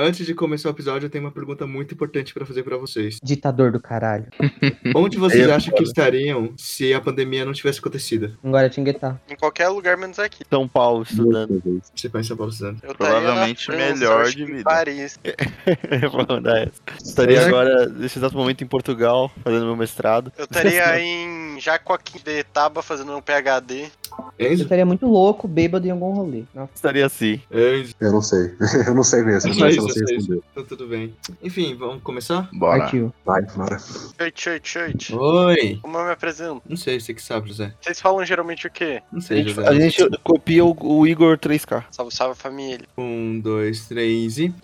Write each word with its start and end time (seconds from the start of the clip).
Antes 0.00 0.24
de 0.26 0.34
começar 0.34 0.68
o 0.68 0.72
episódio, 0.72 1.06
eu 1.06 1.10
tenho 1.10 1.24
uma 1.24 1.30
pergunta 1.32 1.66
muito 1.66 1.94
importante 1.94 2.32
pra 2.32 2.46
fazer 2.46 2.62
pra 2.62 2.76
vocês. 2.76 3.18
Ditador 3.22 3.72
do 3.72 3.80
caralho. 3.80 4.26
Onde 4.94 5.16
vocês 5.18 5.46
Eu- 5.48 5.54
acham 5.54 5.74
que 5.74 5.82
estariam 5.82 6.52
se 6.56 6.92
a 6.94 7.00
pandemia 7.00 7.44
não 7.44 7.52
tivesse 7.52 7.78
acontecido? 7.80 8.36
Em 8.42 8.50
Guaratinguetá. 8.50 9.18
Em 9.28 9.36
qualquer 9.36 9.68
lugar 9.68 9.96
menos 9.96 10.18
aqui. 10.18 10.44
São 10.48 10.68
Paulo 10.68 11.02
estudando. 11.02 11.62
Você 11.94 12.08
pensa 12.08 12.20
em 12.26 12.28
São 12.28 12.36
Paulo 12.36 12.52
estudando? 12.52 12.80
Eu 12.82 12.94
Provavelmente 12.94 13.66
França, 13.66 13.94
melhor 13.94 14.30
de 14.30 14.42
em 14.42 14.46
vida. 14.46 14.62
Paris. 14.64 15.18
Eu 16.02 16.10
vou 16.10 16.26
mandar 16.28 16.58
essa. 16.62 16.72
Estaria 17.02 17.46
agora, 17.46 17.86
nesse 17.86 18.18
exato 18.18 18.36
momento, 18.36 18.62
em 18.62 18.66
Portugal, 18.66 19.30
fazendo 19.42 19.64
meu 19.66 19.76
mestrado. 19.76 20.32
Eu 20.36 20.44
estaria 20.44 21.00
em 21.00 21.47
Jacoquim 21.60 22.18
de 22.24 22.38
Etaba 22.40 22.82
fazendo 22.82 23.16
um 23.16 23.20
PhD. 23.20 23.90
Eu 24.38 24.52
estaria 24.52 24.86
muito 24.86 25.06
louco, 25.06 25.46
bêbado 25.46 25.86
em 25.86 25.90
algum 25.90 26.12
rolê. 26.12 26.44
Nossa. 26.54 26.70
Estaria 26.74 27.06
assim. 27.06 27.40
Enzo. 27.50 27.94
Eu 28.00 28.12
não 28.12 28.22
sei. 28.22 28.54
Eu 28.86 28.94
não 28.94 29.02
sei 29.04 29.22
mesmo. 29.22 29.50
Isso, 29.50 29.64
eu 29.64 29.82
não 29.82 29.88
sei 29.88 30.02
isso. 30.04 30.14
responder. 30.14 30.42
Então 30.52 30.64
tudo 30.64 30.86
bem. 30.86 31.14
Enfim, 31.42 31.74
vamos 31.76 32.02
começar? 32.02 32.48
Bora. 32.52 32.80
Partiu. 32.80 33.12
Vai, 33.24 33.42
bora. 33.42 33.78
Choi, 33.78 34.32
choi, 34.34 34.60
choi. 34.98 35.16
Oi! 35.18 35.78
Como 35.82 35.98
eu 35.98 36.04
me 36.04 36.10
apresento? 36.12 36.62
Não 36.68 36.76
sei, 36.76 36.98
você 37.00 37.12
que 37.14 37.22
sabe, 37.22 37.48
José. 37.48 37.72
Vocês 37.80 38.00
falam 38.00 38.24
geralmente 38.24 38.66
o 38.66 38.70
quê? 38.70 39.02
Não 39.12 39.18
A 39.18 39.22
sei, 39.22 39.38
gente, 39.38 39.54
José. 39.54 39.68
a 39.68 39.74
gente 39.74 40.18
copia 40.24 40.64
o, 40.64 40.76
o 40.80 41.06
Igor 41.06 41.38
3K. 41.38 41.84
Salve, 41.90 42.14
salve 42.14 42.38
família. 42.40 42.86
Um, 42.96 43.40
dois, 43.40 43.86
três 43.86 44.38
e. 44.38 44.54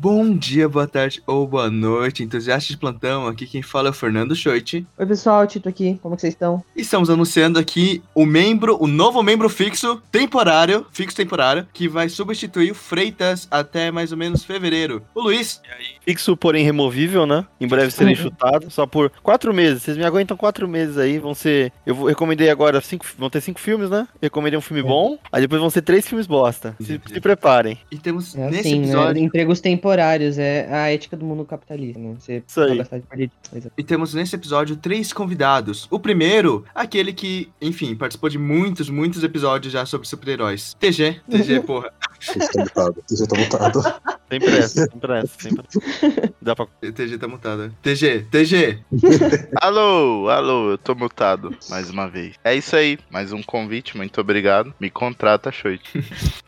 Bom 0.00 0.32
dia, 0.32 0.68
boa 0.68 0.86
tarde 0.86 1.20
ou 1.26 1.44
boa 1.44 1.68
noite, 1.68 2.22
entusiastas 2.22 2.68
de 2.68 2.76
plantão. 2.76 3.26
Aqui 3.26 3.44
quem 3.48 3.62
fala 3.62 3.88
é 3.88 3.90
o 3.90 3.92
Fernando 3.92 4.32
Schoit. 4.32 4.86
Oi, 4.96 5.06
pessoal, 5.06 5.44
Tito 5.44 5.68
aqui. 5.68 5.98
Como 6.00 6.14
que 6.14 6.20
vocês 6.20 6.34
estão? 6.34 6.62
Estamos 6.76 7.10
anunciando 7.10 7.58
aqui 7.58 8.00
o 8.14 8.24
membro, 8.24 8.80
o 8.80 8.86
novo 8.86 9.20
membro 9.24 9.48
fixo, 9.48 10.00
temporário, 10.12 10.86
fixo 10.92 11.16
temporário, 11.16 11.66
que 11.72 11.88
vai 11.88 12.08
substituir 12.08 12.70
o 12.70 12.76
Freitas 12.76 13.48
até 13.50 13.90
mais 13.90 14.12
ou 14.12 14.18
menos 14.18 14.44
fevereiro. 14.44 15.02
O 15.16 15.20
Luiz. 15.20 15.60
Fixo, 16.04 16.36
porém 16.36 16.64
removível, 16.64 17.26
né? 17.26 17.44
Em 17.60 17.66
breve 17.66 17.90
serei 17.90 18.14
chutado. 18.14 18.70
Só 18.70 18.86
por 18.86 19.10
quatro 19.20 19.52
meses. 19.52 19.82
Vocês 19.82 19.96
me 19.96 20.04
aguentam 20.04 20.36
quatro 20.36 20.68
meses 20.68 20.96
aí. 20.96 21.18
Vão 21.18 21.34
ser. 21.34 21.72
Eu 21.84 22.04
recomendei 22.04 22.48
agora 22.50 22.80
cinco. 22.80 23.04
Vão 23.18 23.28
ter 23.28 23.40
cinco 23.40 23.58
filmes, 23.58 23.90
né? 23.90 24.06
Recomendei 24.22 24.56
um 24.56 24.62
filme 24.62 24.82
bom. 24.82 25.18
Aí 25.32 25.40
depois 25.40 25.60
vão 25.60 25.70
ser 25.70 25.82
três 25.82 26.06
filmes 26.06 26.28
bosta. 26.28 26.76
Se, 26.80 27.00
se 27.04 27.20
preparem. 27.20 27.76
E 27.90 27.98
temos 27.98 28.36
É 28.36 28.48
nesse 28.48 28.60
assim, 28.68 28.78
episódio. 28.84 29.14
né? 29.20 29.26
Empregos 29.26 29.60
temporários. 29.60 29.87
É 29.92 30.68
a 30.70 30.92
ética 30.92 31.16
do 31.16 31.24
mundo 31.24 31.44
capitalista, 31.44 31.98
né? 31.98 32.14
Você 32.18 32.42
Isso 32.46 32.60
aí. 32.60 32.78
gastar 32.78 32.98
de 32.98 33.06
perder. 33.06 33.30
Exato. 33.54 33.72
E 33.76 33.84
temos 33.84 34.14
nesse 34.14 34.34
episódio 34.34 34.76
três 34.76 35.12
convidados. 35.12 35.86
O 35.90 35.98
primeiro, 35.98 36.64
aquele 36.74 37.12
que, 37.12 37.50
enfim, 37.60 37.94
participou 37.94 38.28
de 38.28 38.38
muitos, 38.38 38.90
muitos 38.90 39.22
episódios 39.22 39.72
já 39.72 39.86
sobre 39.86 40.06
super-heróis. 40.08 40.74
TG, 40.78 41.20
TG, 41.30 41.60
porra. 41.66 41.92
Você 42.20 42.38
está 42.38 42.60
mutado. 42.60 43.04
Você 43.08 43.26
tá 43.26 43.38
mutado. 43.38 44.17
Sempre 44.30 44.58
essa, 44.58 44.84
sempre 44.84 45.12
essa, 45.14 45.38
sempre 45.38 45.64
essa. 45.66 46.34
Dá 46.40 46.54
pra. 46.54 46.66
TG 46.92 47.18
tá 47.18 47.26
mutada. 47.26 47.72
TG, 47.82 48.26
TG. 48.30 48.78
Alô, 49.60 50.28
alô, 50.28 50.70
eu 50.70 50.78
tô 50.78 50.94
mutado 50.94 51.54
mais 51.70 51.90
uma 51.90 52.08
vez. 52.08 52.34
É 52.44 52.54
isso 52.54 52.76
aí, 52.76 52.98
mais 53.10 53.32
um 53.32 53.42
convite, 53.42 53.96
muito 53.96 54.20
obrigado. 54.20 54.74
Me 54.78 54.90
contrata, 54.90 55.50
Shoit. 55.50 55.82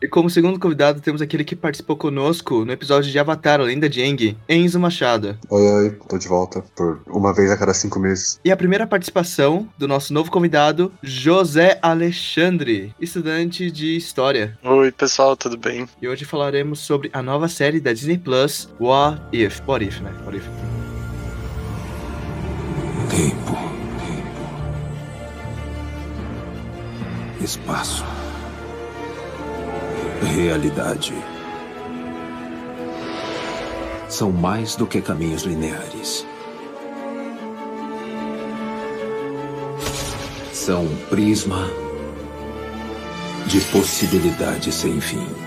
E 0.00 0.08
como 0.08 0.30
segundo 0.30 0.58
convidado, 0.58 1.00
temos 1.00 1.22
aquele 1.22 1.44
que 1.44 1.56
participou 1.56 1.96
conosco 1.96 2.64
no 2.64 2.72
episódio 2.72 3.10
de 3.10 3.18
Avatar, 3.18 3.60
a 3.60 3.64
Lenda 3.64 3.88
de 3.88 4.02
Aang, 4.02 4.36
Enzo 4.48 4.78
Machado. 4.78 5.38
Oi, 5.48 5.62
oi. 5.62 5.90
Tô 6.08 6.18
de 6.18 6.28
volta 6.28 6.62
por 6.74 7.02
uma 7.06 7.34
vez 7.34 7.50
a 7.50 7.56
cada 7.56 7.74
cinco 7.74 7.98
meses. 7.98 8.40
E 8.44 8.50
a 8.50 8.56
primeira 8.56 8.86
participação 8.86 9.68
do 9.78 9.88
nosso 9.88 10.12
novo 10.12 10.30
convidado, 10.30 10.92
José 11.02 11.78
Alexandre, 11.82 12.94
estudante 13.00 13.70
de 13.70 13.96
História. 13.96 14.58
Oi, 14.62 14.92
pessoal, 14.92 15.36
tudo 15.36 15.56
bem? 15.56 15.86
E 16.00 16.08
hoje 16.08 16.24
falaremos 16.24 16.80
sobre 16.80 17.10
a 17.12 17.22
nova 17.22 17.48
série 17.48 17.69
da 17.78 17.92
Disney 17.92 18.18
Plus, 18.18 18.68
What 18.80 19.20
If. 19.32 19.60
What 19.66 19.84
If, 19.84 20.00
né? 20.00 20.10
What 20.24 20.38
If. 20.38 20.48
Tempo. 23.10 23.58
Espaço. 27.40 28.04
Realidade. 30.34 31.14
São 34.08 34.32
mais 34.32 34.74
do 34.74 34.86
que 34.86 35.00
caminhos 35.00 35.42
lineares. 35.42 36.26
São 40.52 40.84
um 40.84 40.96
prisma 41.08 41.70
de 43.46 43.60
possibilidades 43.72 44.74
sem 44.74 45.00
fim. 45.00 45.39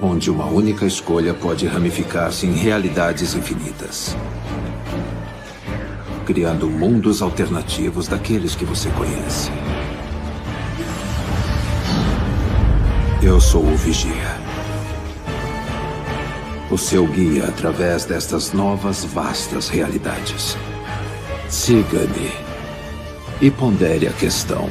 Onde 0.00 0.30
uma 0.30 0.46
única 0.46 0.86
escolha 0.86 1.34
pode 1.34 1.66
ramificar-se 1.66 2.46
em 2.46 2.52
realidades 2.52 3.34
infinitas 3.34 4.16
criando 6.28 6.68
mundos 6.68 7.22
alternativos 7.22 8.06
daqueles 8.06 8.54
que 8.54 8.62
você 8.62 8.90
conhece. 8.90 9.50
Eu 13.22 13.40
sou 13.40 13.64
o 13.64 13.74
Vigia. 13.78 14.36
O 16.70 16.76
seu 16.76 17.06
guia 17.06 17.46
através 17.46 18.04
destas 18.04 18.52
novas 18.52 19.06
vastas 19.06 19.70
realidades. 19.70 20.54
Siga-me 21.48 22.30
e 23.40 23.50
pondere 23.50 24.06
a 24.06 24.12
questão. 24.12 24.68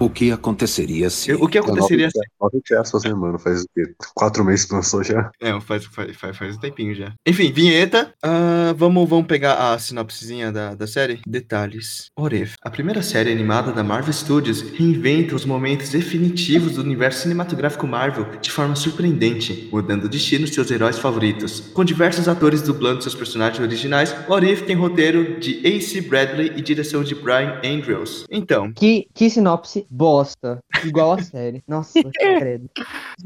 O 0.00 0.08
que 0.08 0.32
aconteceria 0.32 1.10
se. 1.10 1.32
O 1.34 1.46
que 1.46 1.58
aconteceria 1.58 2.08
se... 2.10 2.18
Nove 2.40 2.58
peças, 2.66 3.04
né, 3.04 3.12
mano? 3.12 3.38
Faz 3.38 3.62
o 3.62 3.66
quê? 3.74 3.82
Quatro 4.14 4.42
meses 4.42 4.64
que 4.64 4.74
lançou 4.74 5.04
já. 5.04 5.30
É, 5.40 5.60
faz, 5.60 5.84
faz, 5.84 6.16
faz, 6.16 6.36
faz 6.38 6.56
um 6.56 6.58
tempinho 6.58 6.94
já. 6.94 7.12
Enfim, 7.26 7.52
vinheta. 7.52 8.14
Ah, 8.22 8.74
vamos, 8.76 9.06
vamos 9.06 9.26
pegar 9.26 9.72
a 9.72 9.78
sinopsezinha 9.78 10.50
da, 10.50 10.74
da 10.74 10.86
série? 10.86 11.20
Detalhes. 11.26 12.10
Oref. 12.16 12.54
A 12.62 12.70
primeira 12.70 13.02
série 13.02 13.30
animada 13.30 13.72
da 13.72 13.84
Marvel 13.84 14.12
Studios 14.14 14.62
reinventa 14.62 15.34
os 15.34 15.44
momentos 15.44 15.90
definitivos 15.90 16.76
do 16.76 16.82
universo 16.82 17.22
cinematográfico 17.22 17.86
Marvel 17.86 18.26
de 18.40 18.50
forma 18.50 18.74
surpreendente, 18.74 19.68
mudando 19.70 20.04
o 20.04 20.08
destino 20.08 20.46
de 20.46 20.54
seus 20.54 20.70
heróis 20.70 20.98
favoritos. 20.98 21.60
Com 21.74 21.84
diversos 21.84 22.26
atores 22.26 22.62
dublando 22.62 23.02
seus 23.02 23.14
personagens 23.14 23.60
originais, 23.60 24.14
Orif 24.28 24.62
tem 24.62 24.76
roteiro 24.76 25.38
de 25.38 25.60
A.C. 25.66 26.00
Bradley 26.00 26.52
e 26.56 26.62
direção 26.62 27.04
de 27.04 27.14
Brian 27.14 27.60
Andrews. 27.62 28.24
Então, 28.30 28.72
Que, 28.72 29.06
que 29.12 29.28
sinopse 29.28 29.86
bosta. 29.90 30.62
Igual 30.84 31.12
a 31.12 31.22
série. 31.22 31.62
Nossa, 31.66 31.92
credo. 32.14 32.70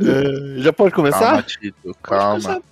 Eh, 0.01 0.61
já 0.61 0.73
pode 0.73 0.93
Calma, 0.95 1.11
começar? 1.13 1.43
Tito, 1.45 1.95
calma. 2.03 2.63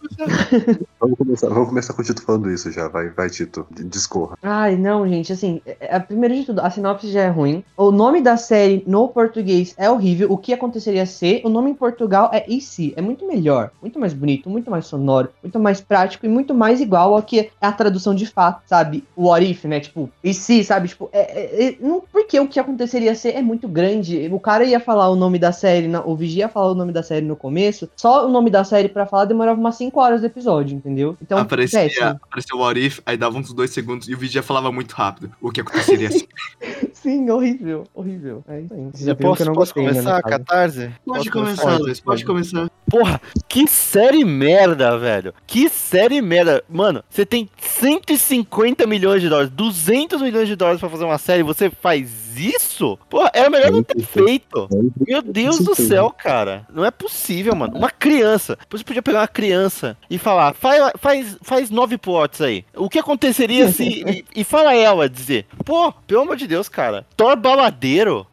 Vamos 0.98 1.18
começar, 1.18 1.48
vamos 1.48 1.68
começar 1.68 1.92
com 1.92 2.02
o 2.02 2.04
Tito 2.04 2.22
falando 2.22 2.50
isso 2.50 2.70
já. 2.72 2.88
Vai, 2.88 3.10
vai 3.10 3.28
Tito. 3.28 3.66
Discorra. 3.70 4.36
Ai, 4.42 4.76
não, 4.76 5.06
gente, 5.06 5.32
assim, 5.32 5.60
é, 5.66 5.76
é, 5.96 5.98
primeiro 6.00 6.34
de 6.34 6.44
tudo, 6.44 6.60
a 6.60 6.70
sinopse 6.70 7.08
já 7.12 7.22
é 7.22 7.28
ruim. 7.28 7.62
O 7.76 7.90
nome 7.90 8.20
da 8.22 8.36
série 8.36 8.82
no 8.86 9.08
português 9.08 9.74
é 9.76 9.90
horrível. 9.90 10.32
O 10.32 10.38
que 10.38 10.52
aconteceria 10.52 11.04
se? 11.04 11.42
O 11.44 11.48
nome 11.48 11.70
em 11.70 11.74
Portugal 11.74 12.30
é 12.32 12.44
e 12.48 12.60
se. 12.60 12.94
É 12.96 13.02
muito 13.02 13.26
melhor, 13.26 13.70
muito 13.80 13.98
mais 14.00 14.12
bonito, 14.14 14.48
muito 14.48 14.70
mais 14.70 14.86
sonoro, 14.86 15.28
muito 15.42 15.58
mais 15.60 15.80
prático 15.80 16.24
e 16.24 16.28
muito 16.28 16.54
mais 16.54 16.80
igual 16.80 17.14
ao 17.14 17.22
que 17.22 17.40
é 17.40 17.50
a 17.60 17.72
tradução 17.72 18.14
de 18.14 18.26
fato, 18.26 18.62
sabe? 18.66 19.04
O 19.14 19.28
what 19.28 19.44
if, 19.48 19.64
né? 19.64 19.80
Tipo, 19.80 20.10
e 20.24 20.32
se, 20.32 20.64
sabe? 20.64 20.88
Tipo, 20.88 21.08
é, 21.12 21.20
é, 21.20 21.68
é- 21.68 21.76
não, 21.80 22.02
porque 22.12 22.38
o 22.40 22.48
que 22.48 22.58
aconteceria 22.58 23.14
se 23.14 23.28
é 23.30 23.42
muito 23.42 23.68
grande. 23.68 23.81
O 24.30 24.40
cara 24.40 24.64
ia 24.64 24.80
falar 24.80 25.08
o 25.08 25.16
nome 25.16 25.38
da 25.38 25.52
série, 25.52 25.90
o 26.04 26.16
Vigia 26.16 26.44
ia 26.44 26.48
falar 26.48 26.72
o 26.72 26.74
nome 26.74 26.92
da 26.92 27.02
série 27.02 27.24
no 27.24 27.36
começo. 27.36 27.88
Só 27.96 28.26
o 28.26 28.30
nome 28.30 28.50
da 28.50 28.64
série 28.64 28.88
pra 28.88 29.06
falar 29.06 29.24
demorava 29.24 29.58
umas 29.58 29.76
5 29.76 30.00
horas 30.00 30.20
do 30.20 30.26
episódio, 30.26 30.76
entendeu? 30.76 31.16
Então, 31.20 31.38
aparecia, 31.38 31.80
péssimo. 31.80 32.20
apareceu 32.22 32.56
o 32.56 32.60
What 32.60 32.80
If, 32.80 33.00
aí 33.04 33.16
dava 33.16 33.38
uns 33.38 33.52
dois 33.52 33.70
segundos 33.70 34.08
e 34.08 34.14
o 34.14 34.22
já 34.24 34.42
falava 34.42 34.72
muito 34.72 34.92
rápido. 34.92 35.30
O 35.40 35.50
que 35.50 35.60
aconteceria 35.60 36.08
assim. 36.08 36.26
Sim, 36.92 37.28
horrível, 37.30 37.84
horrível. 37.92 38.44
É 38.48 38.60
isso 38.60 38.74
aí. 38.74 38.90
Já 38.94 39.14
posso, 39.14 39.36
que 39.36 39.42
eu 39.42 39.46
não 39.46 39.54
posso 39.54 39.74
gostei, 39.74 39.82
né, 39.82 39.90
começar, 39.90 40.22
caso. 40.22 40.38
Catarse? 40.38 40.90
Pode 41.04 41.18
Posso 41.18 41.30
começar, 41.32 41.78
Luiz, 41.78 42.00
pode 42.00 42.24
começar. 42.24 42.70
Porra, 42.88 43.20
que 43.48 43.66
série 43.66 44.24
merda, 44.24 44.96
velho. 44.98 45.34
Que 45.46 45.68
série 45.68 46.22
merda. 46.22 46.62
Mano, 46.68 47.02
você 47.10 47.26
tem 47.26 47.48
150 47.58 48.86
milhões 48.86 49.20
de 49.20 49.28
dólares, 49.28 49.50
200 49.50 50.22
milhões 50.22 50.46
de 50.46 50.54
dólares 50.54 50.80
pra 50.80 50.88
fazer 50.88 51.04
uma 51.04 51.18
série, 51.18 51.42
você 51.42 51.70
faz 51.70 52.21
isso? 52.36 52.98
Porra, 53.08 53.30
era 53.34 53.50
melhor 53.50 53.70
não 53.70 53.82
ter 53.82 54.02
feito. 54.02 54.68
Meu 55.06 55.22
Deus 55.22 55.58
do 55.58 55.74
céu, 55.74 56.10
cara. 56.10 56.66
Não 56.72 56.84
é 56.84 56.90
possível, 56.90 57.54
mano. 57.54 57.76
Uma 57.76 57.90
criança. 57.90 58.58
Você 58.70 58.84
podia 58.84 59.02
pegar 59.02 59.20
uma 59.20 59.28
criança 59.28 59.96
e 60.10 60.18
falar, 60.18 60.54
faz, 60.54 60.92
faz, 60.98 61.36
faz 61.42 61.70
nove 61.70 61.96
plots 61.98 62.40
aí. 62.40 62.64
O 62.74 62.88
que 62.88 62.98
aconteceria 62.98 63.68
se. 63.70 64.02
e, 64.06 64.24
e 64.36 64.44
fala 64.44 64.74
ela 64.74 65.08
dizer, 65.08 65.46
pô, 65.64 65.92
pelo 66.06 66.22
amor 66.22 66.36
de 66.36 66.46
Deus, 66.46 66.68
cara. 66.68 67.06
Thor 67.16 67.36
baladeiro. 67.36 68.26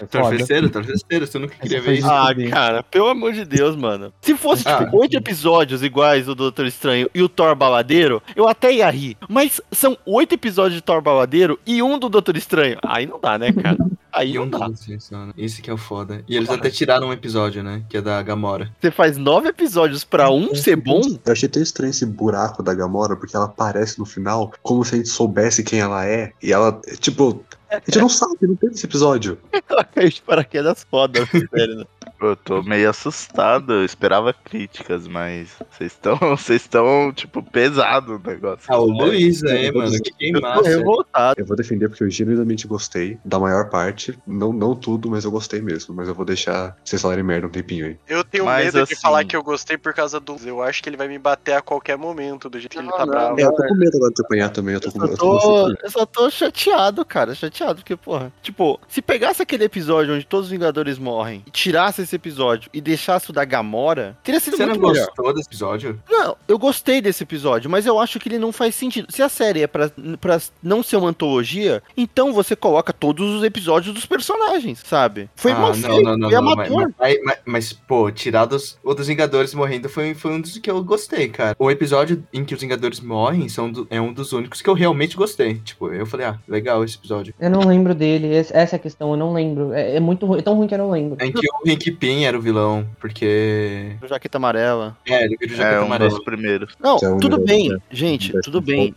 É. 0.00 0.06
Torfeceiro, 0.06 0.70
torfeceiro, 0.70 1.26
você 1.26 1.38
nunca 1.38 1.54
queria 1.56 1.80
ver 1.80 1.94
isso. 1.98 2.08
Ah, 2.10 2.28
cara, 2.50 2.82
pelo 2.84 3.08
amor 3.08 3.32
de 3.32 3.44
Deus, 3.44 3.74
mano. 3.76 4.12
Se 4.20 4.36
fosse, 4.36 4.66
Ah. 4.68 4.84
tipo, 4.84 4.98
oito 4.98 5.16
episódios 5.16 5.82
iguais 5.82 6.28
o 6.28 6.34
do 6.34 6.44
Doutor 6.44 6.66
Estranho 6.66 7.10
e 7.14 7.22
o 7.22 7.28
Thor 7.28 7.54
Baladeiro, 7.54 8.22
eu 8.34 8.48
até 8.48 8.72
ia 8.72 8.88
rir. 8.90 9.16
Mas 9.28 9.60
são 9.72 9.96
oito 10.06 10.34
episódios 10.34 10.74
de 10.74 10.80
Thor 10.80 11.02
Baladeiro 11.02 11.58
e 11.66 11.82
um 11.82 11.98
do 11.98 12.08
Doutor 12.08 12.36
Estranho. 12.36 12.78
Aí 12.82 13.06
não 13.06 13.18
dá, 13.20 13.29
né, 13.38 13.52
cara? 13.52 13.78
Aí 14.12 14.34
não 14.34 14.42
um 14.44 14.50
dá. 14.50 14.58
funciona. 14.66 15.32
Esse 15.36 15.62
que 15.62 15.70
é 15.70 15.72
o 15.72 15.76
foda. 15.76 16.24
E 16.28 16.36
eles 16.36 16.50
até 16.50 16.70
tiraram 16.70 17.08
um 17.08 17.12
episódio, 17.12 17.62
né? 17.62 17.82
Que 17.88 17.98
é 17.98 18.02
da 18.02 18.20
Gamora. 18.22 18.70
Você 18.80 18.90
faz 18.90 19.16
nove 19.16 19.48
episódios 19.48 20.04
pra 20.04 20.30
um 20.30 20.54
ser 20.54 20.76
bom? 20.76 21.00
Eu 21.24 21.32
achei 21.32 21.48
tão 21.48 21.62
estranho 21.62 21.90
esse 21.90 22.04
buraco 22.04 22.62
da 22.62 22.74
Gamora, 22.74 23.16
porque 23.16 23.36
ela 23.36 23.46
aparece 23.46 23.98
no 23.98 24.04
final 24.04 24.52
como 24.62 24.84
se 24.84 24.94
a 24.94 24.98
gente 24.98 25.08
soubesse 25.08 25.62
quem 25.62 25.80
ela 25.80 26.04
é. 26.06 26.32
E 26.42 26.52
ela, 26.52 26.80
tipo, 26.98 27.44
a 27.70 27.76
gente 27.76 27.98
não 27.98 28.08
sabe, 28.08 28.36
não 28.42 28.56
teve 28.56 28.74
esse 28.74 28.86
episódio. 28.86 29.38
Ela 29.68 29.84
caiu 29.84 30.08
de 30.08 30.20
paraquedas 30.22 30.84
foda, 30.90 31.24
sério, 31.26 31.76
né? 31.76 31.84
Eu 32.20 32.36
tô 32.36 32.62
meio 32.62 32.90
assustado, 32.90 33.72
eu 33.72 33.84
esperava 33.84 34.32
críticas, 34.32 35.08
mas 35.08 35.50
vocês 35.70 35.92
estão, 35.92 36.16
vocês 36.36 36.62
estão, 36.62 37.12
tipo, 37.12 37.42
pesado 37.42 38.16
o 38.16 38.18
negócio. 38.28 38.64
Ah, 38.68 38.78
o 38.78 38.84
Luiz 38.86 39.42
aí, 39.44 39.66
eu 39.66 39.72
vou 39.72 39.82
mano. 39.82 39.96
Que 40.02 40.28
Eu 40.30 40.40
tô 40.40 40.46
massa. 40.48 40.68
revoltado. 40.68 41.40
Eu 41.40 41.46
vou 41.46 41.56
defender 41.56 41.88
porque 41.88 42.04
eu 42.04 42.10
genuinamente 42.10 42.66
gostei 42.66 43.18
da 43.24 43.38
maior 43.38 43.68
parte. 43.70 44.18
Não, 44.26 44.52
não 44.52 44.74
tudo, 44.74 45.10
mas 45.10 45.24
eu 45.24 45.30
gostei 45.30 45.60
mesmo. 45.62 45.94
Mas 45.94 46.08
eu 46.08 46.14
vou 46.14 46.24
deixar 46.24 46.76
vocês 46.84 47.00
falarem 47.00 47.24
merda 47.24 47.46
um 47.46 47.50
tempinho 47.50 47.86
aí. 47.86 47.96
Eu 48.08 48.22
tenho 48.24 48.44
Mas, 48.44 48.66
medo 48.66 48.80
assim- 48.82 48.94
de 48.94 49.00
falar 49.00 49.24
que 49.24 49.34
eu 49.36 49.42
gostei 49.42 49.78
por 49.78 49.94
causa 49.94 50.20
do. 50.20 50.36
Eu 50.44 50.62
acho 50.62 50.82
que 50.82 50.88
ele 50.88 50.96
vai 50.96 51.08
me 51.08 51.18
bater 51.18 51.54
a 51.54 51.62
qualquer 51.62 51.96
momento, 51.96 52.48
do 52.50 52.58
jeito 52.58 52.72
que 52.72 52.78
ele 52.78 52.90
tá 52.90 52.98
não, 52.98 53.06
bravo. 53.06 53.40
É, 53.40 53.44
eu 53.44 53.52
tô 53.54 53.66
com 53.66 53.74
medo 53.74 53.96
agora 53.96 54.12
de 54.14 54.22
apanhar 54.22 54.48
também. 54.50 54.74
Eu 54.74 54.80
tô 54.80 54.92
com 54.92 55.04
Eu 55.04 55.10
eu 55.10 55.16
tô, 55.16 55.38
tô 55.38 55.40
com- 55.40 55.74
eu 55.84 55.90
só 55.90 56.04
tô 56.06 56.30
chateado, 56.30 57.04
cara. 57.04 57.34
Chateado, 57.34 57.76
porque, 57.76 57.96
porra. 57.96 58.32
Tipo, 58.42 58.78
se 58.88 59.00
pegasse 59.00 59.40
aquele 59.42 59.64
episódio 59.64 60.14
onde 60.14 60.26
todos 60.26 60.46
os 60.46 60.50
Vingadores 60.50 60.98
morrem 60.98 61.42
e 61.46 61.50
tirasse 61.50 62.09
esse 62.10 62.16
episódio 62.16 62.68
e 62.74 62.80
deixasse 62.80 63.30
o 63.30 63.32
da 63.32 63.44
Gamora, 63.44 64.16
teria 64.24 64.40
sido 64.40 64.56
Você 64.56 64.66
não 64.66 64.74
muito 64.74 64.88
melhor. 64.92 65.06
gostou 65.06 65.32
desse 65.32 65.48
episódio? 65.48 66.00
Não, 66.10 66.36
eu 66.48 66.58
gostei 66.58 67.00
desse 67.00 67.22
episódio, 67.22 67.70
mas 67.70 67.86
eu 67.86 67.98
acho 68.00 68.18
que 68.18 68.28
ele 68.28 68.38
não 68.38 68.52
faz 68.52 68.74
sentido. 68.74 69.06
Se 69.10 69.22
a 69.22 69.28
série 69.28 69.62
é 69.62 69.66
pra, 69.66 69.90
pra 70.20 70.40
não 70.62 70.82
ser 70.82 70.96
uma 70.96 71.08
antologia, 71.10 71.82
então 71.96 72.32
você 72.32 72.56
coloca 72.56 72.92
todos 72.92 73.36
os 73.36 73.44
episódios 73.44 73.94
dos 73.94 74.06
personagens, 74.06 74.82
sabe? 74.84 75.30
Foi 75.36 75.52
mal 75.54 75.70
ah, 75.70 75.74
feito, 75.74 75.88
não, 75.88 76.16
não, 76.16 76.16
não, 76.16 76.30
não, 76.30 76.56
mas, 76.56 76.70
mas, 76.70 77.18
mas- 77.24 77.38
mas, 77.44 77.72
pô, 77.72 78.10
tirar 78.10 78.44
dos 78.44 78.78
outros 78.82 79.06
Vingadores 79.06 79.54
morrendo 79.54 79.88
foi, 79.88 80.14
foi 80.14 80.32
um 80.32 80.40
dos 80.40 80.56
que 80.58 80.70
eu 80.70 80.82
gostei, 80.82 81.28
cara. 81.28 81.54
O 81.58 81.70
episódio 81.70 82.24
em 82.32 82.44
que 82.44 82.54
os 82.54 82.60
Vingadores 82.60 83.00
morrem 83.00 83.48
são 83.48 83.70
do- 83.70 83.86
é 83.90 84.00
um 84.00 84.12
dos 84.12 84.32
únicos 84.32 84.60
que 84.62 84.68
eu 84.68 84.74
realmente 84.74 85.16
gostei. 85.16 85.54
Tipo, 85.54 85.92
eu 85.92 86.06
falei, 86.06 86.26
ah, 86.26 86.38
legal 86.48 86.82
esse 86.84 86.96
episódio. 86.96 87.34
Eu 87.38 87.50
não 87.50 87.60
lembro 87.60 87.94
dele, 87.94 88.34
essa 88.34 88.76
é 88.76 88.76
a 88.76 88.78
questão, 88.78 89.10
eu 89.12 89.16
não 89.16 89.32
lembro. 89.32 89.72
É, 89.72 89.96
é 89.96 90.00
muito 90.00 90.26
ruim, 90.26 90.38
é 90.38 90.42
tão 90.42 90.54
ruim 90.54 90.66
que 90.66 90.74
eu 90.74 90.78
não 90.78 90.90
lembro. 90.90 91.16
Em 91.24 91.32
que 91.32 91.46
o 91.46 91.70
Hank 91.70 91.90
Pym 92.00 92.24
era 92.24 92.36
o 92.36 92.40
vilão, 92.40 92.86
porque. 92.98 93.92
Jaqueta 94.08 94.38
amarela. 94.38 94.96
É, 95.06 95.24
ele 95.24 95.36
vira 95.38 95.52
o 95.52 95.54
É 95.54 95.56
jaqueta 95.58 95.80
um 95.82 95.84
amarela. 95.84 96.10
dos 96.10 96.24
primeiros. 96.24 96.74
Não, 96.80 96.96
é 97.02 97.08
um 97.10 97.18
tudo 97.18 97.36
universo, 97.36 97.44
bem, 97.46 97.68
né? 97.68 97.78
gente, 97.90 98.32
tudo 98.42 98.60
bem. 98.60 98.94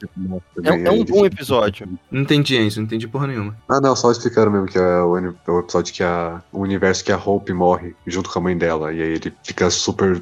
É, 0.63 0.69
É, 0.69 0.83
é 0.85 0.91
um 0.91 1.03
bom 1.03 1.25
episódio. 1.25 1.87
Não 2.09 2.21
entendi 2.21 2.57
isso, 2.57 2.79
não 2.79 2.85
entendi 2.85 3.07
porra 3.07 3.27
nenhuma. 3.27 3.55
Ah, 3.69 3.81
não, 3.81 3.95
só 3.95 4.09
explicando 4.11 4.49
mesmo 4.51 4.67
que 4.67 4.77
é 4.77 4.97
o, 5.01 5.13
uni- 5.15 5.35
o 5.47 5.59
episódio 5.59 5.93
que 5.93 6.01
a, 6.03 6.41
o 6.51 6.59
universo 6.61 7.03
que 7.03 7.11
a 7.11 7.17
Hope 7.17 7.53
morre 7.53 7.93
junto 8.07 8.29
com 8.29 8.39
a 8.39 8.41
mãe 8.41 8.57
dela. 8.57 8.93
E 8.93 9.01
aí 9.01 9.09
ele 9.13 9.33
fica 9.43 9.69
super 9.69 10.21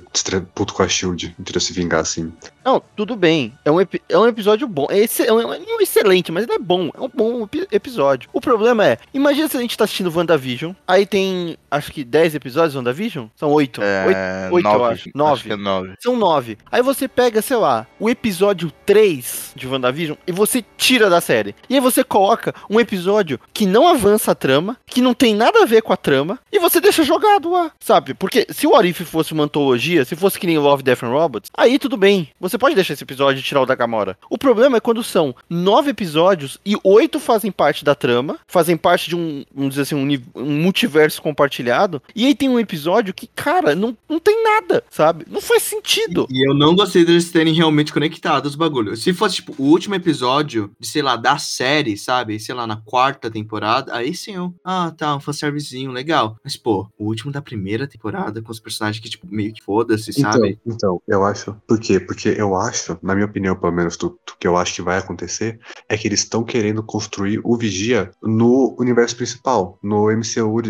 puto 0.55 0.73
com 0.73 0.83
a 0.83 0.87
Shield 0.87 1.35
e 1.39 1.43
tira 1.43 1.59
se 1.59 1.71
vingar 1.73 2.01
assim. 2.01 2.33
Não, 2.63 2.81
tudo 2.95 3.15
bem. 3.15 3.53
É 3.65 3.71
um, 3.71 3.79
é 3.81 4.17
um 4.17 4.27
episódio 4.27 4.67
bom. 4.67 4.87
É, 4.89 4.99
esse- 4.99 5.25
é 5.25 5.33
um, 5.33 5.41
é 5.41 5.57
um 5.57 5.81
excelente, 5.81 6.31
mas 6.31 6.43
ele 6.43 6.53
é 6.53 6.59
bom. 6.59 6.89
É 6.95 7.01
um 7.01 7.09
bom 7.13 7.43
epi- 7.43 7.67
episódio. 7.71 8.29
O 8.33 8.39
problema 8.41 8.85
é, 8.85 8.97
imagina 9.13 9.47
se 9.47 9.57
a 9.57 9.61
gente 9.61 9.77
tá 9.77 9.83
assistindo 9.85 10.11
WandaVision. 10.15 10.73
Aí 10.87 11.05
tem, 11.05 11.57
acho 11.69 11.91
que 11.91 12.03
10 12.03 12.35
episódios 12.35 12.73
de 12.73 12.77
WandaVision? 12.77 13.27
São 13.35 13.49
8. 13.49 13.81
É, 13.81 14.49
oito, 14.51 14.67
eu 14.67 14.71
nove, 14.73 14.93
acho. 14.93 15.09
Nove. 15.15 15.43
que 15.43 15.51
é 15.53 15.55
nove. 15.55 15.93
São 15.99 16.15
nove. 16.17 16.57
Aí 16.71 16.81
você 16.81 17.07
pega, 17.07 17.41
sei 17.41 17.57
lá, 17.57 17.87
o 17.99 18.09
episódio 18.09 18.71
3 18.85 19.53
de 19.55 19.67
WandaVision 19.67 20.17
e 20.27 20.31
você 20.31 20.63
tira 20.77 21.09
da 21.09 21.19
série. 21.21 21.55
E 21.69 21.75
aí 21.75 21.79
você 21.79 22.03
coloca 22.03 22.53
um 22.69 22.79
episódio 22.79 23.39
que 23.53 23.65
não 23.65 23.87
avança 23.87 24.31
a 24.31 24.35
trama, 24.35 24.77
que 24.85 25.01
não 25.01 25.13
tem 25.13 25.33
nada 25.35 25.63
a 25.63 25.65
ver 25.65 25.81
com 25.81 25.93
a 25.93 25.97
trama, 25.97 26.39
e 26.51 26.59
você 26.59 26.79
deixa 26.79 27.03
jogado 27.03 27.49
lá, 27.51 27.71
sabe? 27.79 28.13
Porque 28.13 28.45
se 28.49 28.67
o 28.67 28.75
Arif 28.75 29.03
fosse 29.05 29.33
uma 29.33 29.45
antologia, 29.45 30.05
se 30.05 30.15
fosse 30.15 30.39
que 30.39 30.45
nem 30.47 30.57
Love, 30.57 30.83
Death 30.83 31.03
and 31.03 31.09
Robots, 31.09 31.49
aí 31.57 31.79
tudo 31.79 31.97
bem. 31.97 32.29
Você 32.39 32.50
pode 32.57 32.75
deixar 32.75 32.93
esse 32.93 33.03
episódio 33.03 33.39
e 33.39 33.43
tirar 33.43 33.61
o 33.61 33.65
da 33.65 33.75
Gamora. 33.75 34.17
O 34.29 34.37
problema 34.37 34.77
é 34.77 34.79
quando 34.79 35.03
são 35.03 35.35
nove 35.49 35.91
episódios 35.91 36.57
e 36.65 36.75
oito 36.83 37.19
fazem 37.19 37.51
parte 37.51 37.83
da 37.83 37.95
trama, 37.95 38.39
fazem 38.47 38.77
parte 38.77 39.09
de 39.09 39.15
um, 39.15 39.43
vamos 39.53 39.71
dizer 39.71 39.83
assim, 39.83 39.95
um, 39.95 40.41
um 40.41 40.61
multiverso 40.61 41.21
compartilhado, 41.21 42.01
e 42.15 42.25
aí 42.25 42.35
tem 42.35 42.49
um 42.49 42.59
episódio 42.59 43.13
que, 43.13 43.27
cara, 43.27 43.75
não, 43.75 43.95
não 44.09 44.19
tem 44.19 44.43
nada, 44.43 44.83
sabe? 44.89 45.25
Não 45.29 45.41
faz 45.41 45.63
sentido. 45.63 46.27
E 46.29 46.47
eu 46.47 46.53
não 46.53 46.75
gostei 46.75 47.05
deles 47.05 47.31
terem 47.31 47.53
realmente 47.53 47.93
conectado 47.93 48.45
os 48.45 48.55
bagulhos. 48.55 49.03
Se 49.03 49.13
fosse, 49.13 49.35
tipo, 49.35 49.53
o 49.57 49.65
último 49.67 49.95
episódio 49.95 50.71
de, 50.79 50.87
sei 50.87 51.01
lá, 51.01 51.15
da 51.15 51.37
série, 51.37 51.97
sabe? 51.97 52.39
Sei 52.39 52.53
lá, 52.53 52.65
na 52.67 52.77
quarta 52.77 53.29
temporada, 53.29 53.93
aí 53.93 54.13
sim 54.15 54.35
eu. 54.35 54.53
Ah, 54.63 54.91
tá, 54.95 55.15
um 55.15 55.19
fanservicezinho, 55.19 55.91
legal. 55.91 56.37
Mas, 56.43 56.55
pô, 56.57 56.87
o 56.97 57.05
último 57.05 57.31
da 57.31 57.41
primeira 57.41 57.87
temporada, 57.87 58.41
com 58.41 58.51
os 58.51 58.59
personagens 58.59 59.01
que, 59.01 59.09
tipo, 59.09 59.27
meio 59.29 59.53
que 59.53 59.63
foda-se, 59.63 60.11
Então, 60.17 60.31
sabe? 60.31 60.59
então, 60.65 61.01
eu 61.07 61.23
acho. 61.23 61.55
Por 61.67 61.79
quê? 61.79 61.99
Porque 61.99 62.29
eu 62.41 62.55
acho, 62.55 62.97
na 63.01 63.13
minha 63.13 63.25
opinião, 63.25 63.55
pelo 63.55 63.71
menos, 63.71 63.97
do, 63.97 64.09
do 64.09 64.33
que 64.39 64.47
eu 64.47 64.57
acho 64.57 64.75
que 64.75 64.81
vai 64.81 64.97
acontecer, 64.97 65.59
é 65.87 65.97
que 65.97 66.07
eles 66.07 66.21
estão 66.21 66.43
querendo 66.43 66.83
construir 66.83 67.39
o 67.43 67.55
Vigia 67.57 68.11
no 68.21 68.75
universo 68.79 69.15
principal, 69.15 69.77
no 69.81 70.09
MCU 70.11 70.61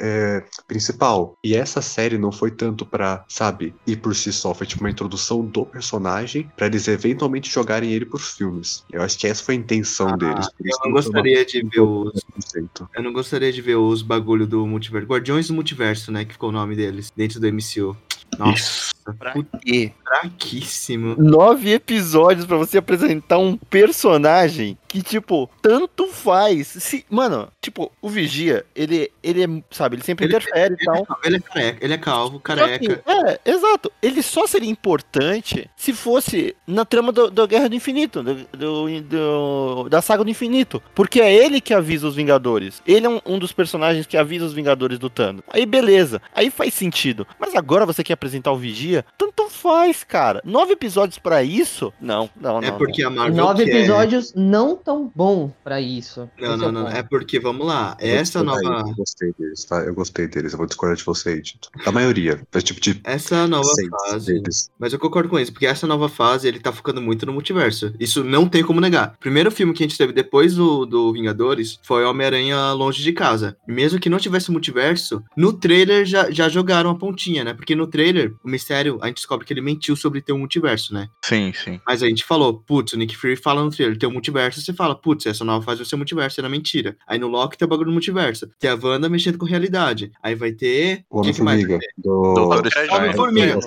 é, 0.00 0.44
principal. 0.66 1.34
E 1.44 1.54
essa 1.54 1.82
série 1.82 2.18
não 2.18 2.32
foi 2.32 2.50
tanto 2.50 2.84
pra, 2.86 3.24
sabe, 3.28 3.74
ir 3.86 3.96
por 3.96 4.14
si 4.14 4.32
só, 4.32 4.54
foi 4.54 4.66
tipo 4.66 4.82
uma 4.82 4.90
introdução 4.90 5.44
do 5.44 5.64
personagem 5.66 6.50
pra 6.56 6.66
eles 6.66 6.88
eventualmente 6.88 7.50
jogarem 7.50 7.92
ele 7.92 8.06
pros 8.06 8.30
filmes. 8.32 8.84
Eu 8.92 9.02
acho 9.02 9.18
que 9.18 9.26
essa 9.26 9.42
foi 9.42 9.54
a 9.54 9.58
intenção 9.58 10.16
deles. 10.16 10.48
por 10.48 10.66
Ah, 10.66 10.68
Eu 10.68 10.68
isso 10.68 10.80
não 10.84 10.92
gostaria 10.92 11.44
de 11.44 11.62
ver 11.62 11.80
os. 11.80 12.24
foi 12.52 12.62
100%. 12.62 12.88
Eu 12.94 13.02
não 13.02 13.12
gostaria 13.12 13.52
de 13.52 13.60
ver 13.60 13.76
os 13.76 14.02
bagulho 14.02 14.46
do 14.46 14.66
multiverso. 14.66 15.06
Guardiões 15.06 15.48
do 15.48 15.54
Multiverso, 15.54 16.10
né? 16.12 16.24
Que 16.24 16.32
ficou 16.32 16.48
o 16.48 16.52
nome 16.52 16.74
deles, 16.76 17.12
dentro 17.14 17.40
do 17.40 17.46
MCU. 17.46 17.96
Nossa, 18.38 18.90
Pra 19.18 19.34
quê? 19.64 19.92
fraquíssimo. 20.04 21.14
Nove 21.16 21.72
episódios 21.72 22.44
pra 22.44 22.56
você 22.56 22.78
apresentar 22.78 23.38
um 23.38 23.56
personagem 23.56 24.76
que, 24.88 25.02
tipo, 25.02 25.48
tanto 25.62 26.08
faz. 26.08 26.66
Se, 26.66 27.04
mano, 27.08 27.48
tipo, 27.62 27.92
o 28.02 28.08
Vigia, 28.08 28.64
ele, 28.74 29.10
ele 29.22 29.44
é, 29.44 29.46
sabe, 29.70 29.94
ele 29.96 30.02
sempre 30.02 30.24
Ele- 30.24 30.34
interfere 30.36 30.74
e 30.74 30.82
Ele 30.82 30.98
é, 30.98 31.04
tal. 31.04 31.18
ele 31.24 31.36
é 31.36 31.40
careca, 31.40 31.84
ele 31.84 31.94
é 31.94 31.98
calvo, 31.98 32.40
careca. 32.40 33.02
é, 33.06 33.40
exato. 33.48 33.92
Ele 34.02 34.20
só 34.20 34.46
seria 34.48 34.68
importante 34.68 35.70
se 35.76 35.92
fosse 35.92 36.56
na 36.66 36.84
trama 36.84 37.12
do, 37.12 37.30
do 37.30 37.46
Guerra 37.46 37.68
do 37.68 37.74
Infinito, 37.76 38.20
do, 38.22 38.34
do- 38.46 39.00
do- 39.02 39.88
da 39.88 40.02
saga 40.02 40.24
do 40.24 40.30
infinito. 40.30 40.82
Porque 40.94 41.20
é 41.20 41.32
ele 41.32 41.60
que 41.60 41.72
avisa 41.72 42.08
os 42.08 42.16
Vingadores. 42.16 42.82
Ele 42.86 43.06
é 43.06 43.08
um, 43.08 43.20
um 43.24 43.38
dos 43.38 43.52
personagens 43.52 44.06
que 44.06 44.16
avisa 44.16 44.44
os 44.44 44.52
Vingadores 44.52 44.98
do 44.98 45.08
Thanos. 45.08 45.42
Aí 45.48 45.64
beleza, 45.64 46.20
aí 46.34 46.50
faz 46.50 46.74
sentido. 46.74 47.24
Mas 47.38 47.54
agora 47.54 47.86
você 47.86 48.02
quer 48.02 48.14
apresentar 48.14 48.50
o 48.50 48.56
Vigia? 48.56 48.99
Tanto 49.18 49.48
faz, 49.48 50.04
cara. 50.04 50.40
Nove 50.44 50.72
episódios 50.72 51.18
pra 51.18 51.42
isso? 51.42 51.92
Não, 52.00 52.28
não, 52.40 52.60
não. 52.60 52.68
É 52.68 52.70
porque 52.72 53.02
a 53.02 53.10
Marvel 53.10 53.36
Nove 53.36 53.64
quer. 53.64 53.76
episódios 53.76 54.32
não 54.34 54.76
tão 54.76 55.10
bom 55.14 55.52
pra 55.64 55.80
isso. 55.80 56.28
Não, 56.38 56.50
Esse 56.54 56.58
não, 56.62 56.72
não. 56.72 56.84
ponto. 56.84 56.96
É 56.96 57.02
porque, 57.02 57.38
vamos 57.40 57.66
lá, 57.66 57.96
Eu 58.00 58.16
essa 58.16 58.42
nova. 58.42 58.58
aí, 58.60 58.90
Eu 58.90 58.94
gostei 58.94 59.32
deles, 59.38 59.64
tá? 59.64 59.76
Eu 59.80 59.94
gostei 59.94 60.26
deles. 60.28 60.52
Eu 60.52 60.58
vou 60.58 60.66
discordar 60.66 60.96
de 60.96 61.04
você 61.04 61.30
aí, 61.30 61.42
Tito. 61.42 61.68
Da 61.84 61.92
maioria. 61.92 62.40
Tipo 62.62 62.80
de 62.80 63.00
Essa 63.04 63.46
nova 63.46 63.64
seis 63.74 63.88
fase. 64.08 64.26
deles. 64.26 64.70
Mas 64.78 64.92
eu 64.92 64.98
concordo 64.98 65.28
com 65.28 65.38
isso, 65.38 65.52
porque 65.52 65.66
essa 65.66 65.86
nova 65.86 66.08
fase 66.08 66.46
ele 66.48 66.58
tá 66.60 66.72
focando 66.72 67.00
muito 67.00 67.24
no 67.26 67.32
multiverso. 67.32 67.92
Isso 67.98 68.22
não 68.24 68.48
tem 68.48 68.62
como 68.62 68.80
negar. 68.80 69.16
Primeiro 69.20 69.50
filme 69.50 69.72
que 69.72 69.82
a 69.82 69.86
gente 69.88 69.98
teve 69.98 70.12
depois 70.12 70.54
do, 70.54 70.84
do 70.86 71.12
Vingadores 71.12 71.78
foi 71.82 72.04
Homem-Aranha 72.04 72.72
Longe 72.72 73.02
de 73.02 73.12
Casa. 73.12 73.56
E 73.68 73.72
mesmo 73.72 73.98
que 73.98 74.08
não 74.08 74.18
tivesse 74.18 74.50
multiverso, 74.50 75.22
no 75.36 75.52
trailer 75.52 76.04
já, 76.04 76.30
já 76.30 76.48
jogaram 76.48 76.90
a 76.90 76.94
pontinha, 76.94 77.44
né? 77.44 77.54
Porque 77.54 77.74
no 77.74 77.86
trailer, 77.86 78.34
o 78.44 78.48
mistério, 78.48 78.79
a 78.88 79.06
gente 79.06 79.16
descobre 79.16 79.46
que 79.46 79.52
ele 79.52 79.60
mentiu 79.60 79.94
sobre 79.96 80.20
ter 80.20 80.32
um 80.32 80.38
multiverso, 80.38 80.92
né? 80.94 81.08
Sim, 81.24 81.52
sim. 81.52 81.80
Mas 81.86 82.02
a 82.02 82.06
gente 82.08 82.24
falou, 82.24 82.54
putz, 82.54 82.92
o 82.92 82.96
Nick 82.96 83.16
Fury 83.16 83.36
fala 83.36 83.62
no 83.62 83.70
trailer, 83.70 83.98
tem 83.98 84.08
um 84.08 84.12
multiverso, 84.12 84.60
você 84.60 84.72
fala, 84.72 84.94
putz, 84.94 85.26
essa 85.26 85.44
nova 85.44 85.64
fase 85.64 85.78
vai 85.78 85.86
ser 85.86 85.94
um 85.94 85.98
multiverso, 85.98 86.40
era 86.40 86.48
mentira. 86.48 86.96
Aí 87.06 87.18
no 87.18 87.28
Loki 87.28 87.56
tem 87.58 87.66
o 87.66 87.68
bagulho 87.68 87.88
do 87.88 87.92
multiverso. 87.92 88.48
Tem 88.58 88.70
a 88.70 88.74
Wanda 88.80 89.08
mexendo 89.08 89.38
com 89.38 89.44
realidade. 89.44 90.10
Aí 90.22 90.34
vai 90.34 90.52
ter. 90.52 91.04
O 91.10 91.20
que 91.20 91.32
que 91.32 91.42
mais 91.42 91.62
vai 91.62 91.72
Homem-Formiga. 91.72 91.92
Do... 91.98 92.34
Doutor 92.34 92.72
Homem-Formiga. 92.90 93.58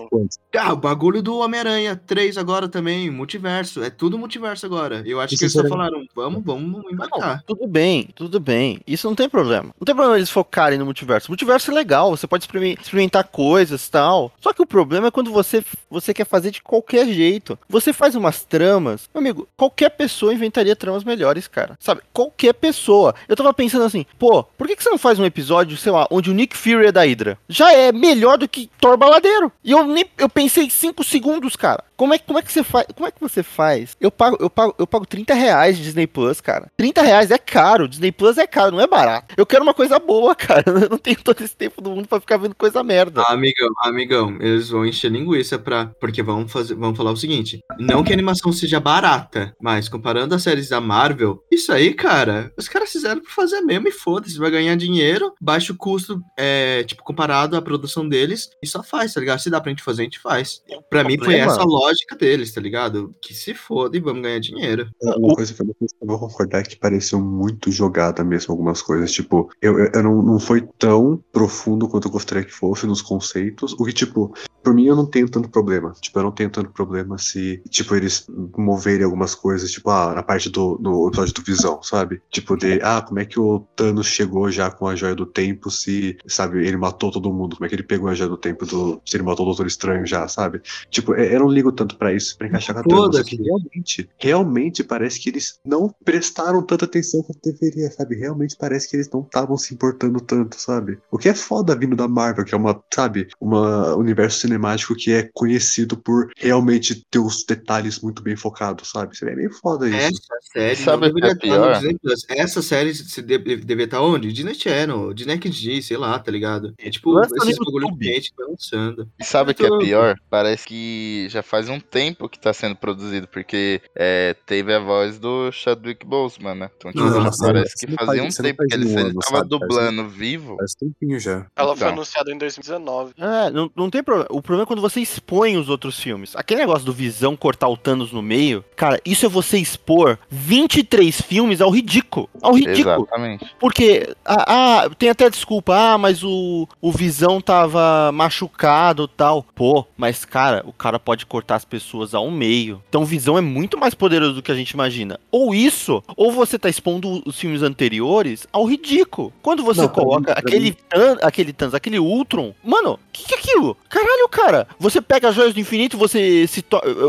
Ah, 0.57 0.73
o 0.73 0.77
bagulho 0.77 1.21
do 1.21 1.37
Homem-Aranha 1.37 1.95
3 1.95 2.37
agora 2.37 2.67
também, 2.67 3.09
multiverso. 3.09 3.83
É 3.83 3.89
tudo 3.89 4.17
multiverso 4.17 4.65
agora. 4.65 5.03
Eu 5.05 5.19
acho 5.19 5.35
que 5.35 5.43
eles 5.43 5.53
só 5.53 5.61
sinceramente- 5.61 5.91
falaram, 5.91 6.07
vamos, 6.15 6.43
vamos 6.43 6.91
embarcar. 6.91 7.37
Não, 7.37 7.55
tudo 7.55 7.67
bem, 7.67 8.09
tudo 8.15 8.39
bem. 8.39 8.79
Isso 8.87 9.07
não 9.07 9.15
tem 9.15 9.27
problema. 9.29 9.65
Não 9.79 9.85
tem 9.85 9.95
problema 9.95 10.17
eles 10.17 10.29
focarem 10.29 10.77
no 10.77 10.85
multiverso. 10.85 11.27
O 11.27 11.31
multiverso 11.31 11.71
é 11.71 11.73
legal, 11.73 12.11
você 12.11 12.27
pode 12.27 12.43
experimen- 12.43 12.77
experimentar 12.79 13.23
coisas 13.25 13.85
e 13.87 13.91
tal. 13.91 14.31
Só 14.39 14.53
que 14.53 14.61
o 14.61 14.65
problema 14.65 15.02
é 15.07 15.11
quando 15.11 15.31
você, 15.31 15.63
você 15.89 16.13
quer 16.13 16.25
fazer 16.25 16.51
de 16.51 16.61
qualquer 16.61 17.07
jeito. 17.07 17.57
Você 17.67 17.93
faz 17.93 18.15
umas 18.15 18.43
tramas. 18.43 19.09
Meu 19.13 19.21
amigo, 19.21 19.47
qualquer 19.55 19.89
pessoa 19.89 20.33
inventaria 20.33 20.75
tramas 20.75 21.03
melhores, 21.03 21.47
cara. 21.47 21.77
Sabe? 21.79 22.01
Qualquer 22.11 22.53
pessoa. 22.53 23.13
Eu 23.27 23.35
tava 23.35 23.53
pensando 23.53 23.85
assim, 23.85 24.05
pô, 24.17 24.43
por 24.43 24.67
que, 24.67 24.75
que 24.75 24.83
você 24.83 24.89
não 24.89 24.97
faz 24.97 25.19
um 25.19 25.25
episódio, 25.25 25.77
sei 25.77 25.91
lá, 25.91 26.07
onde 26.09 26.29
o 26.29 26.33
Nick 26.33 26.55
Fury 26.55 26.87
é 26.87 26.91
da 26.91 27.01
Hydra? 27.03 27.37
Já 27.47 27.71
é 27.73 27.91
melhor 27.91 28.37
do 28.37 28.47
que 28.47 28.69
Thor 28.79 28.97
Baladeiro. 28.97 29.51
E 29.63 29.71
eu 29.71 29.85
nem 29.85 30.05
eu 30.17 30.29
pensei 30.29 30.69
5 30.69 31.03
segundos, 31.03 31.55
cara. 31.55 31.83
Como 31.95 32.13
é, 32.13 32.17
como 32.17 32.39
é 32.39 32.41
que 32.41 32.51
você 32.51 32.63
faz? 32.63 32.85
Como 32.95 33.07
é 33.07 33.11
que 33.11 33.21
você 33.21 33.43
faz? 33.43 33.95
Eu 33.99 34.11
pago, 34.11 34.37
eu 34.39 34.49
pago, 34.49 34.75
eu 34.77 34.87
pago 34.87 35.05
30 35.05 35.33
reais 35.33 35.77
de 35.77 35.83
Disney 35.83 36.07
Plus, 36.07 36.41
cara. 36.41 36.71
30 36.77 37.01
reais 37.01 37.31
é 37.31 37.37
caro. 37.37 37.87
Disney 37.87 38.11
Plus 38.11 38.37
é 38.37 38.47
caro, 38.47 38.71
não 38.71 38.81
é 38.81 38.87
barato. 38.87 39.33
Eu 39.37 39.45
quero 39.45 39.63
uma 39.63 39.73
coisa 39.73 39.99
boa, 39.99 40.35
cara. 40.35 40.63
Eu 40.65 40.89
não 40.89 40.97
tenho 40.97 41.17
todo 41.23 41.41
esse 41.41 41.55
tempo 41.55 41.81
do 41.81 41.91
mundo 41.91 42.07
pra 42.07 42.19
ficar 42.19 42.37
vendo 42.37 42.55
coisa 42.55 42.83
merda. 42.83 43.21
Ah, 43.21 43.33
amigão, 43.33 43.69
amigão, 43.81 44.37
eles 44.39 44.69
vão 44.69 44.85
encher 44.85 45.11
linguiça 45.11 45.57
pra. 45.59 45.91
Porque 45.99 46.23
vamos 46.23 46.51
fazer, 46.51 46.75
vamos 46.75 46.97
falar 46.97 47.11
o 47.11 47.17
seguinte: 47.17 47.59
não 47.79 48.03
que 48.03 48.11
a 48.11 48.15
animação 48.15 48.51
seja 48.51 48.79
barata, 48.79 49.53
mas 49.61 49.87
comparando 49.87 50.35
as 50.35 50.43
séries 50.43 50.69
da 50.69 50.81
Marvel, 50.81 51.43
isso 51.51 51.71
aí, 51.71 51.93
cara, 51.93 52.51
os 52.57 52.67
caras 52.67 52.91
fizeram 52.91 53.21
pra 53.21 53.31
fazer 53.31 53.61
mesmo 53.61 53.87
e 53.87 53.91
foda-se, 53.91 54.37
vai 54.37 54.51
ganhar 54.51 54.75
dinheiro, 54.75 55.33
baixo 55.39 55.75
custo, 55.75 56.19
é, 56.37 56.83
tipo, 56.83 57.03
comparado 57.03 57.55
à 57.55 57.61
produção 57.61 58.07
deles, 58.07 58.49
e 58.61 58.67
só 58.67 58.83
faz, 58.83 59.13
tá 59.13 59.19
ligado? 59.19 59.39
Se 59.39 59.49
dá 59.49 59.61
pra 59.61 59.69
gente 59.69 59.83
fazer, 59.83 60.01
a 60.01 60.05
gente 60.05 60.19
faz. 60.19 60.61
Pra 60.89 61.03
mim 61.03 61.17
foi 61.17 61.35
essa 61.35 61.61
a 61.61 61.65
lógica 61.83 62.15
deles, 62.15 62.51
tá 62.51 62.61
ligado? 62.61 63.13
Que 63.21 63.33
se 63.33 63.53
foda 63.53 63.97
e 63.97 63.99
vamos 63.99 64.21
ganhar 64.21 64.39
dinheiro. 64.39 64.89
Uma 65.01 65.35
coisa 65.35 65.53
que 65.53 65.61
eu 65.61 65.67
vou 66.01 66.19
concordar 66.19 66.59
é 66.59 66.63
que 66.63 66.75
pareceu 66.75 67.19
muito 67.19 67.71
jogada 67.71 68.23
mesmo 68.23 68.51
algumas 68.51 68.81
coisas. 68.81 69.11
Tipo, 69.11 69.49
eu, 69.61 69.77
eu, 69.77 69.91
eu 69.93 70.03
não, 70.03 70.21
não 70.21 70.39
foi 70.39 70.61
tão 70.77 71.21
profundo 71.31 71.87
quanto 71.87 72.07
eu 72.07 72.11
gostaria 72.11 72.43
que 72.43 72.53
fosse 72.53 72.87
nos 72.87 73.01
conceitos. 73.01 73.73
O 73.73 73.85
que, 73.85 73.93
tipo, 73.93 74.33
por 74.63 74.73
mim 74.73 74.85
eu 74.85 74.95
não 74.95 75.05
tenho 75.05 75.29
tanto 75.29 75.49
problema. 75.49 75.93
Tipo, 75.99 76.19
eu 76.19 76.23
não 76.23 76.31
tenho 76.31 76.49
tanto 76.49 76.71
problema 76.71 77.17
se, 77.17 77.61
tipo, 77.69 77.95
eles 77.95 78.25
moverem 78.57 79.03
algumas 79.03 79.35
coisas, 79.35 79.71
tipo, 79.71 79.89
ah, 79.89 80.13
na 80.15 80.23
parte 80.23 80.49
do, 80.49 80.77
do 80.77 81.07
episódio 81.07 81.33
do 81.33 81.43
Visão, 81.43 81.83
sabe? 81.83 82.21
Tipo, 82.29 82.55
de, 82.55 82.79
ah, 82.81 83.01
como 83.01 83.19
é 83.19 83.25
que 83.25 83.39
o 83.39 83.59
Thanos 83.75 84.07
chegou 84.07 84.49
já 84.49 84.71
com 84.71 84.87
a 84.87 84.95
joia 84.95 85.15
do 85.15 85.25
tempo 85.25 85.69
se, 85.69 86.17
sabe, 86.25 86.65
ele 86.65 86.77
matou 86.77 87.11
todo 87.11 87.33
mundo? 87.33 87.55
Como 87.55 87.65
é 87.65 87.69
que 87.69 87.75
ele 87.75 87.83
pegou 87.83 88.09
a 88.09 88.13
joia 88.13 88.29
do 88.29 88.37
tempo 88.37 88.65
do. 88.65 89.01
Se 89.05 89.17
ele 89.17 89.23
matou 89.23 89.45
o 89.45 89.49
Doutor 89.49 89.67
Estranho 89.67 90.05
já, 90.05 90.27
sabe? 90.27 90.61
Tipo, 90.89 91.13
eu 91.13 91.33
eu 91.33 91.39
não 91.39 91.49
ligo 91.49 91.71
tanto 91.73 91.97
pra 91.97 92.13
isso, 92.13 92.37
pra 92.37 92.47
encaixar 92.47 92.75
com 92.75 92.81
a 92.81 92.83
trama. 92.83 93.23
Realmente, 93.43 94.09
realmente 94.17 94.83
parece 94.83 95.19
que 95.19 95.29
eles 95.29 95.59
não 95.65 95.93
prestaram 96.03 96.61
tanta 96.61 96.85
atenção 96.85 97.23
quanto 97.23 97.39
deveria, 97.43 97.89
sabe? 97.91 98.15
Realmente 98.15 98.55
parece 98.55 98.89
que 98.89 98.95
eles 98.95 99.09
não 99.09 99.21
estavam 99.21 99.57
se 99.57 99.73
importando 99.73 100.19
tanto, 100.19 100.59
sabe? 100.59 100.97
O 101.11 101.17
que 101.17 101.29
é 101.29 101.35
foda 101.35 101.75
vindo 101.75 101.95
da 101.95 102.07
Marvel, 102.07 102.45
que 102.45 102.53
é 102.53 102.57
uma, 102.57 102.81
sabe, 102.93 103.27
um 103.41 103.53
universo 103.95 104.39
cinemático 104.39 104.95
que 104.95 105.11
é 105.11 105.29
conhecido 105.33 105.97
por 105.97 106.31
realmente 106.37 107.03
ter 107.09 107.19
os 107.19 107.43
detalhes 107.45 107.99
muito 107.99 108.21
bem 108.21 108.35
focados, 108.35 108.89
sabe? 108.89 109.17
Seria 109.17 109.35
bem 109.35 109.49
foda 109.49 109.87
isso. 109.87 109.97
Essa 109.97 110.51
série 110.53 110.75
Sabe 110.75 111.07
deveria 111.07 111.31
é 111.31 111.35
pior? 111.35 111.81
Essa 112.29 112.61
série 112.61 112.93
se 112.93 113.21
deve, 113.21 113.57
deveria 113.57 113.85
estar 113.85 114.01
onde? 114.01 114.31
Disney 114.31 114.55
Channel, 114.55 115.13
Disney 115.13 115.39
XD, 115.41 115.81
sei 115.81 115.97
lá, 115.97 116.17
tá 116.19 116.31
ligado? 116.31 116.73
É 116.77 116.89
tipo, 116.89 117.11
Lança 117.11 117.35
esses 117.37 117.57
bagulho 117.57 117.97
que 117.97 118.09
a 118.09 118.13
gente 118.13 118.33
vai 118.37 118.47
lançando. 118.47 119.09
E 119.19 119.23
sabe 119.23 119.51
o 119.51 119.55
que 119.55 119.65
é 119.65 119.77
pior? 119.77 120.15
Parece 120.29 120.67
que 120.67 121.27
já 121.29 121.41
faz 121.41 121.62
um 121.69 121.79
tempo 121.79 122.27
que 122.29 122.39
tá 122.39 122.53
sendo 122.53 122.75
produzido, 122.75 123.27
porque 123.27 123.81
é, 123.95 124.35
teve 124.45 124.73
a 124.73 124.79
voz 124.79 125.19
do 125.19 125.51
Chadwick 125.51 126.05
Boseman, 126.05 126.55
né? 126.55 126.69
Então, 126.77 126.91
tipo, 126.91 127.03
Não, 127.03 127.29
parece 127.39 127.75
que 127.85 127.91
fazia 127.93 128.21
faz- 128.23 128.39
um 128.39 128.43
tempo 128.43 128.57
faz 128.57 128.69
que 128.69 128.75
ele, 128.75 128.85
um 128.85 128.89
ele 128.91 128.99
ano, 129.09 129.19
tava 129.19 129.37
sabe? 129.37 129.49
Faz 129.49 129.49
dublando 129.49 130.07
vivo. 130.09 130.55
Faz 130.57 130.73
tempinho 130.75 131.19
já. 131.19 131.45
Ela 131.55 131.75
foi 131.75 131.75
Então. 131.77 131.89
anunciada 131.89 132.31
em 132.31 132.37
2019. 132.37 133.13
É, 133.17 133.49
não, 133.49 133.69
não 133.75 133.89
tem 133.89 134.03
problema. 134.03 134.27
O 134.31 134.41
problema 134.41 134.63
é 134.63 134.65
quando 134.65 134.81
você 134.81 134.99
expõe 135.01 135.57
os 135.57 135.69
outros 135.69 135.99
filmes. 135.99 136.35
Aquele 136.35 136.61
negócio 136.61 136.85
do 136.85 136.93
Visão 136.93 137.35
cortar 137.35 137.67
o 137.67 137.77
Thanos 137.77 138.11
no 138.11 138.21
meio, 138.21 138.63
cara, 138.75 138.99
isso 139.05 139.25
é 139.25 139.29
você 139.29 139.57
expor 139.57 140.17
23 140.29 141.21
filmes 141.21 141.61
ao 141.61 141.69
ridículo. 141.69 142.29
Ao 142.41 142.53
ridículo. 142.53 143.03
Exatamente. 143.05 143.45
Porque, 143.59 144.13
ah, 144.25 144.83
ah, 144.83 144.89
tem 144.97 145.09
até 145.09 145.29
desculpa, 145.29 145.75
ah, 145.75 145.97
mas 145.97 146.23
o, 146.23 146.67
o 146.81 146.91
Visão 146.91 147.39
tava 147.41 148.11
machucado 148.11 149.07
tal. 149.07 149.43
Pô, 149.55 149.85
mas 149.97 150.25
cara, 150.25 150.63
o 150.65 150.73
cara 150.73 150.99
pode 150.99 151.25
cortar 151.25 151.52
as 151.55 151.65
pessoas 151.65 152.13
ao 152.13 152.29
meio. 152.31 152.81
Então 152.89 153.05
Visão 153.05 153.37
é 153.37 153.41
muito 153.41 153.77
mais 153.77 153.93
poderoso 153.93 154.33
do 154.33 154.41
que 154.41 154.51
a 154.51 154.55
gente 154.55 154.71
imagina. 154.71 155.19
Ou 155.31 155.53
isso, 155.53 156.03
ou 156.15 156.31
você 156.31 156.57
tá 156.59 156.69
expondo 156.69 157.21
os 157.25 157.39
filmes 157.39 157.61
anteriores 157.61 158.47
ao 158.51 158.65
ridículo. 158.65 159.33
Quando 159.41 159.63
você 159.63 159.81
Não, 159.81 159.89
coloca 159.89 160.31
pra 160.31 160.39
aquele, 160.39 160.73
Than- 160.89 161.17
aquele 161.21 161.53
Thanos, 161.53 161.73
aquele 161.75 161.99
Ultron, 161.99 162.53
mano, 162.63 162.93
o 162.93 162.99
que, 163.11 163.25
que 163.25 163.33
é 163.35 163.37
aquilo? 163.37 163.77
Caralho, 163.89 164.27
cara, 164.29 164.67
você 164.79 165.01
pega 165.01 165.29
as 165.29 165.35
joias 165.35 165.53
do 165.53 165.59
infinito, 165.59 165.97
você 165.97 166.45
se 166.47 166.63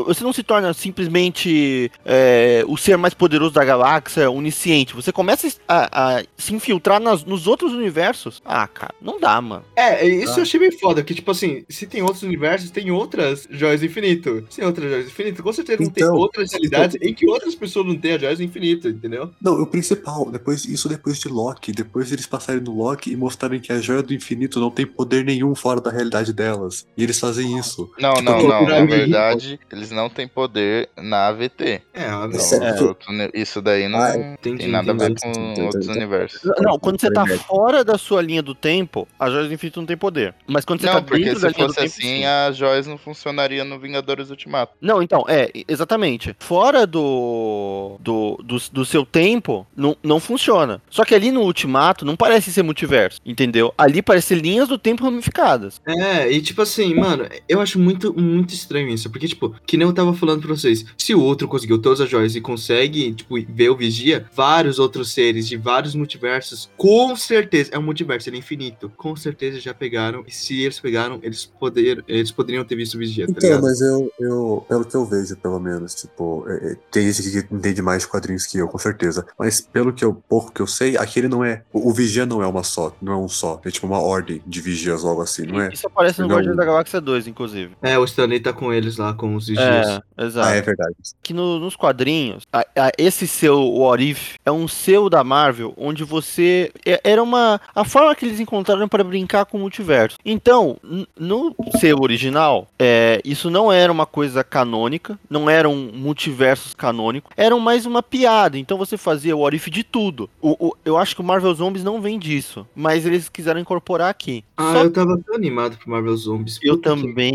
você 0.07 0.23
não 0.25 0.33
se 0.33 0.43
torna 0.43 0.73
simplesmente 0.75 1.91
é, 2.05 2.65
o 2.67 2.77
ser 2.77 2.97
mais 2.97 3.15
poderoso 3.15 3.53
da 3.55 3.65
galáxia, 3.65 4.31
onisciente. 4.31 4.95
Você 4.95 5.13
começa 5.13 5.49
a, 5.69 6.17
a 6.19 6.23
se 6.37 6.55
infiltrar 6.55 7.01
nas- 7.01 7.25
nos 7.25 7.47
outros 7.47 7.73
universos. 7.73 8.43
Ah, 8.45 8.67
cara, 8.67 8.95
não 9.01 9.19
dá, 9.21 9.41
mano. 9.41 9.65
É, 9.77 10.07
isso 10.07 10.35
Ah. 10.35 10.39
eu 10.39 10.43
achei 10.43 10.61
bem 10.61 10.73
foda, 10.73 11.03
que 11.03 11.15
tipo 11.15 11.31
assim, 11.31 11.65
se 11.69 11.87
tem 11.87 12.03
outros 12.03 12.23
universos, 12.23 12.71
tem 12.71 12.91
outras 12.91 13.47
joias 13.51 13.81
do 13.81 13.87
infinito. 13.87 14.34
Se 14.51 14.57
tem 14.59 14.67
outras 14.67 14.89
joias 14.91 15.05
do 15.07 15.11
infinito, 15.11 15.43
com 15.43 15.53
certeza 15.53 15.83
não 15.83 15.91
tem 15.91 16.05
Então, 16.05 16.17
outras 16.17 16.51
realidades 16.53 16.97
em 17.01 17.15
que 17.15 17.27
outras 17.29 17.55
pessoas 17.55 17.87
não 17.87 17.97
têm 17.97 18.13
as 18.15 18.21
joias 18.21 18.39
do 18.39 18.45
infinito, 18.45 18.89
entendeu? 18.89 19.31
Não, 19.41 19.61
o 19.63 19.67
principal, 19.67 20.31
depois, 20.31 20.65
isso 20.65 20.89
depois 20.89 21.19
de 21.19 21.29
Loki, 21.29 21.73
depois 21.73 22.11
eles 22.13 22.27
passarem 22.27 22.63
no 22.63 22.75
Loki 22.77 23.13
e 23.13 23.17
mostrarem 23.17 23.61
que 23.61 23.73
a 23.73 23.81
joia 23.81 24.03
do 24.03 24.15
infinito 24.15 24.61
não 24.61 24.71
tem 24.71 24.87
poder 24.87 25.25
nenhum 25.25 25.55
fora 25.55 25.81
da 25.81 25.91
realidade 25.91 26.33
delas. 26.33 26.87
E 26.97 27.03
eles 27.03 27.19
fazem 27.19 27.59
isso. 27.59 27.91
Não, 27.99 28.15
Tipo, 28.15 28.23
não, 28.31 28.43
não. 28.43 28.67
Na 28.67 28.85
verdade, 28.85 29.59
eles 29.71 29.91
não 29.91 30.09
têm 30.09 30.27
poder 30.29 30.89
na 30.97 31.29
AVT. 31.29 31.83
É, 31.93 32.07
a 32.09 32.29
Então, 32.31 32.97
uni- 33.09 33.31
isso 33.35 33.61
daí 33.63 33.89
não 33.89 33.99
Ah, 34.01 34.17
entendi, 34.17 34.59
tem 34.59 34.69
nada 34.69 34.93
a 34.93 34.95
ver 34.95 35.15
com 35.21 35.29
Entendi, 35.29 35.63
outros 35.63 35.85
entendi. 35.85 35.99
universos. 35.99 36.41
Não, 36.61 36.79
quando 36.79 37.01
você 37.01 37.11
tá 37.11 37.27
fora 37.47 37.85
da 37.85 37.97
sua 37.99 38.21
linha 38.23 38.43
do 38.43 38.55
tempo, 38.55 39.07
as 39.19 39.33
joias 39.33 39.49
do 39.49 39.55
infinito 39.55 39.81
não 39.81 39.87
tem 39.87 39.97
poder. 39.97 40.35
Mas 40.47 40.65
quando 40.65 40.81
você 40.81 40.87
tá 40.87 40.95
Não, 40.95 41.05
porque 41.05 41.25
dentro 41.25 41.41
da 41.41 41.49
se 41.51 41.55
linha 41.57 41.67
do 41.67 41.75
fosse 41.75 41.81
tempo, 41.87 41.95
assim, 41.99 42.17
sim. 42.19 42.25
as 42.25 42.57
joias 42.57 42.87
não 42.87 42.99
funcionariam 42.99 43.65
no 43.65 43.79
Vingadores 43.79 44.24
Ultimato. 44.31 44.73
Não, 44.81 45.03
então, 45.03 45.25
é, 45.29 45.51
exatamente. 45.69 46.35
Fora 46.39 46.87
do, 46.87 47.97
do, 48.01 48.41
do, 48.45 48.57
do 48.73 48.85
seu 48.85 49.05
tempo, 49.05 49.67
não, 49.77 49.97
não 50.03 50.21
funciona. 50.21 50.81
Só 50.91 51.05
que 51.05 51.15
ali 51.15 51.31
no 51.31 51.43
Ultimato 51.43 52.05
não 52.05 52.17
parece 52.17 52.53
ser 52.53 52.63
multiverso, 52.63 53.21
entendeu? 53.25 53.73
Ali 53.77 54.03
parece 54.03 54.35
linhas 54.35 54.69
do 54.69 54.79
tempo 54.79 55.05
ramificadas. 55.05 55.81
É, 55.87 56.31
e 56.31 56.41
tipo 56.41 56.63
assim, 56.63 56.95
mano, 56.95 57.27
eu 57.49 57.61
acho 57.61 57.79
muito, 57.79 58.19
muito 58.19 58.53
estranho 58.55 58.89
isso. 58.89 59.11
Porque, 59.11 59.29
tipo, 59.29 59.55
que 59.67 59.77
nem 59.77 59.87
eu 59.87 59.93
tava 59.95 60.15
falando 60.15 60.43
pra 60.43 60.55
vocês, 60.57 60.85
se 60.97 61.15
o 61.15 61.21
outro 61.23 61.49
conseguiu 61.49 61.81
todas 61.81 62.01
as 62.01 62.09
joias 62.11 62.35
e 62.35 62.41
consegue, 62.41 63.13
tipo, 63.13 63.35
ver 63.49 63.69
o 63.71 63.77
Vigia, 63.77 64.27
vários 64.35 64.79
outros 64.79 65.13
seres 65.13 65.47
de 65.49 65.57
vários 65.57 65.95
multiversos, 65.95 66.71
com 66.77 67.15
certeza, 67.17 67.71
é 67.73 67.79
um 67.79 67.83
multiverso, 67.83 68.29
ele 68.29 68.37
é 68.37 68.39
infinito. 68.41 68.91
Com 68.97 69.15
certeza 69.17 69.61
já 69.61 69.75
pegaram, 69.75 70.25
e 70.27 70.31
se 70.31 70.61
eles 70.63 70.81
pegaram, 70.81 71.19
eles, 71.23 71.45
poder, 71.45 72.05
eles 72.09 72.31
poderiam 72.31 72.65
ter 72.65 72.77
visto 72.77 72.95
o 72.95 72.99
Vigia, 72.99 73.27
tá 73.27 73.33
Então, 73.37 73.49
ligado? 73.49 73.63
mas 73.63 73.81
eu, 73.81 74.11
eu, 74.19 74.65
pelo 74.69 74.85
que 74.85 74.95
eu 74.95 75.05
vejo, 75.05 75.37
pelo 75.37 75.59
menos, 75.59 75.95
tipo, 75.95 76.45
é, 76.49 76.73
é, 76.73 76.77
tem 76.91 77.11
gente 77.13 77.31
que 77.47 77.55
entende 77.55 77.83
mais 77.83 78.07
quadrinhos 78.07 78.47
que 78.47 78.59
eu, 78.59 78.69
com 78.69 78.79
certeza. 78.79 79.27
Mas 79.39 79.61
pelo 79.61 79.93
que 79.93 80.05
eu, 80.05 80.15
pouco 80.29 80.53
que 80.53 80.61
eu 80.63 80.67
sei, 80.67 80.97
aquele 80.97 81.29
não 81.29 81.45
é. 81.45 81.63
O, 81.73 81.91
o 81.91 81.93
vigia 81.93 82.25
não 82.25 82.43
é 82.43 82.47
uma 82.47 82.63
só, 82.63 82.95
não 83.03 83.13
é 83.13 83.17
um 83.17 83.29
só. 83.29 83.61
É 83.65 83.71
tipo 83.71 83.87
uma 83.87 84.01
ordem 84.01 84.43
de 84.47 84.61
vigias 84.61 85.03
logo 85.03 85.21
assim, 85.23 85.47
não 85.47 85.61
é? 85.61 85.71
Isso 85.73 85.87
aparece 85.87 86.21
no 86.21 86.29
Não. 86.29 86.35
Guardiões 86.37 86.57
da 86.57 86.65
Galáxia 86.65 87.01
2, 87.01 87.27
inclusive. 87.27 87.77
É, 87.83 87.99
o 87.99 88.05
Stanley 88.05 88.41
tá 88.41 88.53
com 88.53 88.73
eles 88.73 88.97
lá, 88.97 89.13
com 89.15 89.35
os 89.35 89.49
Vigias. 89.49 90.01
É, 90.17 90.25
exato. 90.25 90.49
Ah, 90.49 90.53
é 90.55 90.61
verdade. 90.63 90.95
que 91.23 91.33
no- 91.35 91.59
nos 91.59 91.75
quadrinhos, 91.77 92.45
a- 92.53 92.67
a- 92.77 92.93
esse 92.99 93.27
seu 93.27 93.59
What 93.61 94.03
If 94.11 94.35
é 94.45 94.51
um 94.53 94.69
seu 94.69 95.09
da 95.11 95.25
Marvel, 95.25 95.73
onde 95.77 96.05
você. 96.05 96.71
é- 96.87 97.01
Era 97.05 97.23
uma. 97.23 97.61
A 97.75 97.85
forma 97.85 98.15
que 98.15 98.25
eles 98.25 98.41
encontraram 98.41 98.89
para 98.89 99.03
brincar 99.05 99.45
com 99.47 99.57
o 99.57 99.61
multiverso. 99.61 100.17
Então, 100.25 100.77
no 101.19 101.55
seu 101.81 101.99
original, 102.01 102.69
é, 102.79 103.21
isso 103.25 103.51
não 103.51 103.73
era 103.73 103.93
uma 103.93 104.04
coisa 104.07 104.43
canônica, 104.45 105.19
não 105.29 105.49
eram 105.49 105.75
multiversos 105.93 106.75
canônicos, 106.75 107.31
eram 107.37 107.59
mais 107.61 107.87
uma 107.87 108.03
piada. 108.03 108.59
Então 108.59 108.77
você 108.79 108.97
fazia 108.97 109.37
o 109.37 109.41
What 109.41 109.57
If 109.57 109.69
de 109.69 109.83
tudo. 109.85 110.29
O, 110.41 110.69
o- 110.69 110.77
eu 110.85 110.97
acho 110.97 111.15
que 111.15 111.21
o 111.21 111.25
Marvel 111.25 111.55
Zombies 111.55 111.85
não 111.85 112.01
vem 112.01 112.19
disso, 112.19 112.67
mas 112.75 113.05
eles 113.07 113.29
quiseram 113.29 113.61
incorporar 113.61 114.11
aqui. 114.11 114.45
Ah, 114.57 114.73
Só 114.73 114.85
eu 114.85 114.93
tava 114.93 115.19
tão 115.19 115.35
animado 115.35 115.77
pro 115.79 115.91
Marvel 115.91 116.17
Zombies. 116.17 116.59
Eu 116.63 116.77
também. 116.79 117.33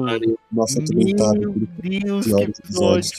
Nossa. 0.52 0.80
Meu 1.84 2.02
Deus, 2.02 2.26
que 2.26 2.44
episódio 2.44 3.12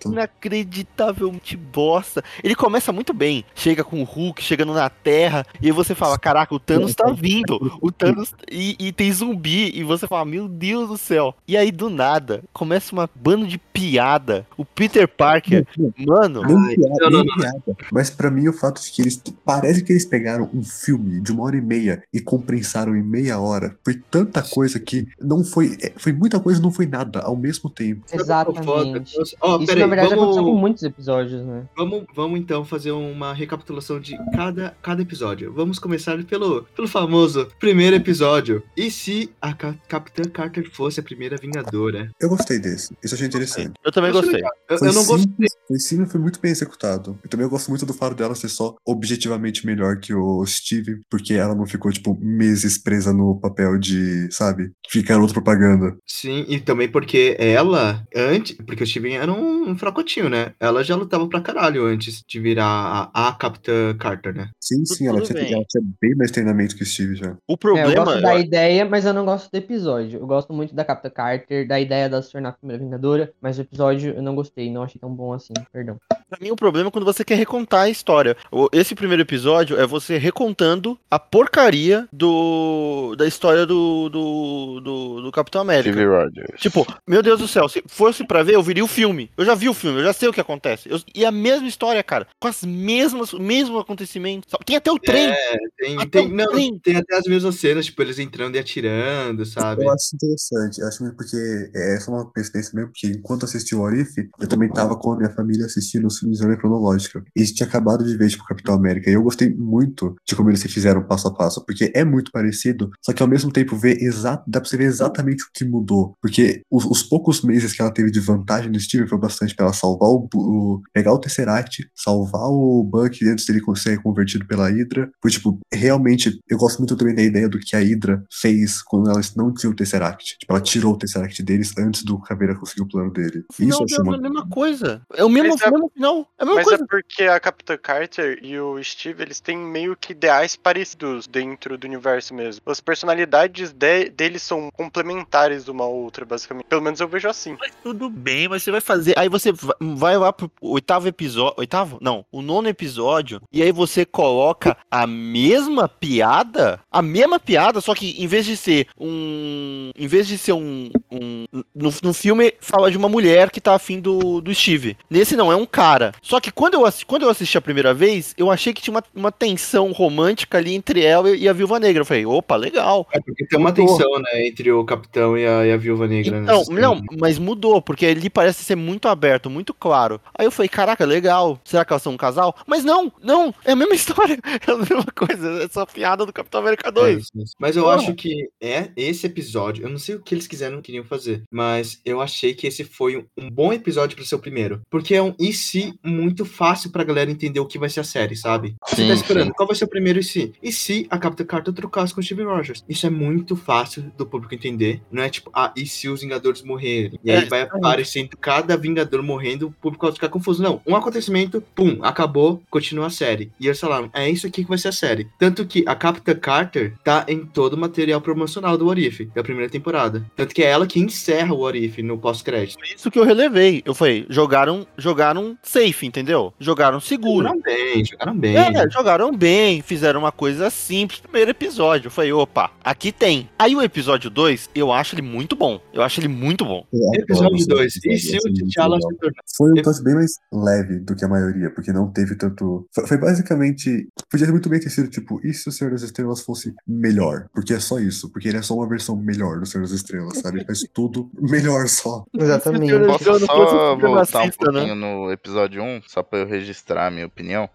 tô- 0.00 0.10
inacreditavelmente 0.12 1.56
bosta. 1.56 2.22
Ele 2.42 2.54
começa 2.54 2.92
muito 2.92 3.12
bem. 3.12 3.44
Chega 3.54 3.82
com 3.84 4.00
o 4.00 4.04
Hulk, 4.04 4.42
chegando 4.42 4.72
na 4.72 4.88
Terra, 4.88 5.44
e 5.60 5.66
aí 5.66 5.72
você 5.72 5.94
fala: 5.94 6.18
Caraca, 6.18 6.54
o 6.54 6.58
Thanos 6.60 6.94
tá 6.94 7.10
vindo. 7.10 7.78
O 7.80 7.90
Thanos. 7.90 8.34
E, 8.50 8.76
e 8.78 8.92
tem 8.92 9.12
zumbi. 9.12 9.70
E 9.74 9.82
você 9.84 10.06
fala: 10.06 10.24
Meu 10.24 10.48
Deus 10.48 10.88
do 10.88 10.96
céu. 10.98 11.34
E 11.46 11.56
aí, 11.56 11.70
do 11.70 11.90
nada, 11.90 12.42
começa 12.52 12.79
uma 12.92 13.08
bando 13.14 13.46
de 13.46 13.58
piada. 13.58 14.46
O 14.56 14.64
Peter 14.64 15.06
Parker, 15.08 15.66
mano. 15.98 16.42
Nem 16.42 16.56
Ai, 16.56 16.74
piada, 16.76 16.98
não, 17.04 17.10
não, 17.10 17.24
nem 17.24 17.34
piada. 17.34 17.76
Mas 17.92 18.10
pra 18.10 18.30
mim 18.30 18.48
o 18.48 18.52
fato 18.52 18.80
de 18.82 18.90
que 18.90 19.02
eles. 19.02 19.22
Parece 19.44 19.82
que 19.82 19.92
eles 19.92 20.04
pegaram 20.04 20.48
um 20.54 20.62
filme 20.62 21.20
de 21.20 21.32
uma 21.32 21.44
hora 21.44 21.56
e 21.56 21.60
meia 21.60 22.02
e 22.12 22.20
compensaram 22.20 22.96
em 22.96 23.02
meia 23.02 23.38
hora. 23.38 23.76
Foi 23.84 23.94
tanta 24.10 24.42
coisa 24.42 24.78
que 24.80 25.06
não 25.20 25.44
foi. 25.44 25.76
é, 25.82 25.92
Foi 25.96 26.12
muita 26.12 26.38
coisa 26.40 26.58
e 26.60 26.62
não 26.62 26.70
foi 26.70 26.86
nada 26.86 27.20
ao 27.20 27.36
mesmo 27.36 27.68
tempo. 27.68 28.04
É? 28.10 28.16
Exatamente. 28.16 29.14
Ó, 29.40 29.56
Isso, 29.58 29.66
peraí, 29.66 29.80
na 29.82 29.86
verdade, 29.86 30.08
vamos... 30.10 30.22
aconteceu 30.24 30.44
com 30.44 30.54
muitos 30.58 30.82
episódios, 30.82 31.44
né? 31.44 31.64
Vamos, 31.76 32.04
vamos 32.14 32.40
então 32.40 32.64
fazer 32.64 32.92
uma 32.92 33.32
recapitulação 33.32 34.00
de 34.00 34.16
cada, 34.34 34.74
cada 34.82 35.02
episódio. 35.02 35.52
Vamos 35.52 35.78
começar 35.78 36.22
pelo, 36.24 36.62
pelo 36.76 36.88
famoso 36.88 37.48
primeiro 37.58 37.96
episódio. 37.96 38.62
E 38.76 38.90
se 38.90 39.30
a 39.40 39.52
Ca- 39.52 39.74
Capitã 39.88 40.22
Carter 40.30 40.70
fosse 40.70 41.00
a 41.00 41.02
primeira 41.02 41.36
Vingadora? 41.36 42.10
Eu 42.20 42.28
gostei 42.28 42.58
esse. 42.72 42.94
Isso 43.02 43.14
eu 43.14 43.16
achei 43.16 43.26
interessante. 43.26 43.72
Eu 43.84 43.92
também 43.92 44.12
gostei. 44.12 44.40
Eu, 44.68 44.78
Foi 44.78 44.88
eu 44.88 44.92
não 44.92 45.04
gostei. 45.04 45.46
foi 45.68 45.78
simples, 45.78 46.10
foi 46.12 46.20
muito 46.20 46.40
bem 46.40 46.50
executado. 46.52 47.18
Eu 47.22 47.28
também 47.30 47.46
gosto 47.48 47.68
muito 47.70 47.84
do 47.86 47.92
fato 47.94 48.14
dela 48.14 48.34
ser 48.34 48.48
só 48.48 48.74
objetivamente 48.86 49.66
melhor 49.66 49.98
que 49.98 50.14
o 50.14 50.44
Steve, 50.46 51.00
porque 51.10 51.34
ela 51.34 51.54
não 51.54 51.66
ficou, 51.66 51.90
tipo, 51.92 52.16
meses 52.20 52.78
presa 52.78 53.12
no 53.12 53.38
papel 53.40 53.78
de, 53.78 54.28
sabe, 54.32 54.70
ficar 54.88 55.18
outra 55.18 55.34
propaganda. 55.34 55.96
Sim, 56.06 56.44
e 56.48 56.60
também 56.60 56.88
porque 56.90 57.36
ela, 57.38 58.04
antes, 58.14 58.56
porque 58.66 58.84
o 58.84 58.86
Steven 58.86 59.16
era 59.16 59.32
um, 59.32 59.70
um 59.70 59.76
fracotinho, 59.76 60.28
né? 60.28 60.52
Ela 60.60 60.82
já 60.84 60.94
lutava 60.96 61.28
pra 61.28 61.40
caralho 61.40 61.84
antes 61.86 62.22
de 62.26 62.40
virar 62.40 63.10
a, 63.14 63.28
a 63.28 63.32
Capitã 63.34 63.96
Carter, 63.98 64.34
né? 64.34 64.50
Sim, 64.60 64.84
sim, 64.84 65.06
ela 65.06 65.20
tinha, 65.22 65.34
bem. 65.42 65.52
ela 65.54 65.64
tinha 65.68 65.82
bem 66.00 66.14
mais 66.16 66.30
treinamento 66.30 66.76
que 66.76 66.82
o 66.82 66.86
Steve 66.86 67.16
já. 67.16 67.32
O 67.48 67.52
É, 67.52 67.54
eu 67.54 67.58
problema. 67.58 68.04
gosto 68.04 68.22
da 68.22 68.38
ideia, 68.38 68.84
mas 68.84 69.04
eu 69.04 69.12
não 69.14 69.24
gosto 69.24 69.50
do 69.50 69.56
episódio. 69.56 70.20
Eu 70.20 70.26
gosto 70.26 70.52
muito 70.52 70.74
da 70.74 70.84
Capitã 70.84 71.10
Carter, 71.10 71.66
da 71.66 71.80
ideia 71.80 72.08
dela 72.08 72.22
se 72.22 72.32
tornar 72.32 72.52
primeira 72.60 72.82
Vingadora, 72.84 73.32
mas 73.40 73.58
o 73.58 73.62
episódio 73.62 74.12
eu 74.14 74.22
não 74.22 74.34
gostei, 74.34 74.70
não 74.70 74.82
achei 74.82 75.00
tão 75.00 75.12
bom 75.14 75.32
assim, 75.32 75.52
perdão. 75.72 75.96
Pra 76.28 76.38
mim, 76.40 76.50
o 76.50 76.56
problema 76.56 76.88
é 76.88 76.90
quando 76.92 77.04
você 77.04 77.24
quer 77.24 77.34
recontar 77.34 77.82
a 77.82 77.88
história. 77.88 78.36
Esse 78.72 78.94
primeiro 78.94 79.22
episódio 79.22 79.78
é 79.80 79.86
você 79.86 80.16
recontando 80.16 80.98
a 81.10 81.18
porcaria 81.18 82.06
do 82.12 83.16
da 83.16 83.26
história 83.26 83.66
do, 83.66 84.08
do, 84.08 84.80
do, 84.80 85.22
do 85.22 85.32
Capitão 85.32 85.60
América. 85.62 85.90
Steve 85.92 86.06
Rogers. 86.06 86.60
Tipo, 86.60 86.86
meu 87.06 87.22
Deus 87.22 87.40
do 87.40 87.48
céu, 87.48 87.68
se 87.68 87.82
fosse 87.88 88.24
pra 88.24 88.42
ver, 88.42 88.54
eu 88.54 88.62
viria 88.62 88.84
o 88.84 88.88
filme. 88.88 89.30
Eu 89.36 89.44
já 89.44 89.54
vi 89.54 89.68
o 89.68 89.74
filme, 89.74 89.98
eu 90.00 90.04
já 90.04 90.12
sei 90.12 90.28
o 90.28 90.32
que 90.32 90.40
acontece. 90.40 90.88
Eu- 90.88 91.00
e 91.14 91.24
a 91.24 91.32
mesma 91.32 91.66
história, 91.66 92.02
cara. 92.02 92.26
Com 92.40 92.46
as 92.48 92.62
mesmas, 92.62 93.32
o 93.32 93.40
mesmo 93.40 93.78
acontecimento. 93.78 94.46
Tem 94.64 94.76
até 94.76 94.90
o 94.92 94.98
trem. 94.98 95.32
Tem, 95.78 95.96
Até 95.96 96.06
tem, 96.22 96.28
não, 96.32 96.46
trem. 96.52 96.78
tem 96.78 96.96
até 96.96 97.16
as 97.16 97.24
mesmas 97.24 97.56
cenas, 97.56 97.86
tipo, 97.86 98.00
eles 98.02 98.18
entrando 98.18 98.54
e 98.54 98.58
atirando, 98.58 99.44
sabe? 99.46 99.84
Eu 99.84 99.90
acho 99.90 100.14
interessante, 100.14 100.80
eu 100.80 100.86
acho 100.86 101.02
mesmo 101.02 101.16
porque 101.16 101.36
é 101.74 101.96
essa 101.96 102.10
é 102.10 102.14
uma 102.14 102.30
coincidência 102.50 102.72
mesmo, 102.74 102.90
porque 102.92 103.06
enquanto 103.08 103.44
assisti 103.44 103.74
o 103.74 103.80
What 103.82 104.00
If, 104.00 104.16
eu 104.40 104.48
também 104.48 104.68
tava 104.68 104.96
com 104.96 105.12
a 105.12 105.16
minha 105.16 105.30
família 105.30 105.66
assistindo 105.66 106.06
os 106.06 106.18
filmes 106.18 106.38
de 106.38 106.44
ordem 106.44 106.58
cronológica. 106.58 107.22
E 107.36 107.44
tinha 107.44 107.66
acabado 107.66 108.04
de 108.04 108.16
ver, 108.16 108.28
tipo, 108.28 108.44
Capitão 108.46 108.74
América, 108.74 109.10
e 109.10 109.14
eu 109.14 109.22
gostei 109.22 109.54
muito 109.54 110.14
de 110.28 110.34
como 110.34 110.50
eles 110.50 110.60
se 110.60 110.68
fizeram 110.68 111.02
passo 111.06 111.28
a 111.28 111.34
passo, 111.34 111.64
porque 111.64 111.90
é 111.94 112.04
muito 112.04 112.30
parecido, 112.32 112.90
só 113.04 113.12
que 113.12 113.22
ao 113.22 113.28
mesmo 113.28 113.50
tempo 113.52 113.76
vê 113.76 113.92
exato, 114.00 114.44
dá 114.48 114.60
pra 114.60 114.68
você 114.68 114.76
ver 114.76 114.84
exatamente 114.84 115.44
o 115.44 115.46
que 115.52 115.64
mudou. 115.64 116.14
Porque 116.20 116.62
os, 116.70 116.84
os 116.84 117.02
poucos 117.02 117.42
meses 117.42 117.72
que 117.72 117.80
ela 117.82 117.92
teve 117.92 118.10
de 118.10 118.20
vantagem 118.20 118.70
no 118.70 118.78
Steve 118.80 119.06
foi 119.08 119.18
bastante 119.18 119.54
pra 119.54 119.66
ela 119.66 119.74
salvar 119.74 120.08
o, 120.08 120.28
o- 120.34 120.80
pegar 120.92 121.12
o 121.12 121.18
Tesseract, 121.18 121.88
salvar 121.94 122.48
o 122.48 122.82
Buck 122.84 123.24
antes 123.26 123.46
dele 123.46 123.60
ser 123.76 124.02
convertido 124.02 124.46
pela 124.46 124.68
Hydra. 124.68 125.10
Foi, 125.22 125.30
tipo, 125.30 125.58
realmente, 125.72 126.38
eu 126.48 126.58
gosto 126.58 126.78
muito 126.78 126.96
também 126.96 127.14
da 127.14 127.22
ideia 127.22 127.48
do 127.48 127.58
que 127.58 127.76
a 127.76 127.78
Hydra 127.78 128.24
fez 128.32 128.82
quando 128.82 129.08
elas 129.10 129.34
não 129.34 129.52
tinham 129.52 129.72
o 129.72 129.76
Tesseract. 129.76 130.38
Tipo, 130.38 130.52
ela 130.52 130.60
tirou 130.60 130.94
o 130.94 130.98
Tesseract 130.98 131.42
deles 131.42 131.72
antes 131.78 132.02
do 132.02 132.18
Caveira 132.40 132.54
conseguir 132.58 132.82
o 132.82 132.86
plano 132.88 133.10
dele. 133.10 133.44
Isso 133.50 133.60
deu 133.60 133.84
achei 133.84 133.98
a 133.98 134.02
uma... 134.02 134.16
mesma 134.18 134.48
coisa. 134.48 135.02
É 135.14 135.22
o 135.22 135.28
mesmo, 135.28 135.50
Mas 135.50 135.60
é- 135.60 135.70
mesmo 135.70 135.90
final. 135.92 136.26
É 136.38 136.42
a 136.42 136.46
mesma 136.46 136.54
Mas 136.60 136.64
coisa. 136.68 136.84
é 136.84 136.86
porque 136.86 137.22
a 137.24 137.38
Capitã 137.38 137.76
Carter 137.76 138.38
e 138.42 138.58
o 138.58 138.82
Steve, 138.82 139.22
eles 139.22 139.40
têm 139.40 139.58
meio 139.58 139.94
que 139.94 140.12
ideais 140.12 140.56
parecidos 140.56 141.26
dentro 141.26 141.76
do 141.76 141.84
universo 141.86 142.32
mesmo. 142.34 142.62
As 142.66 142.80
personalidades 142.80 143.72
de- 143.72 144.08
deles 144.08 144.42
são 144.42 144.70
complementares 144.72 145.68
uma 145.68 145.84
à 145.84 145.86
outra, 145.86 146.24
basicamente. 146.24 146.64
Pelo 146.66 146.80
menos 146.80 146.98
eu 147.00 147.08
vejo 147.08 147.28
assim. 147.28 147.56
Mas 147.60 147.72
tudo 147.82 148.08
bem, 148.08 148.48
mas 148.48 148.62
você 148.62 148.70
vai 148.70 148.80
fazer. 148.80 149.14
Aí 149.18 149.28
você 149.28 149.52
va- 149.52 149.76
vai 149.78 150.16
lá 150.16 150.32
pro 150.32 150.50
oitavo 150.62 151.08
episódio. 151.08 151.54
Oitavo? 151.58 151.98
Não, 152.00 152.24
o 152.32 152.40
nono 152.40 152.68
episódio. 152.68 153.42
E 153.52 153.62
aí 153.62 153.70
você 153.72 154.06
coloca 154.06 154.76
a 154.90 155.06
mesma 155.06 155.88
piada. 155.88 156.80
A 156.90 157.02
mesma 157.02 157.38
piada, 157.38 157.80
só 157.82 157.94
que 157.94 158.22
em 158.22 158.26
vez 158.26 158.46
de 158.46 158.56
ser 158.56 158.86
um. 158.98 159.90
Em 159.94 160.06
vez 160.06 160.26
de 160.26 160.38
ser 160.38 160.52
um. 160.54 160.90
um 161.10 161.44
no, 161.74 161.90
no 162.02 162.14
filme 162.14 162.29
fala 162.60 162.90
de 162.90 162.96
uma 162.96 163.08
mulher 163.08 163.50
que 163.50 163.60
tá 163.60 163.74
afim 163.74 164.00
do, 164.00 164.40
do 164.40 164.54
Steve. 164.54 164.96
Nesse 165.08 165.36
não, 165.36 165.50
é 165.52 165.56
um 165.56 165.66
cara. 165.66 166.12
Só 166.22 166.40
que 166.40 166.50
quando 166.50 166.74
eu, 166.74 166.82
quando 167.06 167.22
eu 167.22 167.30
assisti 167.30 167.56
a 167.56 167.60
primeira 167.60 167.92
vez, 167.94 168.34
eu 168.36 168.50
achei 168.50 168.72
que 168.72 168.82
tinha 168.82 168.94
uma, 168.94 169.04
uma 169.14 169.32
tensão 169.32 169.92
romântica 169.92 170.58
ali 170.58 170.74
entre 170.74 171.02
ela 171.02 171.30
e 171.30 171.48
a 171.48 171.52
Viúva 171.52 171.78
Negra. 171.78 172.02
Eu 172.02 172.06
falei, 172.06 172.26
opa, 172.26 172.56
legal. 172.56 173.06
É 173.12 173.20
porque 173.20 173.46
tem 173.46 173.58
uma 173.58 173.70
Mudou. 173.70 173.86
tensão, 173.86 174.18
né, 174.18 174.46
entre 174.46 174.70
o 174.72 174.84
Capitão 174.84 175.36
e 175.36 175.46
a, 175.46 175.66
e 175.66 175.72
a 175.72 175.76
Viúva 175.76 176.06
Negra. 176.06 176.38
Então, 176.38 176.64
não, 176.70 177.00
mas 177.18 177.38
mudou, 177.38 177.80
porque 177.80 178.06
ali 178.06 178.28
parece 178.28 178.64
ser 178.64 178.76
muito 178.76 179.08
aberto, 179.08 179.48
muito 179.50 179.72
claro. 179.72 180.20
Aí 180.36 180.46
eu 180.46 180.50
falei, 180.50 180.68
caraca, 180.68 181.04
legal. 181.04 181.60
Será 181.64 181.84
que 181.84 181.92
elas 181.92 182.02
são 182.02 182.12
um 182.12 182.16
casal? 182.16 182.54
Mas 182.66 182.84
não, 182.84 183.12
não, 183.22 183.54
é 183.64 183.72
a 183.72 183.76
mesma 183.76 183.94
história. 183.96 184.38
É 184.66 184.70
a 184.70 184.76
mesma 184.76 185.04
coisa, 185.14 185.62
é 185.64 185.68
só 185.68 185.86
piada 185.86 186.26
do 186.26 186.32
Capitão 186.32 186.60
América 186.60 186.88
É 186.88 186.92
2. 186.92 187.18
isso, 187.18 187.30
isso. 187.36 187.54
Mas 187.58 187.76
eu 187.76 187.84
Porra. 187.84 187.96
acho 187.96 188.14
que 188.14 188.48
é 188.60 188.90
esse 188.96 189.26
episódio. 189.26 189.84
Eu 189.84 189.90
não 189.90 189.98
sei 189.98 190.14
o 190.16 190.20
que 190.20 190.34
eles 190.34 190.46
quiseram 190.46 190.80
queriam 190.82 191.04
fazer, 191.04 191.42
mas 191.50 192.00
eu 192.04 192.19
achei 192.20 192.54
que 192.54 192.66
esse 192.66 192.84
foi 192.84 193.16
um, 193.16 193.50
bom 193.50 193.72
episódio 193.72 194.16
para 194.16 194.24
ser 194.24 194.34
o 194.34 194.38
primeiro, 194.38 194.80
porque 194.90 195.14
é 195.14 195.22
um 195.22 195.34
e 195.38 195.52
se 195.52 195.94
muito 196.04 196.44
fácil 196.44 196.90
pra 196.90 197.04
galera 197.04 197.30
entender 197.30 197.60
o 197.60 197.66
que 197.66 197.78
vai 197.78 197.88
ser 197.88 198.00
a 198.00 198.04
série, 198.04 198.36
sabe? 198.36 198.74
Você 198.86 198.96
Sim, 198.96 199.08
tá 199.08 199.14
esperando 199.14 199.48
sim. 199.48 199.52
qual 199.56 199.66
vai 199.66 199.76
ser 199.76 199.84
o 199.84 199.88
primeiro 199.88 200.18
e 200.18 200.22
se? 200.24 200.52
E 200.62 200.72
se 200.72 201.06
a 201.10 201.18
Capitã 201.18 201.44
Carter 201.44 201.72
trocasse 201.72 202.14
com 202.14 202.20
o 202.20 202.22
Steve 202.24 202.42
Rogers? 202.42 202.84
Isso 202.88 203.06
é 203.06 203.10
muito 203.10 203.56
fácil 203.56 204.10
do 204.16 204.26
público 204.26 204.54
entender. 204.54 205.02
Não 205.10 205.22
é 205.22 205.28
tipo, 205.28 205.50
ah, 205.54 205.72
e 205.76 205.86
se 205.86 206.08
os 206.08 206.20
Vingadores 206.20 206.62
morrerem? 206.62 207.18
E 207.24 207.30
aí 207.30 207.44
É, 207.44 207.46
vai 207.46 207.62
aparecendo 207.62 208.36
cada 208.36 208.76
Vingador 208.76 209.22
morrendo, 209.22 209.68
o 209.68 209.72
público 209.72 210.06
vai 210.06 210.14
ficar 210.14 210.28
confuso. 210.28 210.62
Não, 210.62 210.80
um 210.86 210.96
acontecimento, 210.96 211.62
pum, 211.74 211.98
acabou, 212.02 212.62
continua 212.70 213.06
a 213.06 213.10
série. 213.10 213.50
E 213.58 213.66
eles 213.66 213.80
falaram, 213.80 214.10
é 214.12 214.28
isso 214.28 214.46
aqui 214.46 214.62
que 214.62 214.68
vai 214.68 214.78
ser 214.78 214.88
a 214.88 214.92
série. 214.92 215.28
Tanto 215.38 215.66
que 215.66 215.84
a 215.86 215.94
Capitã 215.94 216.34
Carter 216.34 216.94
tá 217.04 217.24
em 217.28 217.44
todo 217.44 217.74
o 217.74 217.78
material 217.78 218.20
promocional 218.20 218.76
do 218.76 218.86
What 218.86 219.00
If, 219.04 219.20
da 219.34 219.42
primeira 219.42 219.70
temporada. 219.70 220.24
Tanto 220.36 220.54
que 220.54 220.62
é 220.62 220.66
ela 220.70 220.86
que 220.86 221.00
encerra 221.00 221.54
o 221.54 221.60
What 221.60 221.78
If 221.78 221.98
no 222.10 222.18
pós-crédito. 222.18 222.82
Isso 222.84 223.10
que 223.10 223.18
eu 223.18 223.24
relevei. 223.24 223.82
Eu 223.84 223.94
falei, 223.94 224.26
jogaram, 224.28 224.86
jogaram 224.96 225.56
safe, 225.62 226.06
entendeu? 226.06 226.52
Jogaram 226.58 227.00
seguro. 227.00 227.48
Jogaram 227.48 227.60
bem, 227.62 228.04
jogaram 228.04 228.38
bem. 228.38 228.56
É, 228.56 228.90
jogaram 228.90 229.36
bem, 229.36 229.82
fizeram 229.82 230.20
uma 230.20 230.32
coisa 230.32 230.70
simples. 230.70 231.20
Primeiro 231.20 231.50
episódio, 231.50 232.08
eu 232.08 232.10
falei, 232.10 232.32
opa, 232.32 232.70
aqui 232.84 233.12
tem. 233.12 233.48
Aí 233.58 233.74
o 233.74 233.82
episódio 233.82 234.28
2, 234.30 234.70
eu 234.74 234.92
acho 234.92 235.14
ele 235.14 235.22
muito 235.22 235.54
bom. 235.56 235.80
Eu 235.92 236.02
acho 236.02 236.20
ele 236.20 236.28
muito 236.28 236.64
bom. 236.64 236.84
Episódio 237.14 237.66
2. 237.66 237.96
E 238.04 238.18
se 238.18 238.36
o 238.36 238.52
T'Challa 238.52 238.96
se 239.00 239.16
tornar... 239.16 239.42
Foi 239.56 239.70
um 239.70 239.76
episódio 239.76 240.04
bem 240.04 240.14
mais 240.14 240.32
leve 240.52 240.98
do 240.98 241.14
que 241.14 241.24
a 241.24 241.28
maioria, 241.28 241.70
porque 241.70 241.92
não 241.92 242.10
teve 242.10 242.34
tanto. 242.34 242.86
Foi, 242.94 243.06
foi 243.06 243.16
basicamente. 243.16 244.08
Podia 244.30 244.46
muito 244.48 244.68
bem 244.68 244.80
ter 244.80 244.90
sido 244.90 245.08
tipo, 245.08 245.40
e 245.44 245.52
se 245.52 245.68
o 245.68 245.72
Senhor 245.72 245.90
das 245.90 246.02
Estrelas 246.02 246.40
fosse 246.40 246.74
melhor? 246.86 247.46
Porque 247.52 247.74
é 247.74 247.80
só 247.80 247.98
isso, 247.98 248.30
porque 248.30 248.48
ele 248.48 248.58
é 248.58 248.62
só 248.62 248.74
uma 248.74 248.88
versão 248.88 249.16
melhor 249.16 249.60
do 249.60 249.66
Senhor 249.66 249.82
das 249.82 249.92
Estrelas, 249.92 250.38
sabe? 250.38 250.58
Ele 250.58 250.66
faz 250.66 250.84
tudo 250.92 251.30
melhor 251.40 251.88
só. 252.02 252.24
Exatamente. 252.38 252.90
Eu 252.92 253.06
Posso 253.06 253.24
só 253.46 253.96
voltar 253.96 254.42
um 254.42 254.44
né? 254.46 254.50
pouquinho 254.58 254.94
no 254.94 255.30
episódio 255.32 255.82
1, 255.82 256.02
só 256.06 256.22
pra 256.22 256.40
eu 256.40 256.46
registrar 256.46 257.06
a 257.06 257.10
minha 257.10 257.26
opinião? 257.26 257.68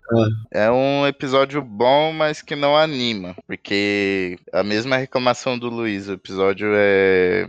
É 0.52 0.70
um 0.72 1.06
episódio 1.08 1.62
bom, 1.62 2.12
mas 2.14 2.42
que 2.42 2.56
não 2.56 2.76
anima. 2.78 3.36
Porque 3.48 4.38
a 4.54 4.64
mesma 4.64 4.98
reclamação 4.98 5.58
do 5.58 5.70
Luiz, 5.70 6.08
o 6.08 6.14
episódio 6.14 6.68
é. 6.74 7.48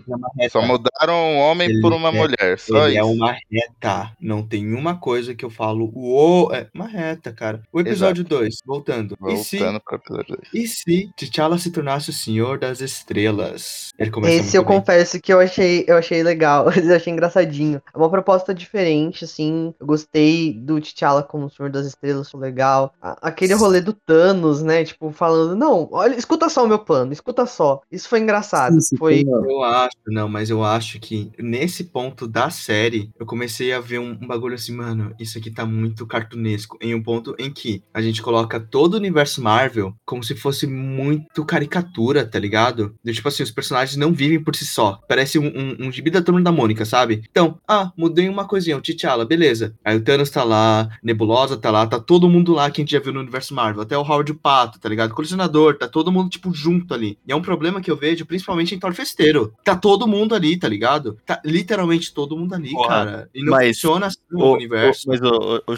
Só 0.50 0.60
mudaram 0.62 1.14
um 1.14 1.38
homem 1.38 1.68
Ele 1.70 1.80
por 1.80 1.92
uma 1.92 2.08
é- 2.08 2.12
mulher, 2.12 2.58
só 2.58 2.86
Ele 2.88 2.98
é 2.98 3.00
isso. 3.00 3.10
uma 3.12 3.32
reta. 3.50 4.12
Não 4.20 4.42
tem 4.42 4.72
uma 4.74 4.96
coisa 4.98 5.34
que 5.34 5.44
eu 5.44 5.50
falo, 5.50 5.90
uou, 5.94 6.52
é 6.54 6.68
uma 6.74 6.86
reta, 6.86 7.32
cara. 7.32 7.62
O 7.72 7.80
episódio 7.80 8.24
2, 8.24 8.58
voltando. 8.66 9.16
E 9.28 9.36
se, 9.36 9.58
Voltando 9.58 9.80
pro 9.80 9.96
episódio 9.96 10.36
2. 10.36 10.48
e 10.54 10.66
se 10.68 11.10
T'Challa 11.16 11.58
se 11.58 11.70
tornasse 11.70 12.10
o 12.10 12.12
Senhor 12.12 12.58
das 12.58 12.80
Estrelas? 12.80 13.90
Ele 13.98 14.10
começa 14.10 14.34
Esse 14.34 14.56
eu 14.56 14.64
bem. 14.64 14.78
confesso 14.78 15.20
que 15.20 15.32
eu 15.32 15.40
achei, 15.40 15.84
eu 15.86 15.96
achei 15.96 16.22
legal, 16.22 16.55
eu 16.76 16.94
achei 16.96 17.12
engraçadinho. 17.12 17.80
É 17.92 17.98
uma 17.98 18.10
proposta 18.10 18.54
diferente, 18.54 19.24
assim. 19.24 19.74
Eu 19.78 19.86
gostei 19.86 20.52
do 20.52 20.80
T'Challa 20.80 21.22
como 21.22 21.50
Senhor 21.50 21.70
das 21.70 21.86
Estrelas, 21.86 22.30
foi 22.30 22.40
legal. 22.40 22.94
A- 23.00 23.16
aquele 23.28 23.54
rolê 23.54 23.80
do 23.80 23.92
Thanos, 23.92 24.62
né? 24.62 24.84
Tipo, 24.84 25.10
falando, 25.12 25.54
não, 25.56 25.88
olha, 25.92 26.14
escuta 26.16 26.48
só 26.48 26.64
o 26.64 26.68
meu 26.68 26.78
plano, 26.78 27.12
escuta 27.12 27.46
só. 27.46 27.80
Isso 27.90 28.08
foi 28.08 28.20
engraçado. 28.20 28.78
Isso, 28.78 28.96
Foi. 28.96 29.22
Eu 29.26 29.62
acho, 29.62 29.96
não, 30.06 30.28
mas 30.28 30.50
eu 30.50 30.62
acho 30.64 30.98
que 31.00 31.30
nesse 31.38 31.84
ponto 31.84 32.26
da 32.26 32.50
série, 32.50 33.10
eu 33.18 33.26
comecei 33.26 33.72
a 33.72 33.80
ver 33.80 33.98
um, 33.98 34.10
um 34.20 34.26
bagulho 34.26 34.54
assim, 34.54 34.72
mano, 34.72 35.14
isso 35.18 35.38
aqui 35.38 35.50
tá 35.50 35.64
muito 35.66 36.06
cartunesco. 36.06 36.76
Em 36.80 36.94
um 36.94 37.02
ponto 37.02 37.34
em 37.38 37.50
que 37.50 37.82
a 37.92 38.00
gente 38.00 38.22
coloca 38.22 38.58
todo 38.60 38.94
o 38.94 38.96
universo 38.98 39.42
Marvel 39.42 39.94
como 40.04 40.22
se 40.22 40.34
fosse 40.34 40.66
muito 40.66 41.44
caricatura, 41.44 42.24
tá 42.24 42.38
ligado? 42.38 42.94
De, 43.04 43.12
tipo 43.12 43.28
assim, 43.28 43.42
os 43.42 43.50
personagens 43.50 43.96
não 43.96 44.12
vivem 44.12 44.42
por 44.42 44.54
si 44.54 44.66
só. 44.66 44.98
Parece 45.08 45.38
um, 45.38 45.46
um, 45.46 45.86
um 45.86 45.92
gibi 45.92 46.10
da 46.10 46.22
turma 46.22 46.40
da 46.46 46.52
Mônica, 46.52 46.84
sabe? 46.84 47.22
Então, 47.30 47.58
ah, 47.68 47.90
mudei 47.96 48.28
uma 48.28 48.46
coisinha, 48.46 48.76
o 48.76 48.80
T'Challa, 48.80 49.24
beleza. 49.24 49.74
Aí 49.84 49.96
o 49.96 50.00
Thanos 50.02 50.30
tá 50.30 50.42
lá, 50.44 50.88
Nebulosa 51.02 51.56
tá 51.56 51.70
lá, 51.70 51.86
tá 51.86 51.98
todo 52.00 52.28
mundo 52.28 52.52
lá 52.52 52.70
que 52.70 52.80
a 52.80 52.82
gente 52.84 52.92
já 52.92 53.00
viu 53.00 53.12
no 53.12 53.20
universo 53.20 53.54
Marvel. 53.54 53.82
Até 53.82 53.96
o 53.98 54.02
Howard 54.02 54.32
o 54.32 54.34
Pato, 54.34 54.78
tá 54.78 54.88
ligado? 54.88 55.12
Colecionador, 55.14 55.76
tá 55.76 55.88
todo 55.88 56.10
mundo, 56.12 56.30
tipo, 56.30 56.52
junto 56.54 56.94
ali. 56.94 57.18
E 57.26 57.32
é 57.32 57.36
um 57.36 57.42
problema 57.42 57.80
que 57.80 57.90
eu 57.90 57.96
vejo, 57.96 58.24
principalmente 58.26 58.74
em 58.74 58.78
Thor 58.78 58.92
Festeiro. 58.94 59.52
Tá 59.64 59.74
todo 59.76 60.06
mundo 60.06 60.34
ali, 60.34 60.56
tá 60.56 60.68
ligado? 60.68 61.18
Tá 61.26 61.40
literalmente 61.44 62.12
todo 62.14 62.36
mundo 62.36 62.54
ali, 62.54 62.70
Porra, 62.72 62.88
cara. 62.88 63.30
E 63.34 63.42
não 63.44 63.50
mas 63.52 63.76
funciona 63.76 64.06
assim 64.06 64.18
no 64.30 64.44
O- 64.44 64.52
universo. 64.54 65.02
o- 65.06 65.10
mas 65.10 65.20
o, 65.20 65.62
o, 65.66 65.72
o 65.72 65.76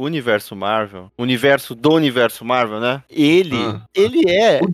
o 0.00 0.04
universo 0.04 0.54
Marvel, 0.56 1.10
o 1.18 1.22
universo 1.22 1.74
do 1.74 1.92
universo 1.92 2.44
Marvel, 2.44 2.80
né? 2.80 3.02
Ele, 3.10 3.56
Ah. 3.56 3.82
ele 3.94 4.28
é 4.30 4.60
O 4.62 4.68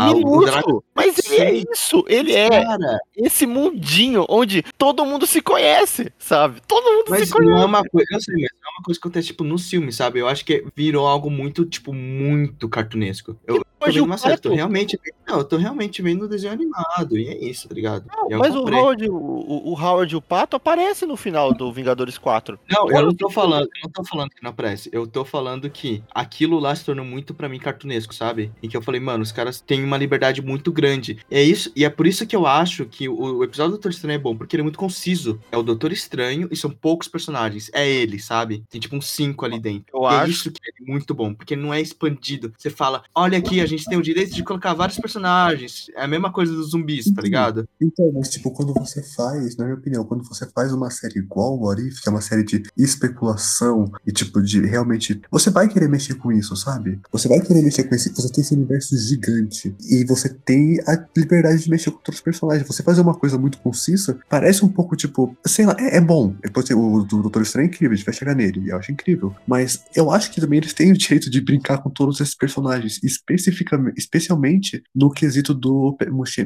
Ah, 0.00 0.10
o 0.10 0.14
minúsculo, 0.16 0.46
Draco- 0.46 0.84
mas 0.94 1.18
ele 1.30 1.42
é 1.42 1.64
isso, 1.72 2.04
ele 2.08 2.32
é 2.32 2.48
Cara, 2.48 2.98
esse 3.16 3.46
mundinho 3.46 4.24
onde 4.28 4.64
todo 4.76 4.87
mundo 5.04 5.26
se 5.26 5.40
conhece, 5.40 6.12
sabe? 6.18 6.60
Todo 6.66 6.84
mundo 6.84 7.06
Mas 7.10 7.28
se 7.28 7.32
conhece. 7.32 7.50
não 7.50 7.62
é 7.62 7.64
uma 7.64 7.82
coisa. 7.84 8.06
Eu 8.12 8.20
sei, 8.20 8.34
mas 8.34 8.50
não 8.62 8.70
é 8.70 8.74
uma 8.74 8.82
coisa 8.84 9.00
que 9.00 9.06
acontece, 9.06 9.26
tipo, 9.28 9.44
no 9.44 9.58
filme, 9.58 9.92
sabe? 9.92 10.18
Eu 10.18 10.28
acho 10.28 10.44
que 10.44 10.64
virou 10.76 11.06
algo 11.06 11.30
muito, 11.30 11.64
tipo, 11.64 11.92
muito 11.92 12.68
cartunesco. 12.68 13.38
Eu 13.46 13.62
vendo 13.86 14.12
o 14.12 14.18
série, 14.18 14.36
tô 14.38 14.54
realmente. 14.54 14.98
Não, 15.26 15.38
eu 15.38 15.44
tô 15.44 15.56
realmente 15.56 16.02
vendo 16.02 16.22
o 16.24 16.28
desenho 16.28 16.52
animado. 16.52 17.16
E 17.18 17.28
é 17.28 17.44
isso, 17.44 17.68
tá 17.68 17.74
ligado? 17.74 18.04
E 18.28 18.32
eu 18.32 18.38
Mas 18.38 18.54
o. 18.54 18.68
Howard, 18.68 19.08
o, 19.08 19.14
o- 19.14 19.78
Howard 19.80 20.12
e 20.12 20.16
o 20.16 20.20
Pato 20.22 20.56
aparece 20.56 21.06
no 21.06 21.16
final 21.16 21.52
do 21.52 21.72
Vingadores 21.72 22.18
4. 22.18 22.58
Não, 22.70 22.90
eu 22.90 23.02
não 23.06 23.14
tô 23.14 23.30
falando, 23.30 23.64
eu 23.64 23.82
não 23.84 23.90
tô 23.90 24.04
falando 24.04 24.30
que 24.30 24.42
não 24.42 24.50
aparece. 24.50 24.88
Eu 24.92 25.06
tô 25.06 25.24
falando 25.24 25.68
que 25.70 26.02
aquilo 26.14 26.58
lá 26.58 26.74
se 26.74 26.84
tornou 26.84 27.04
muito 27.04 27.34
pra 27.34 27.48
mim 27.48 27.58
cartunesco, 27.58 28.14
sabe? 28.14 28.50
E 28.62 28.68
que 28.68 28.76
eu 28.76 28.82
falei, 28.82 29.00
mano, 29.00 29.22
os 29.22 29.32
caras 29.32 29.60
têm 29.60 29.84
uma 29.84 29.96
liberdade 29.96 30.42
muito 30.42 30.72
grande. 30.72 31.18
É 31.30 31.42
isso, 31.42 31.70
e 31.76 31.84
é 31.84 31.90
por 31.90 32.06
isso 32.06 32.26
que 32.26 32.34
eu 32.36 32.46
acho 32.46 32.86
que 32.86 33.08
o, 33.08 33.14
o 33.38 33.44
episódio 33.44 33.72
do 33.72 33.74
Doutor 33.76 33.90
Estranho 33.90 34.16
é 34.16 34.18
bom, 34.18 34.36
porque 34.36 34.56
ele 34.56 34.62
é 34.62 34.64
muito 34.64 34.78
conciso. 34.78 35.40
É 35.52 35.56
o 35.56 35.62
Doutor 35.62 35.92
Estranho 35.92 36.48
e 36.50 36.56
são 36.56 36.70
poucos 36.70 37.08
personagens. 37.08 37.70
É 37.72 37.88
ele, 37.88 38.18
sabe? 38.18 38.64
Tem 38.70 38.80
tipo 38.80 38.96
uns 38.96 39.06
cinco 39.08 39.44
ali 39.44 39.58
dentro. 39.60 39.86
Eu 39.94 40.02
e 40.02 40.06
é 40.14 40.16
acho- 40.18 40.30
isso 40.30 40.50
que 40.52 40.60
é 40.68 40.90
muito 40.90 41.14
bom, 41.14 41.34
porque 41.34 41.54
não 41.56 41.72
é 41.72 41.80
expandido. 41.80 42.52
Você 42.56 42.70
fala, 42.70 43.02
olha 43.14 43.38
aqui, 43.38 43.60
a 43.60 43.66
gente 43.68 43.84
tem 43.84 43.98
o 43.98 44.02
direito 44.02 44.34
de 44.34 44.42
colocar 44.42 44.74
vários 44.74 44.98
personagens. 44.98 45.86
É 45.96 46.02
a 46.02 46.08
mesma 46.08 46.32
coisa 46.32 46.52
dos 46.52 46.70
zumbis, 46.70 47.10
tá 47.12 47.22
ligado? 47.22 47.68
Então, 47.80 48.10
mas 48.14 48.28
tipo, 48.28 48.50
quando 48.50 48.72
você 48.74 49.02
faz, 49.02 49.56
na 49.56 49.64
minha 49.64 49.76
opinião, 49.76 50.04
quando 50.04 50.24
você 50.24 50.46
faz 50.46 50.72
uma 50.72 50.90
série 50.90 51.18
igual 51.18 51.56
o 51.56 51.66
What 51.66 51.82
If, 51.82 52.00
que 52.00 52.08
é 52.08 52.12
uma 52.12 52.20
série 52.20 52.44
de 52.44 52.62
especulação 52.76 53.90
e 54.06 54.12
tipo 54.12 54.42
de 54.42 54.60
realmente, 54.60 55.20
você 55.30 55.50
vai 55.50 55.68
querer 55.68 55.88
mexer 55.88 56.14
com 56.14 56.32
isso, 56.32 56.56
sabe? 56.56 57.00
Você 57.12 57.28
vai 57.28 57.40
querer 57.40 57.62
mexer 57.62 57.84
com 57.84 57.94
esse, 57.94 58.10
você 58.10 58.30
tem 58.30 58.42
esse 58.42 58.54
universo 58.54 58.96
gigante 58.96 59.74
e 59.88 60.04
você 60.04 60.28
tem 60.28 60.80
a 60.86 61.04
liberdade 61.16 61.62
de 61.62 61.70
mexer 61.70 61.90
com 61.90 61.98
outros 61.98 62.20
personagens. 62.20 62.66
Você 62.66 62.82
fazer 62.82 63.00
uma 63.00 63.14
coisa 63.14 63.38
muito 63.38 63.58
concisa, 63.58 64.18
parece 64.28 64.64
um 64.64 64.68
pouco 64.68 64.96
tipo, 64.96 65.36
sei 65.46 65.66
lá, 65.66 65.76
é, 65.78 65.96
é 65.96 66.00
bom. 66.00 66.34
O 66.74 67.02
do 67.02 67.22
Doutor 67.22 67.42
Estranho 67.42 67.66
é 67.66 67.68
incrível, 67.68 67.92
a 67.92 67.96
gente 67.96 68.06
vai 68.06 68.14
chegar 68.14 68.34
nele, 68.34 68.70
eu 68.70 68.76
acho 68.76 68.92
incrível. 68.92 69.34
Mas 69.46 69.84
eu 69.94 70.10
acho 70.10 70.30
que 70.30 70.40
também 70.40 70.58
eles 70.58 70.72
têm 70.72 70.92
o 70.92 70.96
direito 70.96 71.30
de 71.30 71.40
brincar 71.40 71.78
com 71.78 71.90
todos 71.90 72.20
esses 72.20 72.34
personagens, 72.34 73.00
especificamente, 73.02 73.57
especialmente 73.96 74.82
no 74.94 75.10
quesito 75.10 75.54
do 75.54 75.96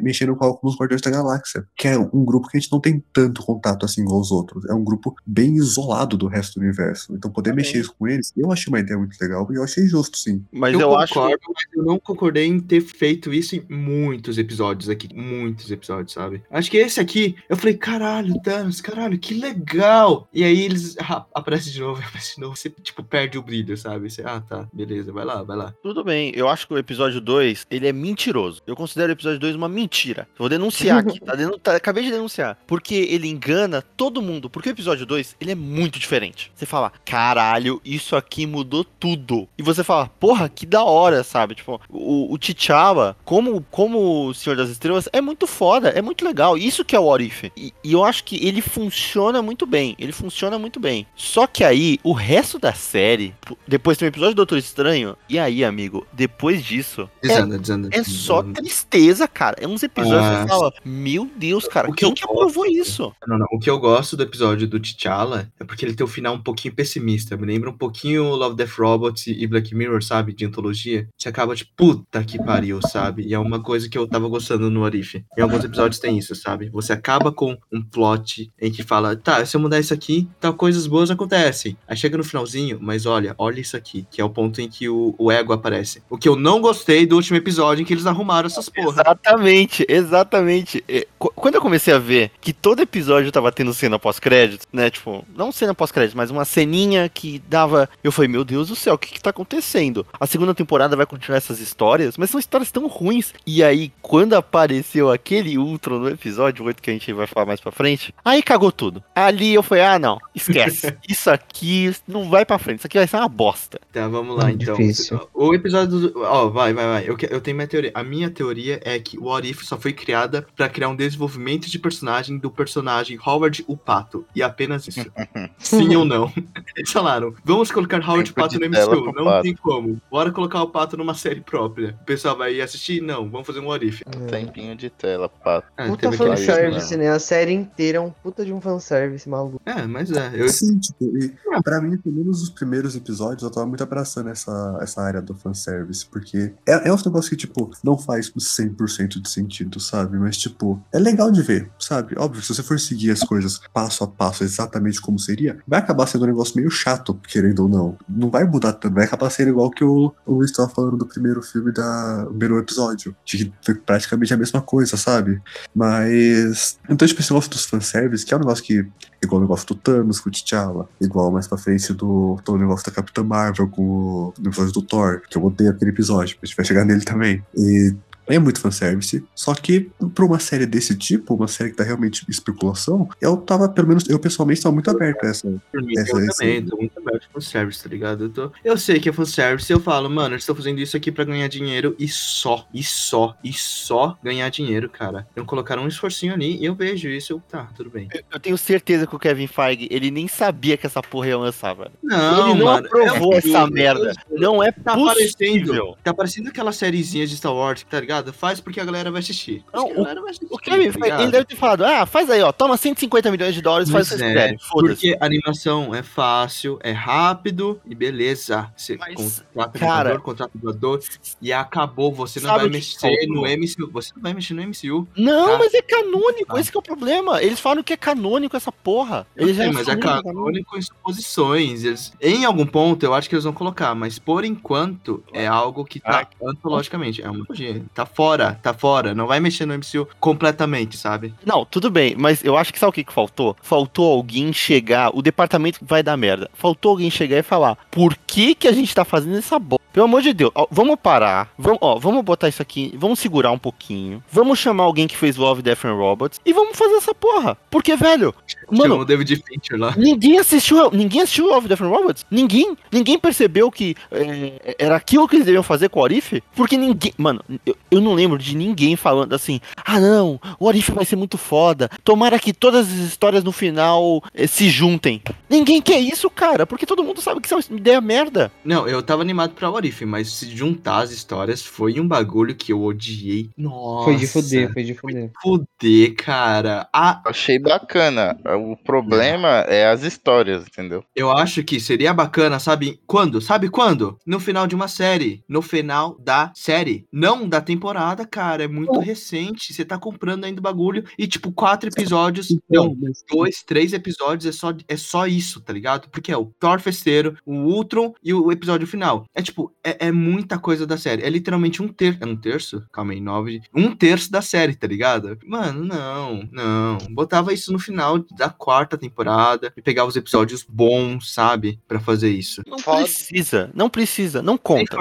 mexendo 0.02 0.36
com 0.36 0.44
alguns 0.44 0.76
Guardiões 0.76 1.02
da 1.02 1.10
Galáxia, 1.10 1.66
que 1.76 1.88
é 1.88 1.98
um 1.98 2.24
grupo 2.24 2.48
que 2.48 2.56
a 2.56 2.60
gente 2.60 2.72
não 2.72 2.80
tem 2.80 3.02
tanto 3.12 3.42
contato 3.42 3.84
assim 3.84 4.02
igual 4.02 4.20
os 4.20 4.30
outros. 4.30 4.64
É 4.66 4.74
um 4.74 4.84
grupo 4.84 5.14
bem 5.26 5.56
isolado 5.56 6.16
do 6.16 6.26
resto 6.26 6.54
do 6.58 6.62
universo. 6.62 7.14
Então 7.14 7.30
poder 7.30 7.50
Também. 7.50 7.64
mexer 7.64 7.86
com 7.88 8.06
eles, 8.06 8.32
eu 8.36 8.50
achei 8.52 8.70
uma 8.70 8.80
ideia 8.80 8.98
muito 8.98 9.16
legal 9.20 9.46
e 9.50 9.56
eu 9.56 9.64
achei 9.64 9.86
justo, 9.86 10.16
sim. 10.18 10.44
Mas 10.52 10.74
eu, 10.74 10.80
eu, 10.80 10.96
acho. 10.96 11.14
concordo, 11.14 11.40
mas 11.48 11.64
eu 11.74 11.84
não 11.84 11.98
concordei 11.98 12.46
em 12.46 12.60
ter 12.60 12.80
feito 12.80 13.32
isso 13.32 13.56
em 13.56 13.64
muitos 13.68 14.38
episódios 14.38 14.88
aqui. 14.88 15.08
Muitos 15.14 15.70
episódios, 15.70 16.12
sabe? 16.12 16.42
Acho 16.50 16.70
que 16.70 16.76
esse 16.76 17.00
aqui, 17.00 17.36
eu 17.48 17.56
falei, 17.56 17.74
caralho, 17.74 18.40
Thanos, 18.42 18.80
caralho, 18.80 19.18
que 19.18 19.34
legal! 19.34 20.28
E 20.32 20.44
aí 20.44 20.62
eles 20.62 20.96
ah, 21.00 21.26
aparecem 21.34 21.72
de 21.72 21.80
novo, 21.80 22.00
aparece 22.06 22.36
de 22.36 22.40
novo, 22.40 22.56
você, 22.56 22.70
tipo, 22.70 23.02
perde 23.02 23.38
o 23.38 23.42
brilho, 23.42 23.76
sabe? 23.76 24.10
Você, 24.10 24.22
ah, 24.22 24.40
tá, 24.40 24.68
beleza, 24.72 25.12
vai 25.12 25.24
lá, 25.24 25.42
vai 25.42 25.56
lá. 25.56 25.74
Tudo 25.82 26.04
bem, 26.04 26.32
eu 26.34 26.48
acho 26.48 26.66
que 26.66 26.74
o 26.74 26.78
episódio 26.78 27.01
2, 27.10 27.66
ele 27.70 27.86
é 27.88 27.92
mentiroso. 27.92 28.60
Eu 28.66 28.76
considero 28.76 29.10
o 29.10 29.12
episódio 29.12 29.38
2 29.38 29.54
uma 29.56 29.68
mentira. 29.68 30.28
Vou 30.38 30.48
denunciar 30.48 30.98
aqui, 30.98 31.20
tá? 31.20 31.34
Denu- 31.36 31.58
tá- 31.58 31.76
Acabei 31.76 32.04
de 32.04 32.10
denunciar. 32.10 32.56
Porque 32.66 32.94
ele 32.94 33.28
engana 33.28 33.82
todo 33.82 34.22
mundo. 34.22 34.48
Porque 34.48 34.68
o 34.68 34.72
episódio 34.72 35.04
2, 35.06 35.36
ele 35.40 35.52
é 35.52 35.54
muito 35.54 35.98
diferente. 35.98 36.50
Você 36.54 36.66
fala, 36.66 36.92
caralho, 37.04 37.80
isso 37.84 38.16
aqui 38.16 38.46
mudou 38.46 38.84
tudo. 38.84 39.48
E 39.58 39.62
você 39.62 39.82
fala, 39.84 40.08
porra, 40.20 40.48
que 40.48 40.66
da 40.66 40.82
hora, 40.84 41.22
sabe? 41.24 41.54
Tipo, 41.54 41.80
o, 41.88 42.32
o 42.32 42.38
T'Challa, 42.38 43.16
como, 43.24 43.64
como 43.70 44.26
o 44.28 44.34
Senhor 44.34 44.56
das 44.56 44.70
Estrelas, 44.70 45.08
é 45.12 45.20
muito 45.20 45.46
foda, 45.46 45.88
é 45.90 46.02
muito 46.02 46.24
legal. 46.24 46.56
Isso 46.58 46.84
que 46.84 46.94
é 46.96 47.00
o 47.00 47.04
What 47.04 47.24
If. 47.24 47.44
E, 47.56 47.72
e 47.84 47.92
eu 47.92 48.04
acho 48.04 48.24
que 48.24 48.44
ele 48.46 48.60
funciona 48.60 49.40
muito 49.42 49.66
bem. 49.66 49.94
Ele 49.98 50.12
funciona 50.12 50.58
muito 50.58 50.78
bem. 50.80 51.06
Só 51.14 51.46
que 51.46 51.64
aí, 51.64 51.98
o 52.02 52.12
resto 52.12 52.58
da 52.58 52.72
série, 52.72 53.34
depois 53.66 53.96
tem 53.96 54.06
o 54.06 54.10
episódio 54.10 54.34
do 54.34 54.38
Doutor 54.42 54.58
Estranho, 54.58 55.16
e 55.28 55.38
aí, 55.38 55.64
amigo, 55.64 56.06
depois 56.12 56.62
disso, 56.64 56.91
é, 57.00 57.28
Desanda, 57.28 57.58
desanda. 57.58 57.88
é 57.92 58.04
só 58.04 58.42
tristeza, 58.42 59.26
cara. 59.26 59.56
É 59.60 59.66
uns 59.66 59.82
episódios 59.82 60.20
que 60.20 60.26
Ah, 60.26 60.42
você 60.42 60.48
fala, 60.48 60.72
meu 60.84 61.30
Deus, 61.36 61.66
cara, 61.68 61.88
O 61.90 61.92
que 61.94 62.04
quem 62.04 62.14
que 62.14 62.24
aprovou 62.24 62.64
gosto- 62.64 62.70
isso? 62.72 63.12
Não, 63.26 63.38
não. 63.38 63.46
O 63.52 63.58
que 63.58 63.70
eu 63.70 63.78
gosto 63.78 64.16
do 64.16 64.22
episódio 64.22 64.66
do 64.68 64.78
T'Challa 64.80 65.48
é 65.58 65.64
porque 65.64 65.84
ele 65.84 65.94
tem 65.94 66.04
o 66.04 66.08
final 66.08 66.34
um 66.34 66.42
pouquinho 66.42 66.74
pessimista. 66.74 67.36
Me 67.36 67.46
lembra 67.46 67.70
um 67.70 67.76
pouquinho 67.76 68.24
Love, 68.34 68.56
Death, 68.56 68.78
Robots 68.78 69.26
e 69.26 69.46
Black 69.46 69.74
Mirror, 69.74 70.02
sabe? 70.02 70.32
De 70.32 70.44
antologia. 70.44 71.08
Você 71.16 71.28
acaba 71.28 71.54
de 71.54 71.64
puta 71.64 72.22
que 72.24 72.38
pariu, 72.42 72.80
sabe? 72.82 73.22
E 73.26 73.34
é 73.34 73.38
uma 73.38 73.60
coisa 73.62 73.88
que 73.88 73.96
eu 73.96 74.06
tava 74.06 74.28
gostando 74.28 74.70
no 74.70 74.84
Arif. 74.84 75.24
Em 75.36 75.42
alguns 75.42 75.64
episódios 75.64 75.98
tem 76.00 76.18
isso, 76.18 76.34
sabe? 76.34 76.68
Você 76.70 76.92
acaba 76.92 77.32
com 77.32 77.56
um 77.72 77.82
plot 77.82 78.50
em 78.60 78.70
que 78.70 78.82
fala, 78.82 79.16
tá, 79.16 79.44
se 79.44 79.56
eu 79.56 79.60
mudar 79.60 79.78
isso 79.80 79.94
aqui, 79.94 80.28
tal 80.40 80.54
coisas 80.54 80.86
boas 80.86 81.10
acontecem. 81.10 81.76
Aí 81.86 81.96
chega 81.96 82.16
no 82.16 82.24
finalzinho, 82.24 82.78
mas 82.80 83.06
olha, 83.06 83.34
olha 83.38 83.60
isso 83.60 83.76
aqui, 83.76 84.06
que 84.10 84.20
é 84.20 84.24
o 84.24 84.30
ponto 84.30 84.60
em 84.60 84.68
que 84.68 84.88
o, 84.88 85.14
o 85.18 85.30
ego 85.30 85.52
aparece. 85.52 86.02
O 86.10 86.16
que 86.18 86.28
eu 86.28 86.36
não 86.36 86.60
gostei 86.82 87.06
do 87.06 87.14
último 87.16 87.36
episódio 87.36 87.82
em 87.82 87.84
que 87.84 87.92
eles 87.94 88.06
arrumaram 88.06 88.46
essas 88.48 88.68
porra. 88.68 89.02
Exatamente, 89.02 89.86
exatamente. 89.88 90.82
É, 90.88 91.06
qu- 91.18 91.32
Quando 91.34 91.54
eu 91.54 91.60
comecei 91.60 91.94
a 91.94 91.98
ver 91.98 92.32
que 92.40 92.52
todo 92.52 92.80
episódio 92.82 93.30
tava 93.30 93.52
tendo 93.52 93.72
cena 93.72 93.98
pós-crédito, 93.98 94.66
né? 94.72 94.90
Tipo, 94.90 95.24
não 95.36 95.52
cena 95.52 95.74
pós-crédito, 95.74 96.16
mas 96.16 96.30
uma 96.30 96.44
ceninha 96.44 97.08
que 97.08 97.40
dava. 97.48 97.88
Eu 98.02 98.10
falei, 98.10 98.28
meu 98.28 98.44
Deus 98.44 98.68
do 98.68 98.74
céu, 98.76 98.94
o 98.94 98.98
que 98.98 99.12
que 99.12 99.20
tá 99.22 99.30
acontecendo? 99.30 100.04
A 100.18 100.26
segunda 100.26 100.54
temporada 100.54 100.96
vai 100.96 101.06
continuar 101.06 101.36
essas 101.38 101.60
histórias, 101.60 102.16
mas 102.16 102.30
são 102.30 102.40
histórias 102.40 102.70
tão 102.72 102.86
ruins. 102.88 103.32
E 103.46 103.62
aí, 103.62 103.92
quando 104.02 104.34
apareceu 104.34 105.10
aquele 105.10 105.56
Ultron 105.58 105.98
no 106.00 106.08
episódio 106.08 106.64
8, 106.64 106.82
que 106.82 106.90
a 106.90 106.92
gente 106.92 107.12
vai 107.12 107.26
falar 107.28 107.46
mais 107.46 107.60
pra 107.60 107.70
frente, 107.70 108.12
aí 108.24 108.42
cagou 108.42 108.72
tudo. 108.72 109.02
Ali 109.14 109.54
eu 109.54 109.62
falei, 109.62 109.84
ah, 109.84 109.98
não, 109.98 110.18
esquece. 110.34 110.96
Isso 111.08 111.30
aqui 111.30 111.94
não 112.08 112.28
vai 112.28 112.44
pra 112.44 112.58
frente, 112.58 112.78
isso 112.78 112.86
aqui 112.86 112.98
vai 112.98 113.06
ser 113.06 113.16
uma 113.16 113.28
bosta. 113.28 113.80
Tá, 113.92 114.08
vamos 114.08 114.36
lá 114.36 114.46
Hum, 114.46 114.50
então. 114.50 114.74
difícil. 114.74 115.20
O 115.32 115.54
episódio 115.54 115.98
do. 116.08 116.20
Ó, 116.22 116.48
vai, 116.48 116.71
vai, 116.72 116.84
vai. 116.86 117.08
Eu, 117.08 117.16
que- 117.16 117.28
eu 117.30 117.40
tenho 117.40 117.56
minha 117.56 117.66
teoria. 117.68 117.90
A 117.94 118.02
minha 118.02 118.30
teoria 118.30 118.80
é 118.84 118.98
que 118.98 119.18
o 119.18 119.24
What 119.24 119.48
If 119.48 119.62
só 119.62 119.78
foi 119.78 119.92
criada 119.92 120.46
pra 120.56 120.68
criar 120.68 120.88
um 120.88 120.96
desenvolvimento 120.96 121.70
de 121.70 121.78
personagem 121.78 122.38
do 122.38 122.50
personagem 122.50 123.18
Howard 123.24 123.64
o 123.66 123.76
Pato. 123.76 124.24
E 124.34 124.42
apenas 124.42 124.86
isso. 124.88 125.00
Sim 125.58 125.94
ou 125.96 126.04
não? 126.04 126.32
Eles 126.76 126.90
falaram: 126.90 127.34
vamos 127.44 127.70
colocar 127.70 127.98
Howard 128.06 128.30
Tempo 128.32 128.40
Pato 128.40 128.58
no 128.58 128.66
MCU. 128.68 129.12
Não 129.12 129.24
Pato. 129.24 129.42
tem 129.42 129.54
como. 129.56 130.00
Bora 130.10 130.30
colocar 130.30 130.62
o 130.62 130.68
Pato 130.68 130.96
numa 130.96 131.14
série 131.14 131.40
própria. 131.40 131.96
O 132.02 132.04
pessoal 132.04 132.36
vai 132.36 132.60
assistir? 132.60 133.00
Não, 133.02 133.28
vamos 133.28 133.46
fazer 133.46 133.60
um 133.60 133.66
What 133.68 133.86
If. 133.86 134.02
Tempinho 134.28 134.74
de 134.76 134.90
tela, 134.90 135.28
pato. 135.28 135.66
É, 135.76 135.86
Puta 135.86 136.10
fanservice, 136.12 136.96
né? 136.96 137.08
A 137.10 137.18
série 137.18 137.52
inteira 137.52 137.98
é 137.98 138.00
um 138.00 138.10
puta 138.10 138.44
de 138.44 138.52
um 138.52 138.60
fanservice 138.60 139.28
maluco. 139.28 139.60
É, 139.66 139.86
mas 139.86 140.10
é. 140.10 140.30
Eu, 140.34 140.48
Sim, 140.48 140.78
tipo, 140.78 141.04
e 141.16 141.32
pra 141.62 141.80
mim, 141.80 141.96
pelo 141.96 142.14
menos 142.16 142.42
os 142.42 142.50
primeiros 142.50 142.94
episódios, 142.96 143.42
eu 143.42 143.50
tava 143.50 143.66
muito 143.66 143.82
abraçando 143.82 144.28
essa, 144.30 144.78
essa 144.80 145.00
área 145.02 145.20
do 145.22 145.34
fanservice, 145.34 146.06
porque 146.06 146.52
é, 146.66 146.88
é 146.88 146.92
um 146.92 146.96
negócio 146.96 147.30
que, 147.30 147.36
tipo, 147.36 147.70
não 147.82 147.98
faz 147.98 148.30
100% 148.30 149.20
de 149.20 149.28
sentido, 149.28 149.80
sabe? 149.80 150.18
Mas, 150.18 150.36
tipo, 150.36 150.82
é 150.92 150.98
legal 150.98 151.30
de 151.30 151.42
ver, 151.42 151.70
sabe? 151.78 152.14
Óbvio, 152.16 152.42
se 152.42 152.54
você 152.54 152.62
for 152.62 152.78
seguir 152.78 153.10
as 153.10 153.20
coisas 153.20 153.60
passo 153.72 154.04
a 154.04 154.08
passo, 154.08 154.44
exatamente 154.44 155.00
como 155.00 155.18
seria, 155.18 155.58
vai 155.66 155.80
acabar 155.80 156.06
sendo 156.06 156.24
um 156.24 156.28
negócio 156.28 156.56
meio 156.56 156.70
chato, 156.70 157.18
querendo 157.28 157.60
ou 157.60 157.68
não. 157.68 157.96
Não 158.08 158.30
vai 158.30 158.44
mudar 158.44 158.72
tanto, 158.74 158.94
vai 158.94 159.04
acabar 159.04 159.30
sendo 159.30 159.48
igual 159.48 159.70
que 159.70 159.84
o, 159.84 160.12
o 160.26 160.34
Luiz 160.34 160.52
falando 160.74 160.96
do 160.96 161.06
primeiro 161.06 161.42
filme, 161.42 161.72
da, 161.72 162.24
do 162.24 162.30
primeiro 162.30 162.58
episódio, 162.58 163.14
que 163.24 163.52
foi 163.64 163.74
praticamente 163.74 164.32
a 164.32 164.36
mesma 164.36 164.60
coisa, 164.60 164.96
sabe? 164.96 165.40
Mas. 165.74 166.78
Então, 166.88 167.06
tipo, 167.08 167.20
esse 167.20 167.30
negócio 167.30 167.50
dos 167.50 167.64
fanservice, 167.64 168.24
que 168.24 168.32
é 168.32 168.36
um 168.36 168.40
negócio 168.40 168.64
que. 168.64 168.86
Igual 169.22 169.38
o 169.38 169.42
negócio 169.42 169.66
do 169.68 169.74
Thanos 169.76 170.18
com 170.18 170.28
o 170.28 170.32
T'Challa, 170.32 170.88
igual 171.00 171.30
mais 171.30 171.46
pra 171.46 171.56
frente 171.56 171.92
do, 171.92 172.40
do 172.44 172.58
negócio 172.58 172.84
da 172.86 172.92
Capitã 172.92 173.22
Marvel 173.22 173.68
com 173.68 173.82
o 173.82 174.34
no 174.38 174.48
episódio 174.48 174.72
do 174.72 174.82
Thor, 174.82 175.22
que 175.28 175.38
eu 175.38 175.44
odeio 175.44 175.70
aquele 175.70 175.92
episódio, 175.92 176.36
gente 176.46 176.56
vai 176.56 176.64
chegar 176.64 176.84
nele 176.84 177.04
também. 177.04 177.42
E 177.56 177.94
é 178.36 178.38
muito 178.38 178.60
fanservice. 178.60 179.24
Só 179.34 179.54
que, 179.54 179.90
pra 180.14 180.24
uma 180.24 180.38
série 180.38 180.66
desse 180.66 180.96
tipo, 180.96 181.34
uma 181.34 181.48
série 181.48 181.70
que 181.70 181.76
tá 181.76 181.84
realmente 181.84 182.24
especulação, 182.28 183.08
eu 183.20 183.36
tava, 183.36 183.68
pelo 183.68 183.88
menos, 183.88 184.08
eu 184.08 184.18
pessoalmente 184.18 184.60
tava 184.62 184.72
muito 184.74 184.90
aberto 184.90 185.24
a 185.24 185.28
essa. 185.28 185.48
Por 185.70 185.82
mim, 185.82 185.94
Essa- 185.98 186.16
eu 186.18 186.26
também, 186.34 186.64
tô 186.64 186.76
muito 186.76 186.98
aberto 186.98 187.28
pro 187.32 187.40
fanservice, 187.40 187.82
tá 187.82 187.88
ligado? 187.88 188.24
Eu, 188.24 188.30
tô... 188.30 188.50
eu 188.64 188.76
sei 188.78 188.98
que 189.00 189.08
é 189.08 189.12
fanservice, 189.12 189.72
eu 189.72 189.80
falo, 189.80 190.08
mano, 190.10 190.34
eles 190.34 190.42
estão 190.42 190.54
fazendo 190.54 190.80
isso 190.80 190.96
aqui 190.96 191.10
pra 191.10 191.24
ganhar 191.24 191.48
dinheiro 191.48 191.94
e 191.98 192.08
só, 192.08 192.66
e 192.72 192.82
só, 192.82 193.36
e 193.42 193.52
só 193.52 194.16
ganhar 194.22 194.48
dinheiro, 194.50 194.88
cara. 194.88 195.26
Não 195.34 195.44
colocaram 195.44 195.82
um 195.84 195.88
esforcinho 195.88 196.34
ali 196.34 196.56
e 196.58 196.64
eu 196.64 196.74
vejo 196.74 197.08
isso, 197.08 197.32
eu, 197.34 197.42
tá, 197.48 197.68
tudo 197.76 197.90
bem. 197.90 198.08
Eu 198.32 198.40
tenho 198.40 198.56
certeza 198.58 199.06
que 199.06 199.14
o 199.14 199.18
Kevin 199.18 199.46
Feige, 199.46 199.88
ele 199.90 200.10
nem 200.10 200.28
sabia 200.28 200.76
que 200.76 200.86
essa 200.86 201.02
porra 201.02 201.28
ia 201.28 201.38
lançar, 201.38 201.74
velho. 201.74 201.90
Não, 202.02 202.50
ele 202.50 202.58
não 202.58 202.66
mano, 202.66 202.86
aprovou 202.86 203.34
é 203.34 203.38
essa 203.38 203.66
merda. 203.66 204.12
Não 204.30 204.62
é 204.62 204.70
Tá 204.72 204.94
possível. 204.94 205.14
parecendo, 205.14 205.96
tá 206.02 206.14
parecendo 206.14 206.48
aquela 206.48 206.72
sériezinha 206.72 207.26
de 207.26 207.36
Star 207.36 207.54
Wars, 207.54 207.84
tá 207.88 208.00
ligado? 208.00 208.21
Ligado? 208.22 208.32
Faz 208.32 208.60
porque 208.60 208.80
a 208.80 208.84
galera 208.84 209.10
vai 209.10 209.20
assistir. 209.20 209.64
Não, 209.72 209.84
Acho 209.84 209.86
que 209.86 209.92
a 209.92 210.02
galera 210.02 210.20
vai 210.20 210.30
assistir, 210.30 210.46
O 210.50 210.58
Kevin, 210.58 210.92
tá 210.92 211.22
ele 211.22 211.30
deve 211.32 211.44
ter 211.44 211.56
falado, 211.56 211.84
ah, 211.84 212.06
faz 212.06 212.30
aí, 212.30 212.42
ó, 212.42 212.52
toma 212.52 212.76
150 212.76 213.30
milhões 213.30 213.54
de 213.54 213.60
dólares, 213.62 213.90
faz 213.90 214.06
o 214.08 214.10
que 214.12 214.18
vocês 214.18 214.36
é. 214.36 214.56
Porque 214.70 215.16
a 215.20 215.24
animação 215.26 215.94
é 215.94 216.02
fácil, 216.02 216.78
é 216.82 216.92
rápido 216.92 217.80
e 217.86 217.94
beleza. 217.94 218.72
Você 218.76 218.96
Mas, 218.96 219.14
contrata 219.14 219.78
cara- 219.78 220.02
dublador, 220.10 220.22
contrata 220.22 220.50
dublador 220.54 221.00
e 221.40 221.52
acabou. 221.52 222.12
Você 222.12 222.40
não 222.40 222.50
vai 222.50 222.66
o 222.66 222.70
mexer 222.70 223.26
no 223.28 223.42
MCU. 223.46 223.90
Você 223.92 224.12
não 224.14 224.22
vai 224.22 224.34
mexer 224.34 224.54
no 224.54 224.62
MCU. 224.62 225.06
Não, 225.16 225.46
Tá. 225.52 225.58
mas 225.58 225.74
é 225.74 225.82
canônico, 225.82 226.54
Tá. 226.54 226.60
esse 226.60 226.70
que 226.70 226.76
é 226.76 226.80
o 226.80 226.82
problema. 226.82 227.42
Eles 227.42 227.60
falam 227.60 227.82
que 227.82 227.92
é 227.92 227.96
canônico 227.96 228.56
essa 228.56 228.70
porra. 228.72 229.26
Eles 229.36 229.56
já 229.56 229.64
Sim, 229.64 229.72
mas 229.72 229.88
é 229.88 229.92
assumiram 229.92 230.22
canônico 230.22 230.76
em 230.78 230.82
suposições. 230.82 231.84
Eles, 231.84 232.12
em 232.20 232.44
algum 232.44 232.66
ponto, 232.66 233.04
eu 233.04 233.14
acho 233.14 233.28
que 233.28 233.34
eles 233.34 233.44
vão 233.44 233.52
colocar, 233.52 233.94
mas 233.94 234.18
por 234.18 234.44
enquanto 234.44 235.22
é 235.32 235.46
algo 235.46 235.84
que 235.84 236.00
tá 236.00 236.26
antologicamente. 236.42 237.22
É 237.22 237.30
uma 237.30 237.44
magia. 237.48 237.82
Tá 238.02 238.06
fora, 238.06 238.58
tá 238.60 238.74
fora. 238.74 239.14
Não 239.14 239.28
vai 239.28 239.38
mexer 239.38 239.64
no 239.64 239.74
MCU 239.74 240.08
completamente, 240.18 240.96
sabe? 240.96 241.32
Não, 241.46 241.64
tudo 241.64 241.88
bem, 241.88 242.16
mas 242.18 242.42
eu 242.42 242.56
acho 242.56 242.72
que 242.72 242.78
sabe 242.78 242.90
o 242.90 242.92
que, 242.92 243.04
que 243.04 243.12
faltou? 243.12 243.56
Faltou 243.62 244.12
alguém 244.12 244.52
chegar, 244.52 245.16
o 245.16 245.22
departamento 245.22 245.78
vai 245.80 246.02
dar 246.02 246.16
merda. 246.16 246.50
Faltou 246.52 246.90
alguém 246.90 247.10
chegar 247.10 247.38
e 247.38 247.42
falar, 247.44 247.78
por 247.92 248.16
que 248.26 248.56
que 248.56 248.66
a 248.66 248.72
gente 248.72 248.92
tá 248.92 249.04
fazendo 249.04 249.36
essa 249.36 249.56
bosta? 249.56 249.81
Pelo 249.92 250.06
amor 250.06 250.22
de 250.22 250.32
Deus, 250.32 250.50
ó, 250.54 250.66
vamos 250.70 250.96
parar, 251.00 251.52
vamos, 251.58 251.78
ó, 251.80 251.98
vamos 251.98 252.24
botar 252.24 252.48
isso 252.48 252.62
aqui, 252.62 252.94
vamos 252.96 253.18
segurar 253.18 253.50
um 253.50 253.58
pouquinho, 253.58 254.22
vamos 254.30 254.58
chamar 254.58 254.84
alguém 254.84 255.06
que 255.06 255.16
fez 255.16 255.36
Love, 255.36 255.62
Death 255.62 255.84
and 255.84 255.94
Robots 255.94 256.40
e 256.44 256.52
vamos 256.52 256.76
fazer 256.76 256.94
essa 256.94 257.14
porra. 257.14 257.56
Porque, 257.70 257.94
velho, 257.96 258.34
mano, 258.70 259.00
o 259.00 259.04
David 259.04 259.42
Fincher 259.46 259.78
lá. 259.78 259.94
Ninguém 259.96 260.38
assistiu, 260.38 260.90
ninguém 260.90 261.20
assistiu 261.20 261.46
Love, 261.46 261.68
Death 261.68 261.82
and 261.82 261.88
Robots? 261.88 262.26
Ninguém, 262.30 262.76
ninguém 262.90 263.18
percebeu 263.18 263.70
que 263.70 263.94
é, 264.10 264.76
era 264.78 264.96
aquilo 264.96 265.28
que 265.28 265.36
eles 265.36 265.46
deviam 265.46 265.62
fazer 265.62 265.88
com 265.88 266.00
o 266.00 266.04
Arif? 266.04 266.42
Porque 266.54 266.76
ninguém, 266.76 267.12
mano, 267.18 267.42
eu, 267.66 267.76
eu 267.90 268.00
não 268.00 268.14
lembro 268.14 268.38
de 268.38 268.56
ninguém 268.56 268.96
falando 268.96 269.34
assim, 269.34 269.60
ah 269.84 270.00
não, 270.00 270.40
o 270.58 270.68
Arif 270.68 270.90
vai 270.90 271.04
ser 271.04 271.16
muito 271.16 271.36
foda, 271.36 271.90
tomara 272.02 272.38
que 272.38 272.52
todas 272.52 272.88
as 272.88 272.98
histórias 272.98 273.44
no 273.44 273.52
final 273.52 274.22
eh, 274.34 274.46
se 274.46 274.70
juntem. 274.70 275.22
Ninguém 275.48 275.82
quer 275.82 276.00
isso, 276.00 276.30
cara, 276.30 276.66
porque 276.66 276.86
todo 276.86 277.04
mundo 277.04 277.20
sabe 277.20 277.40
que 277.40 277.46
isso 277.46 277.54
é 277.54 277.58
uma 277.58 277.78
ideia 277.78 278.00
merda. 278.00 278.50
Não, 278.64 278.88
eu 278.88 279.02
tava 279.02 279.22
animado 279.22 279.52
pra 279.52 279.68
Mas 280.06 280.30
se 280.32 280.54
juntar 280.54 281.00
as 281.00 281.10
histórias 281.10 281.64
foi 281.64 282.00
um 282.00 282.06
bagulho 282.06 282.54
que 282.54 282.72
eu 282.72 282.82
odiei. 282.82 283.50
Nossa. 283.56 284.04
Foi 284.04 284.16
de 284.16 284.26
fuder, 284.26 284.72
foi 284.72 284.84
de 284.84 284.94
fuder. 284.94 285.30
Fuder, 285.42 286.14
cara. 286.16 286.88
Ah, 286.92 287.20
Achei 287.26 287.58
bacana. 287.58 288.38
O 288.58 288.76
problema 288.76 289.48
é 289.68 289.86
as 289.86 290.02
histórias, 290.02 290.64
entendeu? 290.66 291.04
eu 291.14 291.30
acho 291.30 291.62
que 291.62 291.78
seria 291.80 292.12
bacana, 292.12 292.58
sabe? 292.58 293.00
Quando? 293.06 293.40
Sabe 293.40 293.68
quando? 293.68 294.18
No 294.26 294.40
final 294.40 294.66
de 294.66 294.74
uma 294.74 294.88
série. 294.88 295.42
No 295.48 295.62
final 295.62 296.16
da 296.18 296.52
série. 296.54 297.06
Não 297.12 297.48
da 297.48 297.60
temporada, 297.60 298.26
cara. 298.26 298.64
É 298.64 298.68
muito 298.68 298.98
recente. 298.98 299.72
Você 299.72 299.84
tá 299.84 299.98
comprando 299.98 300.44
ainda 300.44 300.60
o 300.60 300.62
bagulho. 300.62 301.04
E, 301.18 301.26
tipo, 301.26 301.52
quatro 301.52 301.88
episódios. 301.88 302.48
Não, 302.68 302.94
dois, 303.30 303.62
três 303.62 303.92
episódios 303.92 304.46
é 304.46 304.52
só, 304.52 304.72
é 304.88 304.96
só 304.96 305.26
isso, 305.26 305.60
tá 305.60 305.72
ligado? 305.72 306.08
Porque 306.10 306.32
é 306.32 306.36
o 306.36 306.52
Thor 306.58 306.80
Festeiro, 306.80 307.36
o 307.46 307.54
Ultron 307.54 308.14
e 308.22 308.32
o 308.34 308.50
episódio 308.50 308.86
final. 308.86 309.24
É 309.34 309.42
tipo, 309.42 309.71
é, 309.84 310.08
é 310.08 310.12
muita 310.12 310.58
coisa 310.58 310.86
da 310.86 310.96
série. 310.96 311.22
É 311.22 311.30
literalmente 311.30 311.82
um 311.82 311.88
terço. 311.88 312.18
É 312.22 312.26
um 312.26 312.36
terço? 312.36 312.82
Calma 312.92 313.12
aí, 313.12 313.20
nove. 313.20 313.60
Um 313.74 313.94
terço 313.94 314.30
da 314.30 314.42
série, 314.42 314.74
tá 314.74 314.86
ligado? 314.86 315.38
Mano, 315.44 315.84
não, 315.84 316.48
não. 316.50 316.98
Botava 317.10 317.52
isso 317.52 317.72
no 317.72 317.78
final 317.78 318.18
da 318.18 318.50
quarta 318.50 318.96
temporada 318.96 319.72
e 319.76 319.82
pegava 319.82 320.08
os 320.08 320.16
episódios 320.16 320.64
bons, 320.68 321.32
sabe? 321.32 321.78
Pra 321.86 322.00
fazer 322.00 322.30
isso. 322.30 322.62
Não 322.66 322.78
Foda. 322.78 323.02
precisa, 323.04 323.70
não 323.74 323.88
precisa, 323.88 324.42
não 324.42 324.56
conta. 324.56 324.96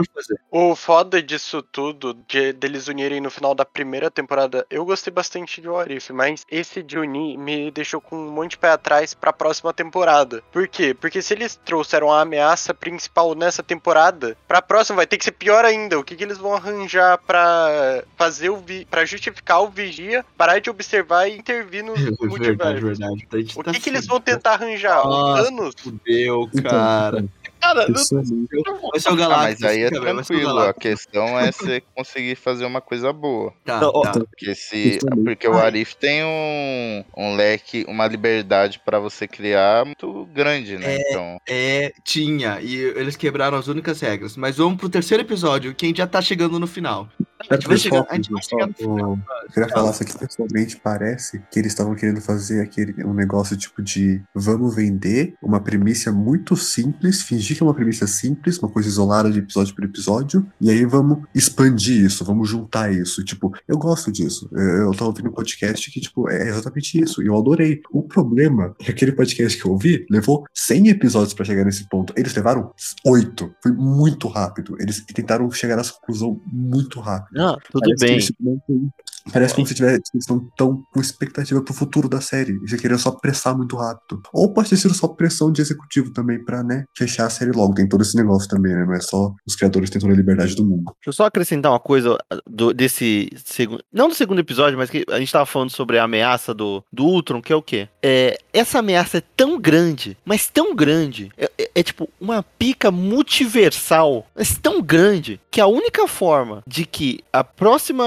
O 0.49 0.75
foda 0.75 1.21
disso 1.21 1.62
tudo, 1.62 2.13
de 2.27 2.53
deles 2.53 2.88
unirem 2.88 3.21
no 3.21 3.29
final 3.29 3.55
da 3.55 3.65
primeira 3.65 4.12
temporada, 4.12 4.65
eu 4.69 4.86
gostei 4.86 5.12
bastante 5.12 5.62
de 5.62 5.69
What 5.69 5.93
If, 5.93 6.10
mas 6.10 6.45
esse 6.49 6.84
de 6.84 6.97
unir 6.97 7.38
me 7.38 7.71
deixou 7.71 8.01
com 8.01 8.15
um 8.15 8.31
monte 8.31 8.51
de 8.51 8.57
pé 8.57 8.71
atrás 8.71 9.13
pra 9.13 9.34
próxima 9.34 9.73
temporada. 9.73 10.43
Por 10.51 10.67
quê? 10.67 10.93
Porque 10.93 11.21
se 11.21 11.34
eles 11.34 11.60
trouxeram 11.63 12.12
a 12.12 12.21
ameaça 12.21 12.73
principal 12.73 13.34
nessa 13.36 13.63
temporada, 13.63 14.38
pra 14.47 14.61
próxima 14.62 14.97
vai 14.97 15.08
ter 15.08 15.17
que 15.17 15.24
ser 15.24 15.32
pior 15.32 15.65
ainda. 15.65 16.00
O 16.00 16.04
que, 16.04 16.15
que 16.15 16.24
eles 16.24 16.38
vão 16.38 16.54
arranjar 16.54 17.17
pra 17.17 18.04
fazer 18.17 18.50
o 18.50 18.58
vi 18.58 18.86
para 18.86 19.06
justificar 19.06 19.62
o 19.62 19.69
vigia, 19.69 20.26
parar 20.38 20.60
de 20.60 20.69
observar 20.69 21.28
e 21.28 21.38
intervir 21.38 21.84
nos 21.84 22.00
verdade, 22.00 22.28
multiversos? 22.28 22.82
verdade. 22.82 23.28
A 23.32 23.38
gente 23.38 23.60
O 23.60 23.63
tá 23.63 23.71
que, 23.71 23.80
que 23.80 23.89
eles 23.89 24.06
vão 24.06 24.19
tentar 24.21 24.54
arranjar? 24.54 25.04
Nossa. 25.06 25.41
O 25.41 25.45
Thanos? 25.45 25.76
Fudeu, 25.78 26.50
Então, 26.54 27.30
cara. 27.62 27.88
Não- 27.88 27.93
pessoalmente, 27.95 28.47
Vai 28.91 29.00
ser 29.00 29.10
o 29.10 29.13
Ah, 29.13 29.15
Galactus. 29.15 29.60
mas 29.62 29.71
aí 29.71 29.84
é 29.84 29.89
tranquilo. 29.89 30.50
A 30.50 30.54
Galactus. 30.56 30.82
questão 30.82 31.39
é 31.39 31.52
você 31.52 31.82
conseguir 31.95 32.36
fazer 32.36 32.65
uma 32.65 32.82
coisa 32.82 33.13
boa. 33.13 33.54
Tá, 33.65 33.80
tá. 33.80 34.12
Porque 34.19 34.54
se. 34.56 34.93
Justamente. 34.93 35.24
Porque 35.24 35.47
o 35.47 35.54
Arif 35.58 35.95
tem 35.95 36.24
um, 36.24 37.04
um 37.15 37.36
leque, 37.36 37.86
uma 37.88 38.08
liberdade 38.08 38.82
pra 38.84 39.00
você 39.00 39.28
criar 39.28 39.86
muito 39.86 40.26
grande, 40.34 40.78
né? 40.78 40.97
Então. 41.00 41.38
É, 41.47 41.93
tinha. 42.04 42.60
E 42.62 42.76
eles 42.76 43.15
quebraram 43.15 43.58
as 43.58 43.67
únicas 43.67 44.00
regras. 44.02 44.36
Mas 44.36 44.58
vamos 44.58 44.78
pro 44.80 44.89
terceiro 44.89 45.24
episódio, 45.24 45.74
que 45.74 45.86
a 45.86 45.88
gente 45.88 45.97
já 45.97 46.08
tá 46.08 46.21
chegando 46.21 46.60
no 46.60 46.67
final. 46.67 47.08
A 47.50 47.56
gente 47.56 47.67
vai 47.67 47.78
chegar, 47.78 48.06
a 48.10 48.15
gente 48.15 48.32
vai 48.32 48.43
chegar 48.43 48.67
no 48.67 48.74
final. 48.74 49.17
Eu 49.45 49.52
queria 49.52 49.69
falar 49.69 49.91
isso 49.91 50.04
aqui 50.04 50.17
pessoalmente, 50.17 50.78
parece 50.78 51.41
que 51.52 51.58
eles 51.60 51.71
estavam 51.71 51.95
querendo 51.95 52.21
fazer 52.21 52.62
aquele 52.62 53.04
um 53.04 53.13
negócio 53.13 53.58
tipo 53.58 53.82
de 53.82 54.21
vamos 54.36 54.76
vender 54.76 55.34
uma 55.41 55.60
premissa 55.60 56.12
muito 56.12 56.56
simples, 56.56 57.24
fingir 57.24 57.50
que 57.55 57.63
é 57.63 57.65
uma 57.65 57.73
premissa 57.73 58.07
simples, 58.07 58.57
uma 58.57 58.69
coisa 58.69 58.87
isolada 58.87 59.31
de 59.31 59.39
episódio 59.39 59.73
por 59.75 59.83
episódio, 59.83 60.45
e 60.59 60.69
aí 60.69 60.85
vamos 60.85 61.19
expandir 61.33 62.05
isso, 62.05 62.23
vamos 62.23 62.49
juntar 62.49 62.93
isso. 62.93 63.23
Tipo, 63.23 63.51
eu 63.67 63.77
gosto 63.77 64.11
disso. 64.11 64.49
Eu, 64.51 64.91
tava 64.91 65.05
ouvindo 65.05 65.29
um 65.29 65.33
podcast 65.33 65.89
que, 65.91 65.99
tipo, 65.99 66.29
é 66.29 66.49
exatamente 66.49 67.01
isso, 67.01 67.21
e 67.21 67.27
eu 67.27 67.37
adorei. 67.37 67.81
O 67.91 68.03
problema 68.03 68.75
é 68.79 68.83
que 68.85 68.91
aquele 68.91 69.11
podcast 69.11 69.59
que 69.59 69.67
eu 69.67 69.71
ouvi 69.71 70.05
levou 70.09 70.45
100 70.53 70.89
episódios 70.89 71.33
pra 71.33 71.45
chegar 71.45 71.65
nesse 71.65 71.87
ponto. 71.87 72.13
Eles 72.17 72.33
levaram 72.35 72.71
8. 73.05 73.55
Foi 73.61 73.71
muito 73.71 74.27
rápido. 74.27 74.75
Eles 74.79 75.03
tentaram 75.13 75.49
chegar 75.51 75.75
nessa 75.75 75.93
conclusão 75.93 76.41
muito 76.45 76.99
rápido. 76.99 77.37
não, 77.37 77.57
tudo 77.71 77.81
Parece 77.97 78.33
bem. 78.39 78.59
não 78.67 78.91
Parece 79.31 79.53
como 79.53 79.67
se 79.67 79.73
tiver, 79.75 79.91
eles 79.93 80.01
estão 80.15 80.41
tão 80.57 80.84
com 80.93 80.99
expectativa 81.01 81.62
pro 81.62 81.73
futuro 81.73 82.07
da 82.10 82.21
série. 82.21 82.53
E 82.53 82.69
você 82.69 82.77
queria 82.77 82.97
só 82.97 83.12
pressar 83.12 83.55
muito 83.55 83.75
rápido. 83.75 84.21
Ou 84.34 84.53
pode 84.53 84.69
ter 84.69 84.77
sido 84.77 84.93
só 84.93 85.07
pressão 85.07 85.51
de 85.51 85.62
executivo 85.62 86.12
também 86.12 86.43
pra, 86.43 86.63
né, 86.63 86.86
fechar 86.97 87.25
a 87.27 87.29
série 87.29 87.51
logo. 87.51 87.73
Tem 87.73 87.88
todo 87.88 88.01
esse 88.01 88.15
negócio 88.15 88.49
também, 88.49 88.73
né? 88.73 88.86
Não 88.86 88.93
é 88.93 88.99
só 88.99 89.31
os 89.45 89.55
criadores 89.55 89.89
tentando 89.89 90.13
a 90.13 90.15
liberdade 90.15 90.55
do 90.55 90.63
mundo. 90.65 90.84
Deixa 90.86 91.07
eu 91.07 91.13
só 91.13 91.25
acrescentar 91.25 91.71
uma 91.71 91.79
coisa 91.79 92.17
do- 92.47 92.73
desse 92.73 93.29
segundo. 93.45 93.84
Não 93.91 94.07
do 94.10 94.15
segundo 94.15 94.39
episódio, 94.39 94.77
mas 94.77 94.89
que 94.89 95.05
a 95.10 95.19
gente 95.19 95.31
tava 95.31 95.45
falando 95.45 95.69
sobre 95.69 95.97
a 95.99 96.03
ameaça 96.03 96.53
do, 96.53 96.84
do 96.91 97.05
Ultron, 97.05 97.41
que 97.41 97.53
é 97.53 97.55
o 97.55 97.62
quê? 97.62 97.88
É, 98.01 98.38
essa 98.53 98.79
ameaça 98.79 99.17
é 99.19 99.23
tão 99.36 99.60
grande, 99.60 100.17
mas 100.25 100.47
tão 100.47 100.75
grande. 100.75 101.31
É, 101.38 101.49
é- 101.57 101.71
é 101.75 101.84
tipo 101.84 102.10
uma 102.19 102.43
pica 102.43 102.91
multiversal, 102.91 104.25
mas 104.36 104.57
tão 104.57 104.81
grande, 104.81 105.39
que 105.49 105.62
a 105.62 105.67
única 105.67 106.07
forma 106.07 106.63
de 106.67 106.86
que 106.86 107.19
a 107.31 107.43
próxima 107.43 108.03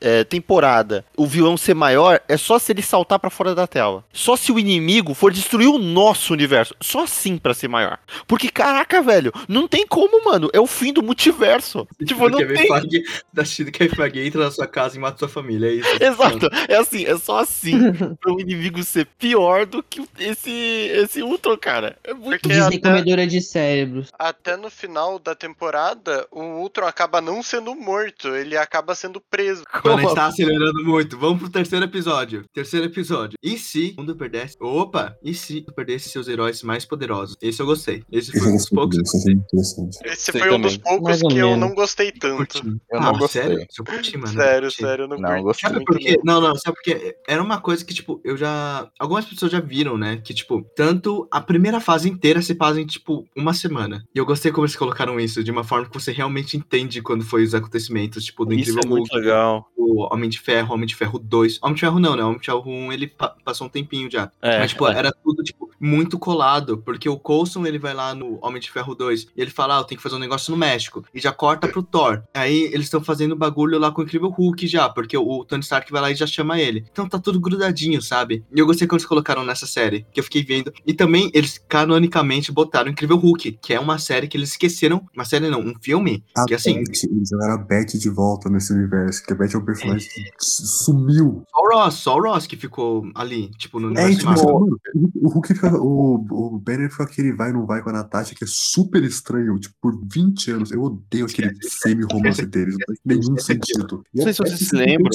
é, 0.00 0.24
temporada 0.24 1.04
o 1.16 1.26
vilão 1.26 1.56
ser 1.56 1.74
maior 1.74 2.20
é 2.28 2.36
só 2.36 2.58
se 2.58 2.72
ele 2.72 2.82
saltar 2.82 3.18
pra 3.18 3.30
fora 3.30 3.54
da 3.54 3.66
tela. 3.66 4.04
Só 4.12 4.36
se 4.36 4.50
o 4.52 4.58
inimigo 4.58 5.14
for 5.14 5.32
destruir 5.32 5.68
o 5.68 5.78
nosso 5.78 6.32
universo. 6.32 6.74
Só 6.80 7.04
assim 7.04 7.36
pra 7.38 7.54
ser 7.54 7.68
maior. 7.68 7.98
Porque, 8.26 8.48
caraca, 8.48 9.00
velho, 9.02 9.32
não 9.48 9.66
tem 9.68 9.86
como, 9.86 10.24
mano. 10.24 10.50
É 10.52 10.60
o 10.60 10.66
fim 10.66 10.92
do 10.92 11.02
multiverso. 11.02 11.86
Tipo, 12.06 12.28
não 12.28 12.38
Kevin 12.38 12.54
tem. 12.54 12.66
Feige, 12.68 13.04
da 13.32 13.44
China 13.44 13.70
Kevin 13.70 13.94
Feige 13.94 14.26
entra 14.26 14.44
na 14.44 14.50
sua 14.50 14.66
casa 14.66 14.96
e 14.96 15.00
mata 15.00 15.18
sua 15.18 15.28
família, 15.28 15.68
é 15.68 15.74
isso. 15.74 15.88
Exato, 16.02 16.48
é 16.68 16.76
assim, 16.76 17.04
é 17.04 17.16
só 17.18 17.38
assim 17.40 17.72
para 18.20 18.32
o 18.32 18.40
inimigo 18.40 18.82
ser 18.82 19.06
pior 19.18 19.66
do 19.66 19.82
que 19.82 20.02
esse 20.18 20.50
esse 20.50 21.22
Ultron, 21.22 21.56
cara. 21.56 21.96
É 22.04 22.12
muito 22.12 22.42
Porque 22.42 22.48
Disney 22.48 22.76
até- 22.78 22.88
comedora 22.90 23.26
de 23.26 23.40
cérebros. 23.40 24.08
Até 24.18 24.56
no 24.56 24.70
final 24.70 25.18
da 25.18 25.34
temporada, 25.34 26.26
o 26.30 26.40
Ultron 26.42 26.86
acaba 26.86 27.20
não 27.20 27.42
sendo 27.42 27.74
morto, 27.74 28.28
ele 28.34 28.56
acaba 28.56 28.94
sendo 28.94 29.20
preso. 29.20 29.61
Mano, 29.84 29.98
a 29.98 30.02
gente 30.02 30.14
tá 30.14 30.26
acelerando 30.26 30.84
muito. 30.84 31.18
Vamos 31.18 31.40
pro 31.40 31.50
terceiro 31.50 31.84
episódio. 31.84 32.44
Terceiro 32.52 32.86
episódio. 32.86 33.38
E 33.42 33.58
se 33.58 33.94
o 33.96 34.00
mundo 34.00 34.16
perdesse. 34.16 34.56
Opa! 34.60 35.16
E 35.22 35.34
se 35.34 35.64
perdesse 35.74 36.08
seus 36.08 36.28
heróis 36.28 36.62
mais 36.62 36.84
poderosos? 36.84 37.36
Esse 37.40 37.60
eu 37.60 37.66
gostei. 37.66 38.04
Esse 38.10 38.32
foi 38.32 38.48
é 38.48 38.50
um 38.50 38.56
dos 38.56 38.68
poucos. 38.68 38.98
isso 38.98 39.28
é 39.28 39.32
interessante. 39.32 39.98
Esse 40.04 40.32
Sei 40.32 40.40
foi 40.40 40.52
um 40.52 40.60
dos 40.60 40.76
poucos 40.76 41.22
que 41.22 41.38
eu 41.38 41.56
não 41.56 41.74
gostei 41.74 42.12
tanto. 42.12 42.58
Eu 42.90 42.98
ah, 42.98 43.00
não 43.00 43.18
gostei. 43.18 43.42
sério? 43.42 43.66
Eu 43.78 43.84
curti, 43.84 44.16
mano. 44.16 44.32
eu 44.32 44.42
Sério, 44.42 44.62
curti. 44.68 44.82
sério, 44.82 45.02
eu 45.04 45.08
não, 45.08 45.18
Não, 45.18 45.42
gostei. 45.42 45.70
Sabe 45.70 45.84
por 45.84 45.98
quê? 45.98 46.20
não. 46.24 46.40
Não, 46.40 46.56
sabe 46.56 46.76
porque 46.76 47.16
era 47.28 47.42
uma 47.42 47.60
coisa 47.60 47.84
que, 47.84 47.94
tipo, 47.94 48.20
eu 48.24 48.36
já. 48.36 48.88
Algumas 48.98 49.24
pessoas 49.24 49.52
já 49.52 49.60
viram, 49.60 49.96
né? 49.96 50.16
Que, 50.16 50.34
tipo, 50.34 50.62
tanto 50.74 51.26
a 51.30 51.40
primeira 51.40 51.80
fase 51.80 52.08
inteira 52.08 52.42
se 52.42 52.54
passa 52.54 52.80
em, 52.80 52.86
tipo, 52.86 53.24
uma 53.36 53.54
semana. 53.54 54.04
E 54.14 54.18
eu 54.18 54.26
gostei 54.26 54.50
como 54.50 54.66
eles 54.66 54.76
colocaram 54.76 55.18
isso, 55.20 55.42
de 55.42 55.50
uma 55.50 55.64
forma 55.64 55.88
que 55.88 55.94
você 55.94 56.12
realmente 56.12 56.56
entende 56.56 57.00
quando 57.02 57.24
foi 57.24 57.44
os 57.44 57.54
acontecimentos, 57.54 58.24
tipo, 58.24 58.44
do 58.44 58.54
Isso 58.54 58.72
Incrível 58.72 58.82
é 58.84 58.98
muito 58.98 59.14
legal. 59.14 59.51
Não. 59.56 59.64
O 59.76 60.14
Homem 60.14 60.28
de 60.30 60.38
Ferro, 60.38 60.74
Homem 60.74 60.86
de 60.86 60.94
Ferro 60.94 61.18
2. 61.18 61.58
Homem 61.62 61.74
de 61.74 61.80
Ferro 61.80 61.98
não, 61.98 62.16
né? 62.16 62.22
Homem 62.24 62.38
de 62.38 62.46
Ferro 62.46 62.62
1 62.66 62.92
ele 62.92 63.06
pa- 63.08 63.34
passou 63.44 63.66
um 63.66 63.70
tempinho 63.70 64.10
já. 64.10 64.30
É, 64.40 64.60
Mas, 64.60 64.70
tipo, 64.70 64.86
é. 64.86 64.96
era 64.96 65.12
tudo, 65.12 65.42
tipo, 65.42 65.70
muito 65.80 66.18
colado. 66.18 66.78
Porque 66.78 67.08
o 67.08 67.18
Coulson, 67.18 67.66
ele 67.66 67.78
vai 67.78 67.92
lá 67.92 68.14
no 68.14 68.38
Homem 68.40 68.60
de 68.60 68.70
Ferro 68.70 68.94
2 68.94 69.28
e 69.36 69.40
ele 69.42 69.50
fala, 69.50 69.76
ah, 69.76 69.80
eu 69.80 69.84
tenho 69.84 69.98
que 69.98 70.02
fazer 70.02 70.14
um 70.16 70.20
negócio 70.20 70.50
no 70.50 70.56
México. 70.56 71.04
E 71.12 71.20
já 71.20 71.32
corta 71.32 71.66
pro 71.68 71.82
Thor. 71.82 72.22
Aí 72.32 72.64
eles 72.72 72.86
estão 72.86 73.02
fazendo 73.02 73.34
bagulho 73.36 73.78
lá 73.78 73.90
com 73.90 74.00
o 74.00 74.04
Incrível 74.04 74.30
Hulk 74.30 74.66
já, 74.66 74.88
porque 74.88 75.16
o, 75.16 75.44
Tony 75.44 75.62
Stark 75.62 75.90
vai 75.90 76.00
lá 76.00 76.10
e 76.10 76.14
já 76.14 76.26
chama 76.26 76.58
ele. 76.60 76.84
Então 76.90 77.08
tá 77.08 77.18
tudo 77.18 77.40
grudadinho, 77.40 78.00
sabe? 78.00 78.44
E 78.54 78.58
eu 78.58 78.66
gostei 78.66 78.86
quando 78.86 79.00
eles 79.00 79.06
colocaram 79.08 79.44
nessa 79.44 79.66
série, 79.66 80.06
que 80.12 80.20
eu 80.20 80.24
fiquei 80.24 80.42
vendo. 80.44 80.72
E 80.86 80.94
também 80.94 81.30
eles 81.34 81.58
canonicamente 81.68 82.52
botaram 82.52 82.88
o 82.88 82.92
Incrível 82.92 83.16
Hulk, 83.16 83.58
que 83.60 83.74
é 83.74 83.80
uma 83.80 83.98
série 83.98 84.28
que 84.28 84.36
eles 84.36 84.50
esqueceram. 84.50 85.04
Uma 85.14 85.24
série 85.24 85.48
não, 85.48 85.60
um 85.60 85.74
filme. 85.80 86.24
A 86.36 86.44
que 86.44 86.54
assim, 86.54 86.74
Beth, 86.74 87.04
eles 87.10 87.28
jogaram 87.28 87.54
a 87.54 87.58
Beth 87.58 87.98
de 87.98 88.08
volta 88.08 88.48
nesse 88.48 88.72
universo, 88.72 89.24
que 89.24 89.32
a 89.32 89.36
Beth 89.42 89.54
é 89.54 89.58
um 89.58 89.64
personagem 89.64 90.08
que 90.08 90.22
sumiu. 90.38 91.42
só 91.50 91.60
o 91.62 91.68
Ross, 91.74 91.94
só 91.94 92.16
o 92.16 92.22
Ross 92.22 92.46
que 92.46 92.56
ficou 92.56 93.04
ali, 93.14 93.48
tipo, 93.58 93.80
no 93.80 93.96
É, 93.98 94.10
tipo, 94.14 94.26
mano, 94.30 94.78
o 95.16 95.28
Hulk 95.28 95.48
fica. 95.48 95.74
O, 95.76 96.14
o 96.30 96.58
Banner 96.58 96.90
fica 96.90 97.04
aquele 97.04 97.32
vai 97.32 97.50
e 97.50 97.52
não 97.52 97.66
vai 97.66 97.82
com 97.82 97.90
a 97.90 97.92
Natasha, 97.92 98.34
que 98.34 98.44
é 98.44 98.46
super 98.48 99.02
estranho, 99.02 99.58
tipo, 99.58 99.74
por 99.80 99.98
20 100.12 100.50
anos. 100.52 100.70
Eu 100.70 100.82
odeio 100.82 101.26
aquele 101.26 101.48
Esquece, 101.48 101.78
semi-romance 101.80 102.46
deles, 102.46 102.76
não 102.78 102.86
faz 102.86 102.98
nenhum 103.04 103.36
sentido. 103.38 104.04
E 104.14 104.18
Não 104.18 104.24
sei 104.24 104.32
se 104.32 104.38
vocês 104.38 104.68
se 104.68 104.76
lembram. 104.76 105.10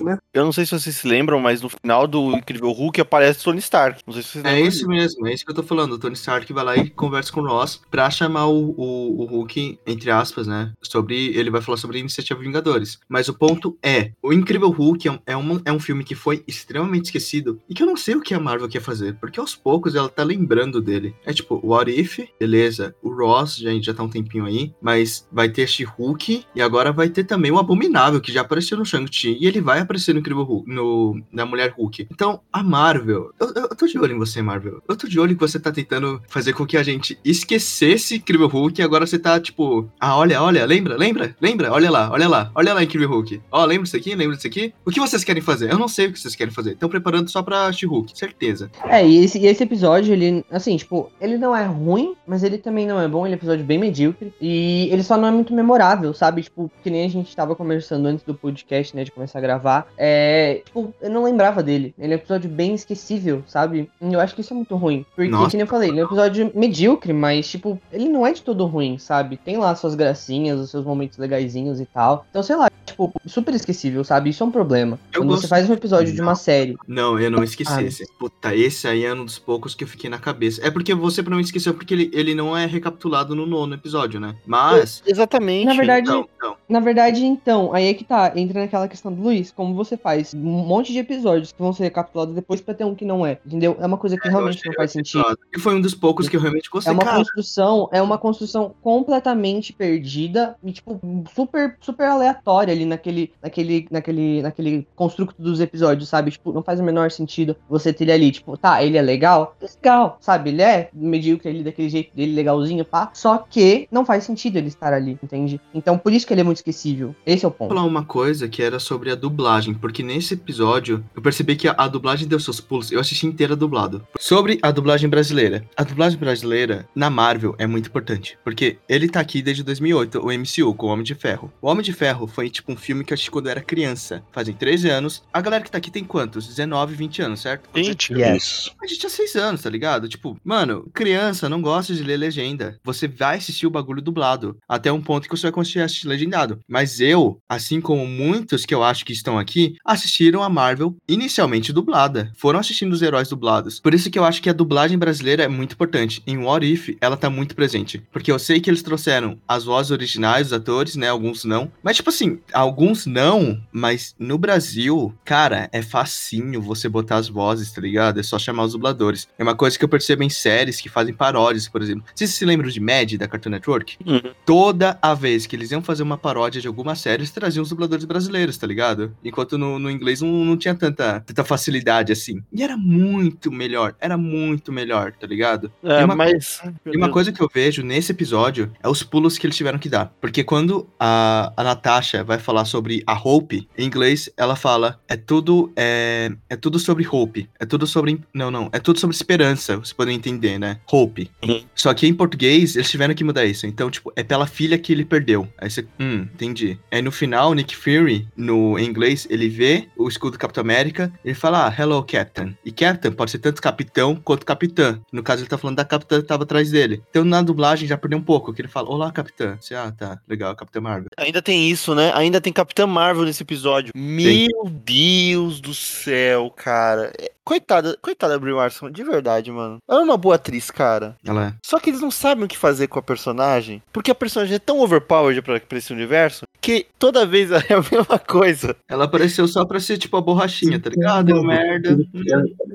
eu 0.00 0.04
né? 0.06 0.18
Eu 0.34 0.44
não 0.44 0.52
sei 0.52 0.66
se 0.66 0.72
vocês 0.72 0.96
se 0.96 1.06
lembram, 1.08 1.40
mas 1.40 1.62
no 1.62 1.68
final 1.68 2.06
do 2.06 2.36
Incrível 2.36 2.70
Hulk 2.72 3.00
aparece 3.00 3.42
Tony 3.44 3.58
Stark. 3.58 4.02
Não 4.06 4.12
sei 4.14 4.22
se 4.22 4.28
vocês 4.30 4.44
É 4.44 4.52
lembram. 4.52 4.68
isso 4.68 4.86
mesmo, 4.88 5.26
é 5.26 5.32
isso 5.34 5.44
que 5.44 5.50
eu 5.50 5.54
tô 5.56 5.62
falando. 5.62 5.92
O 5.92 5.98
Tony 5.98 6.14
Stark 6.14 6.52
vai 6.52 6.64
lá 6.64 6.76
e 6.76 6.90
conversa 6.90 7.32
com 7.32 7.40
o 7.40 7.46
Ross 7.48 7.80
pra 7.90 8.10
chamar 8.10 8.46
o, 8.46 8.74
o, 8.76 9.22
o 9.22 9.24
Hulk, 9.26 9.78
entre 9.86 10.10
aspas, 10.10 10.46
né? 10.46 10.72
Sobre. 10.82 11.28
Ele 11.36 11.50
vai 11.50 11.60
falar 11.62 11.76
sobre 11.76 11.96
a 11.96 12.00
iniciativa 12.00 12.40
Vingadores. 12.40 12.98
Mas 13.08 13.28
o 13.30 13.34
ponto 13.34 13.76
é: 13.82 14.12
o 14.22 14.32
Incrível 14.32 14.70
Hulk 14.70 15.08
é 15.08 15.12
um, 15.12 15.18
é, 15.26 15.36
uma- 15.36 15.62
é 15.64 15.72
um 15.72 15.80
filme 15.80 16.04
que 16.04 16.14
foi 16.14 16.42
extremamente 16.46 17.06
esquecido 17.06 17.60
e 17.68 17.74
que 17.74 17.82
eu 17.82 17.86
não 17.86 17.96
sei 17.96 18.14
o 18.14 18.20
que 18.20 18.34
a 18.34 18.40
Marvel 18.40 18.68
quer 18.68 18.80
fazer, 18.82 19.14
porque 19.20 19.40
aos 19.40 19.54
poucos 19.56 19.94
ela 19.94 20.08
tá 20.08 20.22
lembrando 20.22 20.80
dele. 20.80 21.14
É 21.24 21.32
tipo, 21.32 21.60
o 21.62 21.68
What 21.70 21.90
If, 21.90 22.20
beleza. 22.38 22.94
O 23.02 23.10
Ross, 23.10 23.56
já, 23.56 23.70
já 23.80 23.94
tá 23.94 24.02
um 24.02 24.08
tempinho 24.08 24.44
aí, 24.44 24.72
mas 24.80 25.26
vai 25.32 25.48
ter 25.48 25.62
este 25.62 25.84
Hulk 25.84 26.44
e 26.54 26.60
agora 26.62 26.92
vai 26.92 27.08
ter 27.08 27.24
também 27.24 27.50
o 27.50 27.58
Abominável, 27.58 28.20
que 28.20 28.32
já 28.32 28.40
apareceu 28.42 28.76
no 28.78 28.84
Shang-Chi 28.84 29.36
e 29.40 29.46
ele 29.46 29.60
vai 29.60 29.80
aparecer 29.80 30.12
no 30.12 30.20
Incrível 30.20 30.42
Hulk, 30.44 30.68
no, 30.70 31.20
na 31.32 31.44
Mulher 31.46 31.72
Hulk. 31.76 32.08
Então, 32.10 32.40
a 32.52 32.62
Marvel, 32.62 33.32
eu, 33.40 33.48
eu 33.54 33.68
tô 33.76 33.86
de 33.86 33.98
olho 33.98 34.14
em 34.14 34.18
você, 34.18 34.42
Marvel. 34.42 34.82
Eu 34.88 34.96
tô 34.96 35.06
de 35.06 35.18
olho 35.20 35.34
que 35.34 35.40
você 35.40 35.58
tá 35.58 35.70
tentando 35.72 36.20
fazer 36.28 36.52
com 36.52 36.66
que 36.66 36.76
a 36.76 36.82
gente 36.82 37.18
esquecesse 37.24 38.16
Incrível 38.16 38.46
Hulk 38.48 38.80
e 38.80 38.84
agora 38.84 39.06
você 39.06 39.18
tá 39.18 39.38
tipo, 39.40 39.88
ah, 39.98 40.16
olha, 40.16 40.42
olha, 40.42 40.64
lembra, 40.64 40.96
lembra, 40.96 41.36
lembra, 41.40 41.72
olha 41.72 41.90
lá, 41.90 42.10
olha 42.10 42.28
lá, 42.28 42.50
olha 42.54 42.74
lá, 42.74 42.82
Incrível 42.82 43.08
Hulk. 43.08 43.19
Ó, 43.50 43.64
lembra 43.64 43.84
disso 43.84 43.96
aqui, 43.96 44.14
lembra 44.14 44.36
disso 44.36 44.46
aqui? 44.46 44.72
O 44.84 44.90
que 44.90 45.00
vocês 45.00 45.24
querem 45.24 45.42
fazer? 45.42 45.70
Eu 45.70 45.78
não 45.78 45.88
sei 45.88 46.06
o 46.06 46.12
que 46.12 46.20
vocês 46.20 46.34
querem 46.34 46.52
fazer. 46.52 46.72
Estão 46.72 46.88
preparando 46.88 47.30
só 47.30 47.42
pra 47.42 47.72
She-Hulk, 47.72 48.18
certeza. 48.18 48.70
É, 48.84 49.06
e 49.06 49.24
esse, 49.24 49.38
e 49.38 49.46
esse 49.46 49.62
episódio, 49.62 50.12
ele, 50.12 50.44
assim, 50.50 50.76
tipo, 50.76 51.10
ele 51.20 51.38
não 51.38 51.54
é 51.54 51.64
ruim, 51.64 52.14
mas 52.26 52.42
ele 52.42 52.58
também 52.58 52.86
não 52.86 53.00
é 53.00 53.08
bom, 53.08 53.26
ele 53.26 53.34
é 53.34 53.36
um 53.36 53.38
episódio 53.38 53.64
bem 53.64 53.78
medíocre. 53.78 54.32
E 54.40 54.88
ele 54.90 55.02
só 55.02 55.16
não 55.16 55.28
é 55.28 55.30
muito 55.30 55.54
memorável, 55.54 56.12
sabe? 56.14 56.42
Tipo, 56.42 56.70
que 56.82 56.90
nem 56.90 57.04
a 57.04 57.08
gente 57.08 57.34
tava 57.34 57.54
conversando 57.54 58.06
antes 58.06 58.24
do 58.24 58.34
podcast, 58.34 58.94
né, 58.94 59.04
de 59.04 59.10
começar 59.10 59.38
a 59.38 59.42
gravar. 59.42 59.86
É, 59.96 60.62
tipo, 60.64 60.94
eu 61.00 61.10
não 61.10 61.24
lembrava 61.24 61.62
dele. 61.62 61.94
Ele 61.98 62.12
é 62.12 62.16
um 62.16 62.18
episódio 62.18 62.48
bem 62.48 62.74
esquecível, 62.74 63.42
sabe? 63.46 63.90
E 64.00 64.12
eu 64.12 64.20
acho 64.20 64.34
que 64.34 64.40
isso 64.40 64.52
é 64.52 64.56
muito 64.56 64.76
ruim. 64.76 65.04
Porque, 65.14 65.30
Nossa. 65.30 65.50
que 65.50 65.56
nem 65.56 65.62
eu 65.62 65.66
falei, 65.66 65.90
ele 65.90 66.00
é 66.00 66.02
um 66.02 66.06
episódio 66.06 66.52
medíocre, 66.54 67.12
mas, 67.12 67.48
tipo, 67.48 67.80
ele 67.92 68.08
não 68.08 68.26
é 68.26 68.32
de 68.32 68.42
todo 68.42 68.66
ruim, 68.66 68.98
sabe? 68.98 69.36
Tem 69.36 69.56
lá 69.56 69.74
suas 69.74 69.94
gracinhas, 69.94 70.60
os 70.60 70.70
seus 70.70 70.84
momentos 70.84 71.18
legaisinhos 71.18 71.80
e 71.80 71.86
tal. 71.86 72.26
Então, 72.30 72.42
sei 72.42 72.56
lá, 72.56 72.70
tipo, 72.84 73.09
super 73.26 73.54
esquecível, 73.54 74.04
sabe? 74.04 74.30
Isso 74.30 74.42
é 74.42 74.46
um 74.46 74.50
problema. 74.50 74.98
Eu 75.12 75.20
Quando 75.20 75.30
gosto 75.30 75.42
você 75.42 75.48
faz 75.48 75.68
um 75.68 75.72
episódio 75.72 76.12
de 76.12 76.20
uma 76.20 76.34
série 76.34 76.76
Não, 76.86 77.18
eu 77.18 77.30
não 77.30 77.42
esqueci 77.42 77.72
Ah, 77.72 77.82
esse. 77.82 78.06
Puta, 78.18 78.54
esse 78.54 78.86
aí 78.86 79.04
é 79.04 79.12
um 79.12 79.24
dos 79.24 79.38
poucos 79.38 79.74
que 79.74 79.84
eu 79.84 79.88
fiquei 79.88 80.10
na 80.10 80.18
cabeça. 80.18 80.64
É 80.66 80.70
porque 80.70 80.94
você 80.94 81.22
não 81.22 81.40
esqueceu, 81.40 81.74
porque 81.74 81.94
ele, 81.94 82.10
ele 82.12 82.34
não 82.34 82.56
é 82.56 82.66
recapitulado 82.66 83.34
no 83.34 83.46
nono 83.46 83.74
episódio, 83.74 84.18
né? 84.20 84.34
Mas. 84.46 85.02
Exatamente. 85.06 85.66
Na 85.66 85.74
verdade, 85.74 86.08
Não, 86.08 86.28
não. 86.40 86.56
Na 86.68 86.80
verdade, 86.80 87.24
então, 87.24 87.72
aí 87.74 87.86
é 87.86 87.94
que 87.94 88.04
tá, 88.04 88.32
entra 88.36 88.60
naquela 88.60 88.86
questão 88.86 89.12
do 89.12 89.20
Luiz, 89.20 89.50
como 89.50 89.74
você 89.74 89.96
faz 89.96 90.32
um 90.34 90.38
monte 90.38 90.92
de 90.92 90.98
episódios 90.98 91.50
que 91.52 91.60
vão 91.60 91.72
ser 91.72 91.84
recapitulados 91.84 92.34
depois 92.34 92.60
pra 92.60 92.74
ter 92.74 92.84
um 92.84 92.94
que 92.94 93.04
não 93.04 93.26
é, 93.26 93.38
entendeu? 93.44 93.76
É 93.80 93.86
uma 93.86 93.96
coisa 93.96 94.16
que 94.16 94.28
Eu 94.28 94.32
realmente 94.32 94.64
não 94.64 94.74
faz 94.74 94.92
sentido. 94.92 95.38
E 95.52 95.58
foi 95.58 95.74
um 95.74 95.80
dos 95.80 95.94
poucos 95.94 96.28
que 96.28 96.36
eu 96.36 96.40
realmente 96.40 96.70
gostei. 96.70 96.90
É 96.90 96.94
uma 96.94 97.04
cara. 97.04 97.18
construção, 97.18 97.88
é 97.92 98.00
uma 98.00 98.18
construção 98.18 98.74
completamente 98.82 99.72
perdida 99.72 100.56
e 100.62 100.72
tipo 100.72 101.00
super 101.34 101.76
super 101.80 102.06
aleatória 102.06 102.72
ali 102.72 102.84
naquele 103.00 103.32
naquele 103.42 103.88
naquele 103.90 104.42
naquele 104.42 104.86
construto 104.94 105.34
dos 105.38 105.60
episódios, 105.60 106.08
sabe? 106.08 106.30
Tipo, 106.30 106.52
não 106.52 106.62
faz 106.62 106.78
o 106.80 106.84
menor 106.84 107.10
sentido 107.10 107.56
você 107.68 107.92
ter 107.92 108.04
ele 108.04 108.12
ali, 108.12 108.32
tipo, 108.32 108.56
tá, 108.56 108.82
ele 108.82 108.96
é 108.96 109.02
legal? 109.02 109.56
Legal, 109.60 110.18
sabe? 110.20 110.50
Ele 110.50 110.62
é 110.62 110.88
medíocre 110.92 111.48
ali 111.48 111.62
daquele 111.62 111.88
jeito 111.88 112.14
dele, 112.14 112.34
legalzinho, 112.34 112.84
pá. 112.84 113.10
Só 113.14 113.38
que 113.38 113.86
não 113.90 114.04
faz 114.04 114.24
sentido 114.24 114.56
ele 114.56 114.68
estar 114.68 114.92
ali, 114.92 115.18
entende? 115.22 115.60
Então 115.74 115.96
por 115.96 116.12
isso 116.12 116.26
que 116.26 116.34
ele 116.34 116.40
é 116.40 116.44
muito 116.44 116.58
esquecível. 116.58 117.14
Esse 117.24 117.44
é 117.44 117.48
o 117.48 117.50
Vou 117.50 117.58
ponto. 117.58 117.74
falar 117.74 117.86
uma 117.86 118.04
coisa 118.04 118.48
que 118.48 118.62
era 118.62 118.78
sobre 118.78 119.10
a 119.10 119.14
dublagem, 119.14 119.74
porque 119.74 120.02
nesse 120.02 120.34
episódio 120.34 121.04
eu 121.14 121.22
percebi 121.22 121.56
que 121.56 121.68
a, 121.68 121.74
a 121.76 121.88
dublagem 121.88 122.26
deu 122.26 122.40
seus 122.40 122.60
pulos. 122.60 122.90
Eu 122.90 123.00
assisti 123.00 123.26
inteira 123.26 123.54
dublado. 123.54 124.06
Sobre 124.18 124.58
a 124.62 124.70
dublagem 124.70 125.08
brasileira. 125.08 125.64
A 125.76 125.82
dublagem 125.82 126.18
brasileira 126.18 126.88
na 126.94 127.10
Marvel 127.10 127.54
é 127.58 127.66
muito 127.66 127.88
importante, 127.88 128.38
porque 128.44 128.78
ele 128.88 129.08
tá 129.08 129.20
aqui 129.20 129.42
desde 129.42 129.62
2008, 129.62 130.18
o 130.18 130.32
MCU, 130.32 130.74
com 130.74 130.86
o 130.86 130.90
Homem 130.90 131.04
de 131.04 131.14
Ferro. 131.14 131.52
O 131.60 131.68
Homem 131.68 131.82
de 131.82 131.92
Ferro 131.92 132.26
foi 132.26 132.48
tipo 132.50 132.72
um 132.72 132.76
filme 132.80 133.04
que 133.04 133.12
eu 133.12 133.14
assisti 133.14 133.30
quando 133.30 133.46
eu 133.46 133.52
era 133.52 133.60
criança, 133.60 134.22
fazem 134.32 134.54
13 134.54 134.88
anos. 134.88 135.22
A 135.32 135.40
galera 135.40 135.62
que 135.62 135.70
tá 135.70 135.78
aqui 135.78 135.90
tem 135.90 136.04
quantos? 136.04 136.46
19, 136.46 136.94
20 136.94 137.22
anos, 137.22 137.40
certo? 137.40 137.68
Sim. 137.74 138.14
Yes. 138.18 138.42
Isso. 138.42 138.72
A 138.82 138.86
gente 138.86 139.00
tinha 139.00 139.10
6 139.10 139.36
anos, 139.36 139.62
tá 139.62 139.70
ligado? 139.70 140.08
Tipo, 140.08 140.36
mano, 140.44 140.88
criança 140.92 141.48
não 141.48 141.60
gosta 141.60 141.94
de 141.94 142.02
ler 142.02 142.16
legenda. 142.16 142.78
Você 142.82 143.06
vai 143.06 143.36
assistir 143.36 143.66
o 143.66 143.70
bagulho 143.70 144.02
dublado. 144.02 144.56
Até 144.68 144.90
um 144.90 145.00
ponto 145.00 145.28
que 145.28 145.36
você 145.36 145.42
vai 145.42 145.52
conseguir 145.52 145.80
assistir 145.80 146.08
legendado. 146.08 146.60
Mas 146.68 147.00
eu, 147.00 147.38
assim 147.48 147.80
como 147.80 148.06
muitos 148.06 148.64
que 148.64 148.74
eu 148.74 148.82
acho 148.82 149.04
que 149.04 149.12
estão 149.12 149.38
aqui, 149.38 149.76
assistiram 149.84 150.42
a 150.42 150.48
Marvel 150.48 150.96
inicialmente 151.08 151.72
dublada. 151.72 152.32
Foram 152.36 152.58
assistindo 152.58 152.92
os 152.92 153.02
heróis 153.02 153.28
dublados. 153.28 153.80
Por 153.80 153.94
isso 153.94 154.10
que 154.10 154.18
eu 154.18 154.24
acho 154.24 154.42
que 154.42 154.50
a 154.50 154.54
dublagem 154.54 154.98
brasileira 154.98 155.42
é 155.42 155.48
muito 155.48 155.74
importante. 155.74 156.22
Em 156.26 156.38
What 156.38 156.66
If, 156.66 156.96
ela 157.00 157.16
tá 157.16 157.28
muito 157.28 157.54
presente. 157.54 158.02
Porque 158.12 158.32
eu 158.32 158.38
sei 158.38 158.60
que 158.60 158.70
eles 158.70 158.82
trouxeram 158.82 159.38
as 159.46 159.64
vozes 159.64 159.90
originais 159.90 160.48
dos 160.48 160.52
atores, 160.52 160.96
né? 160.96 161.08
Alguns 161.08 161.44
não. 161.44 161.70
Mas, 161.82 161.96
tipo 161.96 162.10
assim, 162.10 162.38
alguns 162.70 163.04
não, 163.04 163.60
mas 163.72 164.14
no 164.16 164.38
Brasil, 164.38 165.12
cara, 165.24 165.68
é 165.72 165.82
facinho 165.82 166.62
você 166.62 166.88
botar 166.88 167.16
as 167.16 167.28
vozes, 167.28 167.72
tá 167.72 167.80
ligado? 167.80 168.20
É 168.20 168.22
só 168.22 168.38
chamar 168.38 168.64
os 168.64 168.72
dubladores. 168.72 169.28
É 169.36 169.42
uma 169.42 169.56
coisa 169.56 169.76
que 169.76 169.84
eu 169.84 169.88
percebo 169.88 170.22
em 170.22 170.30
séries 170.30 170.80
que 170.80 170.88
fazem 170.88 171.12
paródias, 171.12 171.68
por 171.68 171.82
exemplo. 171.82 172.04
Vocês 172.14 172.30
se 172.30 172.44
lembram 172.44 172.70
de 172.70 172.80
Mad, 172.80 173.14
da 173.14 173.26
Cartoon 173.26 173.50
Network? 173.50 173.98
Uhum. 174.06 174.32
Toda 174.46 174.96
a 175.02 175.14
vez 175.14 175.46
que 175.46 175.56
eles 175.56 175.72
iam 175.72 175.82
fazer 175.82 176.04
uma 176.04 176.16
paródia 176.16 176.60
de 176.60 176.68
alguma 176.68 176.94
série, 176.94 177.22
eles 177.22 177.30
traziam 177.32 177.62
os 177.62 177.68
dubladores 177.70 178.04
brasileiros, 178.04 178.56
tá 178.56 178.66
ligado? 178.66 179.12
Enquanto 179.24 179.58
no, 179.58 179.78
no 179.78 179.90
inglês 179.90 180.20
não, 180.20 180.28
não 180.44 180.56
tinha 180.56 180.74
tanta, 180.74 181.20
tanta 181.20 181.42
facilidade 181.42 182.12
assim. 182.12 182.42
E 182.52 182.62
era 182.62 182.76
muito 182.76 183.50
melhor, 183.50 183.96
era 184.00 184.16
muito 184.16 184.72
melhor, 184.72 185.12
tá 185.12 185.26
ligado? 185.26 185.72
É, 185.82 186.02
E 186.02 186.04
uma 186.04 186.14
mas. 186.14 186.62
e 186.86 186.96
uma 186.96 187.10
coisa 187.10 187.32
que 187.32 187.40
eu 187.40 187.50
vejo 187.52 187.82
nesse 187.82 188.12
episódio 188.12 188.70
é 188.80 188.88
os 188.88 189.02
pulos 189.02 189.36
que 189.36 189.46
eles 189.46 189.56
tiveram 189.56 189.78
que 189.78 189.88
dar. 189.88 190.12
Porque 190.20 190.44
quando 190.44 190.88
a, 190.98 191.52
a 191.56 191.64
Natasha 191.64 192.22
vai 192.22 192.38
falar 192.38 192.59
sobre 192.64 193.02
a 193.06 193.14
Hope, 193.14 193.68
em 193.76 193.86
inglês 193.86 194.30
ela 194.36 194.56
fala: 194.56 195.00
é 195.08 195.16
tudo, 195.16 195.72
é, 195.76 196.30
é 196.48 196.56
tudo 196.56 196.78
sobre 196.78 197.06
Hope. 197.06 197.48
É 197.58 197.66
tudo 197.66 197.86
sobre. 197.86 198.20
Não, 198.32 198.50
não. 198.50 198.68
É 198.72 198.78
tudo 198.78 198.98
sobre 198.98 199.14
esperança. 199.14 199.76
Vocês 199.76 199.92
podem 199.92 200.16
entender, 200.16 200.58
né? 200.58 200.78
Hope. 200.90 201.30
Uhum. 201.42 201.62
Só 201.74 201.92
que 201.94 202.06
em 202.06 202.14
português 202.14 202.76
eles 202.76 202.90
tiveram 202.90 203.14
que 203.14 203.24
mudar 203.24 203.44
isso. 203.44 203.66
Então, 203.66 203.90
tipo, 203.90 204.12
é 204.16 204.22
pela 204.22 204.46
filha 204.46 204.78
que 204.78 204.92
ele 204.92 205.04
perdeu. 205.04 205.48
Aí 205.58 205.70
você. 205.70 205.86
Hum, 205.98 206.26
entendi. 206.34 206.78
Aí 206.90 207.02
no 207.02 207.12
final, 207.12 207.52
Nick 207.54 207.76
Fury, 207.76 208.28
no 208.36 208.78
em 208.78 208.86
inglês, 208.86 209.26
ele 209.30 209.48
vê 209.48 209.88
o 209.96 210.08
escudo 210.08 210.32
do 210.32 210.38
Capitão 210.38 210.62
América. 210.62 211.12
Ele 211.24 211.34
fala: 211.34 211.68
ah, 211.68 211.74
hello, 211.76 212.02
Captain. 212.02 212.56
E 212.64 212.72
Captain 212.72 213.12
pode 213.12 213.30
ser 213.30 213.38
tanto 213.38 213.60
capitão 213.60 214.16
quanto 214.16 214.46
capitã. 214.46 215.00
No 215.12 215.22
caso, 215.22 215.42
ele 215.42 215.48
tá 215.48 215.58
falando 215.58 215.76
da 215.76 215.84
capitã 215.84 216.20
que 216.20 216.26
tava 216.26 216.44
atrás 216.44 216.70
dele. 216.70 217.02
Então 217.10 217.24
na 217.24 217.42
dublagem 217.42 217.88
já 217.88 217.96
perdeu 217.96 218.18
um 218.18 218.22
pouco. 218.22 218.52
Que 218.52 218.62
ele 218.62 218.68
fala: 218.68 218.88
Olá, 218.88 219.10
capitã. 219.12 219.56
Você, 219.60 219.74
ah, 219.74 219.90
tá. 219.90 220.20
Legal, 220.28 220.54
Capitã 220.54 220.80
Marvel. 220.80 221.08
Ainda 221.16 221.42
tem 221.42 221.68
isso, 221.68 221.94
né? 221.94 222.12
Ainda 222.14 222.40
tem 222.40 222.49
Capitã 222.52 222.86
Marvel 222.86 223.24
nesse 223.24 223.42
episódio. 223.42 223.92
Meu 223.94 224.68
Deus 224.68 225.60
do 225.60 225.74
céu, 225.74 226.50
cara. 226.50 227.12
Coitada, 227.54 227.98
coitada 228.00 228.34
da 228.34 228.38
Brie 228.38 228.52
Larson, 228.52 228.92
de 228.92 229.02
verdade, 229.02 229.50
mano. 229.50 229.78
Ela 229.90 230.02
é 230.02 230.04
uma 230.04 230.16
boa 230.16 230.36
atriz, 230.36 230.70
cara. 230.70 231.16
Ela 231.26 231.46
é. 231.48 231.54
Só 231.66 231.80
que 231.80 231.90
eles 231.90 232.00
não 232.00 232.08
sabem 232.10 232.44
o 232.44 232.48
que 232.48 232.56
fazer 232.56 232.86
com 232.86 233.00
a 233.00 233.02
personagem, 233.02 233.82
porque 233.92 234.08
a 234.12 234.14
personagem 234.14 234.54
é 234.54 234.58
tão 234.60 234.78
overpowered 234.78 235.42
pra, 235.42 235.58
pra 235.58 235.78
esse 235.78 235.92
universo, 235.92 236.44
que 236.60 236.86
toda 236.96 237.26
vez 237.26 237.50
é 237.50 237.56
a 237.56 237.80
mesma 237.90 238.20
coisa. 238.20 238.76
Ela 238.88 239.06
apareceu 239.06 239.48
só 239.48 239.64
pra 239.64 239.80
ser 239.80 239.98
tipo 239.98 240.16
a 240.16 240.20
borrachinha, 240.20 240.78
tá 240.78 240.90
ligado? 240.90 241.26
Deu 241.26 241.42
merda. 241.42 241.98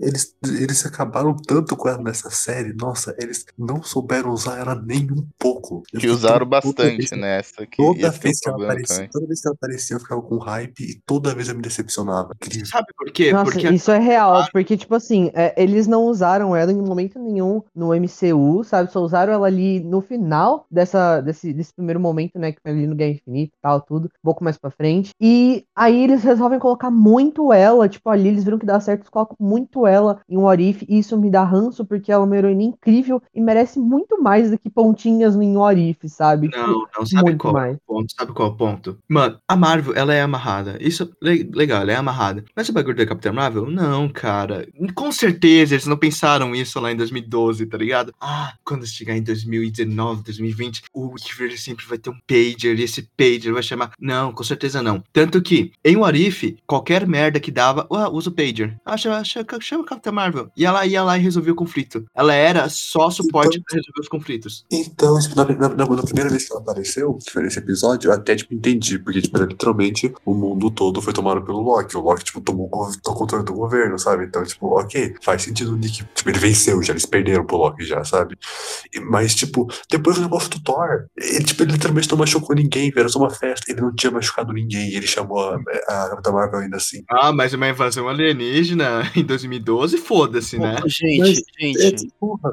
Eles, 0.01 0.35
eles 0.43 0.85
acabaram 0.85 1.33
tanto 1.37 1.77
com 1.77 1.87
ela 1.87 2.01
nessa 2.03 2.29
série, 2.29 2.73
nossa, 2.73 3.15
eles 3.17 3.45
não 3.57 3.81
souberam 3.81 4.31
usar 4.31 4.59
ela 4.59 4.75
nem 4.75 5.03
um 5.09 5.25
pouco. 5.39 5.83
Eu 5.93 6.01
Que 6.01 6.09
usaram 6.09 6.45
bastante 6.45 6.97
vez- 6.97 7.11
nessa. 7.11 7.65
Que 7.65 7.77
Toda 7.77 8.09
vez, 8.11 8.39
que 8.41 8.49
ela 8.49 8.61
aparecia, 8.65 8.95
também. 8.95 9.09
toda 9.09 9.25
vez 9.27 9.41
que 9.41 9.47
ela 9.47 9.55
aparecia, 9.55 9.95
eu 9.95 9.99
ficava 10.01 10.21
com 10.21 10.37
hype 10.37 10.79
e 10.81 10.99
toda 11.05 11.33
vez 11.33 11.47
eu 11.47 11.55
me 11.55 11.61
decepcionava. 11.61 12.31
Incrível. 12.35 12.65
Sabe 12.65 12.87
por 12.97 13.09
quê? 13.09 13.31
Nossa, 13.31 13.51
Porque 13.51 13.69
isso 13.69 13.89
é 13.91 13.99
real, 13.99 14.45
porque, 14.51 14.64
tipo 14.77 14.95
assim, 14.95 15.29
é, 15.33 15.53
eles 15.61 15.87
não 15.87 16.03
usaram 16.05 16.55
ela 16.55 16.71
em 16.71 16.75
momento 16.81 17.19
nenhum 17.19 17.61
no 17.73 17.93
MCU, 17.93 18.63
sabe? 18.63 18.91
Só 18.91 19.01
usaram 19.01 19.33
ela 19.33 19.47
ali 19.47 19.79
no 19.79 20.01
final 20.01 20.65
dessa, 20.69 21.21
desse, 21.21 21.53
desse 21.53 21.73
primeiro 21.73 21.99
momento, 21.99 22.39
né? 22.39 22.51
Que 22.51 22.59
foi 22.61 22.71
ali 22.71 22.87
no 22.87 22.95
Guerra 22.95 23.11
Infinita 23.11 23.53
e 23.55 23.61
tal, 23.61 23.81
tudo, 23.81 24.05
um 24.05 24.09
pouco 24.23 24.43
mais 24.43 24.57
pra 24.57 24.71
frente. 24.71 25.11
E 25.21 25.65
aí 25.75 26.03
eles 26.03 26.23
resolvem 26.23 26.59
colocar 26.59 26.89
muito 26.91 27.51
ela, 27.53 27.87
tipo, 27.89 28.09
ali 28.09 28.27
eles 28.29 28.43
viram 28.43 28.57
que 28.59 28.65
dá 28.65 28.79
certo, 28.79 29.01
eles 29.01 29.09
colocam 29.09 29.35
muito 29.39 29.85
ela 29.87 30.19
em 30.29 30.37
um 30.37 30.45
Orif, 30.45 30.85
e 30.87 30.99
isso 30.99 31.17
me 31.17 31.29
dá 31.29 31.43
ranço, 31.43 31.85
porque 31.85 32.11
ela 32.11 32.23
é 32.23 32.27
uma 32.27 32.37
heroína 32.37 32.63
incrível 32.63 33.21
e 33.33 33.41
merece 33.41 33.79
muito 33.79 34.21
mais 34.21 34.49
do 34.51 34.57
que 34.57 34.69
pontinhas 34.69 35.35
em 35.35 35.57
Orif, 35.57 36.07
sabe? 36.09 36.49
Tipo, 36.49 36.57
Não, 36.57 36.87
não 36.97 37.05
sabe 37.05 37.23
muito 37.25 37.37
qual 37.37 37.55
é 37.57 37.59
mais. 37.59 37.77
ponto. 37.85 38.13
Sabe 38.13 38.33
qual 38.33 38.53
é 38.53 38.57
ponto? 38.57 38.97
Mano, 39.09 39.39
a 39.47 39.55
Marvel, 39.55 39.93
ela 39.95 40.13
é 40.13 40.21
amarrada. 40.21 40.77
Isso, 40.81 41.11
le- 41.21 41.43
legal, 41.53 41.81
ela 41.81 41.91
é 41.91 41.95
amarrada. 41.95 42.43
Mas 42.55 42.69
o 42.69 42.73
bagulho 42.73 42.95
da 42.97 43.05
Capitã 43.05 43.31
Marvel? 43.31 43.69
Não, 43.69 44.07
cara. 44.09 44.44
Com 44.93 45.11
certeza 45.11 45.75
eles 45.75 45.85
não 45.85 45.97
pensaram 45.97 46.53
isso 46.55 46.79
lá 46.79 46.91
em 46.91 46.95
2012, 46.95 47.65
tá 47.65 47.77
ligado? 47.77 48.13
Ah, 48.19 48.53
quando 48.63 48.85
chegar 48.85 49.15
em 49.15 49.21
2019, 49.23 50.23
2020, 50.23 50.83
o 50.93 51.07
Wikiverse 51.13 51.57
sempre 51.57 51.85
vai 51.85 51.97
ter 51.97 52.09
um 52.09 52.17
pager 52.27 52.77
e 52.79 52.83
esse 52.83 53.07
pager 53.17 53.53
vai 53.53 53.63
chamar. 53.63 53.91
Não, 53.99 54.31
com 54.31 54.43
certeza 54.43 54.81
não. 54.81 55.03
Tanto 55.13 55.41
que, 55.41 55.71
em 55.83 55.95
Warif, 55.97 56.57
qualquer 56.65 57.07
merda 57.07 57.39
que 57.39 57.51
dava, 57.51 57.87
ah, 57.91 58.09
usa 58.09 58.29
o 58.29 58.33
pager. 58.33 58.75
Ah, 58.85 58.97
chama, 58.97 59.23
chama, 59.23 59.45
chama 59.61 59.83
a 59.83 59.87
Capitã 59.87 60.11
Marvel. 60.11 60.49
E 60.55 60.65
ela 60.65 60.85
ia 60.85 61.03
lá 61.03 61.17
e 61.17 61.21
resolvia 61.21 61.53
o 61.53 61.55
conflito. 61.55 62.05
Ela 62.13 62.33
era 62.33 62.69
só 62.69 63.09
suporte 63.09 63.59
pra 63.61 63.75
resolver 63.77 63.99
os 64.01 64.07
conflitos. 64.07 64.65
Então, 64.71 65.17
na, 65.35 65.45
na- 65.69 65.85
na- 65.87 66.03
primeira 66.03 66.29
vez 66.29 66.45
que 66.45 66.51
ela 66.53 66.61
apareceu, 66.61 67.17
nesse 67.37 67.59
episódio, 67.59 68.09
eu 68.09 68.13
até, 68.13 68.35
tipo, 68.35 68.53
entendi, 68.53 68.99
porque, 68.99 69.21
tipo, 69.21 69.35
era 69.37 69.45
literalmente 69.45 70.13
o 70.25 70.33
mundo 70.33 70.69
todo 70.69 71.01
foi 71.01 71.13
tomado 71.13 71.41
pelo 71.41 71.61
Loki. 71.61 71.97
O 71.97 72.01
Loki, 72.01 72.23
tipo, 72.23 72.41
tomou 72.41 72.69
o 72.73 73.13
controle 73.13 73.43
do 73.43 73.53
governo, 73.53 73.97
sabe? 73.97 74.27
Então, 74.35 74.43
tipo, 74.45 74.67
ok, 74.79 75.15
faz 75.21 75.43
sentido 75.43 75.73
o 75.73 75.77
Nick, 75.77 76.03
tipo, 76.13 76.29
ele 76.29 76.39
venceu 76.39 76.83
já, 76.83 76.91
eles 76.91 77.05
perderam 77.05 77.45
pro 77.45 77.55
Loki 77.57 77.85
já, 77.85 78.03
sabe? 78.03 78.37
E- 78.93 78.99
Mas, 78.99 79.33
tipo, 79.33 79.67
depois 79.89 80.17
o 80.17 80.21
negócio 80.21 80.49
do 80.49 80.61
Thor, 80.61 81.05
ele, 81.17 81.43
tipo, 81.45 81.63
ele 81.63 81.71
literalmente 81.71 82.09
não 82.11 82.17
machucou 82.17 82.55
ninguém, 82.55 82.91
era 82.95 83.07
só 83.07 83.19
uma 83.19 83.29
festa, 83.29 83.71
ele 83.71 83.79
não 83.81 83.95
tinha 83.95 84.11
machucado 84.11 84.51
ninguém, 84.51 84.93
ele 84.93 85.07
chamou 85.07 85.39
a, 85.39 85.55
a 85.87 86.09
Capitã 86.09 86.31
Marvel 86.31 86.59
ainda 86.59 86.77
assim. 86.77 87.03
Ah, 87.09 87.31
mas 87.31 87.53
uma 87.53 87.69
invasão 87.69 88.09
alienígena 88.09 89.09
em 89.15 89.23
2012, 89.23 89.97
foda-se, 89.99 90.57
né? 90.59 90.75
Gente, 90.85 91.19
Mas- 91.19 91.41
gente. 91.59 92.05
É, 92.05 92.09
porra, 92.19 92.51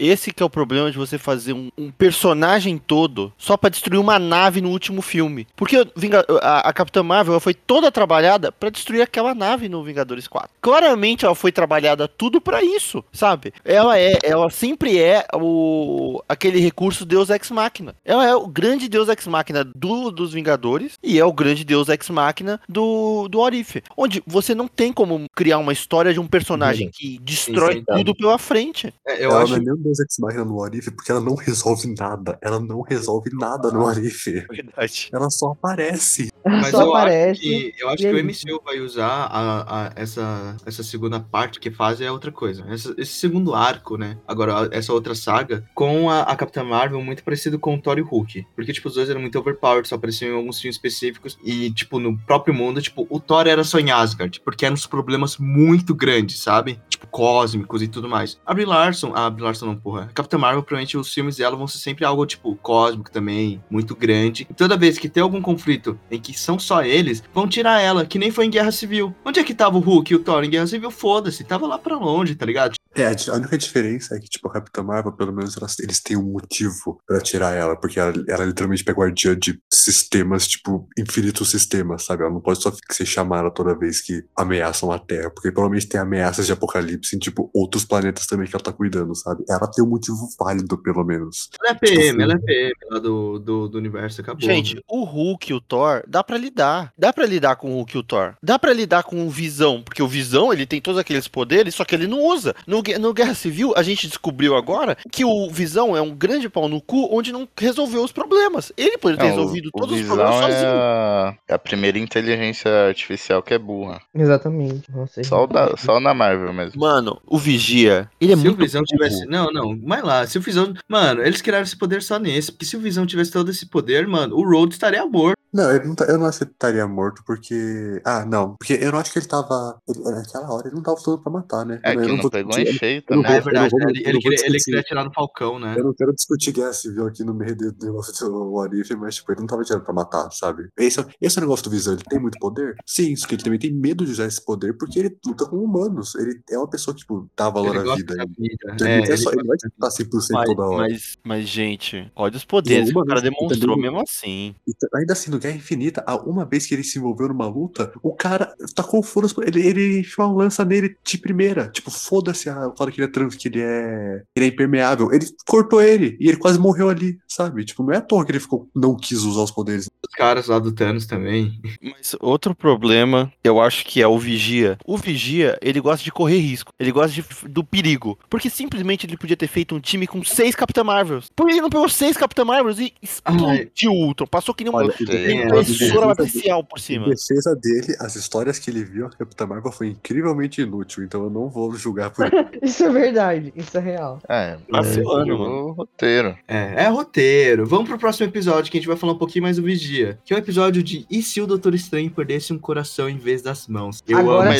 Esse 0.00 0.32
que 0.32 0.42
é 0.42 0.46
o 0.46 0.50
problema 0.50 0.90
de 0.90 0.96
você 0.96 1.18
fazer 1.18 1.52
um, 1.52 1.70
um 1.76 1.90
personagem 1.90 2.78
todo 2.78 3.32
só 3.36 3.56
pra 3.56 3.68
destruir 3.70 3.98
uma 4.00 4.18
nave 4.18 4.60
no 4.60 4.70
último 4.70 5.02
filme. 5.02 5.46
Porque 5.54 5.86
Vinga- 5.94 6.24
a, 6.42 6.68
a 6.68 6.72
Capitã 6.72 7.02
Marvel 7.02 7.34
ela 7.34 7.40
foi 7.40 7.52
toda 7.54 7.92
trabalhada 7.92 8.50
pra 8.50 8.70
destruir 8.70 9.02
aquela 9.02 9.34
nave 9.34 9.68
no 9.68 9.84
Vingadores 9.84 10.26
4. 10.26 10.50
Claramente 10.60 11.24
ela 11.24 11.34
foi 11.34 11.52
trabalhada 11.52 12.08
tudo 12.08 12.40
pra 12.40 12.62
isso, 12.62 13.04
sabe? 13.12 13.52
Ela 13.64 13.98
é, 13.98 14.18
ela 14.24 14.48
sempre 14.50 14.98
é 14.98 15.26
o 15.34 16.22
aquele 16.28 16.60
recurso 16.60 17.04
Deus 17.04 17.30
Ex 17.30 17.50
Machina. 17.50 17.94
Ela 18.04 18.26
é 18.26 18.34
o 18.34 18.46
grande 18.46 18.88
Deus 18.88 19.08
Ex 19.08 19.26
Machina 19.26 19.64
do, 19.64 20.10
dos 20.10 20.32
Vingadores 20.32 20.94
e 21.02 21.18
é 21.18 21.24
o 21.24 21.32
grande 21.32 21.64
Deus 21.64 21.88
Ex 21.88 22.08
Machina 22.08 22.60
do 22.68 23.28
do 23.28 23.38
Orif, 23.40 23.82
onde 23.96 24.22
você 24.26 24.54
não 24.54 24.66
tem 24.66 24.92
como 24.92 25.24
criar 25.36 25.58
uma 25.58 25.72
história 25.72 26.12
de 26.12 26.20
um 26.20 26.26
personagem 26.26 26.90
que 26.90 27.18
destrói 27.20 27.74
sim, 27.74 27.84
tudo 27.84 28.14
pela 28.14 28.38
frente. 28.38 28.92
É, 29.06 29.24
eu 29.24 29.30
ela 29.30 29.42
acho 29.42 29.60
não 29.62 29.74
é 29.74 29.76
Deus 29.90 30.00
Ex 30.00 30.16
Machina 30.20 30.44
no 30.44 30.62
Arif, 30.62 30.90
porque 30.92 31.10
ela 31.10 31.20
não 31.20 31.34
resolve 31.34 31.92
nada. 31.98 32.38
Ela 32.40 32.60
não 32.60 32.80
resolve 32.82 33.30
nada 33.32 33.70
no 33.72 33.86
Arif. 33.86 34.24
Verdade. 34.48 35.08
Ela 35.12 35.28
só 35.30 35.50
aparece. 35.50 36.30
Ela 36.44 36.56
Mas 36.58 36.70
só 36.70 36.82
eu 36.82 36.94
aparece. 36.94 37.30
acho 37.30 37.40
que, 37.40 37.74
eu 37.78 37.88
acho 37.88 37.96
que 37.98 38.06
o 38.06 38.18
é 38.18 38.22
MCU 38.22 38.62
vai 38.64 38.80
usar 38.80 39.08
a, 39.08 39.86
a- 39.88 39.92
essa, 39.96 40.56
essa 40.64 40.82
segunda 40.82 41.18
parte 41.20 41.58
que 41.60 41.70
faz 41.70 42.00
é 42.00 42.10
outra 42.10 42.30
coisa. 42.30 42.64
Essa- 42.68 42.94
esse 42.96 43.12
segundo 43.14 43.54
arco, 43.54 43.96
né? 43.96 44.16
Agora, 44.26 44.68
essa 44.72 44.92
outra 44.92 45.14
saga, 45.14 45.64
com 45.74 46.08
a, 46.08 46.22
a 46.22 46.36
Capitã 46.36 46.62
Marvel 46.64 47.02
muito 47.02 47.22
parecido 47.24 47.58
com 47.58 47.74
o 47.74 47.80
Thor 47.82 47.98
e 47.98 48.02
o 48.02 48.06
Hulk. 48.06 48.46
Porque, 48.54 48.72
tipo, 48.72 48.88
os 48.88 48.94
dois 48.94 49.10
eram 49.10 49.20
muito 49.20 49.38
overpowered, 49.38 49.86
só 49.88 49.96
apareciam 49.96 50.32
em 50.32 50.36
alguns 50.36 50.60
filmes 50.60 50.76
específicos. 50.76 51.36
E, 51.44 51.70
tipo, 51.72 51.98
no 51.98 52.16
próprio 52.18 52.54
mundo, 52.54 52.80
tipo, 52.80 53.06
o 53.10 53.18
Thor 53.20 53.46
era 53.46 53.64
só 53.64 53.78
em 53.78 53.90
Asgard, 53.90 54.40
porque 54.40 54.64
eram 54.64 54.74
uns 54.74 54.86
problemas 54.86 55.36
muito 55.36 55.94
grandes, 55.94 56.40
sabe? 56.40 56.80
Tipo, 56.88 57.06
cósmicos 57.08 57.82
e 57.82 57.88
tudo 57.88 58.08
mais. 58.08 58.40
A 58.46 58.54
Brie 58.54 58.64
Larson, 58.66 59.12
a 59.14 59.28
Brie 59.28 59.44
Larson 59.44 59.66
não, 59.66 59.79
porra. 59.82 60.10
Capitã 60.14 60.38
Marvel, 60.38 60.62
provavelmente 60.62 60.96
os 60.96 61.12
filmes 61.12 61.36
dela 61.36 61.56
vão 61.56 61.66
ser 61.66 61.78
sempre 61.78 62.04
algo, 62.04 62.26
tipo, 62.26 62.54
cósmico 62.56 63.10
também, 63.10 63.62
muito 63.70 63.94
grande. 63.94 64.46
E 64.48 64.54
toda 64.54 64.76
vez 64.76 64.98
que 64.98 65.08
tem 65.08 65.22
algum 65.22 65.40
conflito 65.40 65.98
em 66.10 66.20
que 66.20 66.38
são 66.38 66.58
só 66.58 66.82
eles, 66.82 67.22
vão 67.34 67.48
tirar 67.48 67.80
ela, 67.80 68.06
que 68.06 68.18
nem 68.18 68.30
foi 68.30 68.46
em 68.46 68.50
Guerra 68.50 68.72
Civil. 68.72 69.14
Onde 69.24 69.40
é 69.40 69.44
que 69.44 69.54
tava 69.54 69.76
o 69.76 69.80
Hulk 69.80 70.12
e 70.12 70.16
o 70.16 70.20
Thor 70.20 70.44
em 70.44 70.50
Guerra 70.50 70.66
Civil? 70.66 70.90
Foda-se, 70.90 71.44
tava 71.44 71.66
lá 71.66 71.78
pra 71.78 71.96
longe, 71.96 72.34
tá 72.34 72.46
ligado? 72.46 72.79
É, 72.94 73.06
a 73.06 73.34
única 73.36 73.56
diferença 73.56 74.16
é 74.16 74.18
que, 74.18 74.28
tipo, 74.28 74.48
a 74.48 74.52
Capitã 74.52 74.82
Marvel, 74.82 75.12
pelo 75.12 75.32
menos, 75.32 75.56
elas- 75.56 75.78
eles 75.78 76.00
têm 76.00 76.16
um 76.16 76.32
motivo 76.32 77.00
pra 77.06 77.20
tirar 77.20 77.54
ela, 77.54 77.76
porque 77.76 78.00
ela, 78.00 78.12
ela 78.28 78.44
literalmente 78.44 78.84
é 78.88 78.92
guardiã 78.92 79.38
de 79.38 79.60
sistemas, 79.72 80.46
tipo, 80.46 80.88
infinitos 80.98 81.50
sistemas, 81.50 82.04
sabe? 82.04 82.22
Ela 82.22 82.32
não 82.32 82.40
pode 82.40 82.60
só 82.62 82.72
ser 82.90 83.06
chamada 83.06 83.50
toda 83.50 83.78
vez 83.78 84.00
que 84.00 84.24
ameaçam 84.36 84.90
a 84.90 84.98
Terra, 84.98 85.30
porque 85.30 85.52
provavelmente 85.52 85.86
tem 85.88 86.00
ameaças 86.00 86.46
de 86.46 86.52
apocalipse 86.52 87.14
em, 87.14 87.18
tipo, 87.18 87.48
outros 87.54 87.84
planetas 87.84 88.26
também 88.26 88.46
que 88.48 88.54
ela 88.56 88.62
tá 88.62 88.72
cuidando, 88.72 89.14
sabe? 89.14 89.44
Ela 89.48 89.66
tem 89.70 89.84
um 89.84 89.88
motivo 89.88 90.28
válido, 90.38 90.76
pelo 90.78 91.04
menos. 91.04 91.48
Ela 91.60 91.70
é 91.70 91.74
PM, 91.74 92.22
ela 92.22 92.34
é 92.34 92.38
PM 92.38 92.72
lá 92.90 92.98
do, 92.98 93.38
do, 93.38 93.68
do 93.68 93.78
universo, 93.78 94.20
acabou. 94.20 94.40
Gente, 94.42 94.82
o 94.88 95.04
Hulk 95.04 95.50
e 95.50 95.54
o 95.54 95.60
Thor, 95.60 96.02
dá 96.08 96.22
pra 96.24 96.36
lidar. 96.36 96.92
Dá 96.98 97.12
pra 97.12 97.24
lidar 97.26 97.56
com 97.56 97.70
o 97.70 97.74
Hulk 97.76 97.96
e 97.96 98.00
o 98.00 98.02
Thor. 98.02 98.34
Dá 98.42 98.58
pra 98.58 98.72
lidar 98.72 99.04
com 99.04 99.26
o 99.26 99.30
Visão, 99.30 99.82
porque 99.82 100.02
o 100.02 100.08
Visão, 100.08 100.52
ele 100.52 100.66
tem 100.66 100.80
todos 100.80 100.98
aqueles 100.98 101.28
poderes, 101.28 101.74
só 101.74 101.84
que 101.84 101.94
ele 101.94 102.06
não 102.06 102.20
usa. 102.20 102.54
No, 102.80 102.82
Gue- 102.82 102.98
no 102.98 103.12
Guerra 103.12 103.34
Civil, 103.34 103.74
a 103.76 103.82
gente 103.82 104.08
descobriu 104.08 104.56
agora 104.56 104.96
que 105.12 105.22
o 105.24 105.50
Visão 105.50 105.94
é 105.94 106.00
um 106.00 106.14
grande 106.14 106.48
pau 106.48 106.66
no 106.68 106.80
cu, 106.80 107.08
onde 107.14 107.30
não 107.30 107.46
resolveu 107.58 108.02
os 108.02 108.10
problemas. 108.10 108.72
Ele 108.76 108.96
poderia 108.96 109.22
ter 109.24 109.30
Não, 109.30 109.36
resolvido 109.36 109.68
o, 109.74 109.78
todos 109.78 109.96
o 109.98 110.00
os 110.00 110.06
problemas 110.06 110.34
é 110.36 110.40
sozinho. 110.40 110.70
a, 110.72 111.34
é 111.48 111.54
a 111.54 111.58
primeira 111.58 111.98
inteligência 111.98 112.70
artificial 112.88 113.42
que 113.42 113.52
é 113.52 113.58
burra. 113.58 114.00
Exatamente. 114.14 114.84
Só, 115.24 115.44
o 115.44 115.46
da, 115.46 115.76
só 115.76 116.00
na 116.00 116.14
Marvel 116.14 116.52
mesmo. 116.54 116.80
Mano, 116.80 117.20
o 117.26 117.36
Vigia, 117.38 118.10
ele 118.20 118.32
é 118.32 118.36
se 118.36 118.42
muito 118.44 118.56
o 118.58 118.62
Visão 118.62 118.80
burro. 118.82 118.86
tivesse. 119.08 119.26
Não, 119.26 119.52
não, 119.52 119.78
vai 119.86 120.00
lá. 120.00 120.26
Se 120.26 120.38
o 120.38 120.40
Visão. 120.40 120.72
Mano, 120.88 121.22
eles 121.22 121.42
criaram 121.42 121.64
esse 121.64 121.76
poder 121.76 122.02
só 122.02 122.18
nesse. 122.18 122.50
Porque 122.50 122.64
se 122.64 122.76
o 122.76 122.80
Visão 122.80 123.04
tivesse 123.06 123.30
todo 123.30 123.50
esse 123.50 123.66
poder, 123.66 124.06
mano, 124.08 124.36
o 124.36 124.42
Road 124.48 124.72
estaria 124.72 125.04
morto. 125.04 125.36
Não, 125.52 125.70
ele 125.74 125.84
não 125.86 125.94
tá- 125.94 126.04
eu 126.04 126.18
não 126.18 126.26
acho 126.26 126.38
que 126.38 126.44
ele 126.44 126.50
estaria 126.52 126.86
morto 126.86 127.22
porque. 127.26 128.00
Ah, 128.04 128.24
não. 128.24 128.56
Porque 128.56 128.74
eu 128.80 128.92
não 128.92 128.98
acho 128.98 129.12
que 129.12 129.18
ele 129.18 129.26
tava. 129.26 129.80
ele- 129.88 130.00
naquela 130.04 130.52
hora 130.52 130.68
ele 130.68 130.76
não 130.76 130.82
tava 130.82 130.96
lutando 130.98 131.22
pra 131.22 131.32
matar, 131.32 131.64
né? 131.66 131.80
É 131.84 131.94
Eu 131.94 132.00
que 132.02 132.06
não 132.08 132.16
não 132.18 132.30
pegou 132.30 132.58
em 132.58 132.66
cheio 132.66 133.02
também. 133.02 133.24
É 133.26 133.34
vou- 133.34 133.44
verdade, 133.44 133.72
não 133.72 133.78
né? 133.78 133.84
vou- 133.84 133.90
ele, 133.90 134.08
ele 134.08 134.18
queria, 134.20 134.46
ele 134.46 134.58
queria 134.58 134.80
atirar 134.80 135.04
no 135.04 135.12
Falcão, 135.12 135.58
né? 135.58 135.74
Eu 135.76 135.84
não 135.84 135.94
quero 135.94 136.12
discutir 136.14 136.52
guerra 136.52 136.72
civil 136.72 137.06
aqui 137.06 137.24
no 137.24 137.34
meio 137.34 137.56
do 137.56 137.74
negócio 137.82 138.12
do 138.28 138.52
Warif, 138.52 138.94
mas 138.96 139.16
tipo, 139.16 139.32
ele 139.32 139.40
não 139.40 139.46
tava 139.46 139.62
tirando 139.64 139.82
pra 139.84 139.92
matar, 139.94 140.30
sabe? 140.30 140.68
Esse, 140.78 141.00
é- 141.00 141.06
esse 141.20 141.38
é 141.38 141.40
o 141.40 141.44
negócio 141.44 141.64
do 141.64 141.70
Visão, 141.70 141.94
ele 141.94 142.02
tem 142.08 142.18
muito 142.20 142.38
poder? 142.38 142.74
Sim, 142.86 143.14
só 143.16 143.26
que 143.26 143.34
ele 143.34 143.42
também 143.42 143.58
tem 143.58 143.72
medo 143.72 144.04
de 144.04 144.12
usar 144.12 144.26
esse 144.26 144.44
poder 144.44 144.76
porque 144.78 144.98
ele 145.00 145.16
luta 145.26 145.46
com 145.46 145.56
humanos. 145.56 146.14
Ele 146.14 146.40
é 146.50 146.58
uma 146.58 146.68
pessoa 146.70 146.94
que, 146.94 147.00
tipo, 147.00 147.28
dá 147.36 147.50
valor 147.50 147.74
Ele 147.76 147.90
à 147.90 147.94
vida. 147.96 148.14
vida. 148.14 148.26
ele, 148.38 148.56
É, 148.64 148.68
não 148.98 149.02
quer 149.04 149.08
ele 149.08 149.16
só, 149.16 149.32
ele 149.32 149.44
vai 149.44 149.56
estar 149.56 149.90
100% 149.90 150.32
Mas, 150.32 150.46
toda 150.46 150.62
hora. 150.62 150.76
mas, 150.88 151.18
mas, 151.24 151.48
gente, 151.48 152.10
olha 152.14 152.36
os 152.36 152.44
poderes 152.44 152.90
que 152.90 152.94
o 152.94 152.98
uma 153.00 153.06
cara 153.06 153.20
demonstrou 153.20 153.74
também- 153.74 153.90
mesmo 153.90 154.00
assim. 154.08 154.54
Ainda 154.94 155.12
assim, 155.12 155.30
no 155.30 155.39
Guerra 155.40 155.56
Infinita, 155.56 156.04
a 156.06 156.16
uma 156.16 156.44
vez 156.44 156.66
que 156.66 156.74
ele 156.74 156.84
se 156.84 156.98
envolveu 156.98 157.28
numa 157.28 157.46
luta, 157.48 157.92
o 158.02 158.14
cara 158.14 158.54
tacou 158.74 159.02
foda-se. 159.02 159.34
Ele, 159.42 159.66
ele 159.66 160.00
enfiou 160.00 160.28
uma 160.28 160.44
lança 160.44 160.64
nele 160.64 160.96
de 161.04 161.18
primeira. 161.18 161.68
Tipo, 161.68 161.90
foda-se 161.90 162.48
a 162.48 162.70
fala 162.76 162.90
que 162.90 163.00
ele 163.00 163.08
é 163.08 163.10
trans, 163.12 163.34
que 163.34 163.48
ele 163.48 163.60
é. 163.60 164.22
Ele 164.36 164.46
é 164.46 164.48
impermeável. 164.48 165.12
Ele 165.12 165.26
cortou 165.46 165.80
ele 165.82 166.16
e 166.20 166.28
ele 166.28 166.36
quase 166.36 166.58
morreu 166.58 166.88
ali, 166.88 167.18
sabe? 167.26 167.64
Tipo, 167.64 167.82
não 167.82 167.92
é 167.92 167.96
à 167.96 168.00
toa 168.00 168.24
que 168.24 168.32
ele 168.32 168.40
ficou, 168.40 168.68
não 168.74 168.96
quis 168.96 169.22
usar 169.22 169.42
os 169.42 169.50
poderes. 169.50 169.86
Os 169.86 170.14
caras 170.14 170.46
lá 170.48 170.58
do 170.58 170.72
Thanos 170.72 171.06
também. 171.06 171.60
Mas 171.82 172.14
outro 172.20 172.54
problema, 172.54 173.32
eu 173.42 173.60
acho 173.60 173.84
que 173.84 174.02
é 174.02 174.06
o 174.06 174.18
Vigia. 174.18 174.78
O 174.84 174.96
Vigia, 174.96 175.58
ele 175.62 175.80
gosta 175.80 176.04
de 176.04 176.12
correr 176.12 176.38
risco. 176.38 176.72
Ele 176.78 176.92
gosta 176.92 177.10
de- 177.12 177.48
do 177.48 177.64
perigo. 177.64 178.18
Porque 178.28 178.50
simplesmente 178.50 179.06
ele 179.06 179.16
podia 179.16 179.36
ter 179.36 179.48
feito 179.48 179.74
um 179.74 179.80
time 179.80 180.06
com 180.06 180.22
seis 180.24 180.54
Capitã 180.54 180.84
Marvels. 180.84 181.28
Por 181.34 181.46
que 181.46 181.52
ele 181.52 181.60
não 181.60 181.70
pegou 181.70 181.88
seis 181.88 182.16
Capitã 182.16 182.44
Marvels 182.44 182.78
e 182.78 182.92
explodiu 183.02 183.92
o 183.92 184.06
Ultron? 184.06 184.26
Passou 184.26 184.54
que 184.54 184.64
nem 184.64 184.72
uma... 184.72 184.80
Olha, 184.80 184.94
tem 185.30 185.40
é, 185.42 185.44
impressora 185.46 186.04
é. 186.04 186.08
matricial 186.08 186.64
por 186.64 186.78
Em 186.78 186.82
cima. 186.82 187.08
defesa 187.08 187.54
dele, 187.56 187.96
as 187.98 188.16
histórias 188.16 188.58
que 188.58 188.70
ele 188.70 188.84
viu 188.84 189.06
a 189.06 189.10
Capitã 189.10 189.46
Marvel 189.46 189.72
foi 189.72 189.88
incrivelmente 189.88 190.60
inútil, 190.62 191.04
então 191.04 191.22
eu 191.24 191.30
não 191.30 191.48
vou 191.48 191.72
julgar 191.74 192.10
por 192.10 192.26
isso. 192.26 192.30
Isso 192.62 192.84
é 192.84 192.90
verdade, 192.90 193.52
isso 193.56 193.76
é 193.76 193.80
real. 193.80 194.18
É, 194.28 194.56
Vacilando, 194.70 195.34
o 195.34 195.38
mano. 195.38 195.72
roteiro. 195.72 196.36
É, 196.46 196.84
é 196.84 196.88
roteiro. 196.88 197.66
Vamos 197.66 197.88
pro 197.88 197.98
próximo 197.98 198.26
episódio, 198.26 198.70
que 198.70 198.78
a 198.78 198.80
gente 198.80 198.88
vai 198.88 198.96
falar 198.96 199.12
um 199.12 199.18
pouquinho 199.18 199.42
mais 199.42 199.56
do 199.56 199.62
Vigia. 199.62 200.18
Que 200.24 200.32
é 200.32 200.36
o 200.36 200.38
episódio 200.38 200.82
de 200.82 201.06
E 201.10 201.22
se 201.22 201.40
o 201.40 201.46
Doutor 201.46 201.74
Estranho 201.74 202.10
perdesse 202.10 202.52
um 202.52 202.58
coração 202.58 203.08
em 203.08 203.18
vez 203.18 203.42
das 203.42 203.66
mãos? 203.68 204.02
Eu 204.06 204.18
Agora 204.18 204.50
amo 204.50 204.52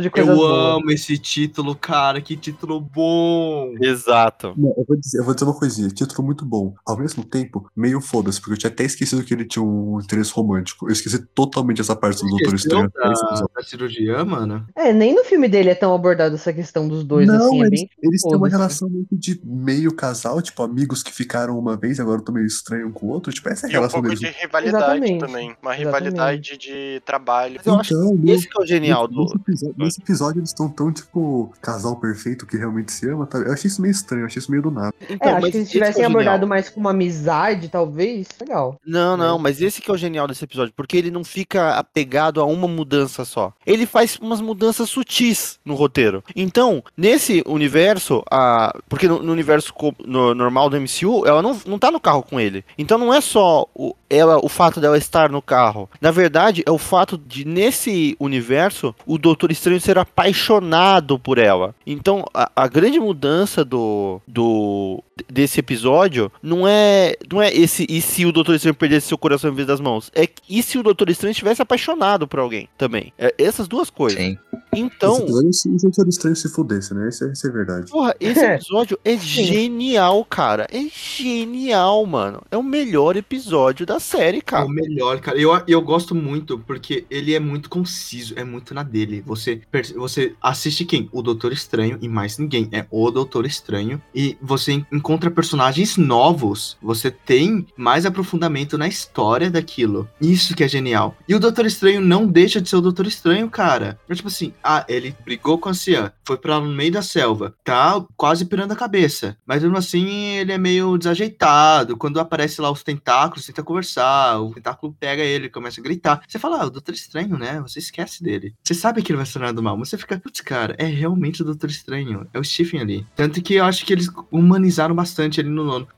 esse 0.00 0.10
Eu 0.16 0.26
boas. 0.26 0.76
amo 0.76 0.90
esse 0.90 1.18
título, 1.18 1.74
cara. 1.74 2.20
Que 2.20 2.36
título 2.36 2.80
bom. 2.80 3.74
Exato. 3.80 4.52
Não, 4.56 4.74
eu, 4.76 4.84
vou 4.86 4.96
dizer, 4.96 5.18
eu 5.18 5.24
vou 5.24 5.34
dizer 5.34 5.44
uma 5.46 5.54
coisinha, 5.58 5.88
título 5.88 6.24
muito 6.24 6.44
bom. 6.44 6.74
Ao 6.86 6.96
mesmo 6.98 7.24
tempo, 7.24 7.70
meio 7.76 8.00
foda-se, 8.00 8.40
porque 8.40 8.54
eu 8.54 8.58
tinha 8.58 8.70
até 8.70 8.84
esquecido 8.84 9.22
que 9.22 9.32
ele 9.34 9.44
tinha 9.44 9.62
um 9.62 9.87
interesse 10.00 10.32
romântico. 10.32 10.86
Eu 10.88 10.92
esqueci 10.92 11.18
totalmente 11.34 11.80
essa 11.80 11.96
parte 11.96 12.20
do 12.22 12.28
Doutor 12.28 12.54
Estranho. 12.54 12.90
da, 12.94 13.10
da 13.54 13.62
cirurgia, 13.62 14.24
mano. 14.24 14.66
É, 14.76 14.92
nem 14.92 15.14
no 15.14 15.24
filme 15.24 15.48
dele 15.48 15.70
é 15.70 15.74
tão 15.74 15.94
abordado 15.94 16.34
essa 16.34 16.52
questão 16.52 16.86
dos 16.88 17.04
dois, 17.04 17.26
Não, 17.26 17.36
assim, 17.46 17.62
é 17.62 17.66
eles, 17.66 17.80
bem. 17.80 17.90
eles 18.02 18.22
têm 18.22 18.36
uma 18.36 18.48
relação 18.48 18.88
meio 18.88 19.06
de 19.12 19.40
meio 19.44 19.92
casal, 19.94 20.40
tipo, 20.42 20.62
amigos 20.62 21.02
que 21.02 21.12
ficaram 21.12 21.58
uma 21.58 21.76
vez 21.76 21.98
e 21.98 22.02
agora 22.02 22.18
estão 22.18 22.34
meio 22.34 22.46
estranho 22.46 22.88
um 22.88 22.92
com 22.92 23.06
o 23.06 23.10
outro. 23.10 23.32
Tipo, 23.32 23.48
essa 23.48 23.66
é 23.66 23.68
a 23.68 23.70
E 23.70 23.72
um 23.72 23.78
relação 23.78 24.02
pouco 24.02 24.16
deles. 24.16 24.34
de 24.34 24.40
rivalidade 24.40 24.76
Exatamente. 24.84 25.18
também. 25.20 25.56
Uma 25.62 25.72
rivalidade 25.72 26.56
de 26.58 27.02
trabalho. 27.04 27.54
Mas 27.56 27.66
eu 27.66 27.74
acho 27.80 27.94
Então, 27.94 28.16
que 28.18 28.30
esse 28.30 28.48
que 28.48 28.60
é 28.60 28.62
o 28.62 28.66
genial 28.66 29.08
nesse, 29.08 29.34
do. 29.34 29.40
episódio, 29.40 29.74
nesse 29.78 30.00
episódio 30.00 30.40
eles 30.40 30.50
estão 30.50 30.68
tão, 30.68 30.92
tipo, 30.92 31.52
casal 31.60 31.96
perfeito 31.96 32.46
que 32.46 32.56
realmente 32.56 32.92
se 32.92 33.08
ama, 33.08 33.26
tá? 33.26 33.38
Eu 33.38 33.52
achei 33.52 33.68
isso 33.68 33.80
meio 33.82 33.92
estranho, 33.92 34.22
eu 34.22 34.26
achei 34.26 34.40
isso 34.40 34.50
meio 34.50 34.62
do 34.62 34.70
nada. 34.70 34.94
Então, 35.08 35.28
É, 35.28 35.32
acho 35.34 35.46
que 35.46 35.52
se 35.52 35.58
é 35.58 35.64
tivessem 35.64 35.94
genial. 36.02 36.10
abordado 36.10 36.46
mais 36.46 36.68
com 36.68 36.80
uma 36.80 36.90
amizade, 36.90 37.68
talvez, 37.68 38.28
legal. 38.40 38.78
Não, 38.86 39.16
não, 39.16 39.38
mas 39.38 39.60
esse 39.60 39.77
que 39.82 39.90
é 39.90 39.94
o 39.94 39.98
genial 39.98 40.26
desse 40.26 40.44
episódio, 40.44 40.72
porque 40.76 40.96
ele 40.96 41.10
não 41.10 41.24
fica 41.24 41.74
apegado 41.74 42.40
a 42.40 42.44
uma 42.44 42.68
mudança 42.68 43.24
só. 43.24 43.52
Ele 43.66 43.86
faz 43.86 44.16
umas 44.20 44.40
mudanças 44.40 44.88
sutis 44.90 45.58
no 45.64 45.74
roteiro. 45.74 46.22
Então, 46.34 46.82
nesse 46.96 47.42
universo, 47.46 48.22
a... 48.30 48.76
porque 48.88 49.08
no, 49.08 49.22
no 49.22 49.32
universo 49.32 49.72
no- 50.04 50.34
normal 50.34 50.70
do 50.70 50.80
MCU, 50.80 51.26
ela 51.26 51.42
não, 51.42 51.58
não 51.66 51.78
tá 51.78 51.90
no 51.90 52.00
carro 52.00 52.22
com 52.22 52.38
ele. 52.40 52.64
Então 52.76 52.98
não 52.98 53.12
é 53.12 53.20
só 53.20 53.66
o, 53.74 53.94
ela, 54.08 54.38
o 54.42 54.48
fato 54.48 54.80
dela 54.80 54.98
estar 54.98 55.30
no 55.30 55.42
carro. 55.42 55.88
Na 56.00 56.10
verdade, 56.10 56.62
é 56.66 56.70
o 56.70 56.78
fato 56.78 57.18
de, 57.18 57.44
nesse 57.44 58.16
universo, 58.18 58.94
o 59.06 59.18
Doutor 59.18 59.50
Estranho 59.50 59.80
ser 59.80 59.98
apaixonado 59.98 61.18
por 61.18 61.38
ela. 61.38 61.74
Então, 61.86 62.24
a, 62.32 62.50
a 62.54 62.68
grande 62.68 62.98
mudança 62.98 63.64
do, 63.64 64.20
do 64.26 65.02
desse 65.28 65.60
episódio 65.60 66.30
não 66.42 66.66
é 66.66 67.14
não 67.30 67.42
é 67.42 67.52
esse 67.52 67.84
e 67.88 68.00
se 68.00 68.24
o 68.24 68.32
Doutor 68.32 68.54
Estranho 68.54 68.74
perdesse 68.74 69.08
seu 69.08 69.18
coração 69.18 69.50
em 69.50 69.54
vez 69.54 69.66
das 69.68 69.80
mãos. 69.80 70.10
É 70.14 70.28
e 70.48 70.62
se 70.62 70.78
o 70.78 70.82
Doutor 70.82 71.08
Estranho 71.10 71.30
estivesse 71.30 71.62
apaixonado 71.62 72.26
por 72.26 72.40
alguém 72.40 72.68
também. 72.76 73.12
É 73.16 73.32
essas 73.38 73.68
duas 73.68 73.90
coisas. 73.90 74.20
Sim. 74.20 74.38
Então, 74.74 75.14
se 75.52 75.68
o 75.68 75.76
Doutor 75.76 76.08
Estranho 76.08 76.36
se 76.36 76.48
fudesse, 76.48 76.94
né? 76.94 77.08
Isso 77.08 77.24
é, 77.24 77.32
isso 77.32 77.46
é 77.46 77.50
verdade. 77.50 77.90
Porra, 77.90 78.14
esse 78.20 78.40
É. 78.40 78.54
episódio 78.54 78.98
é 79.04 79.16
genial, 79.16 80.24
cara. 80.24 80.66
É 80.70 80.82
genial, 80.88 82.04
mano. 82.06 82.42
É 82.50 82.56
o 82.56 82.62
melhor 82.62 83.16
episódio 83.16 83.84
da 83.86 83.98
série, 84.00 84.38
É 84.38 84.40
cara. 84.42 84.66
o 84.66 84.68
melhor, 84.68 85.20
cara. 85.20 85.38
Eu, 85.38 85.50
eu 85.66 85.80
gosto 85.82 86.14
muito 86.14 86.58
porque 86.60 87.04
ele 87.10 87.34
é 87.34 87.40
muito 87.40 87.68
conciso, 87.70 88.34
é 88.36 88.44
muito 88.44 88.74
na 88.74 88.82
dele. 88.82 89.22
Você, 89.26 89.60
você 89.96 90.34
assiste 90.40 90.84
quem? 90.84 91.08
O 91.12 91.22
Doutor 91.22 91.52
Estranho 91.52 91.98
e 92.00 92.08
mais 92.08 92.38
ninguém. 92.38 92.68
É 92.72 92.86
o 92.90 93.10
Doutor 93.10 93.46
Estranho. 93.46 94.00
E 94.14 94.36
você 94.40 94.72
en- 94.72 94.86
encontra 94.92 95.30
personagens 95.30 95.96
novos. 95.96 96.76
Você 96.82 97.10
tem 97.10 97.66
mais 97.76 98.04
aprofundamento 98.06 98.76
na 98.78 98.88
história 98.88 99.50
daquilo. 99.50 100.08
Isso 100.20 100.54
que 100.54 100.64
é 100.64 100.68
genial. 100.68 101.16
E 101.28 101.34
o 101.34 101.40
Doutor 101.40 101.66
Estranho 101.66 102.00
não 102.00 102.26
deixa 102.26 102.60
de 102.60 102.68
ser 102.68 102.76
o 102.76 102.80
Doutor 102.80 103.06
Estranho, 103.06 103.48
cara. 103.48 103.98
É 104.08 104.14
tipo 104.14 104.28
assim, 104.28 104.52
ah, 104.62 104.84
ele 104.88 105.14
brigou 105.24 105.58
com 105.58 105.68
a 105.68 105.74
Cian, 105.74 106.12
foi 106.24 106.36
pra 106.36 106.60
no 106.60 106.68
meio 106.68 106.92
da 106.92 107.02
selva, 107.02 107.54
tá 107.64 108.04
quase 108.16 108.44
pirando 108.44 108.72
a 108.72 108.76
cabeça. 108.76 109.36
Mas 109.46 109.62
mesmo 109.62 109.76
assim, 109.76 110.08
ele 110.08 110.52
é 110.52 110.58
meio 110.58 110.96
desajeitado. 110.98 111.96
Quando 111.96 112.20
aparece 112.20 112.60
lá 112.60 112.70
os 112.70 112.82
tentáculos, 112.82 113.46
tenta 113.46 113.62
conversar, 113.62 114.40
o 114.40 114.52
tentáculo 114.54 114.94
pega 114.98 115.22
ele, 115.22 115.48
começa 115.48 115.80
a 115.80 115.84
gritar. 115.84 116.22
Você 116.26 116.38
fala, 116.38 116.62
ah, 116.62 116.66
o 116.66 116.70
Doutor 116.70 116.94
Estranho, 116.94 117.38
né? 117.38 117.60
Você 117.60 117.78
esquece 117.78 118.22
dele. 118.22 118.54
Você 118.62 118.74
sabe 118.74 119.02
que 119.02 119.12
ele 119.12 119.16
vai 119.16 119.26
se 119.26 119.32
tornar 119.32 119.52
do 119.52 119.62
mal, 119.62 119.76
mas 119.76 119.88
você 119.88 119.98
fica, 119.98 120.18
putz, 120.18 120.40
cara, 120.40 120.74
é 120.78 120.86
realmente 120.86 121.42
o 121.42 121.44
Doutor 121.44 121.70
Estranho. 121.70 122.26
É 122.32 122.38
o 122.38 122.44
Stephen 122.44 122.80
ali. 122.80 123.06
Tanto 123.14 123.40
que 123.42 123.54
eu 123.54 123.64
acho 123.64 123.84
que 123.84 123.92
eles 123.92 124.08
humanizaram 124.30 124.94
bastante 124.94 125.40
ele 125.40 125.50
no 125.50 125.64
nono. 125.64 125.88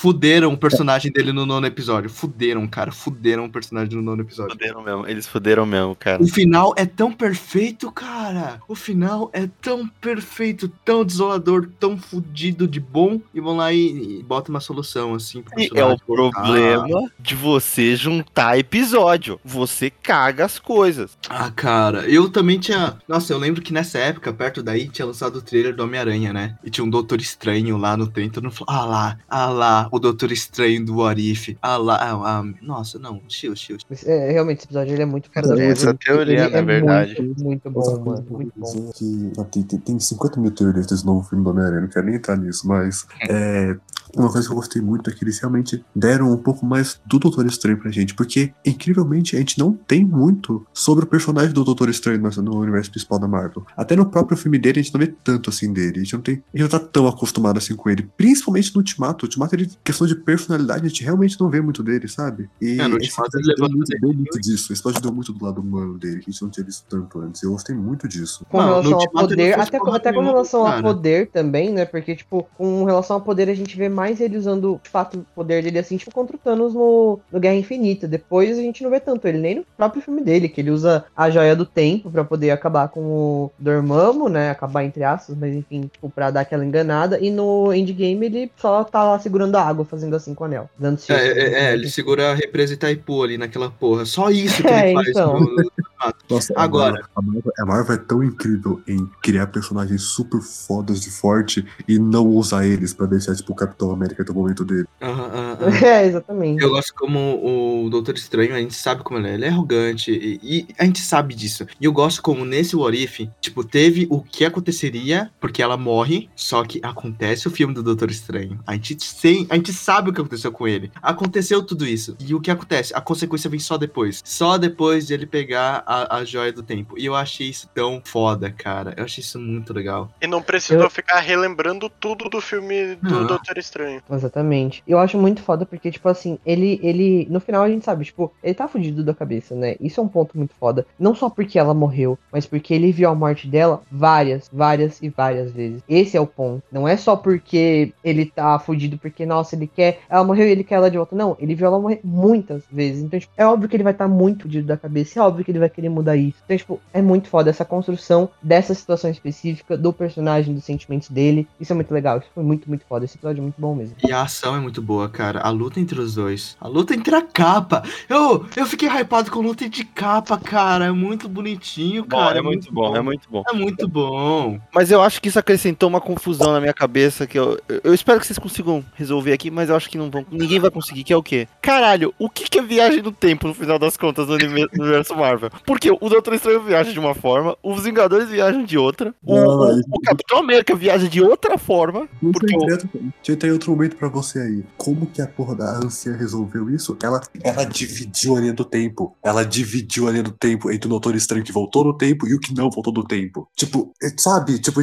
Fuderam 0.00 0.54
o 0.54 0.56
personagem 0.56 1.12
dele 1.12 1.30
no 1.30 1.44
nono 1.44 1.66
episódio. 1.66 2.08
Fuderam, 2.08 2.66
cara. 2.66 2.90
Fuderam 2.90 3.44
o 3.44 3.50
personagem 3.50 3.94
no 3.94 4.00
nono 4.00 4.22
episódio. 4.22 4.52
Fuderam 4.52 4.82
mesmo. 4.82 5.06
Eles 5.06 5.28
fuderam 5.28 5.66
mesmo, 5.66 5.94
cara. 5.94 6.22
O 6.22 6.26
final 6.26 6.72
é 6.74 6.86
tão 6.86 7.12
perfeito, 7.12 7.92
cara. 7.92 8.62
O 8.66 8.74
final 8.74 9.28
é 9.34 9.46
tão 9.60 9.86
perfeito, 9.86 10.72
tão 10.86 11.04
desolador, 11.04 11.68
tão 11.78 11.98
fudido 11.98 12.66
de 12.66 12.80
bom. 12.80 13.20
E 13.34 13.42
vão 13.42 13.58
lá 13.58 13.74
e, 13.74 14.20
e 14.20 14.22
botam 14.22 14.54
uma 14.54 14.60
solução, 14.60 15.14
assim. 15.14 15.42
pro 15.42 15.60
E 15.60 15.68
é 15.74 15.84
o 15.84 15.98
problema 15.98 17.10
de 17.18 17.34
você 17.34 17.94
juntar 17.94 18.58
episódio. 18.58 19.38
Você 19.44 19.90
caga 19.90 20.46
as 20.46 20.58
coisas. 20.58 21.18
Ah, 21.28 21.50
cara, 21.50 22.08
eu 22.08 22.30
também 22.30 22.58
tinha. 22.58 22.96
Nossa, 23.06 23.34
eu 23.34 23.38
lembro 23.38 23.60
que 23.60 23.70
nessa 23.70 23.98
época, 23.98 24.32
perto 24.32 24.62
daí, 24.62 24.88
tinha 24.88 25.04
lançado 25.04 25.36
o 25.36 25.42
trailer 25.42 25.76
do 25.76 25.82
Homem-Aranha, 25.82 26.32
né? 26.32 26.56
E 26.64 26.70
tinha 26.70 26.86
um 26.86 26.88
Doutor 26.88 27.20
Estranho 27.20 27.76
lá 27.76 27.98
no 27.98 28.06
trem. 28.06 28.30
Todo 28.30 28.44
mundo 28.44 28.54
falou: 28.54 28.74
Ah 28.74 28.86
lá, 28.86 29.18
ah 29.28 29.50
lá, 29.50 29.89
o 29.90 29.98
Doutor 29.98 30.32
Estranho 30.32 30.84
do 30.84 31.02
Arif. 31.02 31.56
Ah 31.60 31.76
lá, 31.76 31.96
ah, 31.96 32.40
ah, 32.40 32.44
nossa, 32.62 32.98
não, 32.98 33.20
chill, 33.28 33.54
chill. 33.56 33.76
É, 34.04 34.32
realmente, 34.32 34.58
esse 34.58 34.66
episódio 34.66 34.94
ele 34.94 35.02
é 35.02 35.06
muito 35.06 35.30
cara 35.30 35.48
da 35.48 35.62
essa 35.62 35.94
teoria, 35.94 36.44
Ele 36.44 36.50
na 36.50 36.58
é 36.58 36.62
verdade. 36.62 37.22
Muito, 37.22 37.44
muito 37.44 37.70
bom, 37.70 38.04
mano. 38.04 38.26
Muito 38.30 38.52
bom. 38.56 39.44
que 39.50 39.62
tem, 39.64 39.78
tem 39.78 39.98
50 39.98 40.40
mil 40.40 40.50
teorias 40.50 40.86
desse 40.86 41.04
novo 41.04 41.26
filme 41.28 41.44
do 41.44 41.50
Homem-Aranha, 41.50 41.82
não 41.82 41.88
quero 41.88 42.06
nem 42.06 42.16
entrar 42.16 42.36
nisso, 42.36 42.66
mas 42.66 43.06
é, 43.28 43.76
uma 44.16 44.30
coisa 44.30 44.46
que 44.46 44.52
eu 44.52 44.56
gostei 44.56 44.82
muito 44.82 45.08
é 45.08 45.12
que 45.12 45.24
eles 45.24 45.38
realmente 45.38 45.84
deram 45.94 46.32
um 46.32 46.36
pouco 46.36 46.66
mais 46.66 47.00
do 47.06 47.18
Doutor 47.18 47.46
Estranho 47.46 47.78
pra 47.78 47.90
gente, 47.90 48.14
porque, 48.14 48.52
incrivelmente, 48.64 49.36
a 49.36 49.38
gente 49.38 49.58
não 49.58 49.72
tem 49.72 50.04
muito 50.04 50.66
sobre 50.72 51.04
o 51.04 51.08
personagem 51.08 51.52
do 51.52 51.64
Doutor 51.64 51.88
Estranho 51.88 52.20
no, 52.42 52.60
universo 52.60 52.90
principal 52.90 53.18
da 53.18 53.28
Marvel. 53.28 53.64
Até 53.76 53.96
no 53.96 54.06
próprio 54.06 54.36
filme 54.36 54.58
dele, 54.58 54.80
a 54.80 54.82
gente 54.82 54.92
não 54.92 55.00
vê 55.00 55.06
tanto 55.06 55.50
assim 55.50 55.72
dele, 55.72 56.00
a 56.00 56.02
gente 56.02 56.14
não 56.14 56.20
tem, 56.20 56.42
a 56.52 56.58
gente 56.58 56.70
não 56.70 56.78
tá 56.78 56.84
tão 56.84 57.06
acostumado 57.06 57.58
assim 57.58 57.74
com 57.74 57.88
ele, 57.88 58.08
principalmente 58.16 58.74
no 58.74 58.80
Ultimato. 58.80 59.24
O 59.24 59.26
Ultimato, 59.26 59.54
ele, 59.54 59.70
questão 59.82 60.06
de 60.06 60.14
personalidade, 60.14 60.84
a 60.84 60.88
gente 60.88 61.04
realmente 61.04 61.40
não 61.40 61.48
vê 61.48 61.60
muito 61.60 61.82
dele, 61.82 62.08
sabe? 62.08 62.48
E 62.60 62.80
É, 62.80 62.88
no 62.88 62.94
Ultimato 62.94 63.38
ele 63.38 63.54
deu 63.54 63.60
levanta 63.60 63.76
muito, 63.76 64.00
deu 64.00 64.12
muito 64.12 64.40
disso, 64.40 64.72
esse 64.72 64.80
episódio 64.80 65.02
deu 65.02 65.12
muito 65.12 65.32
do 65.32 65.44
lado 65.44 65.60
humano 65.60 65.98
dele, 65.98 66.20
que 66.20 66.30
a 66.30 66.32
gente 66.32 66.42
não 66.42 66.50
tinha 66.50 66.64
visto 66.64 66.84
tanto 66.88 67.20
antes. 67.20 67.42
Eu 67.42 67.52
gostei 67.52 67.74
muito 67.74 68.08
disso. 68.08 68.44
Com 68.48 68.58
no 68.58 68.64
relação 68.64 68.94
ao 68.94 69.08
poder, 69.10 69.58
até, 69.58 69.78
até 69.78 70.12
com 70.12 70.20
relação 70.22 70.66
ao 70.66 70.82
poder 70.82 71.28
também, 71.28 71.72
né? 71.72 71.84
Porque, 71.84 72.14
tipo, 72.16 72.46
com 72.56 72.84
relação 72.84 73.16
ao 73.16 73.22
poder, 73.22 73.48
a 73.48 73.54
gente 73.54 73.76
vê 73.76 73.88
mais 73.88 73.99
ele 74.20 74.38
usando, 74.38 74.80
de 74.82 74.88
fato, 74.88 75.18
o 75.18 75.26
poder 75.34 75.62
dele 75.62 75.78
assim, 75.78 75.96
tipo, 75.96 76.10
contra 76.12 76.36
o 76.36 76.38
Thanos 76.38 76.72
no, 76.72 77.18
no 77.30 77.40
Guerra 77.40 77.56
Infinita. 77.56 78.06
Depois 78.06 78.56
a 78.58 78.62
gente 78.62 78.82
não 78.82 78.90
vê 78.90 79.00
tanto 79.00 79.26
ele, 79.26 79.38
nem 79.38 79.56
no 79.56 79.64
próprio 79.76 80.00
filme 80.00 80.22
dele, 80.22 80.48
que 80.48 80.60
ele 80.60 80.70
usa 80.70 81.04
a 81.16 81.28
joia 81.28 81.54
do 81.54 81.66
tempo 81.66 82.10
pra 82.10 82.24
poder 82.24 82.50
acabar 82.50 82.88
com 82.88 83.00
o 83.00 83.52
Dormammu, 83.58 84.28
né? 84.28 84.50
Acabar 84.50 84.84
entre 84.84 85.04
aspas, 85.04 85.36
mas 85.36 85.54
enfim, 85.54 85.82
tipo, 85.92 86.08
pra 86.08 86.30
dar 86.30 86.40
aquela 86.40 86.64
enganada. 86.64 87.18
E 87.20 87.30
no 87.30 87.72
Endgame 87.74 88.26
ele 88.26 88.52
só 88.56 88.84
tá 88.84 89.02
lá 89.04 89.18
segurando 89.18 89.56
a 89.56 89.62
água, 89.62 89.84
fazendo 89.84 90.14
assim 90.16 90.34
com 90.34 90.44
o 90.44 90.46
anel. 90.46 90.70
Dando 90.78 91.00
É, 91.08 91.14
é, 91.14 91.64
é, 91.70 91.72
ele 91.74 91.88
segura 91.90 92.30
a 92.30 92.34
represa 92.34 92.74
Itaipu 92.74 93.22
ali 93.22 93.36
naquela 93.36 93.70
porra. 93.70 94.04
Só 94.04 94.30
isso 94.30 94.62
que 94.62 94.68
É, 94.70 94.86
ele 94.92 94.94
faz. 94.94 95.08
então. 95.08 95.40
no- 95.40 95.70
no- 96.08 96.36
Nossa, 96.36 96.52
a 96.56 96.62
Agora. 96.62 97.02
A, 97.14 97.22
Marvel, 97.22 97.52
a 97.58 97.66
Marvel 97.66 97.94
é 97.94 97.98
tão 97.98 98.22
incrível 98.22 98.80
em 98.86 99.06
criar 99.22 99.46
personagens 99.48 100.02
super 100.02 100.40
fodas 100.40 101.00
de 101.00 101.10
forte 101.10 101.64
e 101.88 101.98
não 101.98 102.26
usar 102.28 102.66
eles 102.66 102.92
pra 102.94 103.06
deixar, 103.06 103.34
tipo, 103.34 103.52
o 103.52 103.56
Capitão 103.56 103.90
América 103.90 104.22
até 104.22 104.30
o 104.32 104.34
momento 104.34 104.64
dele. 104.64 104.86
Aham, 105.02 105.24
aham, 105.26 105.58
aham. 105.60 105.70
É, 105.90 106.06
exatamente. 106.06 106.62
Eu 106.62 106.70
gosto 106.70 106.94
como 106.94 107.84
o 107.84 107.90
Doutor 107.90 108.14
Estranho, 108.14 108.54
a 108.54 108.58
gente 108.58 108.74
sabe 108.74 109.02
como 109.02 109.18
ele 109.18 109.28
é, 109.28 109.34
ele 109.34 109.44
é 109.44 109.48
arrogante, 109.48 110.10
e, 110.12 110.40
e 110.42 110.66
a 110.78 110.84
gente 110.84 111.00
sabe 111.00 111.34
disso. 111.34 111.66
E 111.80 111.84
eu 111.84 111.92
gosto 111.92 112.22
como 112.22 112.44
nesse 112.44 112.76
What 112.76 112.96
If, 113.02 113.20
tipo, 113.40 113.64
teve 113.64 114.06
o 114.10 114.22
que 114.22 114.44
aconteceria, 114.44 115.30
porque 115.40 115.62
ela 115.62 115.76
morre, 115.76 116.28
só 116.36 116.64
que 116.64 116.80
acontece 116.82 117.48
o 117.48 117.50
filme 117.50 117.74
do 117.74 117.82
Doutor 117.82 118.10
Estranho. 118.10 118.58
A 118.66 118.74
gente, 118.74 118.98
tem, 119.20 119.46
a 119.50 119.56
gente 119.56 119.72
sabe 119.72 120.10
o 120.10 120.12
que 120.12 120.20
aconteceu 120.20 120.52
com 120.52 120.68
ele. 120.68 120.90
Aconteceu 121.02 121.62
tudo 121.62 121.86
isso. 121.86 122.16
E 122.20 122.34
o 122.34 122.40
que 122.40 122.50
acontece? 122.50 122.92
A 122.94 123.00
consequência 123.00 123.50
vem 123.50 123.58
só 123.60 123.76
depois. 123.76 124.20
Só 124.24 124.56
depois 124.58 125.06
de 125.06 125.14
ele 125.14 125.26
pegar 125.26 125.82
a, 125.90 126.18
a 126.18 126.24
joia 126.24 126.52
do 126.52 126.62
tempo. 126.62 126.96
E 126.96 127.04
eu 127.04 127.16
achei 127.16 127.48
isso 127.48 127.68
tão 127.74 128.00
foda, 128.04 128.48
cara. 128.48 128.94
Eu 128.96 129.04
achei 129.04 129.22
isso 129.22 129.40
muito 129.40 129.72
legal. 129.72 130.08
E 130.22 130.26
não 130.28 130.40
precisou 130.40 130.84
Eu- 130.84 130.90
ficar 130.90 131.18
relembrando 131.18 131.90
tudo 131.90 132.28
do 132.28 132.40
filme 132.40 132.94
do 132.96 133.10
Não. 133.10 133.26
Doutor 133.26 133.58
estranho. 133.58 134.00
Exatamente. 134.08 134.84
Eu 134.86 134.98
acho 135.00 135.18
muito 135.18 135.42
foda 135.42 135.66
porque, 135.66 135.90
tipo 135.90 136.08
assim, 136.08 136.38
ele, 136.46 136.78
ele. 136.82 137.26
No 137.28 137.40
final 137.40 137.62
a 137.62 137.68
gente 137.68 137.84
sabe, 137.84 138.04
tipo, 138.04 138.32
ele 138.42 138.54
tá 138.54 138.68
fudido 138.68 139.02
da 139.02 139.12
cabeça, 139.12 139.54
né? 139.56 139.74
Isso 139.80 140.00
é 140.00 140.02
um 140.02 140.08
ponto 140.08 140.38
muito 140.38 140.54
foda. 140.54 140.86
Não 140.98 141.14
só 141.14 141.28
porque 141.28 141.58
ela 141.58 141.74
morreu, 141.74 142.16
mas 142.30 142.46
porque 142.46 142.72
ele 142.72 142.92
viu 142.92 143.08
a 143.08 143.14
morte 143.14 143.48
dela 143.48 143.82
várias, 143.90 144.48
várias 144.52 145.02
e 145.02 145.08
várias 145.08 145.50
vezes. 145.50 145.82
Esse 145.88 146.16
é 146.16 146.20
o 146.20 146.26
ponto. 146.26 146.62
Não 146.70 146.86
é 146.86 146.96
só 146.96 147.16
porque 147.16 147.92
ele 148.04 148.26
tá 148.26 148.58
fudido, 148.60 148.96
porque, 148.98 149.26
nossa, 149.26 149.56
ele 149.56 149.66
quer. 149.66 150.00
Ela 150.08 150.22
morreu 150.22 150.46
e 150.46 150.50
ele 150.50 150.62
quer 150.62 150.76
ela 150.76 150.90
de 150.90 150.96
volta. 150.96 151.16
Não, 151.16 151.36
ele 151.40 151.54
viu 151.56 151.66
ela 151.66 151.80
morrer 151.80 152.00
muitas 152.04 152.62
vezes. 152.70 153.02
Então, 153.02 153.18
tipo, 153.18 153.32
é 153.36 153.44
óbvio 153.44 153.68
que 153.68 153.74
ele 153.76 153.82
vai 153.82 153.92
estar 153.92 154.04
tá 154.04 154.10
muito 154.10 154.42
fudido 154.42 154.66
da 154.68 154.76
cabeça. 154.76 155.18
É 155.18 155.22
óbvio 155.22 155.44
que 155.44 155.50
ele 155.50 155.58
vai 155.58 155.68
querer 155.68 155.79
mudar 155.88 156.16
isso. 156.16 156.38
Então, 156.44 156.56
tipo, 156.56 156.80
é 156.92 157.00
muito 157.02 157.28
foda 157.28 157.50
essa 157.50 157.64
construção 157.64 158.28
dessa 158.42 158.74
situação 158.74 159.10
específica, 159.10 159.76
do 159.76 159.92
personagem, 159.92 160.54
dos 160.54 160.64
sentimentos 160.64 161.08
dele. 161.08 161.46
Isso 161.60 161.72
é 161.72 161.76
muito 161.76 161.92
legal. 161.92 162.18
Isso 162.18 162.28
foi 162.34 162.42
muito, 162.42 162.68
muito 162.68 162.84
foda. 162.88 163.04
Esse 163.04 163.16
episódio 163.16 163.40
é 163.40 163.42
muito 163.42 163.60
bom 163.60 163.74
mesmo. 163.74 163.96
E 164.06 164.12
a 164.12 164.22
ação 164.22 164.56
é 164.56 164.60
muito 164.60 164.82
boa, 164.82 165.08
cara. 165.08 165.40
A 165.40 165.50
luta 165.50 165.80
entre 165.80 166.00
os 166.00 166.14
dois. 166.14 166.56
A 166.60 166.68
luta 166.68 166.94
entre 166.94 167.14
a 167.14 167.22
capa. 167.22 167.82
Eu, 168.08 168.46
eu 168.56 168.66
fiquei 168.66 168.88
hypado 168.88 169.30
com 169.30 169.40
luta 169.40 169.68
de 169.68 169.84
capa, 169.84 170.38
cara. 170.38 170.86
É 170.86 170.90
muito 170.92 171.28
bonitinho, 171.28 172.04
Bom, 172.04 172.16
cara. 172.16 172.38
é 172.38 172.42
muito 172.42 172.72
bom, 172.72 172.96
é 172.96 173.00
muito 173.00 173.28
bom. 173.30 173.42
É 173.48 173.52
muito 173.52 173.88
bom. 173.88 174.60
Mas 174.74 174.90
eu 174.90 175.00
acho 175.02 175.20
que 175.20 175.28
isso 175.28 175.38
acrescentou 175.38 175.88
uma 175.88 176.00
confusão 176.00 176.52
na 176.52 176.60
minha 176.60 176.74
cabeça 176.74 177.26
que 177.26 177.38
eu, 177.38 177.58
eu 177.84 177.94
espero 177.94 178.20
que 178.20 178.26
vocês 178.26 178.38
consigam 178.38 178.84
resolver 178.94 179.32
aqui, 179.32 179.50
mas 179.50 179.68
eu 179.68 179.76
acho 179.76 179.88
que 179.88 179.98
não 179.98 180.10
vão, 180.10 180.24
ninguém 180.30 180.58
vai 180.58 180.70
conseguir, 180.70 181.04
que 181.04 181.12
é 181.12 181.16
o 181.16 181.22
quê? 181.22 181.46
Caralho, 181.60 182.14
o 182.18 182.28
que 182.28 182.48
que 182.48 182.58
é 182.58 182.62
viagem 182.62 183.02
no 183.02 183.12
tempo 183.12 183.48
no 183.48 183.54
final 183.54 183.78
das 183.78 183.96
contas 183.96 184.26
no 184.26 184.34
universo 184.34 185.14
Marvel? 185.16 185.50
Porque 185.70 185.88
o 185.88 186.08
Doutor 186.08 186.34
Estranho 186.34 186.60
viaja 186.64 186.92
de 186.92 186.98
uma 186.98 187.14
forma, 187.14 187.56
os 187.62 187.84
Vingadores 187.84 188.28
viajam 188.28 188.64
de 188.64 188.76
outra, 188.76 189.14
o, 189.24 189.36
Não, 189.36 189.46
o- 189.60 189.80
o 189.92 190.00
Capitão 190.00 190.38
América 190.38 190.74
viaja 190.74 191.08
de 191.08 191.22
outra 191.22 191.56
forma, 191.56 192.08
Não 192.20 192.32
porque 192.32 192.56
outro, 192.56 192.88
deixa 192.92 193.12
eu 193.28 193.36
ter 193.36 193.52
outro 193.52 193.70
momento 193.70 193.94
pra 193.94 194.08
você 194.08 194.40
aí. 194.40 194.64
Como 194.76 195.06
que 195.06 195.22
a 195.22 195.28
porra 195.28 195.54
da 195.54 195.76
anciã 195.78 196.16
resolveu 196.16 196.68
isso? 196.70 196.98
Ela, 197.00 197.20
ela 197.44 197.64
dividiu 197.64 198.36
a 198.36 198.40
linha 198.40 198.52
do 198.52 198.64
tempo. 198.64 199.16
Ela 199.22 199.44
dividiu 199.44 200.08
a 200.08 200.10
linha 200.10 200.24
do 200.24 200.32
tempo 200.32 200.72
entre 200.72 200.86
o 200.88 200.90
Doutor 200.90 201.14
Estranho 201.14 201.44
que 201.44 201.52
voltou 201.52 201.84
no 201.84 201.96
tempo 201.96 202.26
e 202.26 202.34
o 202.34 202.40
que 202.40 202.52
não 202.52 202.68
voltou 202.68 202.92
no 202.92 203.04
tempo. 203.06 203.48
Tipo, 203.56 203.92
é, 204.02 204.08
sabe? 204.18 204.58
Tipo, 204.58 204.80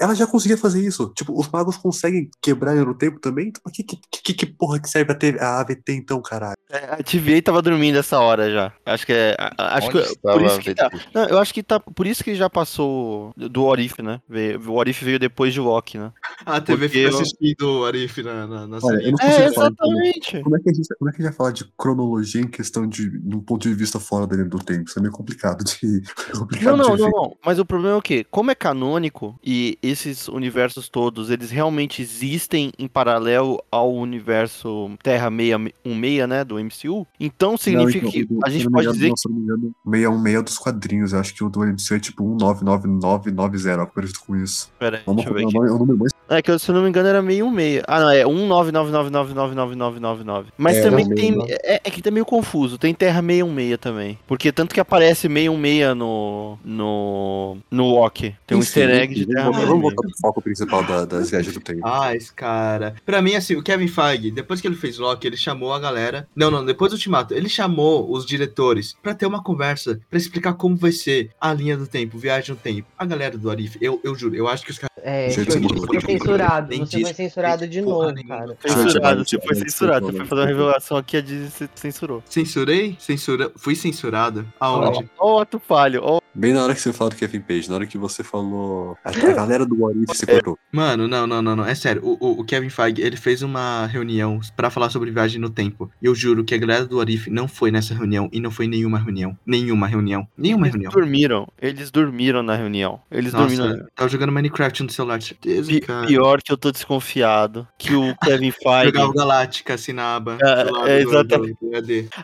ela 0.00 0.14
já 0.14 0.26
conseguia 0.26 0.56
fazer 0.56 0.82
isso. 0.82 1.12
Tipo, 1.14 1.38
os 1.38 1.46
magos 1.50 1.76
conseguem 1.76 2.30
quebrar 2.40 2.70
a 2.70 2.74
linha 2.74 2.86
do 2.86 2.94
tempo 2.94 3.20
também? 3.20 3.48
Então, 3.48 3.70
que, 3.70 3.82
que, 3.84 3.98
que, 4.22 4.32
que 4.32 4.46
porra 4.46 4.80
que 4.80 4.88
serve 4.88 5.12
a, 5.12 5.14
TV, 5.14 5.38
a 5.38 5.60
AVT 5.60 5.92
então, 5.92 6.22
caralho? 6.22 6.56
É, 6.70 6.94
a 6.94 7.02
TVA 7.02 7.42
tava 7.44 7.60
dormindo 7.60 7.98
essa 7.98 8.18
hora 8.18 8.50
já. 8.50 8.72
Acho 8.86 9.04
que 9.04 9.12
é. 9.12 9.36
a- 9.38 9.76
Acho 9.76 9.88
Onde 9.88 10.02
que 10.02 10.21
por 10.22 10.42
isso 10.42 10.56
a 10.56 10.62
que 10.62 10.74
tá. 10.74 10.90
Não, 11.12 11.24
eu 11.26 11.38
acho 11.38 11.52
que 11.52 11.62
tá. 11.62 11.80
Por 11.80 12.06
isso 12.06 12.22
que 12.22 12.34
já 12.34 12.48
passou 12.48 13.32
do 13.36 13.64
Orif, 13.64 14.00
né? 14.02 14.20
O 14.66 14.72
Orif 14.72 15.04
veio 15.04 15.18
depois 15.18 15.52
de 15.52 15.60
Loki, 15.60 15.98
né? 15.98 16.12
A 16.46 16.60
TV 16.60 16.86
Porque 16.88 16.98
eu- 16.98 17.08
assistindo 17.08 17.80
o 17.80 17.84
Arif 17.84 18.22
na, 18.22 18.46
na, 18.46 18.66
na 18.66 18.78
Olha, 18.82 18.96
série. 18.98 19.06
eu 19.08 19.12
não 19.12 19.18
É. 19.20 19.32
Como, 19.32 19.44
exatamente. 19.44 20.40
como 20.42 20.56
é 20.56 20.60
que 20.60 20.70
a 20.70 20.72
gente, 20.74 20.88
como 20.98 21.10
é 21.10 21.12
que 21.12 21.16
a 21.16 21.24
gente 21.24 21.30
vai 21.30 21.36
falar 21.36 21.50
de 21.52 21.64
cronologia 21.76 22.40
em 22.40 22.46
questão 22.46 22.86
de, 22.86 23.10
de 23.10 23.36
um 23.36 23.40
ponto 23.40 23.68
de 23.68 23.74
vista 23.74 23.98
fora 23.98 24.26
da 24.26 24.36
linha 24.36 24.48
do 24.48 24.58
tempo? 24.58 24.88
Isso 24.88 24.98
é 24.98 25.02
meio 25.02 25.12
complicado 25.12 25.64
de. 25.64 26.02
complicado 26.38 26.76
Não, 26.76 26.88
não, 26.88 26.96
de 26.96 27.02
não, 27.02 27.10
não. 27.10 27.36
Mas 27.44 27.58
o 27.58 27.64
problema 27.64 27.94
é 27.96 27.98
o 27.98 28.02
quê? 28.02 28.24
Como 28.30 28.50
é 28.50 28.54
canônico 28.54 29.38
e 29.44 29.78
esses 29.82 30.28
universos 30.28 30.88
todos, 30.88 31.30
eles 31.30 31.50
realmente 31.50 32.00
existem 32.02 32.72
em 32.78 32.86
paralelo 32.88 33.62
ao 33.70 33.92
universo 33.92 34.90
Terra 35.02 35.30
616, 35.30 36.28
né, 36.28 36.44
do 36.44 36.56
MCU, 36.58 37.06
então 37.18 37.56
significa 37.56 38.04
Não, 38.06 38.12
que 38.12 38.20
então, 38.20 38.38
a 38.44 38.50
se 38.50 38.58
gente 38.58 38.70
pode 38.70 38.82
engano, 38.86 38.92
dizer 38.94 39.08
não, 39.08 39.16
se 39.16 39.28
não 39.28 39.36
me 39.36 39.42
engano, 39.42 39.74
616 39.84 40.11
dos 40.42 40.58
quadrinhos. 40.58 41.12
Eu 41.12 41.20
acho 41.20 41.34
que 41.34 41.44
o 41.44 41.48
do 41.48 41.60
MCU 41.60 41.94
é 41.94 42.00
tipo 42.00 42.22
199990, 42.24 43.80
algo 43.80 43.92
parecido 43.94 44.20
com 44.20 44.36
isso. 44.36 44.70
Pera 44.78 44.98
aí, 44.98 45.02
Vamos 45.06 45.24
deixa 45.24 45.30
eu 45.30 45.34
ver 45.34 45.42
é 45.42 45.46
aqui. 45.46 45.56
é 45.56 45.72
o 45.72 45.78
número 45.78 45.98
mais. 45.98 46.12
É 46.36 46.42
que, 46.42 46.58
se 46.58 46.70
eu 46.70 46.74
não 46.74 46.82
me 46.82 46.88
engano, 46.88 47.08
era 47.08 47.22
616. 47.22 47.82
Ah, 47.86 48.00
não, 48.00 48.10
é 48.10 48.24
199999999. 48.24 50.46
Mas 50.56 50.76
É, 50.76 50.82
também 50.82 51.08
tem. 51.08 51.32
não. 51.32 51.46
É, 51.48 51.80
é 51.84 51.90
que 51.90 52.02
tá 52.02 52.10
meio 52.10 52.24
confuso. 52.24 52.78
Tem 52.78 52.94
Terra 52.94 53.20
616 53.22 53.78
também. 53.78 54.18
Porque 54.26 54.52
tanto 54.52 54.74
que 54.74 54.80
aparece 54.80 55.22
616 55.28 55.96
no. 55.96 56.58
No. 56.64 57.56
No 57.70 57.90
Loki. 57.94 58.34
Tem 58.46 58.56
um 58.56 58.60
Enfim, 58.60 58.80
easter 58.80 58.90
egg 58.90 59.14
de 59.14 59.22
enfim, 59.22 59.32
Terra 59.32 59.50
Vamos, 59.50 59.66
vamos 59.66 59.82
616. 59.82 59.82
voltar 59.82 60.02
pro 60.08 60.18
foco 60.20 60.42
principal 60.42 60.84
da- 60.84 61.04
das 61.04 61.30
viagens 61.30 61.54
do 61.54 61.60
tempo. 61.60 61.80
Ah, 61.84 62.14
esse 62.14 62.32
cara. 62.32 62.94
Pra 63.04 63.20
mim, 63.22 63.34
assim, 63.34 63.56
o 63.56 63.62
Kevin 63.62 63.88
Feige, 63.88 64.30
depois 64.30 64.60
que 64.60 64.66
ele 64.66 64.76
fez 64.76 64.98
Loki, 64.98 65.26
ele 65.26 65.36
chamou 65.36 65.72
a 65.72 65.78
galera. 65.78 66.26
Não, 66.34 66.50
não, 66.50 66.64
depois 66.64 66.90
do 66.90 66.94
Ultimato, 66.94 67.34
ele 67.34 67.48
chamou 67.48 68.10
os 68.10 68.24
diretores 68.24 68.96
pra 69.02 69.14
ter 69.14 69.26
uma 69.26 69.42
conversa, 69.42 70.00
pra 70.08 70.18
explicar 70.18 70.54
como 70.54 70.76
vai 70.76 70.92
ser 70.92 71.30
a 71.40 71.52
linha 71.52 71.76
do 71.76 71.86
tempo, 71.86 72.18
viagem 72.18 72.50
no 72.54 72.56
tempo. 72.56 72.86
A 72.98 73.04
galera 73.04 73.36
do 73.36 73.50
Arif, 73.50 73.76
eu, 73.80 74.00
eu 74.04 74.14
juro, 74.14 74.34
eu 74.34 74.48
acho 74.48 74.64
que 74.64 74.70
os 74.70 74.78
caras. 74.78 74.92
É, 75.04 75.28
muito 75.58 75.84
foi 75.86 75.98
bom. 76.00 76.21
Censurado. 76.22 76.68
Nem 76.70 76.80
Você 76.86 77.00
foi 77.02 77.14
censurado 77.14 77.68
de 77.68 77.80
novo, 77.80 78.14
cara. 78.26 78.56
Censurado, 78.66 79.24
você 79.24 79.40
foi 79.40 79.54
censurado. 79.56 80.06
Você 80.06 80.16
foi 80.18 80.26
fazer 80.26 80.40
uma 80.42 80.46
revelação 80.48 80.96
aqui, 80.96 81.16
a 81.16 81.20
Disney 81.20 81.48
você 81.50 81.68
censurou. 81.74 82.22
Censurei? 82.28 82.96
Censura... 82.98 83.50
Fui 83.56 83.74
censurado? 83.74 84.46
Aonde? 84.60 85.08
Ó, 85.18 85.36
o 85.36 85.40
ato 85.40 85.58
falho. 85.58 86.00
Ó, 86.02 86.20
Bem 86.34 86.54
na 86.54 86.62
hora 86.64 86.74
que 86.74 86.80
você 86.80 86.94
falou 86.94 87.10
do 87.10 87.16
Kevin 87.16 87.40
Page, 87.40 87.68
na 87.68 87.74
hora 87.74 87.86
que 87.86 87.98
você 87.98 88.24
falou. 88.24 88.96
A, 89.04 89.10
a 89.10 89.12
galera 89.34 89.66
do 89.66 89.78
What 89.82 89.98
If 89.98 90.16
se 90.16 90.26
cortou. 90.26 90.58
Mano, 90.72 91.06
não, 91.06 91.26
não, 91.26 91.42
não, 91.42 91.54
não. 91.56 91.64
É 91.66 91.74
sério. 91.74 92.00
O, 92.02 92.16
o- 92.18 92.40
o 92.40 92.44
Kevin 92.44 92.70
Feige, 92.70 93.02
ele 93.02 93.18
fez 93.18 93.42
uma 93.42 93.84
reunião 93.86 94.40
pra 94.56 94.70
falar 94.70 94.88
sobre 94.88 95.10
viagem 95.10 95.38
no 95.38 95.50
tempo. 95.50 95.90
E 96.00 96.06
eu 96.06 96.14
juro 96.14 96.42
que 96.42 96.54
a 96.54 96.58
galera 96.58 96.86
do 96.86 96.98
Arif 97.00 97.28
não 97.28 97.46
foi 97.46 97.70
nessa 97.70 97.92
reunião 97.92 98.30
e 98.32 98.40
não 98.40 98.50
foi 98.50 98.66
nenhuma 98.66 98.98
reunião. 98.98 99.36
Nenhuma 99.44 99.86
reunião. 99.86 100.26
Nenhuma 100.36 100.64
eles 100.68 100.72
reunião. 100.74 100.90
dormiram. 100.92 101.46
Eles 101.60 101.90
dormiram 101.90 102.42
na 102.42 102.56
reunião. 102.56 102.98
Eles 103.10 103.32
dormiram. 103.32 103.68
Nossa, 103.68 103.88
tava 103.94 104.08
jogando 104.08 104.32
Minecraft 104.32 104.82
no 104.84 104.90
celular, 104.90 105.20
certeza, 105.20 105.68
Pi- 105.70 105.80
pior 106.06 106.42
que 106.42 106.52
eu 106.52 106.56
tô 106.56 106.70
desconfiado 106.70 107.66
que 107.78 107.94
o 107.94 108.14
Kevin 108.22 108.50
Feige. 108.50 108.84
Jogava 108.86 109.12
Galáctica 109.12 109.74
assim 109.74 109.92
na 109.92 110.16
aba. 110.16 110.38
É, 110.42 110.92
é, 110.92 111.00
exatamente. 111.02 111.56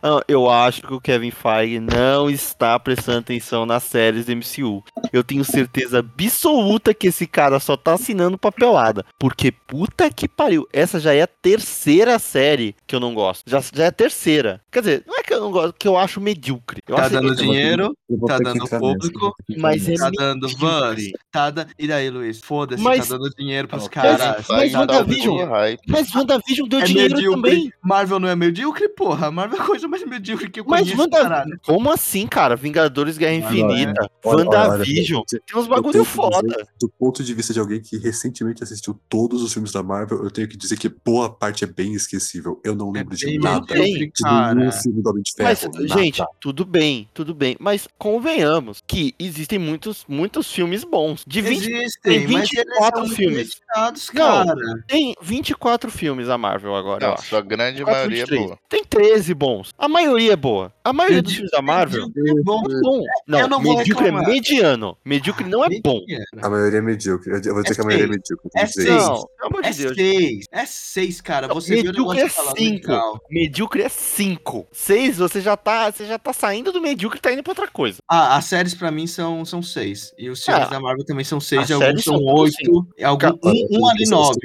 Ah, 0.03 0.23
Eu 0.29 0.51
acho 0.51 0.83
que 0.83 0.95
o 0.95 1.01
Kevin 1.01 1.31
Feige 1.31 1.81
não 1.81 2.29
está 2.31 2.79
prestando 2.79 3.19
atenção 3.19 3.67
nas 3.67 3.83
séries 3.83 4.27
do 4.27 4.33
MCU. 4.33 4.83
Eu 5.13 5.23
tenho 5.25 5.45
certeza 5.45 5.99
absoluta 6.01 6.95
que 6.95 7.09
esse 7.09 7.27
cara 7.27 7.59
só 7.61 7.77
tá 7.77 7.95
assinando 7.95 8.39
papelada. 8.39 9.05
Porque 9.19 9.51
puta 9.53 10.11
que 10.11 10.29
pariu. 10.29 10.67
Essa 10.73 11.01
já 11.01 11.15
é 11.15 11.23
a 11.23 11.27
terceira 11.27 12.19
série 12.19 12.75
que 12.87 12.95
eu 12.95 13.01
não 13.01 13.15
gosto. 13.15 13.43
Já, 13.47 13.61
já 13.61 13.85
é 13.85 13.89
a 13.89 13.93
terceira. 13.93 14.61
Quer 14.71 14.81
dizer, 14.81 15.05
não 15.07 15.18
é 15.18 15.18
que 15.29 15.35
eu 15.35 15.41
não 15.41 15.51
gosto, 15.53 15.75
que 15.79 15.87
eu 15.87 15.97
acho 15.97 16.21
medíocre. 16.21 16.81
Eu 16.89 16.97
Tá 16.97 17.03
acho 17.03 17.11
dando 17.15 17.37
que- 17.37 17.43
dinheiro, 17.43 17.95
Tá 18.27 18.39
ter 18.39 18.45
que 18.53 18.59
dando 18.59 18.69
público, 18.81 19.35
mas 19.59 19.89
é 19.89 19.95
tá 19.97 20.11
dando 20.11 20.43
medíocre. 20.49 20.67
Vans, 20.67 21.03
tá 21.31 21.51
da... 21.51 21.67
E 21.79 21.87
daí, 21.87 22.09
Luiz? 22.11 22.41
Foda-se, 22.41 22.83
Mas- 22.83 23.09
tá 23.09 23.17
dando 23.17 23.31
dinheiro 23.37 23.69
pros 23.69 23.87
caras. 23.89 24.47
mas 24.49 24.73
tá 24.73 24.85
dando 24.87 24.93
WandaVision-. 24.93 25.77
Mas 25.87 26.15
WandaVision 26.15 26.69
deu 26.69 26.81
É 26.81 26.85
dinheiro 26.85 27.15
medíocre. 27.15 27.43
também. 27.43 27.73
Marvel 27.85 28.19
não 28.19 28.29
é 28.29 28.35
medíocre, 28.35 28.89
porra. 28.89 29.31
Marvel 29.31 29.61
é 29.61 29.67
coisa 29.67 29.87
mais 29.87 30.05
medíocre 30.07 30.51
que 30.51 30.61
eu 30.61 30.65
Mas 30.67 30.81
conheço, 30.83 31.01
Wanda... 31.01 31.21
caralho. 31.21 31.61
Como 31.65 31.91
assim, 31.93 32.27
cara? 32.27 32.57
Vingadores 32.57 33.19
Guerra 33.19 33.35
Infinita, 33.35 34.11
olha, 34.25 34.45
WandaVision. 34.47 35.23
Tem 35.29 35.41
uns 35.61 35.67
bagulho 35.67 36.05
foda. 36.05 36.41
dizer, 36.49 36.67
Do 36.81 36.89
ponto 36.99 37.23
de 37.23 37.35
vista 37.35 37.53
de 37.53 37.61
alguém 37.61 37.81
que 37.81 37.99
recentemente 37.99 38.63
assistiu 38.63 38.99
todos 39.09 39.43
os 39.43 39.53
filmes 39.53 39.73
da 39.73 39.83
Marvel, 39.83 40.25
eu 40.25 40.31
tenho 40.31 40.49
que 40.49 40.57
dizer 40.57 40.79
que 40.79 40.89
boa 40.89 41.29
parte 41.31 41.65
é 41.65 41.67
bem 41.67 41.93
esquecível. 41.95 42.61
Eu 42.65 42.75
não 42.75 42.91
É 42.95 43.01
lembro 43.01 43.17
de 43.17 43.27
bem 43.27 43.39
nada. 43.39 43.61
medíocre, 43.75 43.93
De 44.15 44.23
nenhum 44.25 44.71
cara. 44.71 44.73
filme 44.73 45.03
Homem 45.19 45.23
de 45.23 45.33
Ferro. 45.37 45.49
Mas, 45.49 45.63
nada. 45.89 46.03
gente, 46.03 46.23
tudo 46.41 46.65
bem, 46.65 47.09
tudo 47.13 47.35
bem. 47.35 47.57
Mas 47.59 47.89
convenhamos 47.99 48.83
que 48.87 49.15
existem 49.19 49.59
muitos, 49.59 50.05
muitos 50.09 50.53
filmes 50.53 50.85
bons. 50.85 51.25
De 51.27 51.41
20, 51.41 51.57
Existem, 51.73 52.01
tem 52.03 52.21
mas 52.29 52.51
eles 52.53 52.65
24 52.67 53.07
são 53.07 53.17
filmes. 53.17 53.51
limitados, 53.55 54.11
Não. 54.15 54.47
cara. 54.47 54.85
tem 54.87 55.15
24 55.21 55.91
filmes 55.91 56.29
a 56.29 56.39
Marvel 56.39 56.75
agora, 56.75 57.09
Não, 57.11 57.17
sua 57.19 57.41
grande 57.41 57.79
24, 57.79 57.95
maioria 57.95 58.23
é 58.23 58.27
23. 58.27 58.47
boa. 58.47 58.59
Tem 58.69 58.85
13 58.85 59.35
bons. 59.35 59.71
A 59.79 59.89
maioria 59.89 60.33
é 60.33 60.37
boa. 60.37 60.73
A 60.89 60.93
maioria 60.93 61.23
dos 61.23 61.33
filmes 61.35 61.51
da 61.51 61.61
Marvel 61.61 62.05
é 62.05 62.43
bom. 62.43 62.63
é 62.67 62.81
bom. 62.81 63.05
Não, 63.27 63.61
medíocre 63.61 64.09
é 64.09 64.13
mediano. 64.13 64.97
Medíocre 65.05 65.45
não 65.49 65.65
é 65.65 65.69
bom. 65.83 66.01
A 66.41 66.49
maioria 66.49 66.79
é 66.79 66.83
medíocre. 66.83 67.31
Eu 67.47 67.55
vou 67.55 67.63
dizer 67.63 67.73
É 67.73 67.75
que 67.75 67.81
a 67.81 67.85
maioria 67.85 68.05
é 68.07 68.09
seis. 68.09 68.17
medíocre. 68.17 68.51
É 68.57 68.65
dizer 68.65 68.83
seis. 68.83 69.03
Não, 69.39 69.51
pelo 69.51 69.67
É 69.67 69.71
de 69.71 69.83
Deus. 69.83 69.95
seis. 69.97 70.45
É 70.53 70.67
seis, 70.67 71.21
cara. 71.21 71.47
Não, 71.49 71.55
Você 71.55 71.75
viu 71.75 71.85
o 71.85 71.87
medíocre 71.89 72.21
é 72.21 72.25
de 72.25 72.31
falar 72.31 72.53
5. 72.57 72.89
legal. 72.89 73.21
Medíocre 73.31 73.83
é 73.83 73.89
5. 73.89 74.67
6, 74.73 75.19
você 75.19 75.41
já 75.41 75.57
tá, 75.57 75.91
você 75.91 76.07
já 76.07 76.19
tá 76.19 76.33
saindo 76.33 76.73
do 76.73 76.81
medíocre 76.81 77.19
e 77.19 77.23
tá 77.23 77.33
indo 77.33 77.43
pra 77.43 77.51
outra 77.53 77.69
coisa. 77.69 77.99
Ah, 78.09 78.37
as 78.37 78.47
séries 78.47 78.75
pra 78.75 78.91
mim 78.91 79.07
são, 79.07 79.45
são 79.45 79.63
seis. 79.63 80.13
E 80.19 80.31
os 80.31 80.43
filmes 80.45 80.67
Ah, 80.67 80.71
da 80.71 80.81
Marvel 80.81 81.05
também 81.05 81.25
são 81.25 81.39
seis. 81.41 81.65
as 81.65 81.71
alguns 81.71 81.87
séries 81.87 82.05
são 82.05 82.17
são 82.17 82.25
oito. 82.25 82.87
Algum, 83.05 83.29
um, 83.45 83.67
um 83.81 83.89
ali 83.91 84.05
nove. 84.09 84.39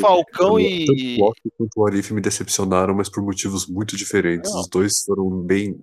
Falcão 0.00 0.56
Tanto 0.56 0.60
e. 0.60 1.16
o 1.20 1.24
Loki 1.24 1.40
quanto 1.58 1.70
o 1.76 1.86
Arif 1.86 2.12
me 2.14 2.20
decepcionaram, 2.20 2.94
mas 2.94 3.08
por 3.08 3.22
motivos 3.22 3.66
muito 3.66 3.96
diferentes. 3.96 4.52
Os 4.54 4.68
dois 4.68 5.02
foram 5.04 5.28
bem, 5.42 5.76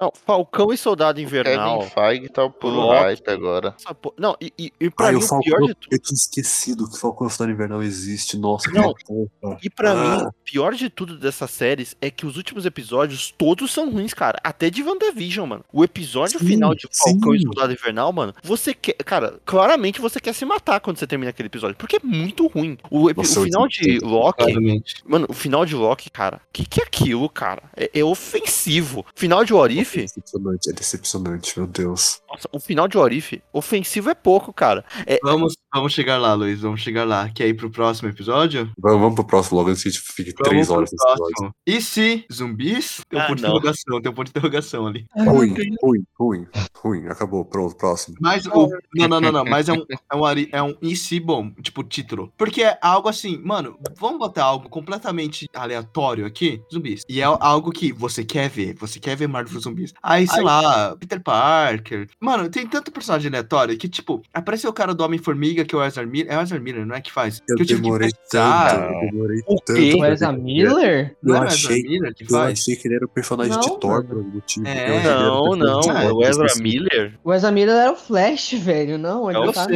Não, 0.00 0.12
Falcão 0.26 0.72
e 0.72 0.76
Soldado 0.76 1.20
Invernal. 1.20 1.78
Kevin 1.80 1.90
Feige 1.90 2.28
tá 2.28 2.48
por 2.48 2.70
hype 2.94 3.28
agora. 3.30 3.74
Não, 4.18 4.36
e, 4.40 4.52
e, 4.58 4.72
e 4.80 4.90
pra 4.90 5.06
Ai, 5.06 5.12
mim 5.12 5.18
o 5.18 5.22
Falcão. 5.22 5.40
pior 5.40 5.66
de 5.68 5.74
tudo. 5.74 5.88
Eu 5.92 5.98
tinha 5.98 6.14
esquecido 6.14 6.90
que 6.90 6.98
Falcão 6.98 7.28
Cidade 7.28 7.52
Invernal 7.52 7.82
existe. 7.82 8.36
Nossa, 8.36 8.70
Não, 8.70 8.94
que 8.94 9.04
porra. 9.04 9.58
E 9.62 9.70
pra 9.70 9.92
Ah. 9.92 9.94
mim, 10.18 10.24
o 10.26 10.32
pior 10.44 10.74
de 10.74 10.88
tudo 10.90 11.18
dessas 11.18 11.50
séries 11.50 11.96
é 12.00 12.10
que 12.10 12.26
os 12.26 12.36
últimos 12.36 12.66
episódios 12.66 13.32
todos 13.36 13.70
são 13.70 13.90
ruins, 13.90 14.14
cara. 14.14 14.38
Até 14.42 14.70
de 14.70 14.82
WandaVision, 14.82 15.46
mano. 15.48 15.64
O 15.72 15.84
episódio 15.84 16.38
Sim, 16.38 16.46
final 16.46 16.74
de 16.74 16.88
Falcão 16.92 17.34
e 17.34 17.38
sim. 17.38 17.44
Soldado 17.46 17.72
Invernal, 17.72 18.12
mano, 18.12 18.34
você 18.42 18.74
quer. 18.74 18.94
Cara, 19.04 19.38
claramente 19.44 20.00
você 20.00 20.18
quer 20.20 20.32
se 20.34 20.44
matar 20.44 20.80
quando 20.80 20.96
você 20.98 21.06
termina 21.06 21.30
aquele 21.30 21.46
episódio. 21.48 21.76
Porque 21.76 21.96
é 21.96 22.00
muito 22.02 22.46
ruim. 22.46 22.78
O, 22.90 23.08
epi- 23.10 23.18
Nossa, 23.18 23.40
o 23.40 23.44
final 23.44 23.68
de. 23.68 23.98
Loki. 24.00 24.44
Claramente. 24.44 24.94
Mano, 25.06 25.26
o 25.28 25.34
final 25.34 25.64
de 25.66 25.74
Loki, 25.74 26.10
cara, 26.10 26.38
o 26.38 26.40
que, 26.52 26.64
que 26.66 26.80
é 26.80 26.84
aquilo, 26.84 27.28
cara? 27.28 27.62
É, 27.76 27.90
é 28.00 28.04
ofensivo. 28.04 29.04
Final 29.14 29.25
de 29.44 29.54
Orif, 29.54 29.98
É 29.98 30.02
decepcionante, 30.02 30.70
é 30.70 30.72
decepcionante, 30.72 31.58
meu 31.58 31.66
Deus. 31.66 32.20
nossa, 32.30 32.48
o 32.52 32.60
final 32.60 32.86
de 32.88 32.96
Orif, 32.98 33.42
ofensivo 33.52 34.10
é 34.10 34.14
pouco, 34.14 34.52
cara. 34.52 34.84
É, 35.06 35.18
Vamos, 35.22 35.54
vamos 35.74 35.92
chegar 35.92 36.18
lá, 36.18 36.34
Luiz. 36.34 36.60
Vamos 36.60 36.80
chegar 36.80 37.04
lá. 37.04 37.28
Quer 37.30 37.48
ir 37.48 37.54
pro 37.54 37.70
próximo 37.70 38.08
episódio? 38.08 38.70
Vamos, 38.78 39.00
vamos 39.00 39.14
pro 39.14 39.24
próximo 39.26 39.58
logo 39.58 39.70
antes 39.70 39.82
que 39.82 39.88
a 39.88 39.92
gente 39.92 40.02
fique 40.02 40.32
três 40.34 40.68
Vamos 40.68 40.70
horas 40.70 40.90
pro 40.90 40.96
nesse 41.10 41.22
episódio. 41.32 41.54
E 41.66 41.80
se 41.80 42.24
zumbis? 42.32 43.00
Tem 43.08 43.18
um 43.18 43.22
Ah, 43.22 43.26
ponto 43.26 43.36
de 43.36 43.42
não. 43.42 43.50
interrogação, 43.50 44.00
tem 44.02 44.10
um 44.10 44.14
ponto 44.14 44.26
de 44.26 44.30
interrogação 44.30 44.86
ali. 44.86 45.06
Ruim, 45.16 45.54
ruim, 45.82 46.04
ruim, 46.18 46.46
ruim. 46.76 47.06
Acabou, 47.08 47.44
pronto, 47.44 47.76
próximo. 47.76 48.16
Mas 48.20 48.46
o. 48.46 48.68
Não, 48.94 49.08
não, 49.08 49.20
não, 49.20 49.32
não. 49.32 49.44
Mas 49.44 49.68
é 49.68 49.72
um, 49.72 49.84
é 50.12 50.16
um, 50.16 50.46
é 50.52 50.62
um 50.62 50.74
e 50.82 50.96
se 50.96 51.20
bom, 51.20 51.50
tipo, 51.62 51.82
título. 51.84 52.32
Porque 52.36 52.62
é 52.62 52.78
algo 52.82 53.08
assim, 53.08 53.38
mano, 53.38 53.78
vamos 53.98 54.18
botar 54.18 54.44
algo 54.44 54.68
completamente 54.68 55.46
aleatório 55.54 56.26
aqui, 56.26 56.60
zumbis. 56.72 57.02
E 57.08 57.20
é 57.20 57.24
algo 57.24 57.70
que 57.70 57.92
você 57.92 58.24
quer 58.24 58.48
ver, 58.48 58.74
você 58.74 58.98
quer 58.98 59.05
ver 59.14 59.28
Marvel 59.28 59.60
zumbis. 59.60 59.92
Aí, 60.02 60.26
sei 60.26 60.42
lá, 60.42 60.96
Peter 60.98 61.20
Parker. 61.20 62.08
Mano, 62.20 62.48
tem 62.48 62.66
tanto 62.66 62.90
personagem 62.90 63.28
aleatório 63.28 63.76
que, 63.76 63.88
tipo, 63.88 64.22
apareceu 64.32 64.70
o 64.70 64.72
cara 64.72 64.94
do 64.94 65.04
Homem-Formiga, 65.04 65.64
que 65.64 65.74
é 65.74 65.78
o 65.78 65.84
Ezra 65.84 66.04
Miller. 66.06 66.32
É 66.32 66.38
o 66.38 66.40
Ezra 66.42 66.58
Miller, 66.58 66.86
não 66.86 66.96
é 66.96 67.00
que 67.00 67.12
faz? 67.12 67.40
Eu 67.48 67.56
que 67.56 67.62
eu 67.62 67.66
tive 67.66 67.80
que 67.80 67.84
demorei 67.84 68.08
pesquisar. 68.10 68.70
tanto, 68.74 68.92
eu 69.04 69.10
demorei 69.12 69.38
O 69.46 69.56
tanto. 69.60 69.78
quê? 69.78 69.94
O 69.94 69.98
pra 69.98 70.10
Ezra 70.12 70.32
Miller? 70.32 71.16
Não 71.22 71.34
Eu 71.36 71.42
é 71.42 71.44
o 71.44 71.48
Ezra 71.48 71.54
achei- 71.68 71.82
Miller 71.82 72.14
que 72.14 72.24
Eu 72.24 72.28
faz? 72.28 72.58
achei 72.60 72.76
que 72.76 72.88
ele 72.88 72.94
era 72.96 73.04
o 73.04 73.08
personagem 73.08 73.52
Não, 73.52 73.60
de 73.60 73.78
Thor 73.80 74.04
por 74.04 74.16
algum 74.16 74.30
motivo. 74.30 74.66
É. 74.66 74.90
Eu 74.90 74.96
achei 74.96 75.00
que 75.12 75.22
Não, 75.22 75.56
não, 75.56 75.80
é 75.98 76.12
o 76.12 76.22
Ezra. 76.24 76.46
Miller. 76.60 77.18
O 77.22 77.34
Ezra 77.34 77.50
Miller 77.52 77.76
era 77.76 77.92
o 77.92 77.96
Flash, 77.96 78.52
velho. 78.54 78.98
Não, 78.98 79.28
ele 79.30 79.38
É 79.38 79.40
o 79.42 79.44
não 79.46 79.52
tá. 79.52 79.66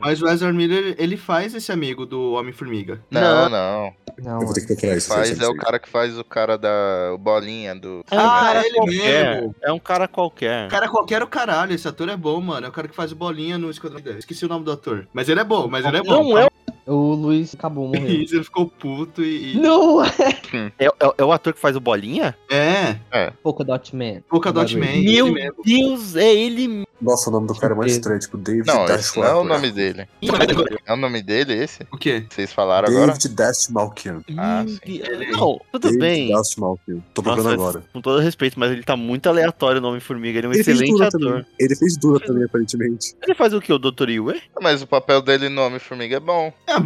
Mas 0.00 0.20
o 0.22 0.28
Ezra 0.28 0.52
Miller, 0.52 0.94
ele 0.98 1.16
faz 1.16 1.54
esse 1.54 1.70
amigo 1.72 2.04
do 2.04 2.32
Homem-Formiga. 2.32 3.00
Não, 3.10 3.48
não. 3.48 3.92
Não, 4.22 4.40
Eu 4.40 4.46
vou 4.46 4.52
ter 4.54 4.62
que 4.62 4.66
procurar 4.68 4.96
isso. 4.96 5.08
Faz 5.08 5.38
é 5.40 5.46
o 5.48 5.54
cara 5.54 5.78
que 5.78 5.88
faz 5.88 6.18
o 6.18 6.24
cara 6.24 6.58
da 6.58 7.12
o 7.14 7.18
bolinha 7.18 7.74
do. 7.74 8.00
É 8.10 8.16
Ah, 8.16 8.57
cara 8.62 8.66
ele 8.66 8.76
qualquer. 8.76 9.40
mesmo. 9.40 9.54
É 9.62 9.72
um 9.72 9.78
cara 9.78 10.08
qualquer. 10.08 10.68
Cara, 10.68 10.88
qualquer 10.88 11.22
o 11.22 11.26
caralho, 11.26 11.72
esse 11.74 11.86
ator 11.88 12.08
é 12.08 12.16
bom, 12.16 12.40
mano. 12.40 12.66
É 12.66 12.68
o 12.68 12.72
cara 12.72 12.88
que 12.88 12.94
faz 12.94 13.12
o 13.12 13.16
bolinha 13.16 13.58
no 13.58 13.70
Esquadrão 13.70 14.00
10. 14.00 14.18
Esqueci 14.18 14.44
o 14.44 14.48
nome 14.48 14.64
do 14.64 14.72
ator. 14.72 15.06
Mas 15.12 15.28
ele 15.28 15.40
é 15.40 15.44
bom, 15.44 15.68
mas 15.68 15.84
ele 15.84 15.96
é 15.98 16.02
bom. 16.02 16.30
Não 16.32 16.38
é, 16.38 16.48
O 16.86 17.14
Luiz 17.14 17.54
acabou, 17.54 17.88
morreu. 17.88 18.08
Isso, 18.22 18.34
ele 18.34 18.44
ficou 18.44 18.66
puto 18.66 19.22
e. 19.22 19.54
e- 19.54 19.56
não! 19.58 20.02
é, 20.04 20.10
é, 20.78 20.88
é 21.18 21.24
o 21.24 21.32
ator 21.32 21.52
que 21.52 21.60
faz 21.60 21.76
o 21.76 21.80
Bolinha? 21.80 22.36
É, 22.50 22.96
Polkadot 23.42 23.94
Man. 23.94 24.22
Polkadot 24.28 24.74
Man. 24.76 24.86
Bagulho. 24.86 24.98
ele 24.98 25.12
Meu 25.12 25.32
mesmo. 25.32 25.62
Deus, 25.64 26.16
é 26.16 26.34
ele 26.34 26.84
Nossa, 27.00 27.30
o 27.30 27.32
nome 27.32 27.46
do 27.46 27.54
cara 27.54 27.74
é 27.74 27.76
mais 27.76 27.92
Certeza. 27.92 28.16
estranho, 28.16 28.20
tipo 28.20 28.36
David 28.38 28.66
Não, 28.66 28.84
esse 28.86 29.16
não 29.16 29.24
é 29.24 29.34
o 29.34 29.44
nome 29.44 29.70
dele. 29.70 30.08
É 30.86 30.92
o 30.92 30.96
nome 30.96 31.22
dele 31.22 31.54
esse? 31.54 31.86
O 31.92 31.96
quê? 31.96 32.24
Vocês 32.28 32.52
falaram 32.52 32.88
agora? 32.88 33.12
David 33.12 33.28
Dash 33.28 33.68
Malkian. 33.68 34.22
Ah, 34.36 34.64
sim. 34.66 35.00
Não, 35.32 35.60
tudo 35.72 35.82
David 35.82 35.98
bem. 36.00 36.28
Dash 36.32 36.56
Malkian. 36.56 36.98
Tô 37.14 37.22
procurando 37.22 37.56
Nossa, 37.56 37.68
agora. 37.78 37.84
Com 37.92 38.00
todo 38.00 38.20
respeito, 38.20 38.58
mas 38.58 38.72
ele 38.72 38.82
tá 38.82 38.96
muito 38.96 39.28
aleatório 39.28 39.78
o 39.78 39.82
nome 39.82 40.00
Formiga. 40.00 40.38
Ele 40.38 40.46
é 40.46 40.50
um 40.50 40.52
Ele 40.52 40.60
excelente 40.60 41.02
ator. 41.02 41.20
também. 41.20 41.46
Ele 41.58 41.76
fez 41.76 41.96
Duna 41.96 42.20
também, 42.20 42.44
aparentemente. 42.44 43.14
Ele 43.22 43.34
faz 43.34 43.52
o 43.54 43.60
que, 43.60 43.72
o 43.72 43.78
Dr. 43.78 44.08
Yue? 44.10 44.42
Mas 44.60 44.82
o 44.82 44.86
papel 44.86 45.22
dele 45.22 45.48
no 45.48 45.62
Homem-Formiga 45.62 46.16
é 46.16 46.20
bom. 46.20 46.52
Ah, 46.66 46.82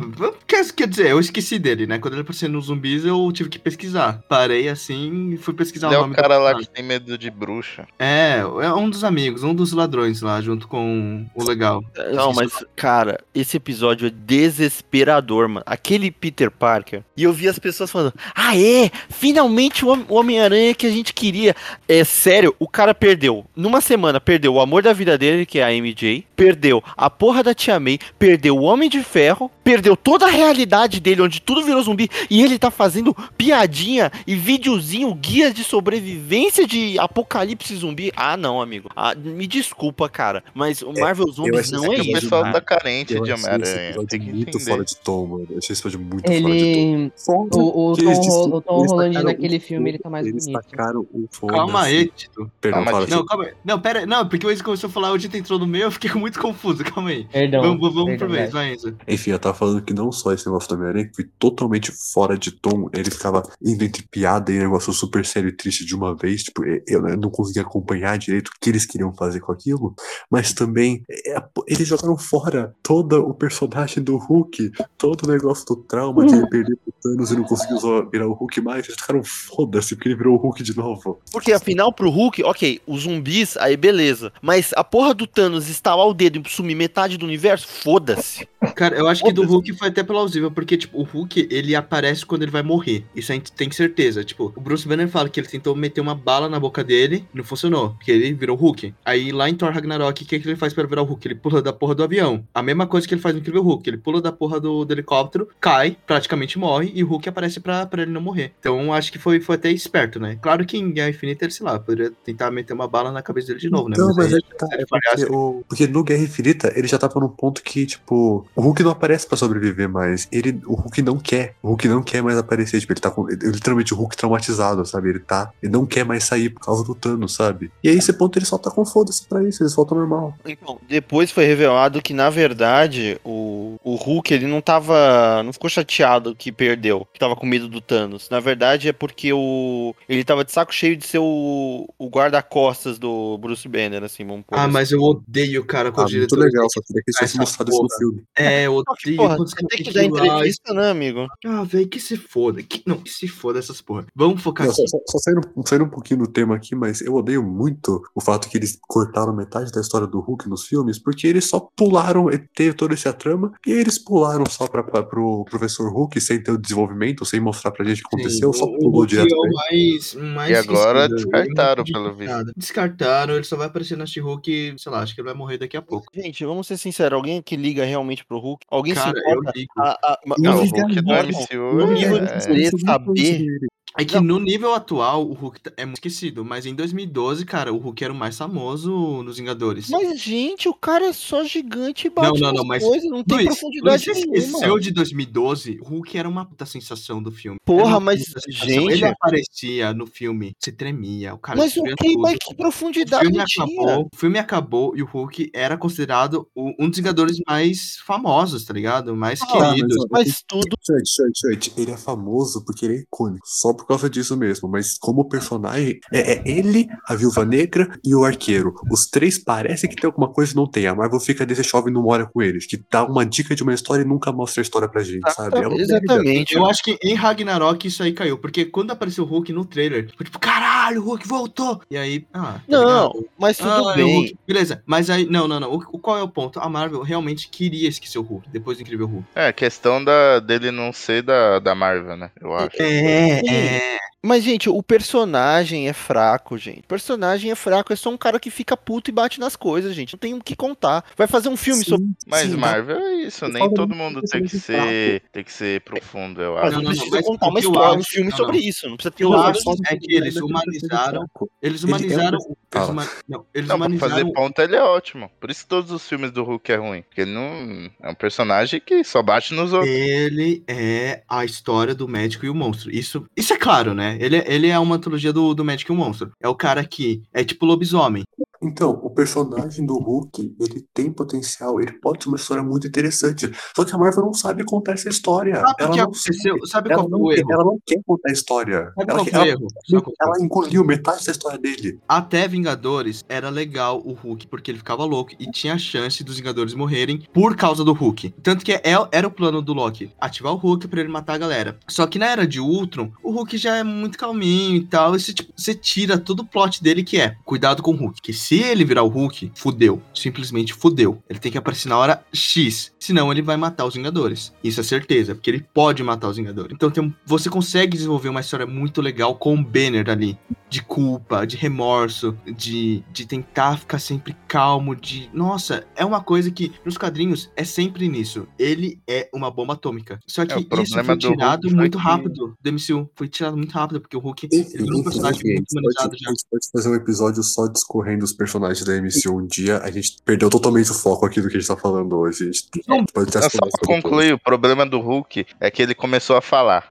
quer, 0.47 0.65
quer 0.73 0.89
dizer, 0.89 1.07
eu 1.09 1.21
esqueci 1.21 1.59
dele, 1.59 1.87
né? 1.87 1.99
Quando 1.99 2.15
ele 2.15 2.23
apareceu 2.23 2.49
nos 2.49 2.67
zumbis, 2.67 3.05
eu 3.05 3.31
tive 3.33 3.49
que 3.49 3.59
pesquisar. 3.59 4.23
Parei 4.29 4.69
assim 4.69 5.31
e 5.33 5.37
fui 5.37 5.55
pesquisar 5.55 5.87
Ele 5.89 5.95
é 5.97 5.99
o 5.99 6.01
o 6.01 6.05
nome 6.05 6.17
cara 6.17 6.37
do 6.37 6.43
lá 6.43 6.55
personagem. 6.55 6.69
que 6.69 6.75
tem 6.75 6.85
medo 6.85 7.17
de 7.17 7.31
bruxa. 7.31 7.87
É, 7.99 8.39
é 8.41 8.73
um 8.75 8.91
dos 8.91 9.05
amigos, 9.05 9.43
um 9.43 9.55
dos 9.55 9.73
ladrões 9.73 10.02
lá, 10.23 10.41
junto 10.41 10.67
com 10.69 11.27
o 11.35 11.45
legal. 11.45 11.83
Não, 12.15 12.33
mas, 12.33 12.65
cara, 12.77 13.21
esse 13.35 13.57
episódio 13.57 14.07
é 14.07 14.11
desesperador, 14.11 15.49
mano. 15.49 15.63
Aquele 15.67 16.11
Peter 16.11 16.51
Parker. 16.51 17.03
E 17.17 17.25
eu 17.25 17.33
vi 17.33 17.49
as 17.49 17.59
pessoas 17.59 17.91
falando: 17.91 18.15
Ah, 18.35 18.57
é? 18.57 18.91
Finalmente 19.09 19.85
o 19.85 19.93
Hom- 19.93 20.05
o 20.09 20.15
Homem-Aranha 20.15 20.75
que 20.75 20.87
a 20.87 20.91
gente 20.91 21.13
queria. 21.13 21.55
É 21.89 22.05
sério, 22.05 22.55
o 22.59 22.69
cara 22.69 22.95
perdeu. 22.95 23.45
Numa 23.55 23.81
semana, 23.81 24.21
perdeu 24.21 24.55
o 24.55 24.61
amor 24.61 24.83
da 24.83 24.93
vida 24.93 25.19
dele, 25.19 25.45
que 25.47 25.59
é 25.59 25.65
a 25.65 25.73
MJ. 25.73 26.25
Perdeu 26.37 26.83
a 26.97 27.09
porra 27.11 27.43
da 27.43 27.55
Tia 27.55 27.79
May. 27.79 27.99
Perdeu 28.19 28.57
o 28.57 28.63
Homem 28.63 28.89
de 28.89 29.03
Ferro. 29.03 29.51
Perdeu 29.63 29.97
toda 29.97 30.27
a 30.27 30.31
realidade 30.31 31.01
dele, 31.01 31.23
onde 31.23 31.41
tudo 31.41 31.63
virou 31.63 31.83
zumbi. 31.83 32.09
E 32.31 32.43
ele 32.43 32.59
tá 32.59 32.71
fazendo 32.71 33.15
piadinha 33.37 34.11
e 34.27 34.35
videozinho, 34.35 35.15
guia 35.15 35.53
de 35.53 35.63
sobrevivência 35.63 36.67
de 36.67 36.99
apocalipse 36.99 37.75
zumbi. 37.77 38.13
Ah, 38.17 38.37
não, 38.37 38.61
amigo. 38.61 38.89
Ah, 38.97 39.15
me 39.15 39.47
desculpa, 39.47 39.92
cara. 40.09 40.43
Mas 40.55 40.83
o 40.83 40.93
Marvel 40.93 41.31
Zombies 41.33 41.61
achei 41.61 41.77
não 41.79 41.85
é 41.85 41.89
o 41.99 42.03
isso. 42.03 42.13
pessoal 42.13 42.43
cara. 42.43 42.55
tá 42.55 42.61
carente 42.61 43.15
Eu 43.15 43.23
de 43.23 43.33
Homem-Aranha. 43.33 43.65
episódio 43.89 44.09
Tem 44.09 44.21
que 44.21 44.33
muito 44.33 44.49
entender. 44.57 44.71
fora 44.71 44.85
de 44.85 44.97
tom, 44.97 45.27
mano. 45.27 45.47
Eu 45.51 45.59
achei 45.59 45.73
esse 45.73 45.83
episódio 45.83 46.01
muito 46.01 46.23
fora 46.27 46.37
de 46.37 46.43
tom. 46.43 46.49
Ele. 46.49 47.13
O, 47.29 47.43
o 47.43 47.49
Tom, 47.49 47.61
Ho- 47.83 47.95
disse- 47.97 48.31
o 48.31 48.61
Tom 48.61 48.87
Holland 48.87 49.23
naquele 49.23 49.57
o 49.57 49.61
filme, 49.61 49.91
ele 49.91 49.99
tá 49.99 50.11
mais 50.11 50.27
Eles 50.27 50.47
bonito. 50.47 50.63
tacaram 50.71 51.01
o 51.13 51.29
foda 51.31 51.53
Calma 51.55 51.83
aí, 51.83 52.07
Tito. 52.09 52.51
Perdão, 52.61 52.85
Calma, 52.85 52.91
fala 52.93 53.05
Tito. 53.07 53.17
Não, 53.17 53.27
calma 53.27 53.45
aí. 53.45 53.53
Não, 53.65 53.81
pera 53.81 53.99
aí. 54.01 54.07
Não, 54.07 54.29
porque 54.29 54.47
o 54.47 54.51
Enzo 54.51 54.65
começou 54.65 54.89
a 54.89 54.93
falar, 54.93 55.13
o 55.13 55.19
Dito 55.19 55.37
entrou 55.37 55.59
no 55.59 55.67
meio, 55.67 55.85
eu 55.85 55.91
fiquei 55.91 56.11
muito 56.15 56.41
confuso. 56.41 56.83
Calma 56.85 57.11
aí. 57.11 57.27
Perdão. 57.29 57.63
vamos 57.63 57.81
vamos 57.95 58.05
perdão, 58.11 58.29
por 58.29 58.37
vez, 58.37 58.51
vai. 58.53 58.73
Enzo. 58.75 58.97
Enfim, 59.07 59.31
eu 59.31 59.39
tava 59.39 59.55
falando 59.55 59.83
que 59.83 59.93
não 59.93 60.11
só 60.13 60.33
esse 60.33 60.47
negócio 60.47 60.69
do 60.69 60.75
Homem-Aranha, 60.77 61.09
que 61.09 61.17
foi 61.17 61.25
totalmente 61.39 61.91
fora 62.13 62.37
de 62.39 62.51
tom. 62.53 62.89
Ele 62.93 63.11
ficava 63.11 63.43
indo 63.63 63.85
entre 63.85 64.03
piada 64.11 64.53
e 64.53 64.59
negócio 64.59 64.93
super 64.93 65.25
sério 65.25 65.49
e 65.49 65.53
triste 65.53 65.85
de 65.85 65.95
uma 65.95 66.15
vez. 66.15 66.43
Tipo, 66.45 66.65
eu 66.65 66.83
eu 67.03 67.17
não 67.17 67.31
conseguia 67.31 67.63
acompanhar 67.63 68.17
direito 68.19 68.49
o 68.49 68.51
que 68.61 68.71
eles 68.71 68.87
queriam 68.87 69.13
fazer 69.15 69.41
com 69.41 69.51
aquilo. 69.53 69.82
Mas 70.31 70.53
também, 70.53 71.05
é, 71.11 71.43
eles 71.67 71.89
jogaram 71.89 72.17
fora 72.17 72.75
todo 72.83 73.21
o 73.21 73.35
personagem 73.35 74.03
do 74.03 74.17
Hulk, 74.17 74.73
todo 74.97 75.25
o 75.25 75.29
negócio 75.29 75.67
do 75.67 75.77
trauma 75.77 76.25
de 76.27 76.35
ele 76.35 76.47
perder 76.51 76.77
pro 76.77 76.93
Thanos 77.03 77.31
e 77.31 77.37
não 77.37 77.45
conseguir 77.45 77.75
usar- 77.75 78.03
virar 78.11 78.29
o 78.29 78.33
Hulk 78.33 78.61
mais. 78.61 78.87
Eles 78.87 79.01
ficaram 79.01 79.23
foda-se, 79.25 79.95
porque 79.95 80.09
ele 80.09 80.17
virou 80.17 80.35
o 80.37 80.39
Hulk 80.39 80.63
de 80.63 80.77
novo. 80.77 81.19
Porque 81.31 81.53
afinal, 81.53 81.93
pro 81.93 82.11
Hulk, 82.11 82.43
ok, 82.45 82.81
os 82.87 83.03
zumbis, 83.03 83.57
aí 83.57 83.77
beleza. 83.77 84.33
Mas 84.41 84.71
a 84.77 84.85
porra 84.85 85.15
do 85.15 85.27
Thanos 85.27 85.69
estalar 85.69 86.07
o 86.07 86.15
dedo 86.15 86.43
e 86.45 86.51
sumir 86.51 86.77
metade 86.77 87.17
do 87.17 87.27
universo, 87.27 87.67
foda-se. 87.67 88.47
Cara, 88.77 88.97
eu 88.97 89.09
acho 89.09 89.25
que 89.25 89.33
do 89.33 89.45
Hulk 89.45 89.73
foi 89.75 89.89
até 89.89 90.03
plausível, 90.03 90.51
porque, 90.51 90.77
tipo, 90.77 91.01
o 91.01 91.03
Hulk, 91.03 91.49
ele 91.51 91.75
aparece 91.75 92.25
quando 92.25 92.43
ele 92.43 92.51
vai 92.51 92.63
morrer. 92.63 93.05
Isso 93.15 93.33
a 93.33 93.35
gente 93.35 93.51
tem 93.53 93.71
certeza. 93.71 94.23
Tipo, 94.25 94.53
o 94.55 94.61
Bruce 94.61 94.87
Banner 94.87 95.09
fala 95.09 95.29
que 95.29 95.41
ele 95.41 95.49
tentou 95.49 95.75
meter 95.75 96.01
uma 96.01 96.15
bala 96.15 96.49
na 96.49 96.61
boca 96.61 96.85
dele, 96.85 97.27
não 97.35 97.43
funcionou, 97.43 97.91
porque 97.91 98.11
ele 98.13 98.33
virou 98.33 98.57
Hulk. 98.57 98.95
Aí 99.05 99.33
lá 99.33 99.49
em 99.49 99.55
Thor 99.55 99.72
Ragnarok, 99.73 100.23
o 100.23 100.27
que, 100.27 100.39
que 100.39 100.49
ele 100.49 100.57
faz 100.57 100.73
pra 100.73 100.85
virar 100.87 101.03
o 101.03 101.05
Hulk? 101.05 101.27
Ele 101.27 101.35
pula 101.35 101.63
da 101.63 101.73
porra 101.73 101.95
do 101.95 102.03
avião. 102.03 102.45
A 102.55 102.63
mesma 102.63 102.87
coisa 102.87 103.07
que 103.07 103.15
ele 103.15 103.21
faz 103.21 103.35
no 103.35 103.41
Incrível 103.41 103.63
Hulk. 103.63 103.89
Ele 103.89 103.97
pula 103.99 104.21
da 104.21 104.33
porra 104.33 104.61
do, 104.61 104.85
do 104.85 104.93
helicóptero, 104.93 105.49
cai, 105.61 105.97
praticamente 106.07 106.59
morre, 106.59 106.91
e 106.95 107.03
o 107.03 107.07
Hulk 107.09 107.29
aparece 107.29 107.61
pra, 107.61 107.87
pra 107.87 108.03
ele 108.03 108.11
não 108.13 108.21
morrer. 108.21 108.53
Então, 108.61 108.93
acho 108.93 109.11
que 109.13 109.19
foi, 109.19 109.41
foi 109.41 109.57
até 109.57 109.71
esperto, 109.71 110.19
né? 110.21 110.39
Claro 110.41 110.65
que 110.65 110.77
em 110.77 110.93
Guerra 110.93 111.11
Infinita, 111.11 111.45
ele, 111.45 111.53
sei 111.53 111.65
lá, 111.67 111.79
poderia 111.79 112.13
tentar 112.25 112.51
meter 112.51 112.73
uma 112.73 112.87
bala 112.89 113.11
na 113.11 113.23
cabeça 113.23 113.49
dele 113.49 113.61
de 113.61 113.71
novo, 113.71 113.89
né? 113.89 113.97
Não, 113.99 114.15
mas 114.15 114.33
aí, 114.33 114.41
é 114.41 114.55
tá. 114.57 114.69
É 114.73 114.85
porque, 114.87 115.25
o, 115.33 115.65
porque 115.69 115.87
no 115.87 116.03
Guerra 116.05 116.23
Infinita 116.23 116.73
ele 116.77 116.87
já 116.89 116.99
tava 116.99 117.19
num 117.21 117.29
ponto 117.29 117.63
que, 117.63 117.87
tipo, 117.87 118.47
o 118.55 118.61
Hulk 118.63 118.83
não 118.83 118.91
aparece 118.91 119.27
pra 119.27 119.37
sobreviver 119.37 119.89
mais. 119.89 120.29
Ele, 120.31 120.61
o 120.67 120.75
Hulk 120.75 121.03
não 121.03 121.19
quer. 121.19 121.55
O 121.63 121.69
Hulk 121.69 121.89
não 121.89 122.03
quer 122.03 122.23
mais 122.23 122.37
aparecer. 122.39 122.81
Tipo, 122.81 122.93
ele 122.93 123.01
tá 123.01 123.11
com. 123.11 123.29
ele- 123.31 123.51
literalmente 123.51 123.93
o 123.95 123.97
Hulk 123.97 124.17
traumatizado, 124.17 124.85
sabe? 124.87 125.11
Ele 125.11 125.19
tá. 125.21 125.53
Ele 125.63 125.73
não 125.73 125.87
quer 125.87 126.05
mais 126.05 126.25
sair 126.25 126.51
por 126.51 126.61
causa 126.61 126.85
do 126.85 126.95
Thanos, 126.95 127.35
sabe? 127.35 127.71
E 127.83 127.89
aí, 127.89 127.97
esse 127.97 128.13
ponto 128.13 128.39
ele 128.39 128.47
só 128.47 128.59
tá 128.59 128.71
com 128.71 128.85
foda-se 128.85 129.27
pra 129.27 129.43
isso, 129.43 129.62
eles 129.63 129.75
voltam 129.75 129.97
ao 129.99 130.07
normal. 130.07 130.35
Então, 130.45 130.79
depois 130.89 131.31
foi 131.31 131.45
revelado 131.45 132.03
que, 132.03 132.13
na 132.13 132.29
verdade, 132.31 133.19
o, 133.25 133.77
o 133.83 133.95
Hulk, 133.97 134.33
ele 134.35 134.47
não 134.47 134.61
tava. 134.61 135.43
Não 135.43 135.53
ficou 135.53 135.71
chateado 135.71 136.35
que 136.35 136.51
perdeu, 136.53 137.07
que 137.13 137.19
tava 137.21 137.37
com 137.37 137.47
medo 137.47 137.69
do 137.69 137.81
Thanos. 137.81 138.29
Na 138.31 138.41
verdade, 138.41 138.89
é 138.89 138.93
porque 138.93 139.33
o. 139.33 139.95
Ele 140.09 140.25
tava 140.25 140.45
de 140.45 140.53
saco 140.53 140.73
cheio 140.75 140.97
de 140.97 141.07
ser 141.07 141.19
o, 141.19 141.89
o 141.99 142.09
guarda-costas 142.09 142.99
do 142.99 143.39
Bruce 143.39 143.67
Banner, 143.69 144.03
assim, 144.05 144.27
vamos 144.27 144.45
pôr 144.47 144.57
Ah, 144.59 144.65
assim. 144.65 144.73
mas 144.73 144.91
eu 144.93 145.01
odeio 145.01 145.63
o 145.63 145.65
cara 145.65 145.91
com 145.93 146.01
Ah, 146.01 146.05
os 146.05 146.11
muito 146.13 146.27
diretores. 146.29 146.53
legal, 146.53 146.67
só 146.73 146.81
queria 146.81 147.03
que 147.03 147.11
eles 147.11 147.17
tivessem 147.17 147.41
essa 147.41 147.43
mostrado 147.43 147.71
isso 147.71 147.83
no 147.83 147.89
filme. 147.99 148.23
É, 148.37 148.67
eu 148.67 148.75
odeio. 148.77 149.17
porra, 149.17 149.37
você 149.37 149.55
tem 149.69 149.85
que 149.85 149.93
dar 149.93 150.03
lá, 150.03 150.07
entrevista, 150.37 150.75
né, 150.75 150.91
amigo? 150.91 151.27
Ah, 151.47 151.65
velho, 151.65 151.89
que 151.89 152.01
se 152.01 152.17
foda. 152.17 152.63
Que, 152.63 152.83
não, 152.87 152.99
que 152.99 153.11
se 153.11 153.29
foda 153.29 153.59
essas 153.59 153.81
porra. 153.81 154.07
Vamos 154.15 154.43
focar 154.43 154.67
Não, 154.67 154.73
aqui. 154.73 154.83
só, 154.89 154.99
só- 154.99 155.05
só 155.13 155.19
saindo, 155.19 155.41
saindo 155.67 155.85
um 155.85 155.89
pouquinho 155.91 156.21
do 156.21 156.27
tema 156.27 156.57
aqui, 156.57 156.75
mas 156.75 157.01
eu 157.01 157.15
odeio 157.15 157.43
muito 157.43 158.03
o 158.15 158.21
fato 158.21 158.49
que 158.49 158.57
eles 158.57 158.79
cortaram 158.89 159.35
metade 159.35 159.52
da 159.53 159.81
história 159.81 160.07
do 160.07 160.21
Hulk 160.21 160.49
nos 160.49 160.65
filmes, 160.67 160.99
porque 160.99 161.27
eles 161.27 161.49
só 161.49 161.61
pularam, 161.77 162.31
e 162.31 162.39
teve 162.55 162.75
toda 162.75 162.95
essa 162.95 163.13
trama, 163.13 163.53
E 163.67 163.73
aí 163.73 163.79
eles 163.79 163.99
pularam 163.99 164.45
só 164.49 164.67
pra, 164.67 164.83
pra, 164.83 165.03
pro 165.03 165.45
professor 165.51 165.93
Hulk 165.93 166.21
sem 166.21 166.43
ter 166.43 166.53
o 166.53 166.59
desenvolvimento, 166.59 167.25
sem 167.25 167.41
mostrar 167.41 167.71
pra 167.71 167.85
gente 167.85 168.01
o 168.05 168.09
que 168.09 168.17
aconteceu, 168.17 168.53
Sim, 168.53 168.59
só 168.59 168.67
pulou 168.67 169.03
o 169.03 169.07
direto. 169.07 169.33
é 169.35 169.51
mais, 169.71 170.15
mais 170.15 170.51
E 170.51 170.55
agora 170.55 171.07
esquecido, 171.07 171.31
descartaram, 171.31 171.85
não 171.87 171.93
pelo 171.93 172.15
visto. 172.15 172.53
Descartaram, 172.57 173.35
ele 173.35 173.45
só 173.45 173.57
vai 173.57 173.67
aparecer 173.67 173.97
na 173.97 174.07
She-Hulk, 174.07 174.75
sei 174.79 174.93
lá, 174.93 175.01
acho 175.03 175.15
que 175.15 175.21
ele 175.21 175.27
vai 175.29 175.35
morrer 175.37 175.59
daqui 175.59 175.77
a 175.77 175.83
pouco. 175.83 176.07
Gente, 176.15 176.45
vamos 176.45 176.67
ser 176.67 176.77
sinceros, 176.77 177.17
alguém 177.17 177.43
que 177.43 177.57
liga 177.57 177.85
realmente 177.85 178.25
pro 178.25 178.39
Hulk? 178.39 178.65
Alguém 178.71 178.95
Cara, 178.95 179.11
se 179.11 179.17
eu 179.25 179.33
importa? 179.33 179.53
A, 179.79 179.91
a, 180.13 180.19
ma- 180.27 180.37
Não, 180.39 180.53
o 180.53 180.55
não, 180.57 180.65
Hulk 180.65 180.95
do 181.01 181.03
não, 181.03 181.23
MCU 181.23 181.93
nível 181.93 182.17
é- 182.17 182.39
de 182.39 182.47
querer 182.47 182.71
saber. 182.81 183.69
É 183.99 184.05
que 184.05 184.19
no 184.21 184.39
nível 184.39 184.75
atual, 184.75 185.29
o 185.29 185.33
Hulk 185.35 185.61
tá- 185.61 185.73
é 185.77 185.85
muito 185.85 185.99
esquecido, 185.99 186.45
mas 186.45 186.65
em 186.67 186.75
2012, 186.75 187.45
cara, 187.45 187.73
o 187.73 187.77
Hulk 187.79 188.05
era 188.05 188.13
o 188.13 188.17
mais 188.17 188.37
famoso 188.39 189.23
nos 189.23 189.37
Vingadores. 189.39 189.89
Mas, 189.91 190.19
gente, 190.21 190.69
o 190.69 190.75
cara 190.75 191.07
é 191.07 191.13
só 191.13 191.45
gigante 191.45 192.07
e 192.07 192.11
Não, 192.11 192.15
bate 192.15 192.41
não, 192.41 192.49
nas 192.49 192.57
não, 192.59 192.65
mas. 192.65 192.83
coisas, 192.83 193.11
não 193.11 193.23
tem 193.23 193.37
Luiz, 193.39 193.47
profundidade 193.49 194.07
Luiz, 194.07 194.19
você 194.19 194.27
nenhuma. 194.27 194.39
esqueceu 194.39 194.79
de 194.79 194.91
2012, 194.93 195.79
o 195.81 195.85
Hulk 195.85 196.17
era 196.19 196.29
uma 196.29 196.45
puta 196.47 196.65
sensação 196.65 197.23
do 197.23 197.31
filme. 197.31 197.59
Porra, 197.65 198.01
mas, 198.01 198.25
gente- 198.49 198.93
Ele 198.93 199.05
aparecia 199.05 199.93
no 199.93 200.07
filme, 200.07 200.55
se 200.59 200.73
tremia, 200.73 201.35
o 201.35 201.39
cara 201.39 201.59
Mas 201.59 201.77
o 201.77 201.83
que, 201.83 201.95
tudo. 202.13 202.21
mas 202.23 202.39
que 202.39 202.53
O 202.53 202.57
profundidade 202.57 203.27
filme, 203.27 203.45
tinha? 203.47 203.65
acabou, 203.65 204.09
o 204.13 204.17
filme 204.17 204.39
acabou 204.39 204.97
e 204.97 205.03
o 205.03 205.07
Hulk 205.07 205.51
era 205.55 205.77
considerado 205.77 206.49
o- 206.55 206.73
um 206.79 206.89
dos 206.89 206.97
Vingadores 206.99 207.39
mais 207.47 207.97
famosos, 208.07 208.65
tá 208.65 208.73
ligado? 208.73 209.15
Mais 209.17 209.41
Ah, 209.43 209.47
queridos. 209.47 209.97
mas- 210.11 210.23
Mas 210.29 210.43
tudo. 210.47 210.77
Gente, 210.89 211.11
gente, 211.11 211.51
gente, 211.71 211.73
ele 211.81 211.91
é 211.91 211.97
famoso 211.97 212.65
porque 212.65 212.87
ele 212.87 212.95
é 212.95 213.01
icônico, 213.01 213.45
só 213.47 213.73
por 213.83 213.89
causa 213.89 214.09
disso 214.09 214.37
mesmo, 214.37 214.69
mas 214.69 214.97
como 214.99 215.29
personagem, 215.29 216.01
é, 216.13 216.35
é 216.35 216.43
ele, 216.47 216.89
a 217.07 217.15
Viúva 217.15 217.45
Negra 217.45 217.99
e 218.05 218.15
o 218.15 218.25
Arqueiro. 218.25 218.75
Os 218.91 219.07
três 219.07 219.39
parecem 219.39 219.91
que 219.91 219.97
tem 219.97 220.07
alguma 220.07 220.33
coisa 220.33 220.53
e 220.53 220.57
não 220.57 220.67
tem. 220.67 220.87
A 220.87 220.95
Marvel 220.95 221.21
fica 221.21 221.45
desse 221.45 221.65
chove 221.65 221.91
e 221.91 221.93
não 221.93 222.03
mora 222.03 222.27
com 222.27 222.41
eles, 222.41 222.67
que 222.67 222.83
dá 222.91 223.05
uma 223.05 223.27
dica 223.27 223.55
de 223.55 223.63
uma 223.63 223.75
história 223.75 224.03
e 224.03 224.07
nunca 224.07 224.33
mostra 224.33 224.61
a 224.61 224.63
história 224.63 224.89
pra 224.89 225.03
gente, 225.03 225.31
sabe? 225.33 225.59
É. 225.59 225.83
Exatamente. 225.83 226.55
Eu 226.55 226.67
acho 226.67 226.83
que 226.83 226.99
em 227.03 227.15
Ragnarok 227.15 227.87
isso 227.87 228.03
aí 228.03 228.13
caiu, 228.13 228.39
porque 228.39 228.65
quando 228.65 228.93
apareceu 228.93 229.25
o 229.25 229.27
Hulk 229.27 229.53
no 229.53 229.65
trailer, 229.65 230.11
foi 230.17 230.25
tipo, 230.25 230.39
caralho, 230.39 230.82
o 230.91 231.03
Hulk 231.03 231.27
voltou! 231.29 231.81
E 231.91 231.97
aí, 231.97 232.27
ah, 232.33 232.55
tá 232.55 232.63
Não, 232.69 232.81
ligado? 233.09 233.29
mas 233.39 233.57
tudo 233.59 233.71
Ah, 233.71 233.79
é 233.79 233.81
o 233.81 233.95
bem. 233.95 234.15
Hulk. 234.17 234.37
Beleza, 234.47 234.83
mas 234.87 235.09
aí, 235.11 235.27
não, 235.29 235.47
não, 235.47 235.61
não. 235.61 235.71
O, 235.73 235.77
o- 235.93 235.99
qual 235.99 236.19
é 236.19 236.23
o 236.23 236.29
ponto? 236.29 236.59
A 236.61 236.69
Marvel 236.69 237.03
realmente 237.03 237.49
queria 237.49 237.89
esquecer 237.89 238.19
o 238.19 238.23
Hulk, 238.23 238.49
depois 238.51 238.79
do 238.79 238.83
Incrível 238.83 239.07
Hulk. 239.07 239.27
É, 239.35 239.49
a 239.49 239.53
questão 239.53 240.03
da, 240.03 240.41
dele 240.41 240.71
não 240.71 240.93
ser 240.93 241.23
da, 241.23 241.59
da 241.59 241.75
Marvel, 241.75 242.17
né? 242.17 242.31
Eu 242.41 242.53
acho. 242.55 242.71
É, 242.81 243.41
Sim. 243.41 243.49
é. 243.49 243.99
Mas, 244.25 244.45
gente, 244.45 244.69
o 244.71 244.81
personagem 244.85 245.89
é 245.89 245.93
fraco, 245.93 246.57
gente. 246.57 246.81
O 246.85 246.87
personagem 246.87 247.51
é 247.51 247.57
fraco, 247.57 247.93
é 247.93 247.97
só 247.97 248.09
um 248.09 248.17
cara 248.17 248.39
que 248.39 248.51
fica 248.53 248.77
puto 248.77 249.11
e 249.11 249.13
bate 249.13 249.41
nas 249.41 249.57
coisas, 249.57 249.93
gente. 249.97 250.13
Não 250.15 250.19
tem 250.19 250.33
o 250.33 250.41
que 250.41 250.55
contar. 250.55 251.05
Vai 251.17 251.27
fazer 251.27 251.49
um 251.49 251.57
filme 251.57 251.83
Sim, 251.83 251.91
sobre. 251.91 252.07
Mas 252.29 252.49
sim, 252.49 252.57
Marvel 252.57 252.99
é 253.01 253.15
isso, 253.15 253.45
Eu 253.45 253.49
nem 253.49 253.75
todo 253.75 253.97
mundo 253.97 254.21
tem 254.23 254.45
que 254.45 254.57
ser, 254.61 255.25
tem 255.33 255.43
que 255.43 255.53
ser 255.53 255.81
profundo, 255.81 256.41
eu 256.41 256.57
acho. 256.57 256.71
não, 256.71 256.83
não 256.83 256.83
não, 256.83 256.91
precisa 256.93 257.17
mas 257.17 257.27
contar 257.27 257.47
o 257.47 257.51
uma 257.51 257.59
história, 257.59 257.99
um 257.99 258.05
filme 258.05 258.31
não, 258.31 258.37
sobre 258.37 258.59
não. 258.61 258.65
isso. 258.65 258.89
Não 258.89 258.97
precisa 258.97 259.11
ter 259.13 259.27
um 259.27 259.35
acho 259.35 259.61
só- 259.61 259.75
é 259.87 259.97
que 259.97 260.15
eles 260.15 260.35
humanizaram. 260.79 261.27
Eles 261.63 261.83
Ele 261.85 261.93
é 261.93 261.95
um 261.95 261.99
humanizaram. 261.99 262.39
Eles, 262.39 262.57
Fala. 262.71 262.91
huma- 262.93 263.09
não, 263.29 263.47
eles 263.55 263.69
Não, 263.69 263.77
pra 263.79 263.87
humanizaram. 263.87 264.11
fazer 264.17 264.33
ponto 264.33 264.59
ele 264.63 264.77
é 264.77 264.83
ótimo. 264.83 265.31
Por 265.41 265.51
isso 265.51 265.63
que 265.63 265.69
todos 265.69 265.91
os 265.91 266.09
filmes 266.09 266.31
do 266.31 266.43
Hulk 266.45 266.73
é 266.73 266.77
ruim. 266.77 267.03
Porque 267.03 267.21
ele 267.23 267.33
não 267.33 267.91
é 268.03 268.11
um 268.11 268.15
personagem 268.15 268.81
que 268.81 269.05
só 269.05 269.23
bate 269.23 269.55
nos 269.55 269.73
outros. 269.73 269.91
Ele 269.91 270.63
é 270.67 271.23
a 271.29 271.45
história 271.45 271.95
do 271.95 272.09
médico 272.09 272.47
e 272.47 272.51
o 272.51 272.55
monstro. 272.55 272.91
Isso, 272.91 273.27
isso 273.37 273.53
é 273.53 273.57
claro, 273.59 273.95
né? 273.95 274.17
Ele, 274.21 274.37
é- 274.37 274.45
ele 274.47 274.69
é 274.69 274.79
uma 274.79 274.97
antologia 274.97 275.33
do, 275.33 275.55
do 275.55 275.65
médico 275.65 275.93
e 275.93 275.95
o 275.95 275.97
monstro. 275.97 276.33
É 276.41 276.49
o 276.49 276.55
cara 276.55 276.85
que 276.85 277.23
é 277.33 277.45
tipo 277.45 277.67
lobisomem. 277.67 278.25
Então, 278.63 278.91
o 278.91 279.11
personagem 279.11 279.85
do 279.85 279.99
Hulk, 279.99 280.55
ele 280.61 280.85
tem 280.95 281.11
potencial, 281.13 281.81
ele 281.81 281.93
pode 281.93 282.23
ser 282.23 282.29
uma 282.31 282.37
história 282.37 282.63
muito 282.63 282.87
interessante. 282.87 283.51
Só 283.75 283.85
que 283.85 283.95
a 283.95 283.99
Marvel 283.99 284.25
não 284.27 284.35
sabe 284.35 284.65
contar 284.65 284.93
essa 284.93 285.09
história. 285.09 285.57
Sabe 285.57 285.67
o 285.67 285.75
ela 285.83 285.91
que 285.91 285.97
não 285.99 286.05
aconteceu? 286.05 286.55
sabe. 286.59 286.69
Sabe 286.69 286.93
Ela 286.93 287.03
qual 287.03 287.11
foi 287.11 287.19
não, 287.21 287.33
erro? 287.33 287.53
ela 287.53 287.65
não 287.65 287.79
quer 287.87 288.01
contar 288.07 288.31
a 288.31 288.33
história. 288.33 288.93
Sabe 288.99 289.11
Ela, 289.11 289.25
ela, 289.33 289.49
erro? 289.49 289.67
Foi? 289.91 290.03
ela 290.21 290.41
engoliu 290.41 290.85
metade 290.85 291.25
da 291.25 291.33
história 291.33 291.59
dele. 291.59 291.99
Até 292.09 292.47
Vingadores 292.49 293.25
era 293.29 293.49
legal 293.51 294.01
o 294.05 294.13
Hulk, 294.13 294.47
porque 294.47 294.71
ele 294.71 294.79
ficava 294.79 295.05
louco 295.05 295.33
e 295.39 295.51
tinha 295.51 295.75
a 295.75 295.79
chance 295.79 296.23
dos 296.25 296.37
Vingadores 296.37 296.75
morrerem 296.75 297.27
por 297.33 297.57
causa 297.57 297.85
do 297.85 297.93
Hulk. 297.93 298.35
Tanto 298.43 298.65
que 298.65 298.73
é- 298.73 298.83
era 299.11 299.27
o 299.27 299.31
plano 299.31 299.61
do 299.61 299.73
Loki, 299.73 300.11
ativar 300.21 300.53
o 300.53 300.57
Hulk 300.57 300.89
pra 300.89 301.01
ele 301.01 301.09
matar 301.09 301.35
a 301.35 301.39
galera. 301.39 301.79
Só 301.89 302.07
que 302.07 302.19
na 302.19 302.27
era 302.27 302.47
de 302.47 302.61
Ultron, 302.61 303.11
o 303.23 303.31
Hulk 303.33 303.57
já 303.59 303.77
é 303.77 303.83
muito 303.83 304.17
calminho 304.19 304.77
e 304.77 304.85
tal, 304.87 305.15
e 305.17 305.21
você, 305.21 305.33
tipo, 305.33 305.53
você 305.57 305.75
tira 305.75 306.17
todo 306.19 306.41
o 306.41 306.47
plot 306.47 306.83
dele 306.83 307.03
que 307.03 307.21
é, 307.21 307.37
cuidado 307.45 307.83
com 307.83 307.93
o 307.93 307.97
Hulk, 307.97 308.21
que 308.23 308.33
se 308.33 308.52
ele 308.61 308.85
virar 308.85 309.03
o 309.03 309.09
Hulk, 309.09 309.53
fudeu, 309.55 310.03
simplesmente 310.15 310.73
fudeu. 310.75 311.23
Ele 311.29 311.39
tem 311.39 311.53
que 311.53 311.59
aparecer 311.59 311.89
na 311.89 311.97
hora 311.99 312.25
X, 312.33 312.93
senão 312.99 313.31
ele 313.31 313.43
vai 313.43 313.57
matar 313.57 313.85
os 313.87 313.95
Vingadores. 313.95 314.53
Isso 314.63 314.81
é 314.81 314.83
certeza, 314.83 315.35
porque 315.35 315.51
ele 315.51 315.65
pode 315.75 316.03
matar 316.03 316.29
os 316.29 316.37
Vingadores. 316.37 316.73
Então 316.75 316.91
tem 316.91 317.15
você 317.27 317.49
consegue 317.51 317.97
desenvolver 317.97 318.29
uma 318.29 318.41
história 318.41 318.67
muito 318.67 319.01
legal 319.01 319.35
com 319.37 319.55
o 319.55 319.65
Banner 319.65 320.09
ali 320.11 320.39
de 320.69 320.83
culpa, 320.83 321.45
de 321.47 321.57
remorso, 321.57 322.35
de, 322.57 323.05
de 323.13 323.27
tentar 323.27 323.79
ficar 323.79 323.99
sempre 323.99 324.35
calmo, 324.49 324.97
de. 324.97 325.29
Nossa, 325.35 325.85
é 325.95 326.03
uma 326.05 326.23
coisa 326.23 326.51
que 326.51 326.73
nos 326.85 326.97
quadrinhos 326.97 327.51
é 327.55 327.63
sempre 327.63 328.09
nisso. 328.09 328.47
Ele 328.59 328.99
é 329.07 329.29
uma 329.35 329.51
bomba 329.51 329.75
atômica. 329.75 330.19
Só 330.27 330.47
que 330.47 330.55
É, 330.55 330.83
isso 330.83 331.05
foi 331.05 331.17
tirado 331.19 331.71
muito 331.71 331.99
que- 331.99 332.05
rápido 332.05 332.57
do 332.61 332.73
MCU. 332.73 333.09
Foi 333.15 333.29
tirado 333.29 333.57
muito 333.57 333.73
rápido, 333.73 334.01
porque 334.01 334.17
o 334.17 334.21
Hulk 334.21 334.47
Enfim, 334.47 334.57
ele 334.75 334.85
virou 334.85 335.01
um 335.01 335.05
personagem 335.05 335.41
enfim, 335.41 335.55
muito 335.57 335.73
humanizado 335.73 336.17
já. 336.19 336.29
a 336.31 336.33
gente 336.33 336.45
pode 336.51 336.67
fazer 336.73 336.89
um 336.89 336.95
episódio 336.95 337.43
só 337.43 337.67
discorrendo 337.67 338.25
os 338.25 338.33
personagens 338.43 338.85
da 338.85 338.93
MCU 339.01 339.39
um 339.39 339.47
dia. 339.47 339.79
A 339.79 339.91
gente 339.91 340.17
perdeu 340.25 340.51
totalmente 340.51 340.91
o 340.91 340.95
foco 340.95 341.25
aqui 341.25 341.41
do 341.41 341.49
que 341.49 341.57
a 341.57 341.61
gente 341.61 341.69
tá 341.69 341.77
falando 341.77 342.17
hoje. 342.17 342.43
A 342.45 342.47
gente 342.47 342.69
pode 343.13 343.31
ter 343.31 343.39
É 343.39 343.41
essa 343.41 343.51
só 343.51 343.59
pra 343.59 343.87
concluir, 343.87 344.35
o 344.35 344.39
problema 344.39 344.85
do 344.85 345.01
Hulk 345.01 345.47
é 345.61 345.71
que 345.71 345.81
ele 345.83 345.95
começou 345.95 346.37
a 346.37 346.43
falar. 346.43 346.89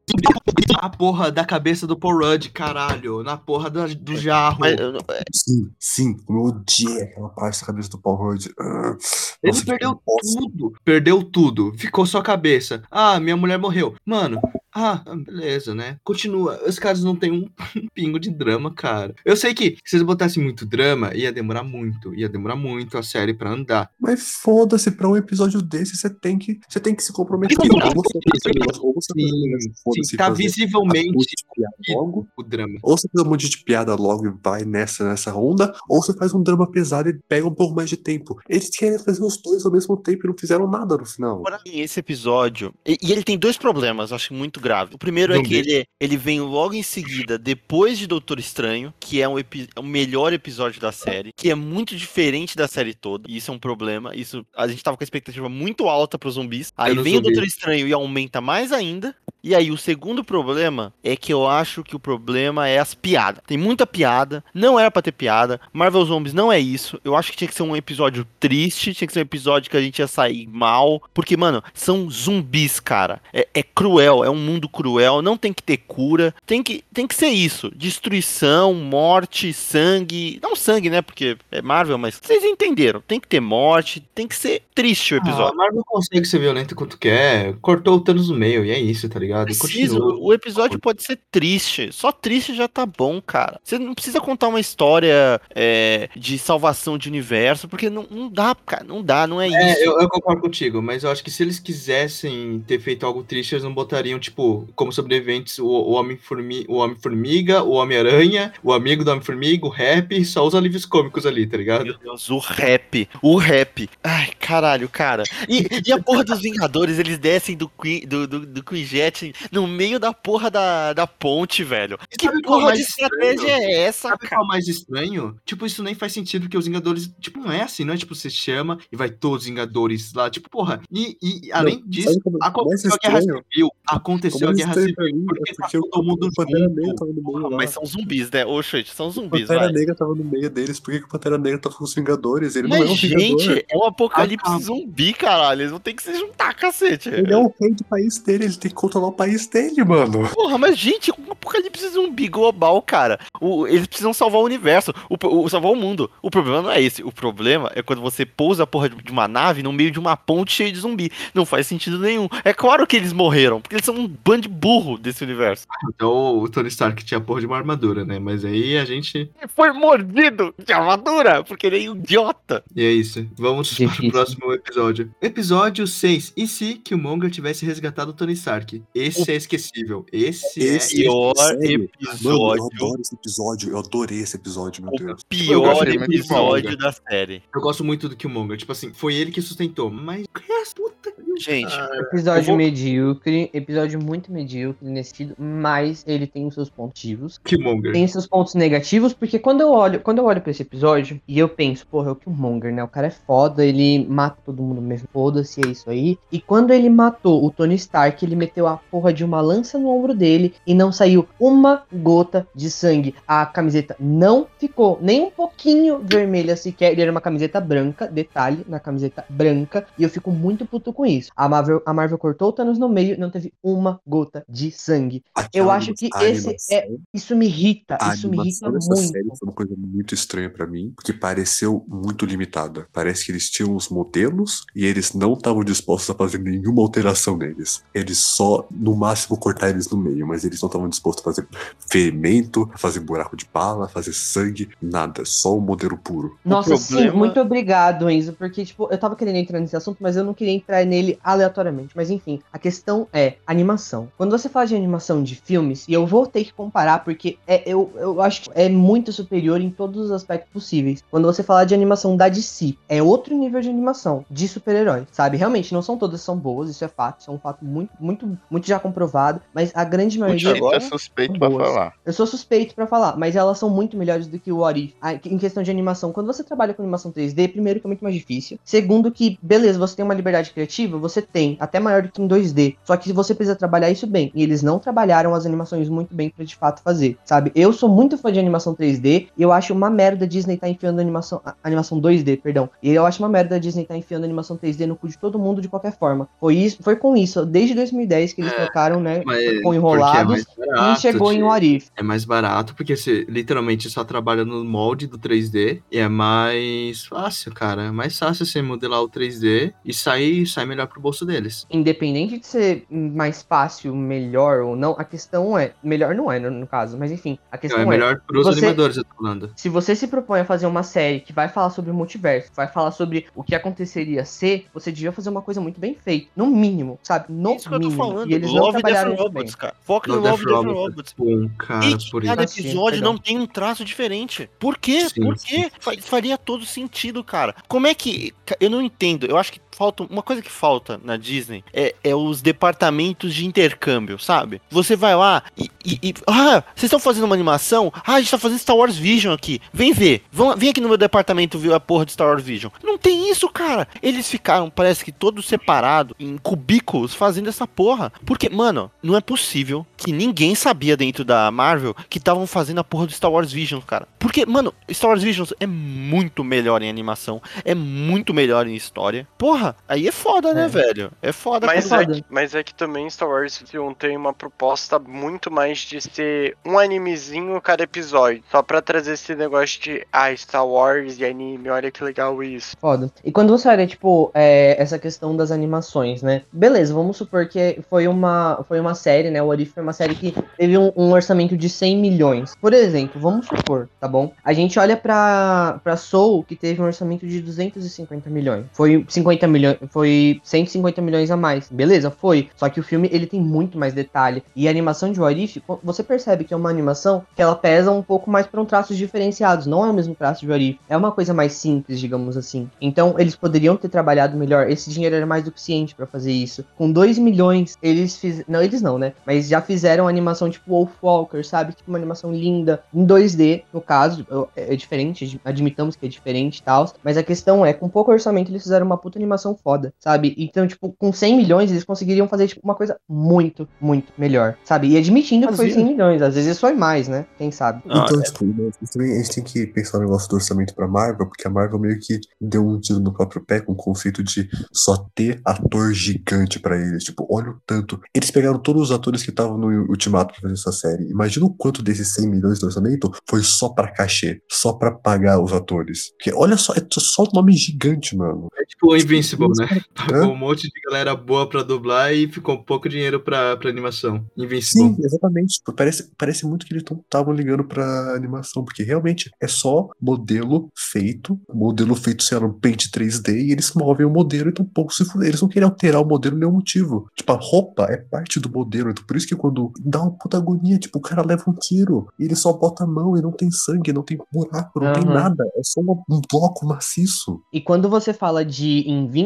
A 0.80 0.90
porra 0.90 1.32
da 1.32 1.44
cabeça 1.46 1.86
do 1.86 1.98
Paul 1.98 2.18
Rudd, 2.20 2.48
caralho. 2.50 3.22
Na 3.24 3.38
porra 3.38 3.70
da- 3.70 3.88
do 3.88 4.16
jarro. 4.18 4.58
Mas, 4.60 4.80
eu 4.80 4.92
não- 4.94 5.02
Sim, 5.34 5.70
sim, 5.80 6.18
eu 6.30 6.36
odiei 6.38 7.04
aquela 7.04 7.30
parte 7.30 7.60
da 7.60 7.66
cabeça 7.68 7.90
do 7.90 7.98
Paul 8.00 8.16
Rudd. 8.16 8.48
Ah, 8.60 8.96
Ele 9.44 9.52
nossa, 9.54 9.66
perdeu 9.66 10.02
tudo. 10.24 10.74
Perdeu 10.84 11.24
tudo. 11.24 11.74
Ficou 11.78 12.06
só 12.06 12.20
a 12.20 12.24
cabeça. 12.24 12.82
Ah, 12.90 13.20
minha 13.20 13.36
mulher 13.38 13.60
morreu. 13.60 13.96
Mano, 14.06 14.40
ah, 14.74 15.04
beleza, 15.26 15.74
né? 15.76 15.98
Continua. 16.04 16.60
Os 16.68 16.80
caras 16.80 17.04
não 17.04 17.16
têm 17.16 17.32
um, 17.32 17.50
pingo 17.94 18.20
de 18.20 18.30
drama, 18.30 18.74
cara. 18.74 19.14
Eu 19.26 19.36
sei 19.36 19.54
que 19.54 19.78
se 19.86 19.96
eles 19.96 20.06
botassem 20.06 20.42
muito 20.44 20.66
drama, 20.66 21.14
ia 21.16 21.32
demorar 21.32 21.64
muito. 21.64 22.14
Ia 22.16 22.30
demorar 22.30 22.56
muito 22.56 22.98
a 22.98 23.04
série 23.04 23.34
pra 23.34 23.52
andar. 23.52 23.90
Mas 24.00 24.32
foda-se, 24.42 24.92
pra 24.92 25.08
um 25.08 25.18
episódio 25.18 25.62
desse, 25.62 25.98
você 25.98 26.10
tem 26.10 26.38
que, 26.38 26.60
você 26.68 26.80
tem 26.80 26.96
que 26.96 27.04
se 27.04 27.12
comprometer. 27.14 27.58
Sim, 27.62 27.70
Ou 27.74 27.92
você 28.04 28.20
faz 28.30 28.56
negócio- 28.56 28.84
ou 28.86 28.94
você 28.94 29.14
faz 29.14 29.30
Sim, 29.30 29.42
negócio, 29.42 29.70
sim, 29.70 29.82
foda-se, 29.84 30.18
tá 30.18 30.30
visivelmente 30.30 31.12
monte 31.12 31.36
de 31.36 31.44
piada 31.56 31.76
logo, 31.90 32.28
o 32.38 32.44
drama. 32.44 32.80
ou 32.84 32.98
você 32.98 33.08
faz 33.14 33.26
um 33.26 33.30
monte 33.30 33.50
de 33.50 33.58
piada 33.64 33.96
logo 33.96 34.28
e 34.28 34.34
vai 34.44 34.64
nessa, 34.64 35.08
nessa 35.08 35.36
onda, 35.36 35.74
ou 35.90 36.02
você 36.02 36.14
faz 36.14 36.34
um 36.34 36.42
drama 36.42 36.70
pesado 36.70 37.10
e 37.10 37.20
pega 37.28 37.48
um 37.48 37.54
pouco 37.54 37.76
mais 37.76 37.90
de 37.90 37.98
tempo. 37.98 38.40
Eles 38.50 38.70
querem 38.70 39.00
fazer 39.00 39.24
os 39.24 39.38
dois 39.42 39.66
ao 39.66 39.72
mesmo 39.72 39.98
tempo 39.98 40.26
e 40.26 40.28
não 40.30 40.36
fizeram 40.38 40.68
nada 40.70 40.98
no 40.98 41.06
final. 41.06 41.44
Esse 41.66 42.00
episódio. 42.00 42.74
E, 42.86 42.98
e 43.02 43.12
ele 43.12 43.24
tem 43.24 43.38
dois 43.38 43.58
problemas, 43.58 44.12
eu 44.12 44.16
acho 44.16 44.34
muito 44.34 44.60
grave. 44.62 44.96
O 44.96 44.98
primeiro 44.98 45.34
é 45.34 45.38
Zumbi. 45.38 45.50
que 45.50 45.56
ele, 45.56 45.86
ele 46.00 46.18
vem 46.18 46.40
logo 46.40 46.74
em 46.74 46.84
seguida, 46.84 47.38
depois 47.38 47.98
de 47.98 48.08
Doutor 48.08 48.40
Estranho, 48.40 48.94
que 49.00 49.22
é 49.22 49.28
um 49.28 49.38
é 49.38 49.46
o 49.78 49.84
melhor 49.84 50.32
episódio 50.32 50.80
da 50.80 50.92
série, 50.92 51.32
que 51.36 51.50
é 51.50 51.56
muito 51.56 51.96
diferente 51.96 52.56
da 52.56 52.68
série 52.68 52.94
toda. 52.94 53.30
E 53.30 53.38
isso 53.38 53.52
é 53.52 53.54
um 53.54 53.60
problema. 53.60 54.16
Isso 54.16 54.46
a 54.56 54.68
gente 54.68 54.84
tava 54.84 54.96
com 54.96 55.04
a 55.04 55.06
expectativa 55.06 55.50
muito 55.50 55.90
alta 55.90 56.18
pros 56.18 56.36
zumbis. 56.36 56.72
Aí 56.78 56.94
vem 56.96 57.14
o 57.14 57.18
zumbi. 57.18 57.22
Doutor 57.22 57.44
Estranho 57.44 57.88
e 57.88 57.94
aumenta 57.94 58.40
mais 58.40 58.72
ainda. 58.72 59.16
E 59.44 59.56
aí, 59.56 59.72
o 59.72 59.78
segundo 59.78 60.24
problema 60.24 60.94
é 61.04 61.16
que 61.16 61.34
eu 61.34 61.48
acho 61.48 61.84
que 61.84 61.96
o 61.96 62.00
problema 62.00 62.68
é 62.68 62.78
as 62.78 62.94
piadas. 62.94 63.42
Tem 63.48 63.58
muita 63.58 63.88
piada, 63.88 64.44
não 64.54 64.80
era 64.80 64.92
pra 64.92 65.02
ter 65.02 65.12
piada. 65.12 65.60
Marvel 65.74 66.06
Zombies 66.06 66.34
não 66.34 66.54
é 66.54 66.60
isso. 66.60 67.02
Eu 67.04 67.16
acho 67.16 67.32
que 67.32 67.38
tinha 67.38 67.48
que 67.48 67.56
ser 67.56 67.64
um 67.64 67.76
episódio 67.76 68.28
triste, 68.40 68.94
tinha 68.94 69.08
que 69.08 69.14
ser 69.14 69.20
um 69.20 69.24
episódio 69.24 69.72
que 69.72 69.78
a 69.78 69.82
gente 69.82 69.98
ia 69.98 70.08
sair 70.08 70.48
mal. 70.48 71.02
Porque, 71.12 71.36
mano, 71.36 71.64
são 71.74 72.08
zumbis, 72.08 72.80
cara. 72.80 73.20
É, 73.34 73.48
é 73.52 73.64
cruel, 73.64 74.24
é 74.24 74.30
um 74.30 74.38
mundo 74.52 74.70
cruel, 74.70 75.22
não 75.22 75.36
tem 75.38 75.52
que 75.54 75.64
ter 75.64 75.78
cura. 75.78 76.34
Tem 76.46 76.62
que, 76.62 76.84
tem 76.94 77.08
que 77.08 77.16
ser 77.16 77.30
isso: 77.30 77.72
destruição, 77.76 78.74
morte, 78.74 79.52
sangue. 79.54 80.40
Não 80.42 80.56
sangue, 80.56 80.90
né? 80.90 81.02
Porque 81.02 81.38
é 81.52 81.62
Marvel, 81.62 81.98
mas 81.98 82.20
vocês 82.22 82.44
entenderam. 82.44 83.02
Tem 83.02 83.20
que 83.20 83.28
ter 83.28 83.40
morte, 83.40 84.02
tem 84.14 84.28
que 84.28 84.36
ser 84.36 84.62
triste 84.76 85.16
o 85.16 85.18
Ah, 85.18 85.22
a 85.24 85.28
episódio. 85.28 85.58
Marvel 85.58 85.84
consegue 85.86 86.26
ser 86.26 86.40
violenta 86.40 86.76
quanto 86.76 86.98
quer. 86.98 87.56
Cortou 87.62 87.96
o 87.96 88.02
Thanos 88.02 88.30
no 88.30 88.36
meio, 88.36 88.64
e 88.66 88.72
é 88.72 88.80
isso, 88.80 89.10
tá 89.10 89.20
ligado? 89.20 89.32
ligado? 89.32 89.46
Preciso. 89.46 90.00
Continua. 90.00 90.28
O 90.28 90.34
episódio 90.34 90.80
pode 90.80 91.04
ser 91.04 91.18
triste. 91.32 91.90
Só 91.92 92.12
triste 92.12 92.54
já 92.54 92.68
tá 92.68 92.86
bom, 92.86 93.22
cara. 93.22 93.60
Você 93.64 93.80
não 93.80 93.94
precisa 93.94 94.20
contar 94.20 94.48
uma 94.50 94.60
história 94.60 95.40
é, 95.56 96.10
de 96.16 96.38
salvação 96.38 96.98
de 96.98 97.08
universo, 97.08 97.68
porque 97.68 97.90
não, 97.90 98.06
não 98.10 98.30
dá, 98.30 98.54
cara. 98.56 98.84
Não 98.84 99.02
dá, 99.02 99.26
não 99.26 99.40
é, 99.40 99.48
É, 99.48 99.72
isso. 99.74 99.82
eu, 99.82 100.00
eu 100.02 100.10
concordo 100.10 100.42
contigo, 100.42 100.82
mas 100.82 101.04
eu 101.04 101.12
acho 101.12 101.24
que 101.24 101.32
se 101.32 101.42
eles 101.44 101.60
quisessem 101.60 102.64
ter 102.68 102.80
feito 102.80 103.06
algo 103.06 103.24
triste, 103.24 103.54
eles 103.54 103.64
não 103.64 103.74
botariam, 103.74 104.20
tipo, 104.20 104.41
como 104.76 104.92
sobreviventes 104.92 105.60
o, 105.60 105.66
o 105.66 105.92
Homem-Formi- 105.92 106.66
o 106.68 106.76
Homem-Formiga, 106.78 107.64
o 107.64 107.72
Homem-Aranha, 107.72 108.54
o 108.64 108.74
amigo 108.74 109.04
do 109.04 109.12
Homem-Formiga, 109.12 109.66
o 109.66 109.70
rap, 109.70 110.24
só 110.26 110.46
os 110.46 110.56
alívios 110.56 110.86
cômicos 110.86 111.26
ali, 111.26 111.46
tá 111.48 111.58
ligado? 111.58 111.84
Meu 111.86 111.98
Deus, 111.98 112.30
o 112.30 112.38
rap. 112.40 113.08
O 113.22 113.36
rap. 113.38 113.90
Ai, 114.04 114.32
caralho, 114.40 114.88
cara. 114.90 115.24
E, 115.48 115.68
e 115.88 115.92
a 115.92 116.02
porra 116.02 116.24
dos 116.24 116.42
Vingadores, 116.42 117.00
eles 117.00 117.18
descem 117.18 117.56
do 117.56 117.68
Queen, 117.70 118.02
do, 118.08 118.28
do, 118.28 118.46
do 118.46 118.64
Queen 118.64 118.84
Jet 118.84 119.34
no 119.52 119.68
meio 119.68 120.00
da 120.00 120.14
porra 120.14 120.50
da, 120.50 120.94
da 120.94 121.06
ponte, 121.08 121.64
velho. 121.64 121.98
Que 122.18 122.26
Sabe 122.26 122.42
qual 122.42 122.60
é 122.60 122.62
o 122.62 122.66
porra 122.66 122.76
de 122.76 122.82
estratégia 122.82 123.34
estranho? 123.36 123.64
é 123.64 123.82
essa, 123.84 124.10
Sabe 124.10 124.20
cara? 124.28 124.36
qual 124.36 124.46
é 124.46 124.48
mais 124.48 124.68
estranho? 124.68 125.36
Tipo, 125.46 125.66
isso 125.66 125.84
nem 125.84 125.94
faz 125.96 126.14
sentido, 126.14 126.44
porque 126.44 126.58
os 126.58 126.66
Vingadores, 126.66 127.12
tipo, 127.20 127.40
não 127.40 127.52
é 127.52 127.62
assim, 127.64 127.84
não 127.84 127.94
é 127.94 127.98
tipo, 127.98 128.16
você 128.16 128.30
chama 128.30 128.78
e 128.92 128.96
vai 128.96 129.10
todos 129.10 129.42
os 129.44 129.46
Vingadores 129.48 130.14
lá, 130.14 130.30
tipo, 130.30 130.50
porra. 130.50 130.82
E, 130.92 131.18
e 131.22 131.52
além 131.52 131.84
disso, 131.86 132.10
sabe 132.10 132.22
como- 132.22 132.38
aconteceu 132.42 132.92
a 132.94 132.98
Guerra? 132.98 133.22
Civil, 133.22 133.70
aconteceu 133.88 134.31
a 134.38 134.40
Como 134.42 134.54
Guerra 134.56 134.74
Civil, 134.74 134.96
mim 135.16 135.26
porque 135.26 135.52
é 135.52 135.54
tá 135.54 135.62
porque 135.64 135.78
o 135.78 135.82
todo 135.90 136.04
mundo 136.04 136.28
o 136.28 136.34
Pantera 136.34 136.68
Negra 136.68 136.84
junto. 136.86 136.96
tava 136.96 137.12
no 137.14 137.24
meio 137.24 137.50
lá. 137.50 137.58
Mas 137.58 137.70
são 137.72 137.86
zumbis, 137.86 138.32
né? 138.32 138.46
Ô, 138.46 138.62
Xande, 138.62 138.90
são 138.90 139.08
O 139.08 139.12
zumbis, 139.12 139.42
Pantera 139.48 139.60
vai. 139.66 139.72
Negra 139.74 139.96
tava 139.96 140.16
no 140.16 140.24
meio 140.24 140.50
deles, 140.50 140.80
por 140.80 140.92
que, 140.94 141.00
que 141.00 141.06
o 141.06 141.10
Pantera 141.10 141.38
Negra 141.38 141.60
tá 141.60 141.70
com 141.70 141.84
os 141.84 141.94
Vingadores? 141.94 142.56
Ele 142.56 142.68
não 142.68 142.78
é 142.78 142.80
Mas, 142.80 142.90
um 142.92 142.96
Vingador. 142.96 143.20
gente, 143.40 143.66
é 143.70 143.78
um 143.78 143.86
apocalipse 143.86 144.46
Acaba. 144.48 144.64
zumbi, 144.64 145.14
caralho. 145.14 145.62
Eles 145.62 145.72
vão 145.72 145.80
ter 145.80 145.94
que 145.94 146.04
se 146.04 146.14
juntar, 146.18 146.54
cacete. 146.56 147.10
Ele 147.10 147.34
é 147.34 147.38
o 147.38 147.54
rei 147.60 147.74
do 147.74 147.84
país 147.84 148.18
dele, 148.20 148.46
ele 148.46 148.54
tem 148.56 148.70
que 148.70 148.76
controlar 148.76 149.08
o 149.08 149.12
país 149.14 149.48
dele, 149.48 149.84
mano. 149.84 150.28
Porra, 150.30 150.58
mas 150.58 150.78
gente, 150.78 151.12
um 151.12 151.32
apocalipse 151.32 151.90
zumbi 151.90 152.28
global, 152.28 152.82
cara. 152.82 153.20
O- 153.40 153.68
eles 153.68 153.88
precisam 153.88 154.14
salvar 154.14 154.42
o 154.42 154.46
universo, 154.46 154.94
o, 155.10 155.16
o- 155.44 155.50
salvar 155.50 155.72
o 155.72 155.76
mundo. 155.76 156.10
O 156.22 156.30
problema 156.32 156.62
não 156.62 156.72
é 156.72 156.82
esse. 156.82 157.04
O 157.04 157.12
problema 157.12 157.72
é 157.76 157.82
quando 157.82 158.02
você 158.02 158.26
pousa 158.26 158.64
a 158.64 158.68
porra 158.68 158.90
de 158.90 159.02
de 159.02 159.12
uma 159.12 159.28
nave 159.28 159.64
no 159.64 159.74
meio 159.74 159.90
de 159.90 160.00
uma 160.00 160.16
ponte 160.16 160.52
cheia 160.54 160.72
de 160.72 160.78
zumbi. 160.80 161.12
Não 161.34 161.44
faz 161.46 161.66
sentido 161.66 161.98
nenhum. 161.98 162.28
É 162.46 162.54
claro 162.54 162.86
que 162.86 162.96
eles 162.96 163.12
morreram, 163.12 163.60
porque 163.60 163.76
eles 163.76 163.86
são 163.86 163.96
um 163.96 164.08
bando 164.24 164.42
de 164.44 164.50
burro 164.50 164.98
desse 164.98 165.24
universo. 165.24 165.66
Então 165.94 166.40
o 166.40 166.50
Tony 166.50 166.68
Stark 166.70 167.04
tinha 167.04 167.20
porra 167.20 167.40
de 167.42 167.46
uma 167.48 167.58
armadura, 167.58 168.04
né? 168.06 168.20
Mas 168.20 168.44
aí 168.46 168.78
a 168.78 168.86
gente. 168.86 169.30
E 169.42 169.48
foi 169.48 169.72
mordido 169.72 170.54
de 170.64 170.72
armadura, 170.74 171.44
porque 171.44 171.68
ele 171.68 171.78
é 171.78 171.82
idiota. 171.84 172.64
E 172.76 172.84
é 172.84 172.92
isso. 172.92 173.26
Vamos 173.38 173.74
para 173.74 173.86
Difícil. 173.88 174.10
o 174.10 174.12
próximo 174.12 174.54
episódio. 174.54 175.12
Episódio 175.22 175.86
6. 175.88 176.34
E 176.38 176.48
se 176.48 176.76
Killmonger 176.76 177.30
tivesse 177.30 177.66
resgatado 177.66 178.12
o 178.12 178.14
Tony 178.14 178.34
Stark? 178.34 178.82
Esse 178.94 179.32
é 179.32 179.36
esquecível. 179.36 180.06
Esse, 180.12 180.60
Esse 180.60 181.00
é. 181.02 181.04
pior 181.04 181.34
sério? 181.36 181.62
Mano, 181.62 181.90
eu 181.92 182.10
episódio. 182.12 182.70
adoro 182.76 183.02
esse 183.02 183.16
episódio, 183.16 183.70
eu 183.72 183.78
adorei 183.78 184.20
esse 184.20 184.36
episódio, 184.36 184.84
meu 184.84 184.94
O 184.94 184.98
Deus. 184.98 185.22
Eu 185.32 185.62
pior 185.64 185.88
episódio 185.88 186.78
da 186.78 186.92
série. 186.92 187.44
Eu 187.54 187.62
gosto 187.62 187.84
muito 187.84 188.08
do 188.10 188.16
Killmonger. 188.16 188.58
Tipo 188.58 188.72
assim, 188.72 188.92
foi 188.94 189.16
ele 189.16 189.32
que 189.32 189.42
sustentou. 189.42 189.90
Mas 189.90 190.26
o 190.26 190.76
puta 190.76 191.12
que 191.12 191.22
Gente, 191.40 191.74
Episódio 192.08 192.42
Eu 192.42 192.44
vou- 192.46 192.58
medíocre, 192.58 193.50
episódio 193.54 194.00
muito 194.12 194.32
medíocre 194.32 194.88
nesse 194.90 195.12
sentido, 195.12 195.36
mas 195.38 196.04
ele 196.06 196.28
tem 196.28 196.46
os 196.46 196.54
seus 196.54 196.70
pontos 196.70 196.92
positivos. 196.92 197.40
Killmonger. 197.44 197.94
Tem 197.94 198.08
seus 198.08 198.28
pontos 198.28 198.54
negativos, 198.54 199.14
porque 199.14 199.40
quando 199.40 199.62
eu 199.62 199.72
olho, 199.72 200.02
quando 200.02 200.18
eu 200.18 200.26
olho 200.26 200.42
pra 200.42 200.52
esse 200.52 200.62
episódio 200.62 201.22
e 201.28 201.40
eu 201.40 201.48
penso, 201.48 201.88
porra, 201.88 202.10
é 202.10 202.12
o 202.12 202.16
Killmonger, 202.16 202.74
né? 202.74 202.84
O 202.84 202.88
cara 202.88 203.08
é 203.08 203.12
foda, 203.12 203.66
ele 203.66 204.06
mata 204.08 204.38
todo 204.46 204.62
mundo 204.62 204.82
mesmo, 204.82 205.08
foda-se, 205.12 205.62
é 205.66 205.70
isso 205.70 205.90
aí. 205.90 206.18
E 206.32 206.40
quando 206.40 206.72
ele 206.72 206.90
matou 206.90 207.46
o 207.46 207.52
Tony 207.52 207.76
Stark, 207.76 208.24
ele 208.24 208.36
meteu 208.36 208.68
a 208.68 208.78
porra 208.78 209.14
de 209.14 209.24
uma 209.24 209.42
lança 209.42 209.78
no 209.78 209.90
ombro 209.90 210.14
dele 210.14 210.54
e 210.68 210.74
não 210.74 210.92
saiu 210.92 211.28
uma 211.40 211.84
gota 211.92 212.46
de 212.54 212.70
sangue. 212.70 213.16
A 213.28 213.46
camiseta 213.46 213.96
não 214.00 214.48
ficou 214.58 215.00
nem 215.02 215.22
um 215.22 215.32
pouquinho 215.32 216.02
vermelha 216.04 216.56
sequer. 216.56 216.92
Ele 216.92 217.02
era 217.02 217.12
uma 217.12 217.22
camiseta 217.22 217.62
branca, 217.62 218.08
detalhe, 218.08 218.66
na 218.68 218.80
camiseta 218.80 219.26
branca. 219.30 219.86
E 219.98 220.04
eu 220.04 220.10
fico 220.10 220.32
muito 220.32 220.66
puto 220.66 220.92
com 220.92 221.06
isso. 221.06 221.32
A 221.36 221.48
Marvel, 221.48 221.82
a 221.86 221.94
Marvel 221.94 222.18
cortou 222.18 222.50
o 222.50 222.52
Thanos 222.52 222.78
no 222.78 222.90
meio 222.90 223.16
e 223.16 223.18
não 223.18 223.30
teve 223.30 223.54
uma 223.64 224.01
gota 224.06 224.44
de 224.50 224.72
sangue. 224.72 225.24
Eu 225.54 225.70
acho 225.72 225.94
que 225.94 226.10
esse 226.22 226.56
é. 226.72 226.90
Isso 227.14 227.36
me 227.36 227.46
irrita. 227.48 227.98
A 228.00 228.14
Isso 228.14 228.30
me 228.30 228.38
irrita 228.38 228.66
animação 228.68 228.72
dessa 228.96 229.08
série 229.08 229.24
muito. 229.26 229.40
foi 229.40 229.48
uma 229.50 229.56
coisa 229.56 229.74
muito 229.78 230.14
estranha 230.14 230.50
pra 230.50 230.66
mim, 230.68 230.92
porque 230.96 231.14
pareceu 231.14 231.86
muito 231.88 232.26
limitada. 232.26 232.88
Parece 232.92 233.26
que 233.26 233.32
eles 233.32 233.50
tinham 233.50 233.76
os 233.76 233.90
modelos 233.90 234.66
e 234.76 234.86
eles 234.86 235.14
não 235.14 235.34
estavam 235.34 235.64
dispostos 235.64 236.10
a 236.10 236.16
fazer 236.16 236.40
nenhuma 236.40 236.82
alteração 236.82 237.38
neles. 237.38 237.84
Eles 237.94 238.18
só, 238.18 238.68
no 238.72 238.96
máximo, 238.96 239.38
cortar 239.38 239.70
eles 239.70 239.90
no 239.90 239.98
meio, 239.98 240.26
mas 240.28 240.44
eles 240.44 240.62
não 240.62 240.68
estavam 240.68 240.90
dispostos 240.90 241.22
a 241.22 241.26
fazer 241.26 241.48
ferimento, 241.90 242.70
a 242.74 242.78
fazer 242.78 243.00
buraco 243.02 243.36
de 243.36 243.46
bala, 243.54 243.86
a 243.86 243.90
fazer 243.90 244.14
sangue, 244.14 244.70
nada. 244.82 245.24
Só 245.26 245.58
o 245.58 245.62
modelo 245.62 245.98
puro. 245.98 246.38
Nossa, 246.44 246.76
sim, 246.78 246.94
problema- 246.96 247.18
muito 247.18 247.40
obrigado, 247.40 248.10
Enzo, 248.10 248.34
porque, 248.34 248.66
tipo, 248.66 248.88
eu 248.92 248.98
tava 248.98 249.16
querendo 249.16 249.36
entrar 249.38 249.60
nesse 249.60 249.76
assunto, 249.76 249.98
mas 250.00 250.16
eu 250.16 250.24
não 250.24 250.34
queria 250.34 250.54
entrar 250.54 250.86
nele 250.86 251.20
aleatoriamente. 251.24 251.92
Mas 251.96 252.10
enfim, 252.10 252.40
a 252.52 252.58
questão 252.60 253.08
é 253.12 253.36
animação. 253.46 253.81
Quando 254.18 254.32
você 254.32 254.48
fala 254.50 254.66
de 254.68 254.76
animação 254.76 255.24
de 255.24 255.36
filmes, 255.36 255.86
e 255.88 255.94
eu 255.94 256.06
vou 256.06 256.26
ter 256.28 256.44
que 256.44 256.54
comparar, 256.54 257.04
porque 257.04 257.38
é, 257.48 257.64
eu, 257.66 257.92
eu 257.96 258.22
acho 258.22 258.44
que 258.44 258.50
é 258.54 258.70
muito 258.70 259.12
superior 259.12 259.60
em 259.60 259.70
todos 259.70 260.06
os 260.06 260.12
aspectos 260.12 260.52
possíveis. 260.52 261.04
Quando 261.10 261.26
você 261.26 261.44
falar 261.44 261.66
de 261.66 261.74
animação 261.74 262.16
da 262.16 262.30
DC, 262.30 262.76
é 262.88 263.02
outro 263.02 263.36
nível 263.36 263.62
de 263.62 263.70
animação 263.70 264.26
de 264.30 264.48
super-herói, 264.48 265.06
sabe? 265.12 265.38
Realmente, 265.38 265.74
não 265.74 265.82
são 265.82 265.98
todas 265.98 266.22
são 266.22 266.38
boas, 266.38 266.70
isso 266.70 266.84
é 266.84 266.88
fato, 266.88 267.22
isso 267.22 267.32
é 267.32 267.34
um 267.34 267.40
fato 267.40 267.64
muito, 267.66 267.92
muito, 268.00 268.38
muito 268.50 268.68
já 268.68 268.80
comprovado, 268.80 269.42
mas 269.54 269.72
a 269.74 269.84
grande 269.84 270.20
maioria 270.20 270.54
Tito 270.54 270.58
agora 270.58 270.78
é 270.78 270.80
suspeito 270.80 271.38
pra 271.40 271.50
falar. 271.50 271.94
eu 272.06 272.14
sou 272.14 272.28
suspeito 272.28 272.76
pra 272.76 272.88
falar, 272.88 273.18
mas 273.18 273.36
elas 273.36 273.58
são 273.58 273.70
muito 273.70 273.98
melhores 273.98 274.28
do 274.28 274.40
que 274.40 274.52
o 274.52 274.58
What 274.58 274.80
If. 274.80 274.94
Ah, 275.02 275.14
Em 275.14 275.38
questão 275.38 275.64
de 275.64 275.72
animação, 275.72 276.12
quando 276.12 276.28
você 276.28 276.44
trabalha 276.44 276.74
com 276.74 276.82
animação 276.82 277.12
3D, 277.12 277.52
primeiro 277.52 277.80
que 277.80 277.88
é 277.88 277.90
muito 277.90 278.04
mais 278.04 278.16
difícil. 278.16 278.60
Segundo 278.64 279.12
que, 279.12 279.38
beleza, 279.42 279.80
você 279.80 279.96
tem 279.96 280.06
uma 280.06 280.14
liberdade 280.14 280.52
criativa, 280.52 280.98
você 280.98 281.22
tem, 281.22 281.58
até 281.60 281.80
maior 281.80 282.04
do 282.04 282.12
que 282.12 282.22
em 282.22 282.28
2D. 282.28 282.76
Só 282.84 282.96
que 282.98 283.12
você 283.12 283.34
precisa 283.34 283.56
trabalhar 283.56 283.71
isso 283.92 284.08
bem. 284.08 284.32
E 284.36 284.44
eles 284.44 284.62
não 284.62 284.80
trabalharam 284.80 285.34
as 285.34 285.46
animações 285.46 285.88
muito 285.90 286.14
bem 286.14 286.30
pra 286.30 286.44
de 286.46 286.56
fato 286.56 286.82
fazer, 286.82 287.18
sabe? 287.24 287.52
Eu 287.56 287.72
sou 287.74 287.90
muito 287.90 288.18
fã 288.18 288.32
de 288.32 288.40
animação 288.40 288.74
3D 288.76 289.28
e 289.38 289.42
eu 289.42 289.52
acho 289.52 289.74
uma 289.74 289.90
merda 289.90 290.26
a 290.26 290.28
Disney 290.28 290.58
tá 290.58 290.68
enfiando 290.68 291.00
animação, 291.00 291.42
animação 291.64 292.00
2D, 292.00 292.42
perdão. 292.42 292.70
E 292.82 292.90
eu 292.92 293.06
acho 293.06 293.22
uma 293.22 293.30
merda 293.30 293.56
a 293.56 293.60
Disney 293.60 293.86
tá 293.86 293.96
enfiando 293.96 294.24
animação 294.24 294.58
3D 294.58 294.86
no 294.86 294.96
cu 294.96 295.08
de 295.08 295.18
todo 295.18 295.38
mundo 295.40 295.62
de 295.62 295.68
qualquer 295.68 295.98
forma. 295.98 296.28
Foi 296.40 296.56
isso, 296.56 296.82
foi 296.82 296.96
com 296.96 297.16
isso, 297.16 297.46
desde 297.46 297.74
2010 297.76 298.34
que 298.34 298.42
eles 298.42 298.54
trocaram, 298.54 299.00
né, 299.00 299.24
Mas- 299.26 299.62
com 299.62 299.74
é 299.74 299.76
enrolados 299.78 300.46
barato, 300.58 301.00
e 301.00 301.02
chegou 301.02 301.32
em 301.32 301.38
tio. 301.38 301.46
What 301.48 301.76
If. 301.76 301.88
É 301.96 302.04
mais 302.04 302.26
barato, 302.26 302.76
porque 302.76 302.96
você 302.96 303.26
literalmente 303.30 303.90
só 303.90 304.04
trabalha 304.04 304.44
no 304.46 304.64
molde 304.64 305.08
do 305.08 305.18
3D 305.18 305.82
e 305.92 305.98
é 305.98 306.08
mais 306.08 307.06
fácil, 307.06 307.54
cara. 307.54 307.84
É 307.84 307.92
mais 307.92 308.18
fácil 308.18 308.46
você 308.46 308.62
modelar 308.62 309.02
o 309.02 309.10
3D 309.10 309.74
e 309.86 309.94
sair, 309.94 310.46
sair 310.48 310.66
melhor 310.66 310.88
pro 310.88 311.02
bolso 311.02 311.26
deles. 311.26 311.66
independente 311.72 312.40
de 312.40 312.46
ser 312.48 312.86
mais 312.90 313.42
fácil, 313.42 313.61
melhor 313.96 314.62
ou 314.62 314.76
não, 314.76 314.92
a 314.98 315.04
questão 315.04 315.58
é. 315.58 315.74
Melhor 315.84 316.14
não 316.16 316.32
é, 316.32 316.40
no, 316.40 316.50
no 316.52 316.68
caso, 316.68 316.98
mas 316.98 317.12
enfim, 317.12 317.38
a 317.52 317.56
Não, 317.56 317.62
questão 317.62 317.80
é 317.80 317.84
é. 317.84 317.86
melhor 317.86 318.22
pros 318.26 318.46
você- 318.46 318.60
animadores, 318.60 318.98
eu 318.98 319.04
tô 319.04 319.16
falando. 319.16 319.52
Se 319.56 319.70
você 319.70 319.96
se 319.96 320.08
propõe 320.08 320.40
a 320.42 320.46
fazer 320.46 320.66
uma 320.68 320.84
série 320.84 321.20
que 321.20 321.34
vai 321.34 321.48
falar 321.48 321.70
sobre 321.70 321.92
o 321.92 321.94
multiverso, 321.94 322.52
vai 322.56 322.68
falar 322.68 322.92
sobre 322.92 323.28
o 323.36 323.44
que 323.44 323.56
aconteceria 323.56 324.26
ser, 324.26 324.68
você 324.74 324.92
devia 324.92 325.12
fazer 325.12 325.30
uma 325.30 325.42
coisa 325.42 325.62
muito 325.62 325.80
bem 325.80 325.96
feita. 325.96 326.28
No 326.36 326.46
mínimo, 326.48 327.00
sabe? 327.04 327.26
No 327.30 327.52
É 327.52 327.56
isso 327.56 327.70
que 327.70 327.76
eu 327.76 327.80
tô 327.80 327.88
mínimo. 327.90 328.04
falando. 328.04 328.30
E 328.30 328.34
eles 328.34 328.48
não 328.52 328.56
Love 328.62 328.72
Death 328.74 328.82
trabalharam 328.82 329.12
bem. 329.16 329.20
Robots, 329.24 329.56
cara. 329.56 329.76
Foca 329.82 330.08
no 330.12 330.16
Love 330.20 330.30
Death 330.30 330.38
Death 330.46 330.56
Robot, 330.66 330.74
Robots. 330.90 331.16
Bom, 331.18 331.50
cara, 331.58 331.86
E 331.86 331.98
que 331.98 332.12
por 332.12 332.24
cada 332.24 332.44
isso. 332.44 332.56
Sim, 332.56 332.62
episódio 332.62 332.92
perdão. 333.00 333.14
não 333.14 333.20
tem 333.20 333.38
um 333.38 333.46
traço 333.46 333.86
diferente. 333.86 334.50
Por 334.60 334.78
quê? 334.78 335.08
Sim, 335.10 335.22
Por 335.22 335.36
quê? 335.38 335.72
Fa- 335.80 335.92
Faria 336.02 336.38
todo 336.38 336.66
sentido, 336.66 337.24
cara. 337.24 337.56
Como 337.68 337.88
é 337.88 337.94
que. 337.94 338.34
Eu 338.60 338.70
não 338.70 338.82
entendo. 338.82 339.26
Eu 339.26 339.38
acho 339.38 339.54
que 339.54 339.61
falta. 339.72 340.04
Uma 340.10 340.22
coisa 340.22 340.42
que 340.42 340.52
falta 340.52 341.00
na 341.04 341.18
Disney 341.18 341.64
é, 341.74 341.96
é 342.04 342.16
os 342.16 342.42
departamentos 342.42 343.34
de 343.34 343.46
intercâmbio, 343.46 344.20
sabe? 344.20 344.62
Você 344.70 344.96
vai 344.96 345.16
lá 345.16 345.44
e. 345.58 345.70
e- 345.86 346.00
e- 346.10 346.14
ah, 346.28 346.64
vocês 346.76 346.84
estão 346.86 347.00
fazendo 347.00 347.24
uma 347.26 347.36
animação? 347.36 347.92
Ah, 348.06 348.16
a 348.16 348.20
gente 348.20 348.32
tá 348.32 348.38
fazendo 348.38 348.60
Star 348.60 348.76
Wars 348.76 348.98
Vision 348.98 349.34
aqui. 349.34 349.62
Vem 349.74 349.94
ver. 349.94 350.24
Vão, 350.32 350.56
vem 350.56 350.70
aqui 350.70 350.82
no 350.82 350.88
meu 350.90 350.98
departamento 350.98 351.58
ver 351.60 351.74
a 351.74 351.80
porra 351.80 352.06
de 352.06 352.12
Star 352.14 352.28
Wars 352.28 352.44
Vision. 352.44 352.72
Não 352.84 352.98
tem 352.98 353.30
isso, 353.32 353.48
cara. 353.50 353.88
Eles 354.02 354.30
ficaram, 354.30 354.70
parece 354.70 355.04
que 355.06 355.12
todos 355.12 355.46
separados, 355.48 356.16
em 356.20 356.38
cubículos, 356.38 357.14
fazendo 357.14 357.50
essa 357.50 357.68
porra. 357.68 358.12
Porque, 358.26 358.50
mano, 358.50 358.92
não 359.02 359.16
é 359.16 359.22
possível 359.22 359.86
que 359.98 360.12
ninguém 360.12 360.56
sabia 360.56 360.96
dentro 360.98 361.24
da 361.24 361.50
Marvel 361.52 361.96
que 362.10 362.18
estavam 362.18 362.46
fazendo 362.48 362.80
a 362.80 362.84
porra 362.84 363.08
do 363.08 363.14
Star 363.14 363.32
Wars 363.32 363.52
Visions, 363.52 363.84
cara. 363.86 364.08
Porque, 364.20 364.46
mano, 364.46 364.74
Star 364.92 365.10
Wars 365.10 365.24
Visions 365.24 365.54
é 365.60 365.68
muito 365.68 366.44
melhor 366.44 366.82
em 366.82 366.90
animação, 366.90 367.42
é 367.64 367.74
muito 367.76 368.34
melhor 368.34 368.68
em 368.68 368.76
história. 368.76 369.28
Porra, 369.38 369.61
aí 369.88 370.08
é 370.08 370.12
foda, 370.12 370.54
né, 370.54 370.66
É. 370.66 370.68
velho? 370.68 371.12
É 371.22 371.32
foda. 371.32 371.68
Mas 371.68 371.92
é, 371.92 372.06
que, 372.06 372.26
mas 372.30 372.56
é 372.56 372.64
que 372.64 372.74
também 372.74 373.10
Star 373.10 373.28
Wars 373.30 373.58
Vision 373.58 373.94
tem 373.94 374.16
uma 374.18 374.34
proposta 374.34 374.98
muito 375.00 375.52
mais 375.52 375.80
de 375.80 376.02
ser 376.02 376.56
um 376.66 376.78
animezinho 376.78 377.60
cada 377.62 377.84
episódio. 377.84 378.44
Só 378.50 378.62
pra 378.62 378.82
trazer 378.82 379.14
esse 379.14 379.36
negócio 379.36 379.82
de, 379.82 380.06
ah, 380.12 380.36
Star 380.36 380.66
Wars 380.66 381.20
e 381.20 381.26
anime, 381.26 381.70
olha 381.70 381.92
que 381.92 382.04
legal 382.04 382.42
isso. 382.44 382.76
Foda. 382.80 383.12
E 383.24 383.32
quando 383.32 383.50
você 383.58 383.68
olha, 383.68 383.86
tipo, 383.88 384.32
é, 384.34 384.76
essa 384.82 384.98
questão 384.98 385.36
das 385.36 385.52
animações, 385.52 386.22
né? 386.22 386.44
Beleza, 386.52 386.94
vamos 386.94 387.18
supor 387.18 387.48
que 387.48 387.80
foi 387.90 388.08
uma, 388.08 388.64
foi 388.68 388.80
uma 388.80 388.96
série, 388.96 389.30
né? 389.30 389.42
O 389.42 389.48
Orif 389.48 389.74
foi 389.74 389.84
uma 389.84 389.94
série 389.94 390.16
que 390.16 390.34
teve 390.58 390.78
um, 390.78 390.92
um 390.96 391.12
orçamento 391.12 391.58
de 391.58 391.70
100 391.70 391.98
milhões. 391.98 392.56
Por 392.60 392.74
exemplo, 392.74 393.20
vamos 393.20 393.46
supor, 393.48 393.90
tá 394.00 394.08
bom? 394.08 394.32
A 394.44 394.54
gente 394.54 394.78
olha 394.80 394.96
pra, 394.98 395.80
pra 395.84 395.96
Soul, 395.98 396.44
que 396.44 396.56
teve 396.56 396.82
um 396.82 396.86
orçamento 396.86 397.26
de 397.28 397.42
250 397.42 398.30
milhões. 398.30 398.66
Foi 398.74 399.06
50 399.08 399.48
milhões, 399.48 399.51
foi 399.90 400.40
150 400.44 401.02
milhões 401.02 401.32
a 401.32 401.38
mais. 401.38 401.70
Beleza, 401.70 402.12
foi. 402.12 402.50
Só 402.56 402.70
que 402.70 402.80
o 402.80 402.84
filme, 402.84 403.10
ele 403.12 403.26
tem 403.26 403.40
muito 403.42 403.78
mais 403.78 403.94
detalhe. 403.94 404.44
E 404.56 404.68
a 404.68 404.72
animação 404.72 405.12
de 405.12 405.22
Orif, 405.22 405.62
você 405.84 406.04
percebe 406.04 406.44
que 406.44 406.54
é 406.54 406.58
uma 406.58 406.70
animação 406.70 407.24
que 407.36 407.42
ela 407.42 407.56
pesa 407.56 407.92
um 407.92 408.02
pouco 408.04 408.30
mais 408.30 408.46
pra 408.48 408.62
um 408.62 408.66
traços 408.66 408.98
diferenciados. 408.98 409.66
Não 409.66 409.86
é 409.86 409.90
o 409.90 409.94
mesmo 409.94 410.14
traço 410.16 410.46
de 410.46 410.52
Orif. 410.52 410.80
É 410.90 410.96
uma 410.98 411.12
coisa 411.12 411.34
mais 411.34 411.54
simples, 411.54 412.00
digamos 412.00 412.36
assim. 412.38 412.70
Então, 412.82 413.16
eles 413.18 413.36
poderiam 413.36 413.76
ter 413.78 413.90
trabalhado 413.90 414.38
melhor. 414.38 414.70
Esse 414.70 414.90
dinheiro 414.90 415.16
era 415.16 415.26
mais 415.26 415.44
do 415.44 415.52
que 415.52 415.62
suficiente 415.62 415.96
pra 415.96 416.06
fazer 416.08 416.32
isso. 416.32 416.66
Com 416.78 416.92
2 416.92 417.18
milhões, 417.18 417.78
eles 417.82 418.18
fizeram. 418.18 418.46
Não, 418.48 418.62
eles 418.62 418.82
não, 418.82 418.98
né? 418.98 419.14
Mas 419.26 419.48
já 419.48 419.62
fizeram 419.62 420.08
animação 420.08 420.50
tipo 420.50 420.70
Wolfwalker, 420.72 421.46
sabe? 421.46 421.74
Tipo 421.74 421.90
uma 421.92 421.98
animação 421.98 422.34
linda. 422.34 422.82
Em 422.94 423.06
2D, 423.06 423.64
no 423.74 423.80
caso. 423.82 424.26
eu- 424.30 424.50
É 424.56 424.76
diferente, 424.76 425.40
admitamos 425.46 425.96
que 425.96 426.06
é 426.06 426.10
diferente 426.10 426.58
e 426.60 426.64
tal. 426.64 426.92
Mas 427.04 427.18
a 427.18 427.24
questão 427.24 427.66
é, 427.66 427.74
com 427.74 427.88
pouco 427.88 428.12
orçamento, 428.12 428.52
eles 428.52 428.64
fizeram 428.64 428.86
uma 428.86 428.98
puta 428.98 429.18
animação 429.18 429.41
foda, 429.56 429.94
sabe? 430.00 430.34
Então, 430.38 430.68
tipo, 430.68 430.94
com 430.98 431.12
100 431.12 431.36
milhões, 431.38 431.72
eles 431.72 431.84
conseguiriam 431.84 432.28
fazer 432.28 432.48
tipo, 432.48 432.62
uma 432.64 432.76
coisa 432.76 432.98
muito, 433.10 433.68
muito 433.80 434.12
melhor, 434.18 434.56
sabe? 434.64 434.88
E 434.90 434.98
admitindo 434.98 435.48
que 435.48 435.56
foi 435.56 435.68
Fazia. 435.70 435.84
100 435.84 435.92
milhões. 435.94 436.22
Às 436.22 436.36
vezes 436.36 436.60
foi 436.60 436.74
mais, 436.74 437.08
né? 437.08 437.26
Quem 437.38 437.52
sabe? 437.52 437.82
Não, 437.86 438.04
Então, 438.06 438.22
tipo, 438.22 438.46
né, 438.46 438.54
a 438.60 438.64
gente 438.64 438.92
também- 438.94 439.12
a 439.14 439.16
gente 439.24 439.36
tem 439.36 439.44
que 439.44 439.68
pensar 439.68 439.98
no 439.98 440.06
negócio 440.06 440.30
do 440.30 440.36
orçamento 440.36 440.74
pra 440.76 440.88
Marvel, 440.88 441.28
porque 441.28 441.48
a 441.48 441.50
Marvel 441.50 441.80
meio 441.80 442.00
que 442.00 442.20
deu 442.40 442.66
um 442.66 442.80
tiro 442.80 443.00
no 443.00 443.14
próprio 443.14 443.44
pé 443.46 443.60
com 443.60 443.74
o 443.74 443.76
conceito 443.76 444.24
de 444.24 444.50
só 444.72 445.06
ter 445.16 445.42
ator 445.46 445.94
gigante 445.94 446.60
pra 446.60 446.78
eles. 446.78 447.04
Tipo, 447.04 447.28
olha 447.30 447.52
o 447.52 447.58
tanto. 447.66 448.00
Eles 448.14 448.32
pegaram 448.32 448.58
todos 448.60 448.84
os 448.84 448.92
atores 448.92 449.24
que 449.24 449.30
estavam 449.30 449.58
no 449.58 449.68
Ultimato 449.90 450.34
pra 450.34 450.42
fazer 450.42 450.54
essa 450.54 450.72
série. 450.72 451.10
Imagina 451.10 451.46
o 451.46 451.54
quanto 451.54 451.82
desses 451.84 452.14
100 452.14 452.30
milhões 452.30 452.60
de 452.60 452.66
orçamento 452.66 453.12
foi 453.30 453.42
só 453.44 453.70
pra 453.70 453.92
cachê, 453.92 454.42
só 454.50 454.74
pra 454.74 454.92
pagar 454.92 455.40
os 455.42 455.54
atores. 455.54 456.12
Porque 456.12 456.32
olha 456.34 456.58
só, 456.58 456.74
é 456.74 456.82
só 456.92 457.24
nome 457.34 457.54
gigante, 457.54 458.16
mano. 458.16 458.48
É 458.60 458.64
tipo 458.66 458.88
o 458.92 458.96
Invincible, 459.36 459.50
né? 459.58 459.82
Hã? 460.02 460.12
Pagou 460.12 460.34
um 460.34 460.38
monte 460.38 460.64
de 460.64 460.82
galera 460.86 461.16
boa 461.16 461.48
pra 461.48 461.64
dublar 461.64 462.14
e 462.14 462.28
ficou 462.28 462.64
pouco 462.64 462.90
dinheiro 462.90 463.20
pra, 463.20 463.56
pra 463.58 463.70
animação. 463.70 464.26
Invincible. 464.38 464.96
Sim, 464.96 464.98
exatamente. 465.04 465.58
Tipo, 465.58 465.74
parece, 465.74 466.12
parece 466.18 466.46
muito 466.46 466.66
que 466.66 466.74
eles 466.74 466.84
não 466.90 467.00
estavam 467.00 467.34
ligando 467.34 467.64
pra 467.64 468.16
animação, 468.16 468.64
porque 468.64 468.84
realmente 468.84 469.30
é 469.40 469.48
só 469.48 469.90
modelo 470.02 470.70
feito, 470.76 471.40
modelo 471.54 471.96
feito, 471.96 472.24
sei 472.24 472.38
lá, 472.38 472.48
no 472.48 472.54
Paint 472.54 472.88
3D, 472.88 473.34
e 473.34 473.52
eles 473.52 473.74
movem 473.74 474.06
o 474.06 474.10
modelo, 474.10 474.50
então 474.50 474.66
pouco 474.66 474.94
se 474.94 475.06
fuder. 475.06 475.30
Eles 475.30 475.42
não 475.42 475.50
querem 475.50 475.68
alterar 475.68 476.02
o 476.02 476.08
modelo 476.08 476.38
nenhum 476.38 476.54
motivo. 476.54 477.08
Tipo, 477.16 477.34
a 477.34 477.40
roupa 477.40 477.86
é 477.90 477.98
parte 477.98 478.40
do 478.40 478.50
modelo, 478.50 478.90
então 478.90 479.04
por 479.06 479.16
isso 479.16 479.28
que 479.28 479.36
quando 479.36 479.72
dá 479.84 480.02
uma 480.02 480.12
puta 480.12 480.38
agonia, 480.38 480.78
tipo, 480.78 481.00
o 481.00 481.02
cara 481.02 481.26
leva 481.26 481.44
um 481.48 481.54
tiro, 481.54 482.08
e 482.20 482.26
ele 482.26 482.36
só 482.36 482.54
bota 482.54 482.84
a 482.84 482.88
mão 482.88 483.18
e 483.18 483.22
não 483.22 483.32
tem 483.32 483.52
sangue, 483.52 483.94
não 483.94 484.04
tem 484.04 484.18
buraco, 484.32 484.80
não 484.80 484.94
tem 484.94 485.04
Aham. 485.04 485.14
nada, 485.14 485.44
é 485.56 485.62
só 485.64 485.82
um 485.82 486.22
bloco 486.32 486.66
maciço. 486.66 487.42
E 487.54 487.62
quando 487.62 487.90
você 487.90 488.14
fala 488.14 488.44
de 488.44 488.90
Invincible, 488.90 489.21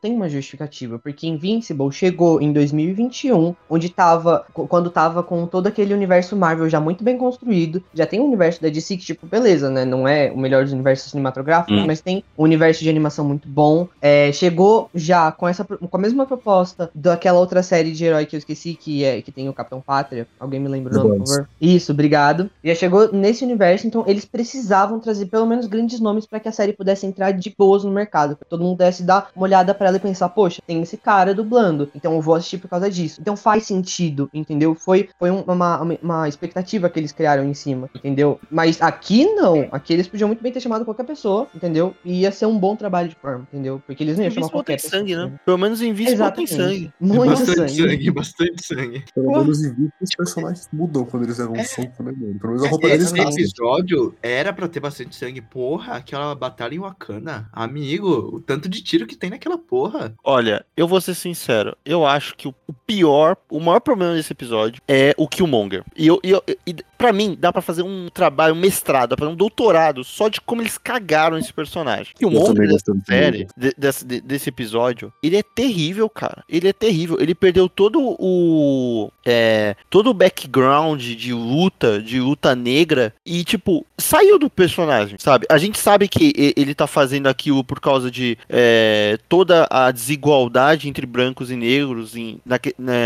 tem 0.00 0.14
uma 0.14 0.28
justificativa, 0.28 0.98
porque 0.98 1.26
Invincible 1.26 1.90
chegou 1.92 2.40
em 2.40 2.52
2021, 2.52 3.54
onde 3.68 3.88
tava, 3.88 4.44
quando 4.52 4.90
tava 4.90 5.22
com 5.22 5.46
todo 5.46 5.66
aquele 5.66 5.94
universo 5.94 6.36
Marvel 6.36 6.68
já 6.68 6.80
muito 6.80 7.02
bem 7.04 7.16
construído, 7.16 7.82
já 7.94 8.06
tem 8.06 8.20
um 8.20 8.24
universo 8.24 8.60
da 8.62 8.68
DC 8.68 8.96
que, 8.96 9.04
tipo, 9.04 9.26
beleza, 9.26 9.68
né, 9.70 9.84
não 9.84 10.06
é 10.06 10.30
o 10.30 10.38
melhor 10.38 10.64
dos 10.64 10.72
universos 10.72 11.10
cinematográficos, 11.10 11.76
Hum. 11.82 11.86
mas 11.86 12.00
tem 12.00 12.22
um 12.38 12.44
universo 12.44 12.82
de 12.82 12.88
animação 12.90 13.24
muito 13.24 13.48
bom, 13.48 13.86
é, 14.00 14.32
chegou 14.32 14.88
já 14.94 15.30
com 15.32 15.46
essa, 15.48 15.64
com 15.64 15.96
a 15.96 16.00
mesma 16.00 16.26
proposta 16.26 16.90
daquela 16.94 17.38
outra 17.38 17.62
série 17.62 17.92
de 17.92 18.04
herói 18.04 18.26
que 18.26 18.36
eu 18.36 18.38
esqueci, 18.38 18.74
que 18.74 19.04
é, 19.04 19.20
que 19.22 19.32
tem 19.32 19.48
o 19.48 19.52
Capitão 19.52 19.80
Pátria, 19.80 20.26
alguém 20.38 20.60
me 20.60 20.68
lembra 20.68 20.94
o 20.94 21.02
nome, 21.02 21.18
por 21.20 21.26
favor? 21.26 21.48
Isso, 21.60 21.92
obrigado. 21.92 22.50
Já 22.64 22.74
chegou 22.74 23.12
nesse 23.12 23.44
universo, 23.44 23.86
então 23.86 24.04
eles 24.06 24.24
precisavam 24.24 24.98
trazer 25.00 25.26
pelo 25.26 25.46
menos 25.46 25.66
grandes 25.66 26.00
nomes 26.00 26.26
pra 26.26 26.40
que 26.40 26.48
a 26.48 26.52
série 26.52 26.72
pudesse 26.72 27.06
entrar 27.06 27.32
de 27.32 27.54
boas 27.56 27.84
no 27.84 27.90
mercado, 27.90 28.36
pra 28.36 28.46
todo 28.48 28.62
mundo 28.62 28.76
pudesse 28.76 29.02
dar 29.02 29.30
uma 29.40 29.46
olhada 29.46 29.74
pra 29.74 29.88
ela 29.88 29.96
e 29.96 30.00
pensar, 30.00 30.28
poxa, 30.28 30.60
tem 30.66 30.82
esse 30.82 30.96
cara 30.96 31.34
dublando, 31.34 31.90
então 31.94 32.14
eu 32.14 32.20
vou 32.20 32.34
assistir 32.34 32.58
por 32.58 32.68
causa 32.68 32.90
disso. 32.90 33.20
Então 33.20 33.36
faz 33.36 33.64
sentido, 33.64 34.28
entendeu? 34.34 34.74
Foi, 34.74 35.08
foi 35.18 35.30
um- 35.30 35.40
uma, 35.42 35.80
uma, 35.80 35.98
uma 36.02 36.28
expectativa 36.28 36.88
que 36.90 36.98
eles 37.00 37.12
criaram 37.12 37.44
em 37.44 37.54
cima, 37.54 37.88
entendeu? 37.94 38.38
Mas 38.50 38.80
aqui 38.82 39.24
não, 39.34 39.66
aqui 39.72 39.92
eles 39.92 40.06
podiam 40.06 40.28
muito 40.28 40.42
bem 40.42 40.52
ter 40.52 40.60
chamado 40.60 40.84
qualquer 40.84 41.04
pessoa, 41.04 41.48
entendeu? 41.54 41.94
E 42.04 42.20
ia 42.20 42.30
ser 42.32 42.46
um 42.46 42.58
bom 42.58 42.76
trabalho 42.76 43.08
de 43.08 43.14
forma, 43.16 43.46
entendeu? 43.52 43.82
Porque 43.86 44.02
eles 44.04 44.16
não 44.16 44.24
iam 44.24 44.30
chamar 44.30 44.40
Invincible 44.46 44.52
qualquer 44.58 44.76
pessoa. 44.76 44.90
sangue, 45.00 45.16
né? 45.16 45.32
Pelo 45.44 45.58
menos 45.58 45.80
Invincible 45.82 46.32
tem 46.32 46.46
sangue. 46.46 46.92
Muito 47.00 47.30
bastante 47.30 47.56
sangue. 47.56 47.90
sangue. 47.90 48.10
bastante 48.10 48.66
sangue. 48.66 49.04
Pelo 49.14 49.30
menos 49.38 49.64
em 49.64 49.70
vídeo, 49.70 49.92
os 50.00 50.10
personagens 50.16 50.68
mudam 50.72 51.04
quando 51.04 51.22
eles 51.24 51.38
levam 51.38 51.56
um 51.56 51.64
soco, 51.64 52.02
né, 52.02 52.12
mano? 52.16 52.38
Pelo 52.38 52.52
menos 52.52 52.64
a 52.64 52.68
roupa 52.68 52.86
Esse 52.88 53.12
deles 53.12 53.12
nasce. 53.26 53.40
episódio 53.40 54.14
era 54.22 54.52
pra 54.52 54.68
ter 54.68 54.80
bastante 54.80 55.16
sangue. 55.16 55.40
Porra, 55.40 55.94
aquela 55.94 56.34
batalha 56.34 56.74
em 56.74 56.78
Wakanda. 56.78 57.48
Amigo, 57.52 58.08
o 58.36 58.40
tanto 58.40 58.68
de 58.68 58.82
tiro 58.82 59.06
que 59.06 59.16
tem 59.20 59.30
naquela 59.30 59.58
porra. 59.58 60.14
Olha, 60.24 60.64
eu 60.76 60.88
vou 60.88 61.00
ser 61.00 61.14
sincero, 61.14 61.76
eu 61.84 62.06
acho 62.06 62.34
que 62.36 62.48
o 62.48 62.54
pior, 62.86 63.36
o 63.50 63.60
maior 63.60 63.80
problema 63.80 64.14
desse 64.14 64.32
episódio 64.32 64.82
é 64.88 65.14
o 65.16 65.28
Killmonger. 65.28 65.84
E, 65.94 66.06
eu, 66.06 66.18
e, 66.24 66.30
eu, 66.30 66.42
e 66.66 66.74
pra 67.00 67.12
mim, 67.14 67.34
dá 67.38 67.50
pra 67.50 67.62
fazer 67.62 67.82
um 67.82 68.08
trabalho, 68.12 68.54
um 68.54 68.58
mestrado, 68.60 69.16
fazer 69.18 69.30
um 69.30 69.34
doutorado 69.34 70.04
só 70.04 70.28
de 70.28 70.38
como 70.40 70.60
eles 70.60 70.76
cagaram 70.76 71.38
esse 71.38 71.50
personagem. 71.52 72.12
Eu 72.20 72.28
Killmonger 72.28 72.54
também 72.54 72.68
dessa 72.68 72.92
série, 73.06 73.46
de- 73.56 73.74
desse, 73.76 74.04
de- 74.04 74.20
desse 74.20 74.48
episódio, 74.50 75.10
ele 75.22 75.36
é 75.36 75.42
terrível, 75.42 76.08
cara. 76.10 76.44
Ele 76.48 76.68
é 76.68 76.72
terrível. 76.72 77.16
Ele 77.18 77.34
perdeu 77.34 77.68
todo 77.70 77.98
o. 78.18 79.10
é, 79.24 79.74
todo 79.88 80.10
o 80.10 80.14
background 80.14 81.00
de 81.00 81.32
luta, 81.32 82.00
de 82.02 82.20
luta 82.20 82.54
negra, 82.54 83.14
e, 83.24 83.44
tipo, 83.44 83.86
saiu 83.96 84.38
do 84.38 84.50
personagem, 84.50 85.16
sabe? 85.18 85.46
A 85.48 85.56
gente 85.58 85.78
sabe 85.78 86.06
que 86.08 86.32
e- 86.36 86.52
ele 86.56 86.74
tá 86.74 86.86
fazendo 86.86 87.28
aquilo 87.28 87.64
por 87.64 87.80
causa 87.80 88.10
de 88.10 88.36
é, 88.48 89.18
toda 89.28 89.66
a 89.70 89.90
desigualdade 89.90 90.88
entre 90.88 91.06
brancos 91.06 91.50
e 91.50 91.56
negros 91.56 92.14
em, 92.16 92.40
na 92.44 92.58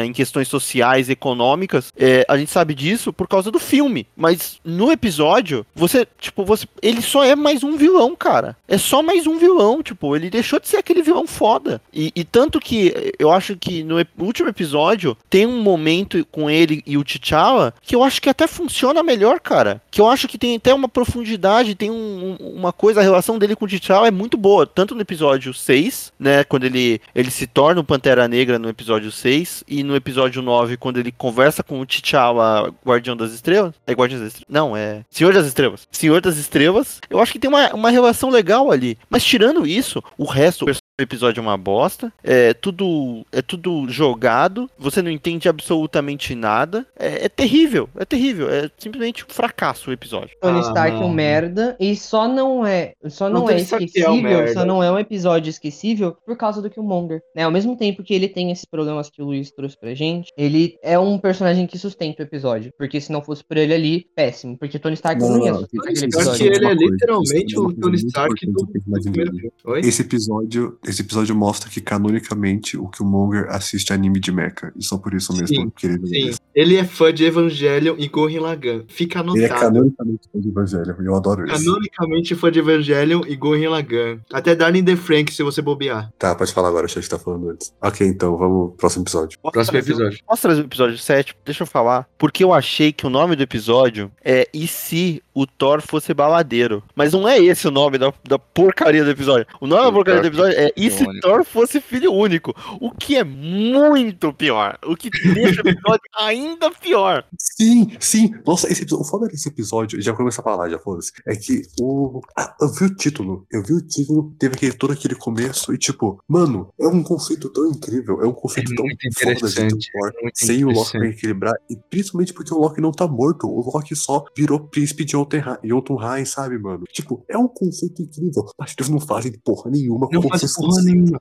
em 0.04 0.12
questões 0.12 0.48
sociais 0.48 1.08
e 1.08 1.12
econômicas. 1.12 1.92
É, 1.96 2.24
a 2.28 2.36
gente 2.36 2.50
sabe 2.50 2.74
disso 2.74 3.12
por 3.12 3.28
causa 3.28 3.50
do 3.50 3.58
filme. 3.60 3.83
Mas 4.16 4.58
no 4.64 4.90
episódio, 4.92 5.64
você, 5.74 6.06
tipo, 6.18 6.44
você. 6.44 6.66
Ele 6.82 7.00
só 7.02 7.24
é 7.24 7.34
mais 7.36 7.62
um 7.62 7.76
vilão, 7.76 8.14
cara. 8.16 8.56
É 8.66 8.78
só 8.78 9.02
mais 9.02 9.26
um 9.26 9.38
vilão, 9.38 9.82
tipo, 9.82 10.14
ele 10.16 10.30
deixou 10.30 10.58
de 10.60 10.68
ser 10.68 10.76
aquele 10.78 11.02
vilão 11.02 11.26
foda. 11.26 11.80
E, 11.92 12.12
e 12.14 12.24
tanto 12.24 12.58
que 12.60 13.12
eu 13.18 13.30
acho 13.30 13.56
que 13.56 13.82
no 13.84 14.04
último 14.18 14.48
episódio 14.48 15.16
tem 15.28 15.46
um 15.46 15.60
momento 15.62 16.24
com 16.30 16.48
ele 16.50 16.82
e 16.86 16.96
o 16.96 17.04
T'Challa 17.04 17.74
que 17.82 17.94
eu 17.94 18.02
acho 18.02 18.20
que 18.20 18.28
até 18.28 18.46
funciona 18.46 19.02
melhor, 19.02 19.40
cara. 19.40 19.80
Que 19.90 20.00
eu 20.00 20.08
acho 20.08 20.26
que 20.28 20.38
tem 20.38 20.56
até 20.56 20.72
uma 20.74 20.88
profundidade, 20.88 21.74
tem 21.74 21.90
um- 21.90 22.36
um- 22.40 22.48
uma 22.56 22.72
coisa, 22.72 23.00
a 23.00 23.02
relação 23.02 23.38
dele 23.38 23.54
com 23.56 23.64
o 23.64 23.68
T'Challa 23.68 24.08
é 24.08 24.10
muito 24.10 24.36
boa. 24.36 24.66
Tanto 24.66 24.94
no 24.94 25.00
episódio 25.00 25.52
6, 25.54 26.12
né, 26.18 26.44
quando 26.44 26.64
ele, 26.64 27.00
ele 27.14 27.30
se 27.30 27.46
torna 27.46 27.80
o 27.80 27.84
Pantera 27.84 28.26
Negra 28.28 28.58
no 28.58 28.68
episódio 28.68 29.10
6, 29.12 29.62
e 29.68 29.82
no 29.82 29.94
episódio 29.96 30.42
9, 30.42 30.76
quando 30.76 30.98
ele 30.98 31.12
conversa 31.12 31.62
com 31.62 31.80
o 31.80 31.86
T'Challa, 31.86 32.72
Guardião 32.84 33.16
das 33.16 33.32
Estrelas. 33.32 33.73
É 33.86 33.92
Guardião 33.92 34.20
das 34.20 34.28
Estrelas? 34.28 34.48
Não, 34.48 34.76
é 34.76 35.04
Senhor 35.10 35.32
das 35.32 35.46
Estrelas. 35.46 35.86
Senhor 35.90 36.20
das 36.20 36.36
Estrelas. 36.36 37.00
Eu 37.08 37.20
acho 37.20 37.32
que 37.32 37.38
tem 37.38 37.48
uma, 37.48 37.74
uma 37.74 37.90
relação 37.90 38.30
legal 38.30 38.70
ali. 38.70 38.98
Mas 39.08 39.24
tirando 39.24 39.66
isso, 39.66 40.02
o 40.16 40.24
resto, 40.24 40.66
o 40.98 41.02
episódio 41.02 41.40
é 41.40 41.42
uma 41.42 41.56
bosta. 41.58 42.12
É 42.22 42.54
tudo, 42.54 43.26
é 43.32 43.42
tudo 43.42 43.88
jogado. 43.88 44.70
Você 44.78 45.02
não 45.02 45.10
entende 45.10 45.48
absolutamente 45.48 46.34
nada. 46.36 46.86
É, 46.96 47.24
é 47.24 47.28
terrível, 47.28 47.88
é 47.96 48.04
terrível. 48.04 48.48
É 48.48 48.70
simplesmente 48.78 49.24
um 49.24 49.28
fracasso 49.28 49.90
o 49.90 49.92
episódio. 49.92 50.36
Tony 50.40 50.58
Ah, 50.58 50.60
Stark 50.60 50.96
é 50.96 51.00
um 51.00 51.12
merda 51.12 51.76
e 51.80 51.96
só 51.96 52.28
não 52.28 52.64
é, 52.64 52.94
só 53.08 53.28
Não, 53.28 53.40
não, 53.40 53.50
é 53.50 53.56
Stark 53.56 53.84
é 53.96 54.08
um 54.08 54.14
esquecível, 54.14 54.54
só 54.54 54.64
não 54.64 54.82
é 54.82 54.90
um 54.90 54.98
episódio 54.98 55.50
esquecível 55.50 56.16
por 56.24 56.36
causa 56.36 56.62
do 56.62 56.70
Killmonger, 56.70 57.20
né? 57.34 57.42
Ao 57.42 57.50
mesmo 57.50 57.76
tempo 57.76 58.04
que 58.04 58.14
ele 58.14 58.28
tem 58.28 58.52
esses 58.52 58.64
problemas 58.64 59.10
que 59.10 59.20
o 59.20 59.26
Luiz 59.26 59.50
trouxe 59.50 59.76
pra 59.78 59.94
gente, 59.94 60.30
ele 60.38 60.76
é 60.82 60.96
um 60.98 61.18
personagem 61.18 61.66
que 61.66 61.76
sustenta 61.76 62.22
o 62.22 62.26
episódio, 62.26 62.72
porque 62.78 63.00
se 63.00 63.10
não 63.10 63.22
fosse 63.22 63.42
por 63.42 63.56
ele 63.56 63.74
ali, 63.74 64.06
péssimo, 64.14 64.56
porque 64.56 64.78
Tony 64.78 64.94
Stark 64.94 65.20
não, 65.20 65.30
Não, 65.30 65.38
não, 65.38 65.44
ia 65.46 65.52
não, 65.52 65.60
sustentar 65.60 65.90
aquele 65.90 66.04
episódio. 66.04 66.46
ele 66.46 66.66
é 66.66 66.74
literalmente 66.74 67.56
é 67.56 67.58
o 67.58 67.72
Tony 67.72 67.96
Stark 67.96 68.46
do, 68.46 68.66
primeiro 68.66 69.32
filme. 69.32 69.52
Oi? 69.64 69.80
Esse 69.80 70.02
episódio, 70.02 70.78
esse 70.86 71.02
episódio 71.02 71.34
mostra 71.34 71.68
que 71.70 71.80
canonicamente 71.80 72.76
o 72.76 72.88
Killmonger 72.88 73.46
assiste 73.48 73.92
anime 73.92 74.20
de 74.20 74.30
mecha. 74.32 74.72
E 74.76 74.84
só 74.84 74.96
por 74.98 75.14
isso 75.14 75.32
mesmo 75.32 75.46
Sim, 75.48 75.72
que 75.76 75.86
ele 75.86 76.06
sim. 76.06 76.38
Ele 76.54 76.76
é 76.76 76.84
fã 76.84 77.12
de 77.12 77.24
Evangelion 77.24 77.94
e 77.98 78.06
Gurren 78.08 78.38
Lagann. 78.40 78.82
Fica 78.88 79.20
anotado. 79.20 79.38
Ele 79.38 79.46
é 79.46 79.48
canonicamente 79.58 80.28
fã 80.32 80.40
de 80.40 80.48
Evangelho, 80.48 80.96
e 81.02 81.06
eu 81.06 81.14
adoro 81.14 81.46
isso. 81.46 81.64
Canonicamente 81.64 82.34
fã 82.34 82.50
de 82.52 82.58
Evangelion 82.60 83.22
e 83.26 83.34
Gurren 83.36 83.68
Lagann. 83.68 84.18
Até 84.32 84.54
Darling 84.54 84.84
the 84.84 84.96
Frank, 84.96 85.32
se 85.32 85.42
você 85.42 85.60
bobear. 85.60 86.10
Tá, 86.18 86.34
pode 86.34 86.52
falar 86.52 86.68
agora, 86.68 86.86
achei 86.86 87.02
que 87.02 87.08
tá 87.08 87.18
falando 87.18 87.50
antes. 87.50 87.72
Ok, 87.82 88.06
então, 88.06 88.36
vamos 88.36 88.68
pro 88.70 88.76
próximo 88.78 89.04
episódio. 89.04 89.38
Posso 89.40 89.52
Próximo 89.52 89.72
trazer- 89.72 89.92
episódio. 89.92 90.18
Posso 90.26 90.42
trazer 90.42 90.60
o 90.60 90.64
episódio 90.64 90.98
7? 90.98 91.36
Deixa 91.44 91.62
eu 91.62 91.66
falar. 91.66 92.08
Porque 92.18 92.44
eu 92.44 92.52
achei 92.52 92.92
que 92.92 93.06
o 93.06 93.10
nome 93.10 93.34
do 93.36 93.42
episódio 93.42 94.10
é 94.24 94.48
E 94.54 94.66
se 94.66 95.22
o 95.34 95.46
Thor 95.46 95.82
fosse 95.82 96.14
baladeiro? 96.14 96.82
Mas 96.94 97.12
não 97.12 97.28
é 97.28 97.38
esse 97.42 97.66
o 97.66 97.70
nome 97.70 97.98
da, 97.98 98.12
da 98.28 98.38
porcaria 98.38 99.02
do 99.04 99.10
episódio. 99.10 99.46
O 99.60 99.66
nome 99.66 99.82
da 99.82 99.92
porcaria 99.92 100.20
do 100.20 100.26
episódio 100.28 100.56
é 100.56 100.70
E 100.76 100.90
se 100.90 101.04
único. 101.04 101.20
Thor 101.26 101.44
fosse 101.44 101.80
filho 101.80 102.12
único? 102.12 102.54
O 102.80 102.90
que 102.90 103.16
é 103.16 103.24
muito 103.24 104.32
pior. 104.32 104.78
O 104.84 104.96
que 104.96 105.10
deixa 105.10 105.62
o 105.62 105.68
episódio 105.68 106.02
ainda 106.18 106.70
pior. 106.70 107.24
Sim, 107.38 107.90
sim. 108.00 108.34
Nossa, 108.46 108.70
esse 108.70 108.82
episódio, 108.82 109.04
o 109.04 109.08
foda 109.08 109.26
desse 109.28 109.48
episódio, 109.48 110.00
já 110.00 110.12
vou 110.12 110.18
começar 110.18 110.42
a 110.42 110.44
falar, 110.44 110.68
já 110.68 110.78
foda-se, 110.78 111.12
é 111.26 111.34
que 111.36 111.62
o. 111.80 112.20
Ah, 112.36 112.54
eu 112.60 112.68
vi 112.72 112.84
o 112.84 112.94
título, 112.94 113.46
eu 113.50 113.62
vi 113.62 113.74
o 113.74 113.80
título, 113.80 114.34
teve 114.38 114.54
aquele, 114.54 114.72
todo 114.72 114.92
aquele 114.92 115.14
começo, 115.14 115.72
e 115.72 115.78
tipo, 115.78 116.22
mano, 116.28 116.68
é 116.80 116.86
um 116.86 117.02
conceito 117.02 117.48
tão 117.50 117.68
incrível, 117.68 118.22
é 118.22 118.26
um 118.26 118.32
conceito 118.32 118.72
É 118.72 118.76
tão 118.76 118.86
foda 119.34 119.50
de 119.50 119.90
Thor, 119.90 120.12
é 120.24 120.30
sem 120.34 120.64
o 120.64 120.70
Loki 120.70 120.92
pra 120.92 121.06
equilibrar, 121.08 121.54
e 121.70 121.76
principalmente 121.90 122.32
porque 122.32 122.52
o 122.52 122.58
Loki 122.58 122.80
não 122.80 122.92
tá 122.92 123.06
morto, 123.06 123.46
o 123.46 123.60
Loki 123.60 123.94
só 123.94 124.24
virou 124.36 124.60
príncipe 124.60 125.04
de 125.04 125.12
Jotunheim, 125.12 126.24
sabe, 126.24 126.58
mano? 126.58 126.84
Tipo, 126.92 127.24
é 127.28 127.36
um 127.38 127.48
conceito 127.48 128.02
incrível, 128.02 128.44
mas 128.58 128.74
eles 128.78 128.88
não 128.90 129.00
fazem 129.00 129.32
porra 129.44 129.70
nenhuma 129.70 130.08
Não 130.10 130.22
com 130.22 130.28
faz 130.28 130.42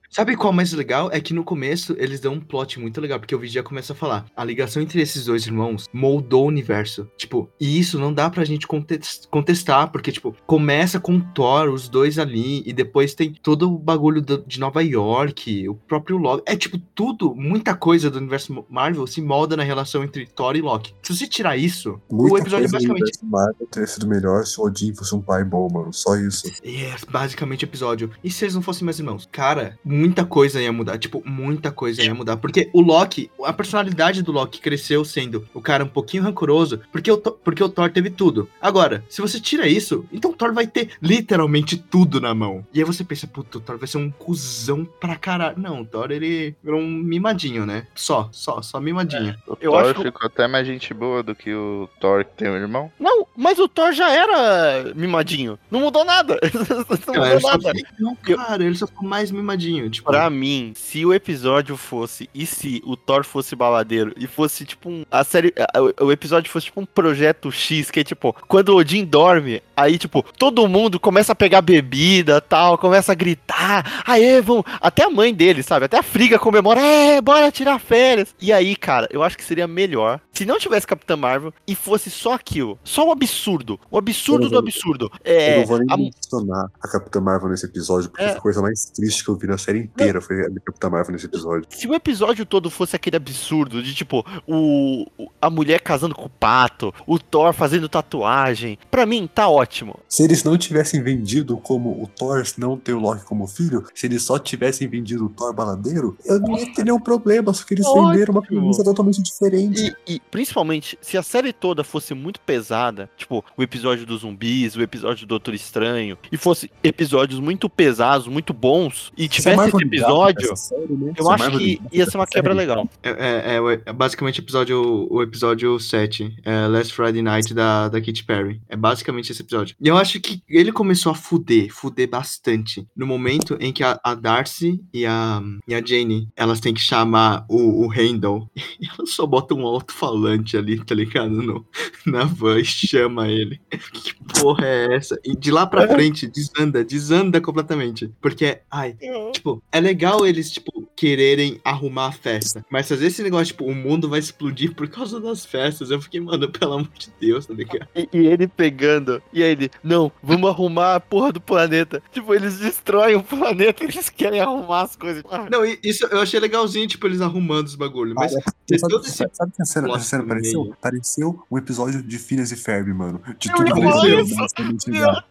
Sabe 0.09 0.35
qual 0.35 0.49
é 0.51 0.53
o 0.53 0.55
mais 0.55 0.71
legal? 0.73 1.09
É 1.11 1.19
que 1.19 1.33
no 1.33 1.43
começo 1.43 1.95
eles 1.97 2.19
dão 2.19 2.33
um 2.33 2.39
plot 2.39 2.79
muito 2.79 2.99
legal, 3.01 3.19
porque 3.19 3.35
o 3.35 3.39
vídeo 3.39 3.53
já 3.55 3.63
começa 3.63 3.93
a 3.93 3.95
falar. 3.95 4.25
A 4.35 4.43
ligação 4.43 4.81
entre 4.81 5.01
esses 5.01 5.25
dois 5.25 5.45
irmãos 5.45 5.87
moldou 5.93 6.45
o 6.45 6.47
universo. 6.47 7.07
Tipo, 7.17 7.49
e 7.59 7.79
isso 7.79 7.99
não 7.99 8.13
dá 8.13 8.29
pra 8.29 8.43
gente 8.45 8.67
contes- 8.67 9.27
contestar, 9.29 9.91
porque, 9.91 10.11
tipo, 10.11 10.35
começa 10.45 10.99
com 10.99 11.19
Thor, 11.19 11.69
os 11.69 11.87
dois 11.89 12.17
ali, 12.19 12.63
e 12.65 12.73
depois 12.73 13.13
tem 13.15 13.33
todo 13.33 13.71
o 13.73 13.77
bagulho 13.79 14.21
do- 14.21 14.43
de 14.45 14.59
Nova 14.59 14.81
York, 14.83 15.67
o 15.67 15.75
próprio 15.75 16.17
Loki. 16.17 16.43
É 16.45 16.55
tipo, 16.55 16.77
tudo, 16.93 17.33
muita 17.35 17.75
coisa 17.75 18.09
do 18.09 18.17
universo 18.17 18.65
Marvel 18.69 19.05
se 19.07 19.21
molda 19.21 19.55
na 19.57 19.63
relação 19.63 20.03
entre 20.03 20.25
Thor 20.27 20.55
e 20.55 20.61
Loki. 20.61 20.93
Se 21.01 21.15
você 21.15 21.27
tirar 21.27 21.57
isso, 21.57 21.99
Muita 22.11 22.35
o 22.35 22.37
episódio 22.37 22.65
é 22.65 22.69
coisa 22.69 22.71
basicamente 22.73 23.01
universo 23.01 23.25
Marvel 23.25 23.67
teria 23.71 23.87
sido 23.87 24.07
melhor 24.07 24.45
se 24.45 24.59
o 24.59 24.63
Odin 24.65 24.93
fosse 24.93 25.15
um 25.15 25.21
pai 25.21 25.43
bom, 25.43 25.67
mano. 25.71 25.91
Só 25.93 26.15
isso. 26.15 26.47
É, 26.63 26.95
basicamente 27.09 27.63
o 27.65 27.67
episódio. 27.67 28.11
E 28.23 28.29
se 28.31 28.43
eles 28.45 28.55
não 28.55 28.61
fossem 28.61 28.85
mais 28.85 28.99
irmãos? 28.99 29.27
Cara, 29.34 29.77
muita 29.84 30.23
coisa 30.23 30.61
ia 30.61 30.71
mudar. 30.71 30.97
Tipo, 30.99 31.21
muita 31.25 31.71
coisa 31.71 32.03
ia 32.03 32.13
mudar. 32.13 32.37
Porque 32.37 32.70
o 32.71 32.79
Loki, 32.82 33.32
a 33.43 33.51
personalidade 33.51 34.21
do 34.21 34.32
Loki 34.32 34.62
cresceu 34.62 35.03
sendo 35.03 35.45
o 35.55 35.59
cara 35.59 35.83
um 35.83 35.87
pouquinho 35.87 36.21
rancoroso, 36.24 36.79
porque 36.91 37.12
o, 37.12 37.17
Thor- 37.17 37.37
porque 37.43 37.63
o 37.63 37.67
Thor 37.67 37.89
teve 37.89 38.12
tudo. 38.12 38.47
Agora, 38.62 39.03
se 39.09 39.21
você 39.21 39.39
tira 39.39 39.67
isso, 39.67 40.05
então 40.13 40.32
o 40.32 40.36
Thor 40.36 40.53
vai 40.53 40.67
ter 40.67 40.91
literalmente 41.01 41.75
tudo 41.78 42.21
na 42.21 42.33
mão. 42.36 42.63
E 42.74 42.79
aí 42.79 42.86
você 42.86 43.03
pensa, 43.03 43.25
puto, 43.25 43.58
o 43.58 43.62
Thor 43.62 43.78
vai 43.79 43.87
ser 43.87 43.97
um 43.97 44.12
cuzão 44.12 44.86
pra 44.99 45.16
caralho. 45.16 45.58
Não, 45.58 45.82
o 45.82 45.86
Thor, 45.86 46.12
ele 46.12 46.55
virou 46.63 46.79
um 46.79 46.87
mimadinho, 46.87 47.66
né? 47.66 47.87
Só, 47.95 48.29
só, 48.32 48.62
só 48.62 48.79
mimadinho. 48.79 49.36
O 49.47 49.58
Eu 49.59 49.71
Thor 49.71 49.82
acho 49.82 49.93
que- 49.95 50.03
ficou 50.03 50.28
até 50.28 50.47
mais 50.47 50.67
gente 50.67 50.93
boa 50.93 51.24
do 51.24 51.33
que 51.33 51.51
o 51.53 51.89
Thor 51.99 52.24
que 52.24 52.32
tem 52.37 52.49
um 52.49 52.55
irmão. 52.55 52.91
Não, 52.99 53.25
mas 53.36 53.58
o 53.58 53.67
Thor 53.67 53.91
já 53.93 54.12
era 54.12 54.93
mimadinho. 54.95 55.58
Não 55.71 55.79
mudou 55.79 56.05
nada. 56.05 56.39
não 56.53 56.97
Cara, 57.13 57.25
mudou 57.36 57.41
só 57.41 57.47
nada. 57.58 57.74
ficou- 57.74 57.93
não, 57.99 58.16
cara, 58.16 58.63
ele 58.63 58.75
só 58.75 58.86
ficou 58.86 59.08
mais 59.08 59.22
mimadinho. 59.32 59.89
Tipo, 59.89 60.09
Pra 60.12 60.29
mim, 60.29 60.74
se 60.75 61.05
o 61.05 61.13
episódio 61.13 61.75
fosse. 61.78 62.29
E 62.33 62.45
se 62.45 62.82
o 62.86 62.95
Thor 62.97 63.24
fosse 63.24 63.55
baladeiro 63.55 64.13
e 64.17 64.28
fosse 64.28 64.66
tipo 64.66 64.89
um. 64.89 65.05
A 65.12 65.24
série. 65.24 65.54
a- 65.58 66.04
O, 66.04 66.12
episódio 66.12 66.51
fosse 66.51 66.66
tipo 66.67 66.82
um 66.82 66.86
projeto 66.86 67.51
X, 67.51 67.89
que 67.91 68.00
é 68.00 68.04
tipo, 68.04 68.36
quando 68.47 68.70
o 68.70 68.78
Odin 68.78 69.05
dorme, 69.05 69.62
aí, 69.75 69.97
tipo, 69.97 70.24
todo 70.37 70.67
mundo 70.67 71.00
começa 71.00 71.32
a 71.33 71.36
pegar 71.36 71.62
bebida 71.62 72.39
tal, 72.41 72.78
começa 72.78 73.12
a 73.12 73.16
gritar. 73.16 74.04
Aê, 74.05 74.41
vamos. 74.41 74.63
Até 74.82 75.04
a 75.04 75.09
mãe 75.09 75.33
dele, 75.33 75.63
sabe? 75.63 75.86
Até 75.86 75.97
a 75.97 76.04
Friga 76.04 76.39
comemora. 76.39 76.79
É, 76.82 77.21
bora 77.21 77.51
tirar 77.51 77.79
férias. 77.79 78.33
E 78.41 78.51
aí, 78.51 78.75
cara, 78.75 79.08
eu 79.12 79.21
acho 79.24 79.37
que 79.37 79.43
seria 79.43 79.67
melhor 79.67 80.20
se 80.32 80.45
não 80.45 80.58
tivesse 80.59 80.87
Capitã 80.87 81.16
Marvel 81.16 81.54
e 81.67 81.75
fosse 81.75 82.09
só 82.09 82.33
aquilo. 82.33 82.79
Só 82.83 83.08
o 83.08 83.12
absurdo. 83.12 83.79
O 83.91 83.97
absurdo 83.97 84.45
Eu 84.45 84.50
do 84.50 84.54
vou- 84.55 84.59
absurdo. 84.59 85.12
Eu 85.24 85.36
É. 85.36 85.58
não 85.59 85.66
vou 85.66 85.78
nem 85.79 85.87
a- 85.89 85.97
mencionar 85.97 86.67
a 86.82 86.87
Capitã 86.87 87.20
Marvel 87.21 87.50
nesse 87.50 87.66
episódio, 87.66 88.09
porque 88.09 88.24
É. 88.24 88.33
coisa 88.36 88.62
mais 88.62 88.86
triste 88.86 89.12
que 89.21 89.29
eu 89.29 89.35
vi 89.35 89.47
na 89.47 89.57
série 89.57 89.79
inteira 89.79 90.21
foi 90.21 90.41
a 90.41 90.49
Capitã 90.65 90.89
Marvel 90.89 91.13
nesse 91.13 91.25
episódio. 91.25 91.67
Se 91.69 91.87
o 91.87 91.93
episódio 91.93 92.45
todo 92.45 92.69
fosse 92.69 92.95
aquele 92.95 93.17
absurdo 93.17 93.83
de 93.83 93.93
tipo, 93.93 94.25
o, 94.47 95.05
a 95.41 95.49
mulher 95.49 95.81
casando 95.81 96.15
com 96.15 96.25
o 96.25 96.29
pato, 96.29 96.93
o 97.05 97.19
Thor 97.19 97.53
fazendo 97.53 97.89
tatuagem, 97.89 98.77
pra 98.89 99.05
mim 99.05 99.27
tá 99.27 99.47
ótimo. 99.49 99.99
Se 100.07 100.23
eles 100.23 100.43
não 100.43 100.57
tivessem 100.57 101.01
vendido 101.01 101.57
como 101.57 102.01
o 102.01 102.07
Thor 102.07 102.43
não 102.57 102.77
ter 102.77 102.93
o 102.93 102.99
Loki 102.99 103.25
como 103.25 103.47
filho, 103.47 103.85
se 103.93 104.05
eles 104.05 104.23
só 104.23 104.37
tivessem 104.39 104.87
vendido 104.87 105.25
o 105.25 105.29
Thor 105.29 105.53
baladeiro, 105.53 106.17
eu 106.25 106.39
não 106.39 106.57
ia 106.57 106.73
ter 106.73 106.83
nenhum 106.83 106.99
problema, 106.99 107.53
só 107.53 107.65
que 107.65 107.73
eles 107.73 107.85
Ótimo. 107.85 108.09
venderam 108.09 108.33
uma 108.33 108.41
premissa 108.41 108.83
totalmente 108.83 109.21
diferente. 109.21 109.95
E, 110.07 110.15
e, 110.15 110.19
principalmente, 110.19 110.97
se 111.01 111.17
a 111.17 111.23
série 111.23 111.51
toda 111.51 111.83
fosse 111.83 112.13
muito 112.13 112.39
pesada, 112.39 113.09
tipo, 113.17 113.43
o 113.57 113.63
episódio 113.63 114.05
dos 114.05 114.21
zumbis, 114.21 114.75
o 114.75 114.81
episódio 114.81 115.25
do 115.25 115.29
Doutor 115.29 115.53
Estranho, 115.53 116.17
e 116.31 116.37
fosse 116.37 116.71
episódios 116.83 117.39
muito 117.39 117.69
pesados, 117.69 118.27
muito 118.27 118.53
bons, 118.53 118.92
e 119.17 119.28
tivesse 119.28 119.55
Marvel 119.57 119.79
esse 119.79 119.87
episódio, 119.87 120.55
série, 120.57 120.93
né? 120.93 121.13
eu 121.17 121.29
a 121.29 121.36
acho 121.36 121.57
que 121.57 121.82
ia 121.91 122.05
ser 122.05 122.17
uma 122.17 122.28
quebra 122.28 122.53
legal. 122.53 122.89
É, 123.01 123.09
é- 123.09 123.57
é 123.57 123.82
é 123.86 123.93
basicamente 123.93 124.39
o 124.39 124.43
episódio, 124.43 125.07
o 125.09 125.21
episódio 125.21 125.79
7, 125.79 126.36
é 126.43 126.67
Last 126.67 126.93
Friday 126.93 127.21
Night 127.21 127.53
da, 127.53 127.89
da 127.89 127.99
Katy 127.99 128.24
Perry. 128.24 128.61
É 128.70 128.75
basicamente 128.75 129.32
esse 129.32 129.41
episódio. 129.41 129.75
E 129.79 129.87
eu 129.87 129.97
acho 129.97 130.20
que 130.20 130.41
ele 130.47 130.71
começou 130.71 131.11
a 131.11 131.15
fuder, 131.15 131.71
fuder 131.71 132.09
bastante. 132.09 132.87
No 132.95 133.05
momento 133.05 133.57
em 133.59 133.71
que 133.71 133.83
a, 133.83 133.99
a 134.03 134.13
Darcy 134.15 134.83
e 134.93 135.05
a, 135.05 135.41
e 135.67 135.74
a 135.75 135.83
Jane, 135.86 136.29
elas 136.36 136.59
têm 136.59 136.74
que 136.74 136.82
chamar 136.82 137.45
o, 137.49 137.83
o 137.86 137.87
Randall. 137.87 138.49
E 138.83 138.87
elas 138.87 139.11
só 139.11 139.25
botam 139.25 139.59
um 139.59 139.65
alto-falante 139.67 140.57
ali, 140.57 140.83
tá 140.83 140.93
ligado? 140.93 141.29
No, 141.29 141.65
na 142.05 142.25
van 142.25 142.59
e 142.59 142.65
chama 142.65 143.28
ele. 143.29 143.61
Que 143.93 144.13
porra 144.39 144.66
é 144.66 144.96
essa? 144.96 145.20
E 145.24 145.36
de 145.36 145.51
lá 145.51 145.66
pra 145.66 145.88
frente, 145.88 146.28
desanda, 146.28 146.84
desanda 146.84 147.39
completamente. 147.39 148.12
Porque, 148.22 148.60
ai, 148.70 148.96
Tipo, 149.32 149.62
é 149.72 149.80
legal 149.80 150.26
eles, 150.26 150.51
tipo, 150.51 150.72
quererem 151.04 151.59
arrumar 151.66 152.08
a 152.08 152.12
festa. 152.13 152.66
Mas 152.70 152.89
às 152.89 153.00
vezes 153.00 153.16
esse 153.16 153.24
negócio, 153.24 153.47
tipo, 153.47 153.66
o 153.66 153.75
mundo 153.75 154.08
vai 154.08 154.20
explodir 154.20 154.74
por 154.74 154.88
causa 154.88 155.20
das 155.20 155.46
festas. 155.46 155.92
Eu 155.92 156.01
fiquei, 156.01 156.21
mano, 156.21 156.50
pelo 156.50 156.75
amor 156.75 156.88
de 156.97 157.12
Deus, 157.20 157.46
tá 157.46 157.54
ligado? 157.54 157.89
E, 157.93 158.08
e 158.13 158.25
ele 158.25 158.47
pegando, 158.47 159.21
e 159.34 159.43
aí 159.43 159.51
ele, 159.51 159.70
não, 159.84 160.09
vamos 160.24 160.50
arrumar 160.50 160.96
a 160.96 161.00
porra 161.01 161.34
do 161.34 161.42
planeta. 161.42 162.01
Tipo, 162.09 162.34
eles 162.34 162.58
destroem 162.58 163.17
o 163.17 163.24
planeta, 163.24 163.84
eles 163.84 164.09
querem 164.09 164.39
arrumar 164.39 164.84
as 164.84 164.96
coisas. 164.96 165.21
Ah, 165.30 165.46
Não, 165.51 165.66
e 165.66 165.78
isso 165.84 166.05
eu 166.05 166.21
achei 166.21 166.39
legalzinho, 166.39 166.88
tipo, 166.88 167.05
eles 167.05 167.20
arrumando 167.20 167.67
os 167.67 167.75
bagulhos. 167.75 168.16
Mas 168.16 168.34
tem 168.66 168.80
Sabe, 168.80 168.93
todo 168.93 169.05
esse. 169.05 169.17
sabe, 169.34 169.51
que 169.54 169.62
a 169.62 169.66
cena, 169.66 169.89
essa 169.89 170.05
cena 170.05 170.25
pareceu? 170.25 170.74
Pareceu 170.80 171.43
um 171.51 171.58
episódio 171.58 172.01
de 172.01 172.17
Phineas 172.17 172.50
e 172.54 172.55
Ferb, 172.55 172.93
mano. 172.93 173.21
De 173.38 173.50
Eu 173.50 173.55
tudo 173.55 173.74
que 173.74 174.36
basicamente 174.36 174.89
Meu. 174.89 175.01
Deus 175.01 175.24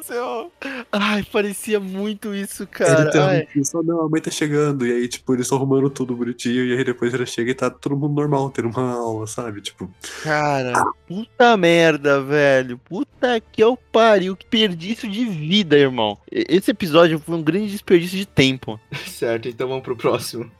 do 0.00 0.04
céu. 0.04 0.52
Ai, 0.92 1.22
parecia 1.32 1.80
muito 1.80 2.34
isso, 2.34 2.62
Ele 2.62 2.70
cara. 2.72 3.26
Ai. 3.28 3.46
pensou, 3.52 3.82
não, 3.82 4.02
a 4.02 4.08
mãe 4.08 4.20
tá 4.20 4.30
chegando. 4.30 4.86
E 4.86 4.92
aí, 4.92 5.08
tipo, 5.08 5.32
eles 5.34 5.46
estão 5.46 5.58
arrumando 5.58 5.90
tudo 5.90 6.14
bonitinho. 6.14 6.64
E 6.64 6.76
aí 6.76 6.84
depois 6.84 7.14
ela 7.14 7.26
chega 7.26 7.50
e 7.50 7.54
tá 7.54 7.70
todo 7.70 7.96
mundo 7.96 8.14
normal, 8.14 8.50
tendo 8.50 8.68
uma 8.68 8.92
aula, 8.92 9.26
sabe? 9.26 9.60
Tipo, 9.60 9.90
Cara, 10.22 10.72
puta 11.06 11.56
merda, 11.56 12.20
velho. 12.22 12.78
Puta 12.78 13.40
que 13.40 13.62
eu 13.62 13.76
pariu. 13.76 14.36
Que 14.36 14.46
desperdício 14.50 15.08
de 15.08 15.24
vida, 15.24 15.76
irmão. 15.76 16.18
Esse 16.30 16.70
episódio 16.70 17.18
foi 17.18 17.36
um 17.36 17.42
grande 17.42 17.70
desperdício 17.70 18.18
de 18.18 18.26
tempo. 18.26 18.80
Certo, 19.06 19.48
então 19.48 19.68
vamos 19.68 19.82
pro 19.84 19.96
próximo. 19.96 20.50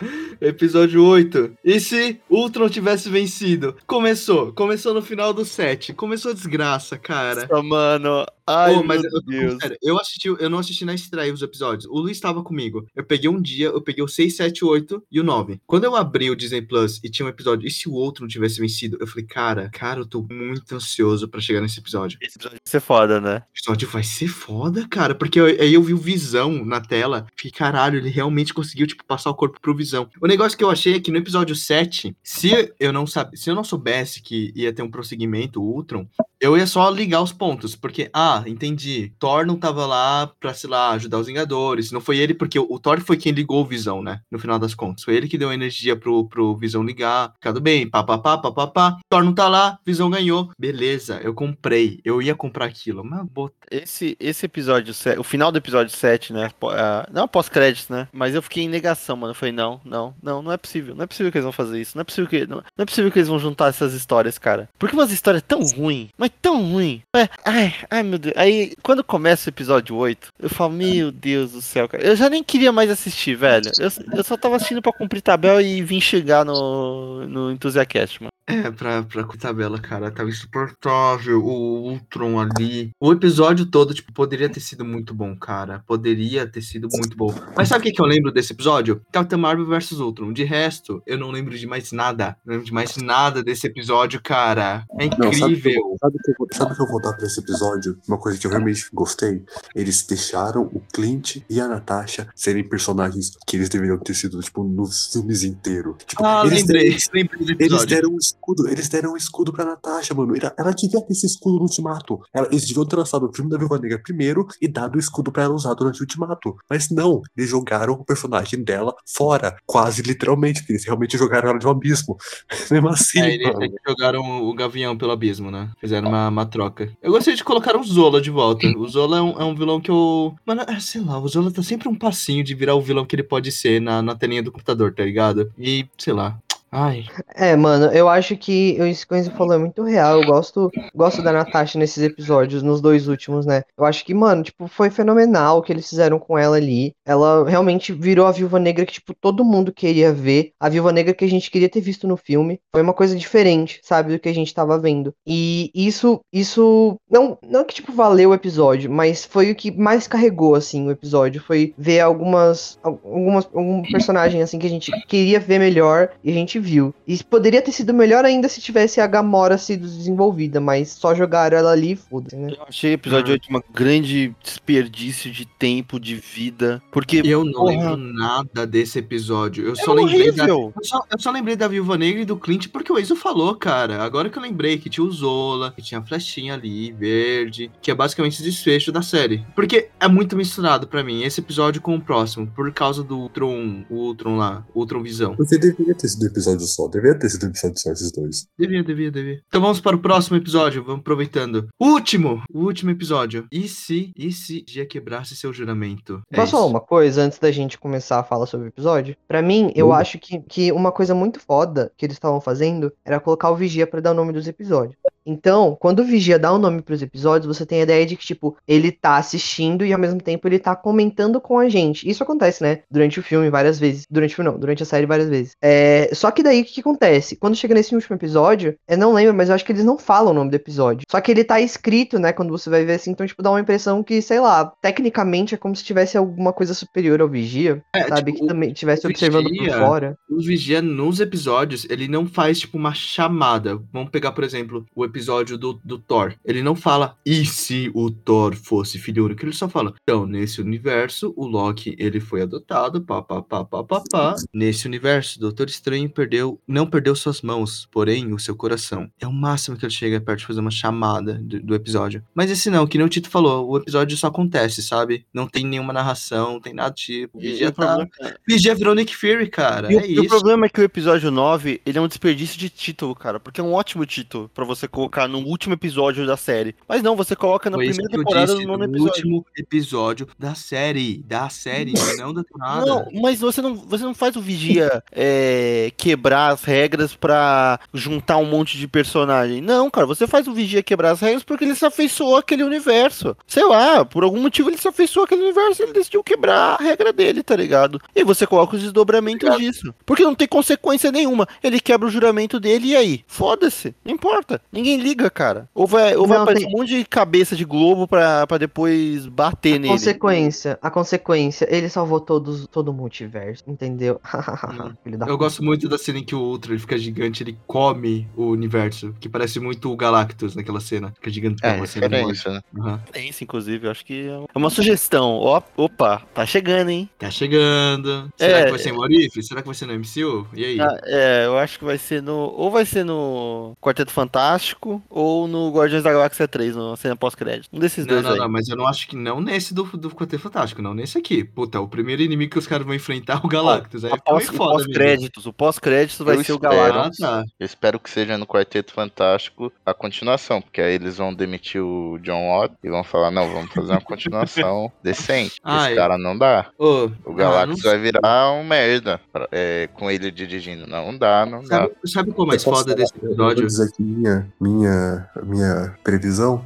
Episódio 0.40 1.04
8. 1.04 1.52
E 1.64 1.80
se 1.80 2.20
Ultron 2.28 2.68
tivesse 2.68 3.08
vencido? 3.08 3.76
Começou. 3.86 4.52
Começou 4.52 4.94
no 4.94 5.02
final 5.02 5.32
do 5.32 5.44
7. 5.44 5.92
Começou 5.94 6.30
a 6.30 6.34
desgraça, 6.34 6.98
cara. 6.98 7.46
Nossa, 7.50 7.62
mano. 7.62 8.26
Ai, 8.50 8.74
Pô, 8.74 8.82
mas 8.82 9.02
meu 9.02 9.10
eu, 9.12 9.20
Deus. 9.22 9.58
sério, 9.62 9.76
eu 9.82 9.98
assisti, 9.98 10.28
eu 10.28 10.50
não 10.50 10.58
assisti 10.58 10.84
na 10.84 10.94
estreia 10.94 11.32
os 11.32 11.42
episódios. 11.42 11.86
O 11.86 11.98
Luiz 11.98 12.16
estava 12.16 12.42
comigo. 12.42 12.86
Eu 12.94 13.04
peguei 13.04 13.28
um 13.30 13.40
dia, 13.40 13.66
eu 13.68 13.80
peguei 13.80 14.02
o 14.02 14.08
6, 14.08 14.34
7, 14.36 14.64
8 14.64 15.02
e 15.10 15.20
o 15.20 15.24
9. 15.24 15.60
Quando 15.66 15.84
eu 15.84 15.94
abri 15.96 16.30
o 16.30 16.36
Disney 16.36 16.62
Plus 16.62 17.00
e 17.04 17.08
tinha 17.10 17.26
um 17.26 17.28
episódio, 17.28 17.66
e 17.66 17.70
se 17.70 17.88
o 17.88 17.92
outro 17.92 18.22
não 18.22 18.28
tivesse 18.28 18.60
vencido? 18.60 18.96
Eu 19.00 19.06
falei, 19.06 19.24
cara, 19.24 19.70
cara, 19.72 20.00
eu 20.00 20.06
tô 20.06 20.26
muito 20.30 20.74
ansioso 20.74 21.28
pra 21.28 21.40
chegar 21.40 21.60
nesse 21.60 21.78
episódio. 21.80 22.18
Esse 22.20 22.36
episódio 22.36 22.58
vai 22.58 22.70
ser 22.70 22.80
foda, 22.80 23.20
né? 23.20 23.36
O 23.36 23.58
episódio 23.58 23.88
vai 23.88 24.02
ser 24.02 24.28
foda, 24.28 24.86
cara, 24.88 25.14
porque 25.14 25.38
eu- 25.40 25.46
aí 25.46 25.74
eu 25.74 25.82
vi 25.82 25.94
o 25.94 25.98
Visão 25.98 26.64
na 26.64 26.80
tela. 26.80 27.26
Fiquei, 27.36 27.50
caralho, 27.50 27.98
ele 27.98 28.08
realmente 28.10 28.52
conseguiu, 28.54 28.86
tipo, 28.86 29.04
passar 29.04 29.30
o 29.30 29.34
corpo 29.34 29.60
pro 29.60 29.74
Visão. 29.74 30.08
O 30.20 30.26
negócio 30.26 30.56
que 30.56 30.64
eu 30.64 30.70
achei 30.70 30.94
é 30.94 31.00
que 31.00 31.10
no 31.10 31.18
episódio 31.18 31.54
7, 31.54 32.16
se 32.22 32.72
eu 32.78 32.92
não 32.92 33.06
sabe, 33.06 33.36
se 33.36 33.48
eu 33.50 33.54
não 33.54 33.64
soubesse 33.64 34.20
que 34.22 34.52
ia 34.54 34.72
ter 34.72 34.82
um 34.82 34.90
prosseguimento, 34.90 35.60
o 35.62 35.74
Ultron, 35.74 36.06
eu 36.40 36.56
ia 36.56 36.66
só 36.66 36.88
ligar 36.90 37.22
os 37.22 37.32
pontos, 37.32 37.76
porque, 37.76 38.08
ah, 38.12 38.39
entendi. 38.46 39.12
Thor 39.18 39.46
não 39.46 39.56
tava 39.56 39.86
lá 39.86 40.26
pra, 40.38 40.54
sei 40.54 40.70
lá, 40.70 40.90
ajudar 40.90 41.18
os 41.18 41.26
Vingadores. 41.26 41.92
Não 41.92 42.00
foi 42.00 42.18
ele, 42.18 42.34
porque 42.34 42.58
o, 42.58 42.78
Thor 42.78 43.00
foi 43.00 43.16
quem 43.16 43.32
ligou 43.32 43.62
o 43.62 43.66
Visão, 43.66 44.02
né? 44.02 44.20
No 44.30 44.38
final 44.38 44.58
das 44.58 44.74
contas. 44.74 45.04
Foi 45.04 45.14
ele 45.14 45.28
que 45.28 45.38
deu 45.38 45.52
energia 45.52 45.96
pro, 45.96 46.26
pro 46.28 46.56
Visão 46.56 46.82
ligar. 46.82 47.32
Ficado 47.34 47.60
bem, 47.60 47.88
pá, 47.88 48.02
pá, 48.02 48.18
pá, 48.18 48.38
pá, 48.38 48.66
pá. 48.66 48.98
Thor 49.08 49.24
não 49.24 49.32
tá 49.32 49.48
lá, 49.48 49.78
Visão 49.84 50.10
ganhou. 50.10 50.50
Beleza, 50.58 51.20
eu 51.22 51.34
comprei. 51.34 52.00
Eu 52.04 52.20
ia 52.20 52.34
comprar 52.34 52.66
aquilo. 52.66 53.04
Mas, 53.04 53.26
bota. 53.26 53.54
Esse, 53.70 54.16
esse 54.18 54.46
episódio, 54.46 54.94
o 55.18 55.22
final 55.22 55.52
do 55.52 55.58
episódio 55.58 55.94
7, 55.96 56.32
né? 56.32 56.50
ah, 56.72 57.08
Não 57.12 57.28
pós-créditos, 57.28 57.88
né? 57.88 58.08
Mas 58.12 58.34
eu 58.34 58.42
fiquei 58.42 58.64
em 58.64 58.68
negação, 58.68 59.16
mano. 59.16 59.30
Eu 59.30 59.34
falei, 59.34 59.52
não, 59.52 59.80
não, 59.84 60.14
não, 60.22 60.42
não 60.42 60.52
é 60.52 60.56
possível. 60.56 60.94
Não 60.94 61.04
é 61.04 61.06
possível 61.06 61.30
que 61.30 61.38
eles 61.38 61.44
vão 61.44 61.52
fazer 61.52 61.80
isso. 61.80 61.96
Não 61.96 62.02
é 62.02 62.04
possível 62.04 62.28
que, 62.28 62.46
não, 62.46 62.56
não 62.56 62.82
é 62.82 62.84
possível 62.84 63.10
que 63.10 63.18
eles 63.18 63.28
vão 63.28 63.38
juntar 63.38 63.68
essas 63.68 63.94
histórias, 63.94 64.38
cara. 64.38 64.68
Porque 64.78 64.94
umas 64.94 65.12
histórias 65.12 65.42
tão 65.46 65.62
ruins, 65.62 66.08
mas 66.16 66.30
tão 66.40 66.62
ruim. 66.72 67.02
É, 67.14 67.28
ai, 67.44 67.74
ai, 67.90 68.02
meu 68.02 68.18
Deus. 68.20 68.34
Aí, 68.36 68.72
quando 68.82 69.02
começa 69.02 69.48
o 69.48 69.52
episódio 69.52 69.96
8, 69.96 70.28
eu 70.38 70.48
falo, 70.48 70.72
meu 70.72 71.10
Deus 71.10 71.52
do 71.52 71.62
céu, 71.62 71.88
cara. 71.88 72.04
Eu 72.04 72.14
já 72.14 72.28
nem 72.30 72.42
queria 72.42 72.72
mais 72.72 72.90
assistir, 72.90 73.34
velho. 73.34 73.70
Eu, 73.78 73.90
eu 74.16 74.24
só 74.24 74.36
tava 74.36 74.56
assistindo 74.56 74.82
pra 74.82 74.92
cumprir 74.92 75.20
tabela 75.20 75.62
e 75.62 75.82
vim 75.82 76.00
chegar 76.00 76.44
no, 76.44 77.26
no 77.26 77.50
Enthusiast, 77.50 78.22
mano. 78.22 78.30
É, 78.50 78.70
pra, 78.70 79.02
pra 79.02 79.24
tabela, 79.38 79.78
cara, 79.78 80.10
tava 80.10 80.28
insuportável. 80.28 81.42
O 81.44 81.90
Ultron 81.90 82.38
ali. 82.40 82.90
O 83.00 83.12
episódio 83.12 83.66
todo, 83.66 83.94
tipo, 83.94 84.12
poderia 84.12 84.48
ter 84.48 84.60
sido 84.60 84.84
muito 84.84 85.14
bom, 85.14 85.36
cara. 85.36 85.82
Poderia 85.86 86.46
ter 86.46 86.62
sido 86.62 86.88
muito 86.92 87.16
bom. 87.16 87.34
Mas 87.56 87.68
sabe 87.68 87.80
o 87.80 87.84
que, 87.84 87.92
que 87.92 88.00
eu 88.02 88.06
lembro 88.06 88.30
desse 88.32 88.52
episódio? 88.52 89.00
Capitão 89.12 89.38
Marvel 89.38 89.66
vs 89.66 89.92
Ultron. 89.92 90.32
De 90.32 90.44
resto, 90.44 91.02
eu 91.06 91.18
não 91.18 91.30
lembro 91.30 91.56
de 91.56 91.66
mais 91.66 91.92
nada. 91.92 92.36
Não 92.44 92.52
lembro 92.52 92.66
de 92.66 92.72
mais 92.72 92.96
nada 92.96 93.42
desse 93.42 93.66
episódio, 93.66 94.20
cara. 94.22 94.84
É 94.98 95.06
Não, 95.06 95.10
sabe 95.10 95.26
o 95.28 95.30
que 95.30 95.36
incrível. 95.68 95.72
eu- 95.72 95.96
sabe 96.00 96.16
o 96.16 96.22
que 96.22 96.30
eu 96.30 96.34
vou- 96.38 96.48
sabe 96.52 96.72
o 96.72 96.76
que 96.76 96.82
eu 96.82 96.86
vou 96.86 97.00
dar 97.00 97.12
pra 97.14 97.26
esse 97.26 97.40
episódio? 97.40 97.98
Uma 98.06 98.18
coisa 98.18 98.38
que 98.38 98.46
eu 98.46 98.50
realmente 98.50 98.86
gostei. 98.92 99.42
Eles 99.74 100.02
deixaram 100.06 100.62
o 100.62 100.80
Clint 100.92 101.38
e 101.48 101.60
a 101.60 101.68
Natasha 101.68 102.28
serem 102.34 102.64
personagens 102.68 103.32
que 103.46 103.56
eles 103.56 103.68
deveriam 103.68 103.98
ter 103.98 104.14
sido, 104.14 104.40
tipo, 104.40 104.64
nos 104.64 105.12
filmes 105.12 105.42
inteiros. 105.44 105.96
Tipo, 106.06 106.24
Ah, 106.24 106.42
eles 106.44 106.60
lembrei. 106.60 106.90
deram- 106.90 107.00
Lembrei 107.12 107.56
Eles 107.58 107.84
deram 107.86 108.10
um 108.10 108.18
escudo, 108.40 108.68
eles 108.68 108.88
deram 108.88 109.12
um 109.12 109.16
escudo 109.16 109.52
pra 109.52 109.64
Natasha, 109.64 110.14
mano. 110.14 110.34
Ela, 110.36 110.52
ela 110.58 110.70
devia 110.72 111.00
ter 111.02 111.12
esse 111.12 111.26
escudo 111.26 111.56
no 111.56 111.62
ultimato. 111.62 112.20
Ela- 112.32 112.48
eles 112.50 112.66
deviam 112.66 112.86
ter 112.86 112.96
lançado 112.96 113.28
o 113.28 113.32
filme 113.32 113.50
da 113.50 113.58
Viúva 113.58 113.78
Negra 113.78 113.98
primeiro 114.02 114.46
e 114.60 114.66
dado 114.68 114.96
o 114.96 114.98
escudo 114.98 115.30
pra 115.30 115.42
ela 115.44 115.54
usar 115.54 115.74
durante 115.74 116.00
o 116.00 116.02
ultimato. 116.02 116.56
Mas 116.68 116.90
não, 116.90 117.20
eles 117.36 117.50
jogaram 117.50 117.94
o 117.94 118.04
personagem 118.04 118.62
dela 118.62 118.94
fora, 119.06 119.56
quase 119.66 120.02
literalmente. 120.02 120.64
Eles 120.68 120.84
realmente 120.84 121.16
jogaram 121.18 121.50
ela 121.50 121.58
de 121.58 121.66
um 121.66 121.70
abismo. 121.70 122.16
Mesmo 122.70 122.88
assim, 122.88 123.20
É, 123.20 123.34
eles 123.34 123.52
mano. 123.52 123.72
jogaram 123.86 124.42
o 124.48 124.54
Gavião 124.54 124.96
pelo 124.96 125.12
abismo, 125.12 125.50
né? 125.50 125.70
Fizeram 125.80 126.08
uma, 126.08 126.28
uma 126.28 126.46
troca. 126.46 126.90
Eu 127.02 127.12
gostei 127.12 127.34
de 127.34 127.44
colocar 127.44 127.76
o 127.76 127.82
Zola 127.84 128.20
de 128.20 128.30
volta. 128.30 128.66
O 128.76 128.88
Zola 128.88 129.18
é 129.18 129.22
um, 129.22 129.40
é 129.40 129.44
um 129.44 129.54
vilão 129.54 129.80
que 129.80 129.90
eu. 129.90 130.34
Mano, 130.46 130.62
é, 130.66 130.80
sei 130.80 131.00
lá, 131.00 131.18
o 131.18 131.28
Zola 131.28 131.50
tá 131.50 131.62
sempre 131.62 131.88
um 131.88 131.94
passinho 131.94 132.42
de 132.44 132.54
virar 132.54 132.74
o 132.74 132.80
vilão 132.80 133.04
que 133.04 133.14
ele 133.14 133.22
pode 133.22 133.50
ser 133.52 133.80
na, 133.80 134.00
na 134.02 134.14
telinha 134.14 134.42
do 134.42 134.52
computador, 134.52 134.94
tá 134.94 135.04
ligado? 135.04 135.52
E, 135.58 135.86
sei 135.98 136.12
lá. 136.12 136.38
Ai. 136.72 137.04
É, 137.34 137.56
mano, 137.56 137.86
eu 137.86 138.08
acho 138.08 138.36
que 138.36 138.50
que 138.50 139.14
o 139.14 139.16
Enzo 139.16 139.30
falou 139.32 139.54
é 139.54 139.58
muito 139.58 139.82
real. 139.82 140.20
Eu 140.20 140.26
gosto, 140.26 140.70
gosto 140.94 141.22
da 141.22 141.32
Natasha 141.32 141.78
nesses 141.78 142.02
episódios, 142.02 142.62
nos 142.62 142.80
dois 142.80 143.08
últimos, 143.08 143.44
né? 143.44 143.62
Eu 143.76 143.84
acho 143.84 144.04
que, 144.04 144.14
mano, 144.14 144.42
tipo, 144.42 144.68
foi 144.68 144.90
fenomenal 144.90 145.58
o 145.58 145.62
que 145.62 145.72
eles 145.72 145.88
fizeram 145.88 146.18
com 146.18 146.38
ela 146.38 146.56
ali. 146.56 146.94
Ela 147.04 147.48
realmente 147.48 147.92
virou 147.92 148.26
a 148.26 148.32
Viúva 148.32 148.58
Negra 148.58 148.86
que, 148.86 148.92
tipo, 148.92 149.14
todo 149.14 149.44
mundo 149.44 149.72
queria 149.72 150.12
ver. 150.12 150.52
A 150.60 150.68
Viúva 150.68 150.92
Negra 150.92 151.12
que 151.14 151.24
a 151.24 151.28
gente 151.28 151.50
queria 151.50 151.68
ter 151.68 151.80
visto 151.80 152.06
no 152.06 152.16
filme. 152.16 152.60
Foi 152.72 152.82
uma 152.82 152.94
coisa 152.94 153.16
diferente, 153.16 153.80
sabe, 153.82 154.12
do 154.12 154.20
que 154.20 154.28
a 154.28 154.34
gente 154.34 154.54
tava 154.54 154.78
vendo. 154.78 155.12
E 155.26 155.70
isso, 155.74 156.20
isso, 156.32 156.96
não, 157.10 157.36
não 157.42 157.64
que, 157.64 157.74
tipo, 157.74 157.92
valeu 157.92 158.30
o 158.30 158.34
episódio, 158.34 158.90
mas 158.90 159.24
foi 159.24 159.50
o 159.50 159.56
que 159.56 159.70
mais 159.70 160.06
carregou, 160.06 160.54
assim, 160.54 160.86
o 160.86 160.90
episódio. 160.90 161.42
Foi 161.42 161.74
ver 161.76 162.00
algumas, 162.00 162.78
algumas, 162.82 163.48
algum 163.52 163.82
personagem, 163.82 164.40
assim, 164.42 164.58
que 164.58 164.66
a 164.66 164.70
gente 164.70 164.92
queria 165.06 165.40
ver 165.40 165.58
melhor 165.58 166.10
e 166.22 166.30
a 166.30 166.34
gente 166.34 166.59
viu. 166.60 166.94
E 167.06 167.22
poderia 167.24 167.62
ter 167.62 167.72
sido 167.72 167.92
melhor 167.92 168.24
ainda 168.24 168.48
se 168.48 168.60
tivesse 168.60 169.00
a 169.00 169.06
Gamora 169.06 169.58
sido 169.58 169.86
desenvolvida, 169.86 170.60
mas 170.60 170.90
só 170.90 171.14
jogaram 171.14 171.58
ela 171.58 171.72
ali 171.72 171.92
e 171.92 171.96
foda-se, 171.96 172.36
né? 172.36 172.52
Eu 172.56 172.64
achei 172.68 172.92
o 172.92 172.94
episódio 172.94 173.30
Ah. 173.30 173.32
8 173.32 173.48
uma 173.50 173.62
grande 173.72 174.34
desperdício 174.42 175.30
de 175.30 175.46
tempo, 175.46 175.98
de 175.98 176.14
vida. 176.16 176.82
Porque. 176.92 177.22
Eu 177.24 177.44
não 177.44 177.52
porra, 177.52 177.70
lembro 177.70 177.96
nada 177.96 178.66
desse 178.66 178.98
episódio. 178.98 179.64
Eu 179.64 179.72
é 179.72 179.76
só 179.76 179.92
lembrei 179.92 180.30
da. 180.32 180.44
horrível. 180.44 180.72
Eu 180.76 180.84
só, 180.84 181.02
eu 181.10 181.18
só 181.18 181.30
lembrei 181.30 181.56
da 181.56 181.68
Viúva 181.68 181.96
Negra 181.96 182.22
e 182.22 182.24
do 182.24 182.36
Clint 182.36 182.68
porque 182.68 182.92
o 182.92 182.98
Enzo 182.98 183.16
falou, 183.16 183.54
cara. 183.54 184.02
Agora 184.02 184.28
que 184.28 184.38
eu 184.38 184.42
lembrei 184.42 184.78
que 184.78 184.90
tinha 184.90 185.04
o 185.04 185.10
Zola, 185.10 185.72
que 185.72 185.82
tinha 185.82 186.00
a 186.00 186.02
flechinha 186.02 186.54
ali, 186.54 186.92
verde, 186.92 187.70
que 187.80 187.90
é 187.90 187.94
basicamente 187.94 188.40
o 188.40 188.44
desfecho 188.44 188.92
da 188.92 189.02
série. 189.02 189.44
Porque 189.54 189.88
é 189.98 190.08
muito 190.08 190.36
misturado 190.36 190.86
pra 190.86 191.02
mim, 191.02 191.22
esse 191.22 191.40
episódio 191.40 191.80
com 191.80 191.96
o 191.96 192.00
próximo, 192.00 192.46
por 192.46 192.72
causa 192.72 193.02
do 193.02 193.18
Ultron, 193.18 193.84
o 193.88 193.96
Ultron 193.96 194.36
lá, 194.36 194.64
o 194.74 194.80
Ultron 194.80 195.02
Visão. 195.02 195.36
Porque 195.36 195.58
deveria 195.58 195.94
ter 195.94 196.08
sido 196.08 196.24
um 196.24 196.26
episódio 196.26 196.49
só. 196.58 196.88
Deveria 196.88 197.18
ter 197.18 197.28
sido 197.30 197.46
um 197.46 197.50
episódio 197.50 197.78
só 197.78 197.92
esses 197.92 198.10
dois. 198.12 198.46
Devia, 198.58 198.82
devia, 198.82 199.10
devia. 199.10 199.40
Então 199.46 199.60
vamos 199.60 199.80
para 199.80 199.96
o 199.96 200.00
próximo 200.00 200.36
episódio, 200.36 200.82
vamos 200.84 201.00
aproveitando. 201.00 201.68
Último, 201.78 202.42
o 202.52 202.60
último 202.64 202.90
episódio. 202.90 203.46
E 203.52 203.68
se, 203.68 204.12
e 204.16 204.32
se 204.32 204.64
Gia 204.68 204.86
quebrasse 204.86 205.36
seu 205.36 205.52
juramento? 205.52 206.22
É 206.30 206.36
Posso 206.36 206.52
falar 206.52 206.66
uma 206.66 206.80
coisa 206.80 207.22
antes 207.22 207.38
da 207.38 207.50
gente 207.50 207.78
começar 207.78 208.20
a 208.20 208.24
falar 208.24 208.46
sobre 208.46 208.66
o 208.66 208.70
episódio? 208.70 209.16
Pra 209.28 209.42
mim, 209.42 209.72
eu 209.74 209.88
Hum. 209.88 209.92
acho 209.92 210.18
que, 210.18 210.40
que 210.40 210.72
uma 210.72 210.92
coisa 210.92 211.14
muito 211.14 211.40
foda 211.40 211.92
que 211.96 212.06
eles 212.06 212.16
estavam 212.16 212.40
fazendo 212.40 212.92
era 213.04 213.20
colocar 213.20 213.50
o 213.50 213.56
Vigia 213.56 213.86
pra 213.86 214.00
dar 214.00 214.12
o 214.12 214.14
nome 214.14 214.32
dos 214.32 214.46
episódios. 214.46 214.96
Então, 215.26 215.76
quando 215.80 216.00
o 216.00 216.04
Vigia 216.04 216.38
dá 216.38 216.52
o 216.52 216.58
nome 216.58 216.82
pros 216.82 217.02
episódios, 217.02 217.46
você 217.56 217.64
tem 217.66 217.80
a 217.80 217.82
ideia 217.84 218.06
de 218.06 218.16
que, 218.16 218.24
tipo, 218.24 218.56
ele 218.66 218.90
tá 218.90 219.16
assistindo 219.16 219.84
e 219.84 219.92
ao 219.92 219.98
mesmo 219.98 220.20
tempo 220.20 220.46
ele 220.48 220.58
tá 220.58 220.74
comentando 220.74 221.40
com 221.40 221.58
a 221.58 221.68
gente. 221.68 222.08
Isso 222.08 222.22
acontece, 222.22 222.62
né? 222.62 222.80
Durante 222.90 223.20
o 223.20 223.22
filme 223.22 223.50
várias 223.50 223.78
vezes. 223.78 224.06
Durante 224.10 224.32
o 224.32 224.36
filme, 224.36 224.50
não, 224.50 224.58
durante 224.58 224.82
a 224.82 224.86
série 224.86 225.06
várias 225.06 225.28
vezes. 225.28 225.52
É... 225.62 226.10
Só 226.14 226.30
que 226.30 226.42
daí 226.42 226.62
o 226.62 226.64
que, 226.64 226.72
que 226.74 226.80
acontece? 226.80 227.36
Quando 227.36 227.54
chega 227.56 227.74
nesse 227.74 227.94
último 227.94 228.16
episódio, 228.16 228.76
eu 228.88 228.98
não 228.98 229.12
lembro, 229.12 229.34
mas 229.34 229.48
eu 229.48 229.54
acho 229.54 229.64
que 229.64 229.72
eles 229.72 229.84
não 229.84 229.98
falam 229.98 230.32
o 230.32 230.34
nome 230.34 230.50
do 230.50 230.54
episódio. 230.56 231.04
Só 231.10 231.20
que 231.20 231.30
ele 231.30 231.44
tá 231.44 231.60
escrito, 231.60 232.18
né? 232.18 232.32
Quando 232.32 232.50
você 232.50 232.70
vai 232.70 232.84
ver 232.84 232.94
assim, 232.94 233.10
então, 233.10 233.26
tipo, 233.26 233.42
dá 233.42 233.50
uma 233.50 233.60
impressão 233.60 234.02
que, 234.02 234.20
sei 234.22 234.40
lá, 234.40 234.72
tecnicamente 234.80 235.54
é 235.54 235.58
como 235.58 235.74
se 235.76 235.84
tivesse 235.84 236.16
alguma 236.16 236.52
coisa 236.52 236.74
superior 236.74 237.20
ao 237.20 237.28
Vigia, 237.28 237.82
É, 237.94 238.04
sabe? 238.08 238.32
tipo, 238.32 238.40
que 238.44 238.46
também 238.46 238.72
estivesse 238.72 239.06
o 239.06 239.10
observando 239.10 239.44
por 239.44 239.52
Vigia- 239.52 239.78
fora. 239.78 240.18
O 240.28 240.38
Vigia, 240.38 240.82
nos 240.82 241.20
episódios, 241.20 241.86
ele 241.90 242.08
não 242.08 242.26
faz, 242.26 242.58
tipo, 242.60 242.76
uma 242.78 242.94
chamada. 242.94 243.78
Vamos 243.92 244.10
pegar, 244.10 244.32
por 244.32 244.44
exemplo, 244.44 244.84
o 244.94 245.04
episódio 245.10 245.58
do, 245.58 245.80
do 245.84 245.98
Thor. 245.98 246.34
Ele 246.44 246.62
não 246.62 246.74
fala, 246.74 247.16
e 247.24 247.44
se 247.44 247.90
o 247.94 248.10
Thor 248.10 248.54
fosse 248.54 248.98
filho 248.98 249.24
único? 249.26 249.44
Ele 249.44 249.52
só 249.52 249.68
fala, 249.68 249.94
então, 250.02 250.26
nesse 250.26 250.60
universo, 250.60 251.32
o 251.36 251.46
Loki, 251.46 251.94
ele 251.98 252.20
foi 252.20 252.42
adotado, 252.42 253.00
pá, 253.02 253.22
pá, 253.22 253.42
pá, 253.42 253.64
pá, 253.64 253.84
pá, 253.84 254.02
pá. 254.10 254.34
Nesse 254.52 254.86
universo, 254.86 255.38
o 255.38 255.40
Doutor 255.40 255.68
Estranho 255.68 256.08
perdeu, 256.08 256.60
não 256.66 256.86
perdeu 256.86 257.14
suas 257.14 257.42
mãos, 257.42 257.88
porém, 257.90 258.32
o 258.32 258.38
seu 258.38 258.54
coração. 258.56 259.10
É 259.20 259.26
o 259.26 259.32
máximo 259.32 259.76
que 259.76 259.84
ele 259.84 259.92
chega 259.92 260.20
perto 260.20 260.40
de 260.40 260.46
fazer 260.46 260.60
uma 260.60 260.70
chamada 260.70 261.34
do, 261.34 261.60
do 261.60 261.74
episódio. 261.74 262.22
Mas 262.34 262.50
esse 262.50 262.70
não, 262.70 262.86
que 262.86 262.96
nem 262.98 263.06
o 263.06 263.10
Tito 263.10 263.28
falou, 263.28 263.68
o 263.68 263.76
episódio 263.76 264.16
só 264.16 264.28
acontece, 264.28 264.82
sabe? 264.82 265.26
Não 265.32 265.46
tem 265.46 265.64
nenhuma 265.66 265.92
narração, 265.92 266.54
não 266.54 266.60
tem 266.60 266.72
nada 266.74 266.94
tipo. 266.94 267.38
O 267.38 267.40
Vigia 267.40 267.68
o 267.68 267.72
tá... 267.72 268.06
Vigia 268.46 268.74
virou 268.74 268.94
Nick 268.94 269.14
Fury, 269.16 269.48
cara. 269.48 269.92
e 269.92 269.96
o- 269.96 270.00
é 270.00 270.02
o 270.02 270.06
isso. 270.24 270.28
problema 270.28 270.66
é 270.66 270.68
que 270.68 270.80
o 270.80 270.84
episódio 270.84 271.30
9 271.30 271.80
ele 271.84 271.98
é 271.98 272.00
um 272.00 272.08
desperdício 272.08 272.58
de 272.58 272.68
título, 272.70 273.14
cara. 273.14 273.38
Porque 273.40 273.60
é 273.60 273.64
um 273.64 273.72
ótimo 273.72 274.04
título 274.06 274.48
pra 274.54 274.64
você 274.64 274.86
colocar 275.00 275.26
no 275.26 275.38
último 275.38 275.74
episódio 275.74 276.26
da 276.26 276.36
série. 276.36 276.74
Mas 276.86 277.02
não, 277.02 277.16
você 277.16 277.34
coloca 277.34 277.70
na 277.70 277.76
Foi 277.76 277.86
primeira 277.86 278.10
temporada 278.10 278.46
disse 278.46 278.66
no 278.66 278.72
nono 278.72 278.86
no 278.86 278.92
episódio. 278.92 279.06
último 279.06 279.46
episódio 279.56 280.28
da 280.38 280.54
série. 280.54 281.24
Da 281.26 281.48
série, 281.48 281.94
não 282.18 282.34
da 282.34 282.44
temporada. 282.44 282.86
Não, 282.86 283.08
mas 283.20 283.40
você 283.40 283.62
não, 283.62 283.74
você 283.74 284.04
não 284.04 284.14
faz 284.14 284.36
o 284.36 284.40
Vigia 284.40 285.02
é, 285.10 285.90
quebrar 285.96 286.52
as 286.52 286.64
regras 286.64 287.14
pra 287.14 287.80
juntar 287.94 288.36
um 288.36 288.44
monte 288.44 288.76
de 288.76 288.86
personagem. 288.86 289.60
Não, 289.60 289.90
cara, 289.90 290.06
você 290.06 290.26
faz 290.26 290.46
o 290.46 290.52
Vigia 290.52 290.82
quebrar 290.82 291.12
as 291.12 291.20
regras 291.20 291.42
porque 291.42 291.64
ele 291.64 291.74
se 291.74 291.86
afeiçoou 291.86 292.36
àquele 292.36 292.62
universo. 292.62 293.36
Sei 293.46 293.64
lá, 293.64 294.04
por 294.04 294.22
algum 294.22 294.40
motivo 294.40 294.68
ele 294.68 294.78
se 294.78 294.88
afeiçoou 294.88 295.24
àquele 295.24 295.42
universo 295.42 295.80
e 295.80 295.84
ele 295.84 295.92
decidiu 295.92 296.22
quebrar 296.22 296.76
a 296.78 296.82
regra 296.82 297.12
dele, 297.12 297.42
tá 297.42 297.56
ligado? 297.56 298.00
E 298.14 298.22
você 298.22 298.46
coloca 298.46 298.76
os 298.76 298.82
desdobramentos 298.82 299.56
disso. 299.56 299.94
Porque 300.04 300.24
não 300.24 300.34
tem 300.34 300.46
consequência 300.46 301.10
nenhuma. 301.10 301.48
Ele 301.62 301.80
quebra 301.80 302.06
o 302.06 302.10
juramento 302.10 302.60
dele 302.60 302.88
e 302.88 302.96
aí? 302.96 303.24
Foda-se. 303.26 303.94
Não 304.04 304.12
importa. 304.12 304.60
Ninguém 304.72 304.89
liga, 304.98 305.28
cara. 305.30 305.68
Ou 305.74 305.86
vai, 305.86 306.16
ou 306.16 306.26
vai 306.26 306.36
Não, 306.36 306.44
aparecer 306.44 306.66
tem- 306.66 306.74
um 306.74 306.78
monte 306.78 306.88
de 306.98 307.04
cabeça 307.04 307.54
de 307.56 307.64
globo 307.64 308.06
pra, 308.08 308.46
pra 308.46 308.58
depois 308.58 309.26
bater 309.26 309.78
nele. 309.78 309.92
Consequência, 309.92 310.78
a 310.82 310.90
consequência, 310.90 311.66
ele 311.70 311.88
salvou 311.88 312.20
todos, 312.20 312.66
todo 312.68 312.88
o 312.88 312.94
multiverso, 312.94 313.64
entendeu? 313.66 314.20
Da 315.18 315.26
Eu 315.26 315.36
gosto 315.38 315.62
muito 315.64 315.88
da 315.88 315.98
cena 315.98 316.18
em 316.18 316.24
que 316.24 316.34
o 316.34 316.40
Ultra 316.40 316.72
ele 316.72 316.80
fica 316.80 316.96
gigante, 316.96 317.42
ele 317.42 317.58
come 317.66 318.28
o 318.36 318.46
universo, 318.46 319.14
que 319.20 319.28
parece 319.28 319.58
muito 319.60 319.90
o 319.90 319.96
Galactus 319.96 320.54
naquela 320.54 320.80
cena. 320.80 321.12
Fica 321.14 321.30
gigantão, 321.30 321.68
É, 321.70 321.80
assim, 321.80 321.98
ele 321.98 322.08
morde. 322.08 322.16
referência, 322.38 322.50
né? 322.52 322.60
Aham. 322.78 323.00
É 323.12 323.20
isso, 323.24 323.44
inclusive, 323.44 323.86
eu 323.86 323.90
acho 323.90 324.04
que 324.04 324.28
é 324.28 324.58
uma 324.58 324.70
sugestão. 324.70 325.40
Opa, 325.76 326.22
tá 326.34 326.46
chegando, 326.46 326.90
hein? 326.90 327.10
Tá 327.18 327.30
chegando. 327.30 328.30
Será 328.36 328.58
É. 328.60 328.64
que 328.64 328.70
vai 328.70 328.78
ser 328.78 328.90
em 328.90 328.92
What 328.96 329.14
If? 329.14 329.44
Será 329.44 329.60
que 329.62 329.66
vai 329.68 329.74
ser 329.74 329.86
no 329.86 329.94
MCU? 329.94 330.46
E 330.54 330.64
aí? 330.64 330.80
Ah, 330.80 330.96
é, 331.04 331.46
eu 331.46 331.58
acho 331.58 331.78
que 331.78 331.84
vai 331.84 331.98
ser 331.98 332.22
no. 332.22 332.32
Ou 332.56 332.70
vai 332.70 332.84
ser 332.86 333.04
no 333.04 333.76
Quarteto 333.80 334.12
Fantástico, 334.12 334.79
Fantástico 334.80 335.02
ou 335.10 335.46
no 335.46 335.70
Guardiões 335.70 336.02
da 336.02 336.12
Galáxia 336.12 336.48
3, 336.48 336.74
no 336.74 336.96
cena 336.96 337.14
pós-crédito. 337.14 337.68
Um 337.72 337.78
desses 337.78 338.06
Não, 338.06 338.14
dois 338.14 338.24
não, 338.24 338.32
aí. 338.32 338.38
não, 338.38 338.48
mas 338.48 338.68
eu 338.68 338.76
não 338.76 338.86
acho 338.86 339.06
que 339.06 339.14
não 339.16 339.40
nesse 339.40 339.74
do, 339.74 339.84
do 339.84 340.10
Quarteto 340.10 340.42
Fantástico, 340.42 340.80
não 340.82 340.94
nesse 340.94 341.18
aqui. 341.18 341.44
Puta, 341.44 341.80
o 341.80 341.86
primeiro 341.88 342.22
inimigo 342.22 342.52
que 342.52 342.58
os 342.58 342.66
caras 342.66 342.86
vão 342.86 342.94
enfrentar 342.94 343.40
é 343.42 343.46
o 343.46 343.48
Galactus. 343.48 344.04
Aí 344.04 344.10
O 344.10 344.14
meio 344.14 344.22
pós- 344.24 344.48
o 344.48 344.52
pós-créditos, 344.56 345.46
o 345.46 345.52
pós-créditos 345.52 346.24
vai 346.24 346.36
Eu 346.36 346.44
ser 346.44 346.52
o 346.52 346.54
espero. 346.56 346.74
Galactus. 346.74 347.20
Ah, 347.22 347.42
tá. 347.42 347.44
Eu 347.58 347.66
espero 347.66 348.00
que 348.00 348.10
seja 348.10 348.38
no 348.38 348.46
Quarteto 348.46 348.92
Fantástico 348.92 349.72
a 349.84 349.92
continuação, 349.92 350.60
porque 350.62 350.80
aí 350.80 350.94
eles 350.94 351.18
vão 351.18 351.34
demitir 351.34 351.82
o 351.82 352.18
John 352.22 352.48
Watt 352.50 352.74
e 352.82 352.88
vão 352.88 353.04
falar, 353.04 353.30
não, 353.30 353.52
vamos 353.52 353.72
fazer 353.72 353.92
uma 353.92 354.00
continuação 354.00 354.90
decente. 355.02 355.60
Ah, 355.62 355.84
Esse 355.84 355.92
é. 355.92 355.96
cara 355.96 356.16
não 356.18 356.36
dá. 356.36 356.66
Ô, 356.78 357.06
O 357.24 357.32
ah, 357.32 357.34
Galactus 357.34 357.82
vai 357.82 357.98
virar 357.98 358.52
um 358.52 358.64
merda 358.64 359.20
pra- 359.32 359.48
é, 359.52 359.88
com 359.94 360.10
ele 360.10 360.30
dirigindo. 360.30 360.86
Não 360.86 361.16
dá, 361.16 361.44
não 361.44 361.62
dá. 361.62 361.68
Sabe, 361.80 361.92
sabe 362.06 362.32
qual 362.32 362.44
é 362.44 362.46
o 362.46 362.48
mais 362.48 362.64
foda 362.64 362.94
desse 362.94 363.14
episódio? 363.16 363.66
minha, 363.98 364.50
minha, 364.70 365.28
minha 365.42 365.94
previsão, 366.02 366.64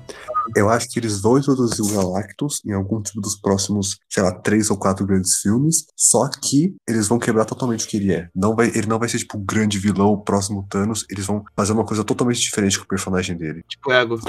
eu 0.57 0.69
acho 0.69 0.91
que 0.91 0.99
eles 0.99 1.21
vão 1.21 1.39
introduzir 1.39 1.85
o 1.85 1.95
Galactus 1.95 2.61
em 2.65 2.73
algum 2.73 3.01
tipo 3.01 3.21
dos 3.21 3.37
próximos, 3.37 3.99
sei 4.09 4.23
lá, 4.23 4.33
três 4.33 4.71
ou 4.71 4.77
quatro 4.77 5.07
grandes 5.07 5.37
filmes, 5.37 5.87
só 5.97 6.29
que 6.29 6.75
eles 6.89 7.09
vão 7.09 7.19
quebrar 7.19 7.45
totalmente 7.45 7.85
o 7.85 7.89
que 7.89 7.97
ele 7.97 8.13
é. 8.13 8.29
Não 8.35 8.55
vai, 8.55 8.69
ele 8.69 8.87
não 8.87 8.99
vai 8.99 9.09
ser 9.09 9.19
tipo 9.19 9.39
o 9.39 9.41
grande 9.41 9.79
vilão, 9.79 10.13
o 10.13 10.23
próximo 10.23 10.67
Thanos, 10.69 11.05
eles 11.11 11.27
vão 11.27 11.45
fazer 11.57 11.73
uma 11.73 11.85
coisa 11.85 12.05
totalmente 12.05 12.41
diferente 12.41 12.79
com 12.79 12.85
o 12.85 12.89
personagem 12.89 13.37
dele. 13.37 13.63
Tipo, 13.69 13.93
ego. 13.93 14.21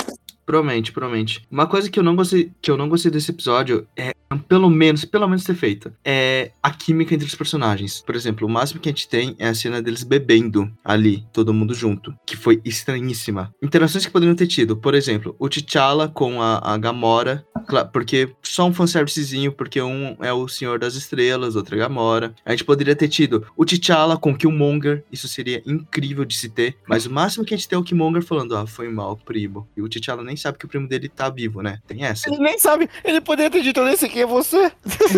Promete, 0.46 0.92
promete. 0.92 1.46
Uma 1.50 1.66
coisa 1.66 1.90
que 1.90 2.00
eu 2.00 2.04
não 2.04 2.16
gostei, 2.16 2.52
que 2.62 2.70
eu 2.70 2.78
não 2.78 2.88
gostei 2.88 3.10
desse 3.10 3.32
episódio 3.32 3.88
é 3.98 4.14
pelo 4.48 4.70
menos, 4.70 5.06
pelo 5.06 5.28
menos 5.28 5.44
ter 5.44 5.56
feito, 5.56 5.94
é 6.04 6.52
a 6.62 6.72
química 6.72 7.14
entre 7.14 7.28
os 7.28 7.36
personagens. 7.36 8.02
Por 8.02 8.16
exemplo, 8.16 8.48
o 8.48 8.50
máximo 8.50 8.80
que 8.80 8.90
a 8.90 8.92
gente 8.92 9.08
tem 9.08 9.36
é 9.38 9.48
a 9.48 9.56
cena 9.56 9.82
deles 9.82 10.04
bebendo 10.04 10.72
ali, 10.84 11.24
todo 11.32 11.54
mundo 11.54 11.74
junto, 11.74 12.14
que 12.26 12.36
foi 12.36 12.62
estranhíssima. 12.66 13.54
Interações 13.62 14.06
que 14.06 14.12
poderiam 14.12 14.36
ter 14.36 14.48
tido, 14.48 14.76
por 14.76 14.94
exemplo, 14.94 15.36
o 15.40 15.48
T'Challa 15.48 16.05
com 16.08 16.42
a, 16.42 16.74
a 16.74 16.78
Gamora, 16.78 17.46
porque 17.92 18.34
só 18.42 18.66
um 18.66 18.74
fanservicezinho, 18.74 19.52
porque 19.52 19.82
um 19.82 20.16
é 20.22 20.32
o 20.32 20.48
Senhor 20.48 20.80
das 20.80 20.96
Estrelas, 20.96 21.56
outro 21.56 21.76
é 21.76 21.80
Gamora. 21.80 22.34
A 22.46 22.52
gente 22.52 22.64
poderia 22.64 22.96
ter 22.96 23.08
tido 23.08 23.46
o 23.58 23.66
T'Challa 23.66 24.18
com 24.18 24.36
Killmonger, 24.36 25.04
isso 25.12 25.28
seria 25.28 25.62
incrível 25.66 26.24
de 26.26 26.36
se 26.38 26.50
ter, 26.50 26.78
mas 26.88 27.06
o 27.06 27.12
máximo 27.12 27.46
que 27.46 27.54
a 27.54 27.58
gente 27.58 27.68
tem 27.68 27.76
é 27.76 27.80
o 27.80 27.84
Killmonger 27.84 28.24
falando, 28.24 28.56
ah, 28.56 28.66
foi 28.68 28.90
mal, 28.90 29.18
primo. 29.18 29.68
E 29.76 29.82
o 29.82 29.90
T'Challa 29.90 30.24
nem 30.24 30.38
sabe 30.38 30.58
que 30.58 30.66
o 30.66 30.70
primo 30.70 30.88
dele 30.88 31.10
tá 31.10 31.30
vivo, 31.30 31.62
né? 31.62 31.80
Tem 31.88 32.04
essa. 32.04 32.30
Ele 32.30 32.38
nem 32.40 32.58
sabe, 32.58 32.90
ele 33.04 33.22
poderia 33.22 33.52
ter 33.52 33.62
dito, 33.62 33.82
sei 33.98 34.10
quem 34.10 34.22
é 34.22 34.26
você. 34.26 34.72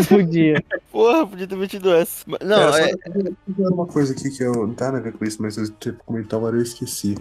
Podia. 0.08 0.64
Porra, 0.92 1.28
podia 1.28 1.48
ter 1.48 1.56
metido 1.56 1.92
essa. 1.92 2.24
Mas- 2.26 2.40
Não, 2.42 2.70
é, 2.70 2.92
só 2.92 2.98
tem 2.98 3.36
uma 3.58 3.86
coisa 3.86 4.14
aqui 4.14 4.30
que 4.30 4.44
eu, 4.44 4.54
não 4.54 4.76
nada 4.80 4.98
a 4.98 5.02
ver 5.02 5.14
com 5.14 5.26
isso, 5.26 5.42
mas 5.42 5.58
eu 5.58 5.68
mas 6.08 6.26
eu 6.32 6.62
esqueci. 6.62 7.16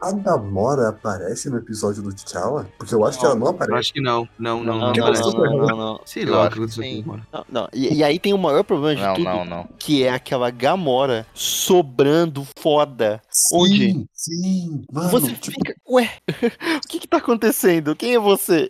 A 0.00 0.12
Gamora 0.12 0.88
aparece 0.88 1.50
no 1.50 1.58
episódio 1.58 2.02
do 2.02 2.12
T'Challa? 2.12 2.68
Porque 2.78 2.94
eu 2.94 3.04
acho 3.08 3.18
que 3.18 3.24
ela 3.26 3.34
não 3.34 3.46
Eu 3.46 3.50
aparece. 3.50 3.78
acho 3.78 3.92
que 3.92 4.00
não. 4.00 4.28
Não, 4.38 4.62
não, 4.62 4.78
não, 4.78 4.92
não. 4.92 5.56
não, 5.66 5.76
não. 5.76 6.00
Sei 6.04 6.24
Eu 6.24 6.32
lá 6.32 6.44
o 6.44 6.48
que 6.48 6.54
aconteceu 6.54 6.82
sim. 6.84 7.02
com 7.02 7.10
o 7.10 7.12
Gamora. 7.12 7.26
Não, 7.32 7.44
não. 7.50 7.68
E, 7.72 7.94
e 7.94 8.04
aí 8.04 8.18
tem 8.18 8.32
o 8.32 8.38
maior 8.38 8.62
problema 8.64 8.96
de 8.96 9.02
Não, 9.02 9.14
tudo, 9.14 9.24
não, 9.24 9.44
não. 9.44 9.68
que 9.78 10.04
é 10.04 10.10
aquela 10.10 10.50
Gamora 10.50 11.26
sobrando 11.34 12.46
foda. 12.58 13.20
Onde? 13.52 14.06
Sim. 14.18 14.82
Mano, 14.92 15.10
Você 15.10 15.32
tipo, 15.34 15.52
fica, 15.52 15.76
ué, 15.88 16.10
o 16.84 16.88
que 16.88 16.98
que 16.98 17.06
tá 17.06 17.18
acontecendo? 17.18 17.94
Quem 17.94 18.14
é 18.14 18.18
você? 18.18 18.68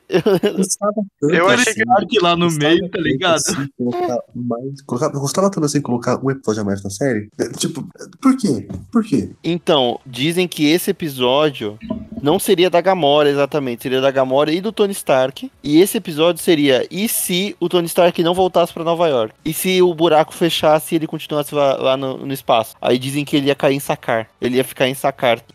gostava 0.55 0.93
tanto 1.19 1.35
Eu 1.35 1.49
achei 1.49 1.73
assim, 1.73 2.07
que 2.07 2.21
lá 2.21 2.37
no 2.37 2.45
gostava 2.45 2.69
meio, 2.69 2.91
tá 2.91 3.01
ligado? 3.01 3.37
assim, 3.37 3.67
colocar 3.79 4.19
mais, 4.35 4.83
colocar, 4.83 5.07
eu 5.07 5.21
gostava 5.21 5.51
tanto 5.51 5.65
assim 5.65 5.81
colocar 5.81 6.23
um 6.23 6.31
episódio 6.31 6.61
a 6.61 6.65
mais 6.67 6.83
na 6.85 6.91
série. 6.91 7.31
É, 7.41 7.49
Tipo, 7.49 7.83
por 8.21 8.37
quê? 8.37 8.69
Por 8.93 9.03
quê? 9.03 9.31
Então, 9.43 9.99
dizem 10.05 10.47
que 10.47 10.67
esse 10.67 10.91
episódio 10.91 11.79
não 12.23 12.39
seria 12.39 12.69
da 12.69 12.83
Gamora 12.83 13.31
exatamente, 13.31 13.83
seria 13.83 14.03
da 14.03 14.11
Gamora 14.11 14.53
e 14.53 14.61
do 14.61 14.71
Tony 14.71 14.93
Stark. 14.93 15.51
E 15.65 15.81
esse 15.81 15.97
episódio 15.97 16.43
seria 16.43 16.87
e 16.91 17.09
se 17.09 17.57
o 17.59 17.71
Tony 17.71 17.87
Stark 17.87 18.23
não 18.23 18.35
voltasse 18.35 18.73
pra 18.73 18.85
Nova 18.85 19.09
York? 19.09 19.35
E 19.45 19.55
se 19.55 19.81
o 19.81 19.95
buraco 19.95 20.35
fechasse 20.35 20.95
e 20.95 20.99
ele 20.99 21.07
continuasse 21.07 21.55
lá, 21.55 21.75
lá 21.77 21.97
no, 21.97 22.19
no 22.19 22.35
espaço? 22.35 22.75
Aí 22.83 22.99
dizem 22.99 23.25
que 23.25 23.35
ele 23.35 23.47
ia 23.47 23.55
cair 23.55 23.77
em 23.77 23.81
Sakar. 23.81 24.29
Ele 24.41 24.57
ia 24.57 24.65
ficar 24.65 24.87
em 24.89 24.95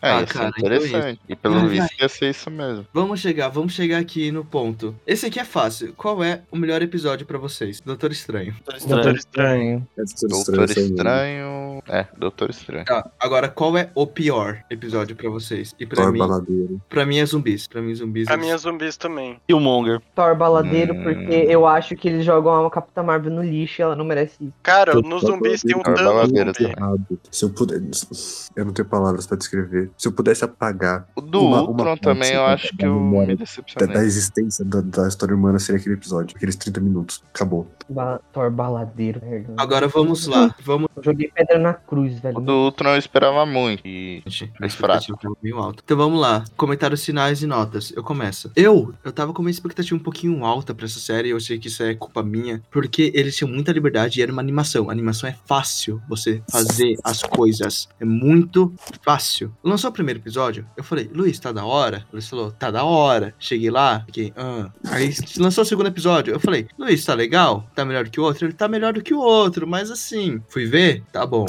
É, 0.01 0.11
Ah, 0.11 0.19
ia 0.21 0.27
ser 0.27 0.33
cara, 0.33 0.47
então 0.57 0.69
é 0.71 0.75
interessante. 0.77 1.19
e 1.29 1.35
pelo 1.35 1.55
Ai, 1.55 1.67
visto 1.69 2.01
ia 2.01 2.09
ser 2.09 2.29
isso 2.29 2.49
mesmo. 2.51 2.85
Vamos 2.93 3.19
chegar, 3.19 3.49
vamos 3.49 3.73
chegar 3.73 3.97
aqui 3.99 4.31
no 4.31 4.43
ponto. 4.45 4.95
Esse 5.07 5.25
aqui 5.25 5.39
é 5.39 5.45
fácil. 5.45 5.93
Qual 5.95 6.23
é 6.23 6.41
o 6.51 6.57
melhor 6.57 6.81
episódio 6.81 7.25
pra 7.25 7.37
vocês? 7.37 7.79
Doutor 7.81 8.11
Estranho. 8.11 8.55
Doutor 8.87 9.15
Estranho. 9.15 9.87
É 9.97 10.01
Doutor 10.03 10.45
Doutor 10.45 10.69
Estranho. 10.69 10.87
Estranho. 10.89 11.83
É, 11.87 12.05
Doutor 12.17 12.49
Estranho. 12.49 12.85
Tá, 12.85 13.09
agora 13.19 13.47
qual 13.47 13.77
é 13.77 13.89
o 13.95 14.05
pior 14.07 14.63
episódio 14.69 15.15
pra 15.15 15.29
vocês? 15.29 15.73
E 15.79 15.85
pra 15.85 16.03
Thor 16.03 16.11
mim, 16.11 16.19
Baladeiro. 16.19 16.81
pra 16.89 17.05
mim 17.05 17.17
é 17.19 17.25
zumbis. 17.25 17.67
Pra 17.67 17.81
mim 17.81 17.93
zumbis. 17.95 18.25
Pra 18.25 18.35
é- 18.35 18.37
mim 18.37 18.49
é 18.49 18.57
zumbis 18.57 18.97
também. 18.97 19.39
Killmonger. 19.47 20.01
Thor 20.15 20.35
baladeiro, 20.35 20.93
Hum. 20.93 21.03
porque 21.03 21.33
eu 21.49 21.65
acho 21.67 21.95
que 21.95 22.07
eles 22.07 22.25
jogam 22.25 22.61
uma 22.61 22.69
Capitã 22.69 23.03
Marvel 23.03 23.31
no 23.31 23.43
lixo 23.43 23.81
e 23.81 23.83
ela 23.83 23.95
não 23.95 24.05
merece 24.05 24.35
isso. 24.43 24.53
Cara, 24.63 24.93
nos 24.95 25.21
zumbis 25.21 25.61
tem 25.61 25.75
um 25.75 25.81
Baladeiro 25.83 26.51
zumbi. 26.57 26.71
Errado. 26.71 27.19
Se 27.31 27.45
eu 27.45 27.49
pudesse. 27.49 28.49
Eu 28.55 28.65
não 28.65 28.73
tenho 28.73 28.87
palavras 28.87 29.25
pra 29.27 29.37
descrever. 29.37 29.72
Se 29.97 30.07
eu 30.07 30.11
pudesse 30.11 30.43
apagar 30.45 31.07
O 31.15 31.21
do 31.21 31.41
Uma- 31.41 31.61
uma 31.61 31.69
Ultron 31.69 31.97
também 31.97 32.31
eu 32.33 32.41
da- 32.41 32.53
acho 32.53 32.71
da 32.71 32.77
que 32.77 32.85
eu 32.85 32.99
me 32.99 33.25
da, 33.27 33.35
decepcionei. 33.35 33.93
da 33.95 34.03
existência 34.03 34.63
da, 34.65 34.81
da 34.81 35.07
história 35.07 35.35
humana, 35.35 35.59
seria 35.59 35.79
aquele 35.79 35.95
episódio. 35.95 36.35
Aqueles 36.35 36.55
30 36.55 36.79
minutos. 36.79 37.23
Acabou. 37.33 37.67
Ba 37.89 38.19
Thor 38.31 38.49
baladeiro, 38.49 39.19
velho. 39.19 39.47
Agora 39.57 39.87
vamos 39.87 40.25
lá. 40.27 40.53
Vamos. 40.63 40.87
Eu 40.95 41.03
joguei 41.03 41.29
pedra 41.29 41.59
na 41.59 41.73
cruz, 41.73 42.19
velho. 42.19 42.37
O 42.37 42.41
do 42.41 42.53
Ultron 42.53 42.91
eu 42.91 42.97
esperava 42.97 43.45
muito. 43.45 43.85
E 43.85 44.23
expectativa 44.25 45.17
tava 45.21 45.35
meio 45.43 45.57
alta. 45.57 45.81
Então 45.83 45.97
vamos 45.97 46.19
lá. 46.19 46.43
Comentários 46.55 47.03
finais 47.03 47.41
e 47.43 47.47
notas. 47.47 47.91
Eu 47.95 48.03
começo. 48.03 48.51
Eu, 48.55 48.93
eu 49.03 49.11
tava 49.11 49.33
com 49.33 49.41
uma 49.41 49.51
expectativa 49.51 49.95
um 49.95 50.03
pouquinho 50.03 50.45
alta 50.45 50.73
pra 50.73 50.85
essa 50.85 50.99
série. 50.99 51.29
Eu 51.29 51.39
sei 51.39 51.59
que 51.59 51.67
isso 51.67 51.83
é 51.83 51.93
culpa 51.93 52.23
minha. 52.23 52.61
Porque 52.71 53.11
eles 53.13 53.35
tinham 53.35 53.51
muita 53.51 53.71
liberdade 53.71 54.19
e 54.19 54.23
era 54.23 54.31
uma 54.31 54.41
animação. 54.41 54.89
A 54.89 54.93
animação 54.93 55.29
é 55.29 55.35
fácil 55.45 56.01
você 56.07 56.41
fazer 56.49 56.95
as 57.03 57.21
coisas. 57.21 57.89
É 57.99 58.05
muito 58.05 58.73
fácil. 59.01 59.51
Lançou 59.63 59.89
o 59.89 59.93
primeiro 59.93 60.19
episódio. 60.19 60.65
Eu 60.75 60.83
falei, 60.83 61.09
Luiz, 61.13 61.39
tá 61.39 61.51
da 61.51 61.63
hora? 61.63 62.05
Luiz 62.11 62.27
falou, 62.27 62.51
tá 62.51 62.69
da 62.69 62.83
hora. 62.83 63.33
Cheguei 63.39 63.71
lá, 63.71 64.03
fiquei, 64.05 64.33
ah. 64.35 64.69
Aí 64.87 65.13
lançou 65.37 65.63
o 65.63 65.65
segundo 65.65 65.87
episódio. 65.87 66.33
Eu 66.33 66.39
falei, 66.39 66.67
Luiz, 66.77 67.05
tá 67.05 67.13
legal? 67.13 67.65
Tá 67.73 67.85
melhor 67.85 68.09
que 68.09 68.19
o 68.19 68.23
outro? 68.23 68.45
Ele 68.45 68.53
tá 68.53 68.67
melhor 68.67 68.93
do 68.93 69.01
que 69.01 69.13
o 69.13 69.19
outro, 69.19 69.65
mas 69.65 69.89
assim. 69.89 70.41
Fui 70.49 70.65
ver? 70.65 71.03
Tá 71.11 71.25
bom. 71.25 71.45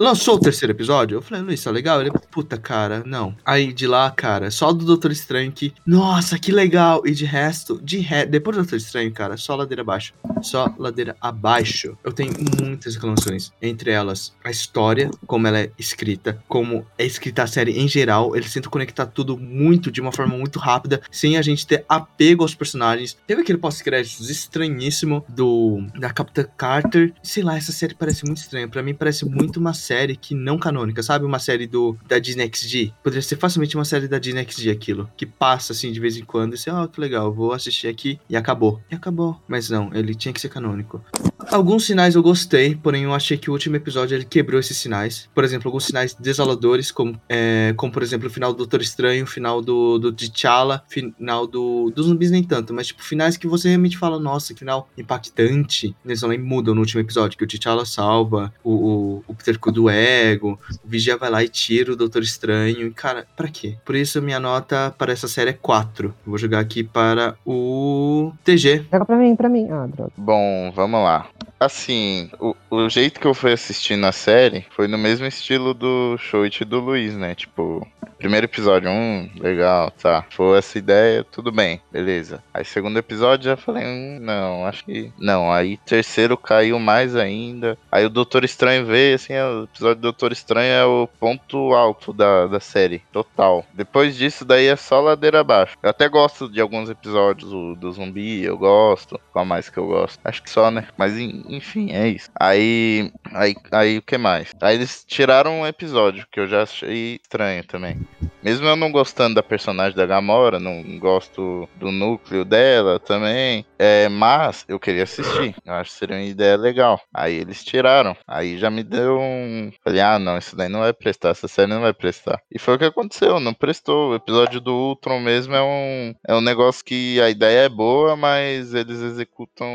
Lançou 0.00 0.36
o 0.36 0.40
terceiro 0.40 0.72
episódio, 0.72 1.16
eu 1.16 1.22
falei, 1.22 1.42
Luiz, 1.42 1.60
tá 1.60 1.72
legal? 1.72 2.00
Ele, 2.00 2.12
puta, 2.30 2.56
cara, 2.56 3.02
não. 3.04 3.34
Aí 3.44 3.72
de 3.72 3.84
lá, 3.84 4.08
cara, 4.12 4.48
só 4.48 4.72
do 4.72 4.84
Doutor 4.84 5.10
Estranho 5.10 5.50
que, 5.50 5.74
nossa, 5.84 6.38
que 6.38 6.52
legal. 6.52 7.02
E 7.04 7.10
de 7.10 7.24
resto, 7.24 7.80
de 7.82 7.98
re... 7.98 8.24
depois 8.24 8.56
do 8.56 8.62
Doutor 8.62 8.76
Estranho, 8.76 9.10
cara, 9.12 9.36
só 9.36 9.56
ladeira 9.56 9.82
abaixo. 9.82 10.14
Só 10.40 10.72
ladeira 10.78 11.16
abaixo. 11.20 11.98
Eu 12.04 12.12
tenho 12.12 12.32
muitas 12.62 12.94
reclamações. 12.94 13.50
Entre 13.60 13.90
elas, 13.90 14.32
a 14.44 14.52
história, 14.52 15.10
como 15.26 15.48
ela 15.48 15.58
é 15.58 15.72
escrita, 15.76 16.40
como 16.46 16.86
é 16.96 17.04
escrita 17.04 17.42
a 17.42 17.48
série 17.48 17.72
em 17.72 17.88
geral. 17.88 18.36
Eles 18.36 18.52
tentam 18.52 18.70
conectar 18.70 19.06
tudo 19.06 19.36
muito, 19.36 19.90
de 19.90 20.00
uma 20.00 20.12
forma 20.12 20.36
muito 20.36 20.60
rápida, 20.60 21.02
sem 21.10 21.36
a 21.36 21.42
gente 21.42 21.66
ter 21.66 21.84
apego 21.88 22.44
aos 22.44 22.54
personagens. 22.54 23.18
Teve 23.26 23.42
aquele 23.42 23.58
pós-créditos 23.58 24.30
estranhíssimo 24.30 25.24
do 25.28 25.84
da 25.98 26.12
Capitã 26.12 26.44
Carter. 26.56 27.12
Sei 27.20 27.42
lá, 27.42 27.56
essa 27.56 27.72
série 27.72 27.96
parece 27.96 28.24
muito 28.24 28.38
estranha. 28.38 28.68
Pra 28.68 28.82
mim, 28.82 28.94
parece 28.94 29.24
muito 29.24 29.58
uma 29.58 29.74
série 29.88 30.16
que 30.16 30.34
não 30.34 30.58
canônica, 30.58 31.02
sabe? 31.02 31.24
Uma 31.24 31.38
série 31.38 31.66
do 31.66 31.96
da 32.06 32.18
Disney 32.18 32.50
XD. 32.52 32.92
Poderia 33.02 33.22
ser 33.22 33.36
facilmente 33.36 33.74
uma 33.74 33.86
série 33.86 34.06
da 34.06 34.18
Disney 34.18 34.46
XD 34.46 34.70
aquilo. 34.70 35.08
Que 35.16 35.24
passa 35.24 35.72
assim 35.72 35.90
de 35.90 35.98
vez 35.98 36.16
em 36.16 36.24
quando 36.24 36.54
e 36.54 36.58
você, 36.58 36.70
ó, 36.70 36.86
que 36.86 37.00
legal, 37.00 37.32
vou 37.32 37.52
assistir 37.52 37.88
aqui 37.88 38.20
e 38.28 38.36
acabou. 38.36 38.82
E 38.90 38.94
acabou. 38.94 39.40
Mas 39.48 39.70
não, 39.70 39.90
ele 39.94 40.14
tinha 40.14 40.32
que 40.32 40.40
ser 40.40 40.50
canônico. 40.50 41.02
Alguns 41.50 41.86
sinais 41.86 42.14
eu 42.14 42.22
gostei, 42.22 42.74
porém 42.74 43.04
eu 43.04 43.14
achei 43.14 43.38
que 43.38 43.48
o 43.48 43.52
último 43.54 43.76
episódio 43.76 44.14
ele 44.14 44.24
quebrou 44.24 44.60
esses 44.60 44.76
sinais. 44.76 45.30
Por 45.34 45.44
exemplo, 45.44 45.68
alguns 45.68 45.86
sinais 45.86 46.14
desoladores, 46.14 46.90
como, 46.90 47.18
é, 47.28 47.72
como 47.76 47.90
por 47.90 48.02
exemplo 48.02 48.28
o 48.28 48.30
final 48.30 48.52
do 48.52 48.58
Doutor 48.58 48.82
Estranho, 48.82 49.24
o 49.24 49.26
final 49.26 49.62
do, 49.62 49.98
do 49.98 50.12
T'Challa, 50.12 50.84
final 50.88 51.46
do, 51.46 51.90
dos 51.94 52.06
zumbis 52.06 52.30
nem 52.30 52.42
tanto, 52.42 52.74
mas 52.74 52.88
tipo, 52.88 53.02
finais 53.02 53.38
que 53.38 53.46
você 53.46 53.68
realmente 53.68 53.96
fala, 53.96 54.20
nossa, 54.20 54.54
final 54.54 54.90
impactante. 54.98 55.96
Eles 56.04 56.20
também 56.20 56.38
mudam 56.38 56.74
no 56.74 56.80
último 56.80 57.00
episódio, 57.00 57.38
que 57.38 57.44
o 57.44 57.46
T'Challa 57.46 57.86
salva 57.86 58.52
o, 58.62 58.72
o, 58.72 59.24
o 59.28 59.34
Peter 59.34 59.58
Quill 59.58 59.77
do 59.78 59.88
ego, 59.88 60.58
o 60.84 60.88
Vigia 60.88 61.16
vai 61.16 61.30
lá 61.30 61.44
e 61.44 61.48
tira 61.48 61.92
o 61.92 61.96
Doutor 61.96 62.22
Estranho. 62.22 62.88
E, 62.88 62.90
cara, 62.90 63.24
pra 63.36 63.46
quê? 63.46 63.76
Por 63.84 63.94
isso 63.94 64.20
minha 64.20 64.40
nota 64.40 64.92
para 64.98 65.12
essa 65.12 65.28
série 65.28 65.50
é 65.50 65.52
4. 65.52 66.08
Eu 66.08 66.14
vou 66.26 66.36
jogar 66.36 66.58
aqui 66.58 66.82
para 66.82 67.36
o 67.46 68.32
TG. 68.42 68.86
Joga 68.90 69.04
pra 69.04 69.16
mim, 69.16 69.36
pra 69.36 69.48
mim. 69.48 69.68
Ah, 69.70 69.86
droga. 69.86 70.12
Bom, 70.16 70.72
vamos 70.74 71.00
lá. 71.00 71.28
Assim, 71.60 72.28
o, 72.40 72.56
o 72.70 72.88
jeito 72.88 73.20
que 73.20 73.26
eu 73.26 73.34
fui 73.34 73.52
assistindo 73.52 74.04
a 74.04 74.12
série 74.12 74.66
foi 74.70 74.88
no 74.88 74.98
mesmo 74.98 75.26
estilo 75.26 75.72
do 75.72 76.16
Shoit 76.18 76.62
e 76.62 76.64
do 76.64 76.80
Luiz, 76.80 77.14
né? 77.14 77.34
Tipo, 77.36 77.86
primeiro 78.18 78.46
episódio, 78.46 78.90
um, 78.90 79.30
legal, 79.38 79.90
tá. 79.92 80.26
Foi 80.30 80.58
essa 80.58 80.76
ideia, 80.76 81.24
tudo 81.24 81.52
bem, 81.52 81.80
beleza. 81.90 82.42
Aí 82.52 82.64
segundo 82.64 82.98
episódio 82.98 83.46
já 83.46 83.56
falei, 83.56 83.84
hum, 83.84 84.18
não, 84.20 84.66
acho 84.66 84.84
que. 84.84 85.12
Não, 85.18 85.50
aí 85.50 85.76
terceiro 85.78 86.36
caiu 86.36 86.78
mais 86.78 87.14
ainda. 87.14 87.78
Aí 87.90 88.04
o 88.04 88.10
Doutor 88.10 88.44
Estranho 88.44 88.84
veio, 88.84 89.14
assim, 89.14 89.34
o 89.34 89.66
episódio 89.68 89.96
do 89.96 90.02
Doutor 90.02 90.32
Estranho 90.32 90.72
é 90.72 90.84
o 90.84 91.08
ponto 91.20 91.74
alto 91.74 92.12
da, 92.12 92.46
da 92.46 92.60
série, 92.60 93.02
total. 93.12 93.64
Depois 93.74 94.16
disso, 94.16 94.44
daí 94.44 94.66
é 94.66 94.76
só 94.76 95.00
ladeira 95.00 95.40
abaixo. 95.40 95.76
Eu 95.82 95.90
até 95.90 96.08
gosto 96.08 96.48
de 96.48 96.60
alguns 96.60 96.90
episódios 96.90 97.50
do, 97.50 97.74
do 97.74 97.92
zumbi, 97.92 98.42
eu 98.42 98.56
gosto. 98.56 99.20
Qual 99.32 99.44
mais 99.44 99.68
que 99.68 99.78
eu 99.78 99.86
gosto? 99.86 100.18
Acho 100.24 100.42
que 100.42 100.50
só, 100.50 100.70
né? 100.70 100.88
Mas 100.96 101.16
enfim, 101.18 101.92
é 101.92 102.08
isso. 102.08 102.30
Aí. 102.38 103.12
Aí, 103.32 103.54
aí 103.70 103.98
o 103.98 104.02
que 104.02 104.18
mais? 104.18 104.52
Aí 104.60 104.76
eles 104.76 105.04
tiraram 105.06 105.60
um 105.60 105.66
episódio 105.66 106.26
que 106.30 106.40
eu 106.40 106.46
já 106.46 106.62
achei 106.62 107.20
estranho 107.22 107.64
também. 107.64 107.98
Mesmo 108.42 108.66
eu 108.66 108.76
não 108.76 108.92
gostando 108.92 109.34
da 109.34 109.42
personagem 109.42 109.96
da 109.96 110.06
Gamora, 110.06 110.60
não 110.60 110.98
gosto 110.98 111.68
do 111.76 111.90
núcleo 111.90 112.44
dela 112.44 113.00
também. 113.00 113.64
É, 113.78 114.08
mas 114.08 114.64
eu 114.68 114.78
queria 114.78 115.02
assistir. 115.02 115.54
Eu 115.64 115.74
acho 115.74 115.90
que 115.90 115.98
seria 115.98 116.16
uma 116.16 116.24
ideia 116.24 116.56
legal. 116.56 117.00
Aí 117.12 117.34
eles 117.34 117.64
tiraram. 117.64 118.16
Aí 118.26 118.56
já 118.56 118.70
me 118.70 118.82
deu 118.82 119.18
um. 119.18 119.57
Falei, 119.82 120.00
ah, 120.00 120.18
não, 120.18 120.38
isso 120.38 120.56
daí 120.56 120.68
não 120.68 120.80
vai 120.80 120.92
prestar, 120.92 121.30
essa 121.30 121.48
série 121.48 121.72
não 121.72 121.80
vai 121.80 121.92
prestar. 121.92 122.40
E 122.50 122.58
foi 122.58 122.74
o 122.74 122.78
que 122.78 122.84
aconteceu, 122.84 123.40
não 123.40 123.54
prestou. 123.54 124.10
O 124.10 124.14
episódio 124.14 124.60
do 124.60 124.72
Ultron 124.72 125.20
mesmo 125.20 125.54
é 125.54 125.62
um, 125.62 126.14
é 126.26 126.34
um 126.34 126.40
negócio 126.40 126.84
que 126.84 127.20
a 127.20 127.30
ideia 127.30 127.66
é 127.66 127.68
boa, 127.68 128.16
mas 128.16 128.74
eles 128.74 129.00
executam 129.00 129.68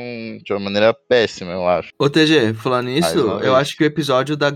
de 0.43 0.53
uma 0.53 0.59
maneira 0.59 0.93
péssima, 0.93 1.51
eu 1.51 1.67
acho. 1.67 1.91
Ô, 1.97 2.09
TG, 2.09 2.53
falando 2.53 2.87
nisso, 2.87 3.17
eu 3.41 3.55
acho 3.55 3.75
que 3.75 3.83
o 3.83 3.87
episódio 3.87 4.35
da. 4.35 4.49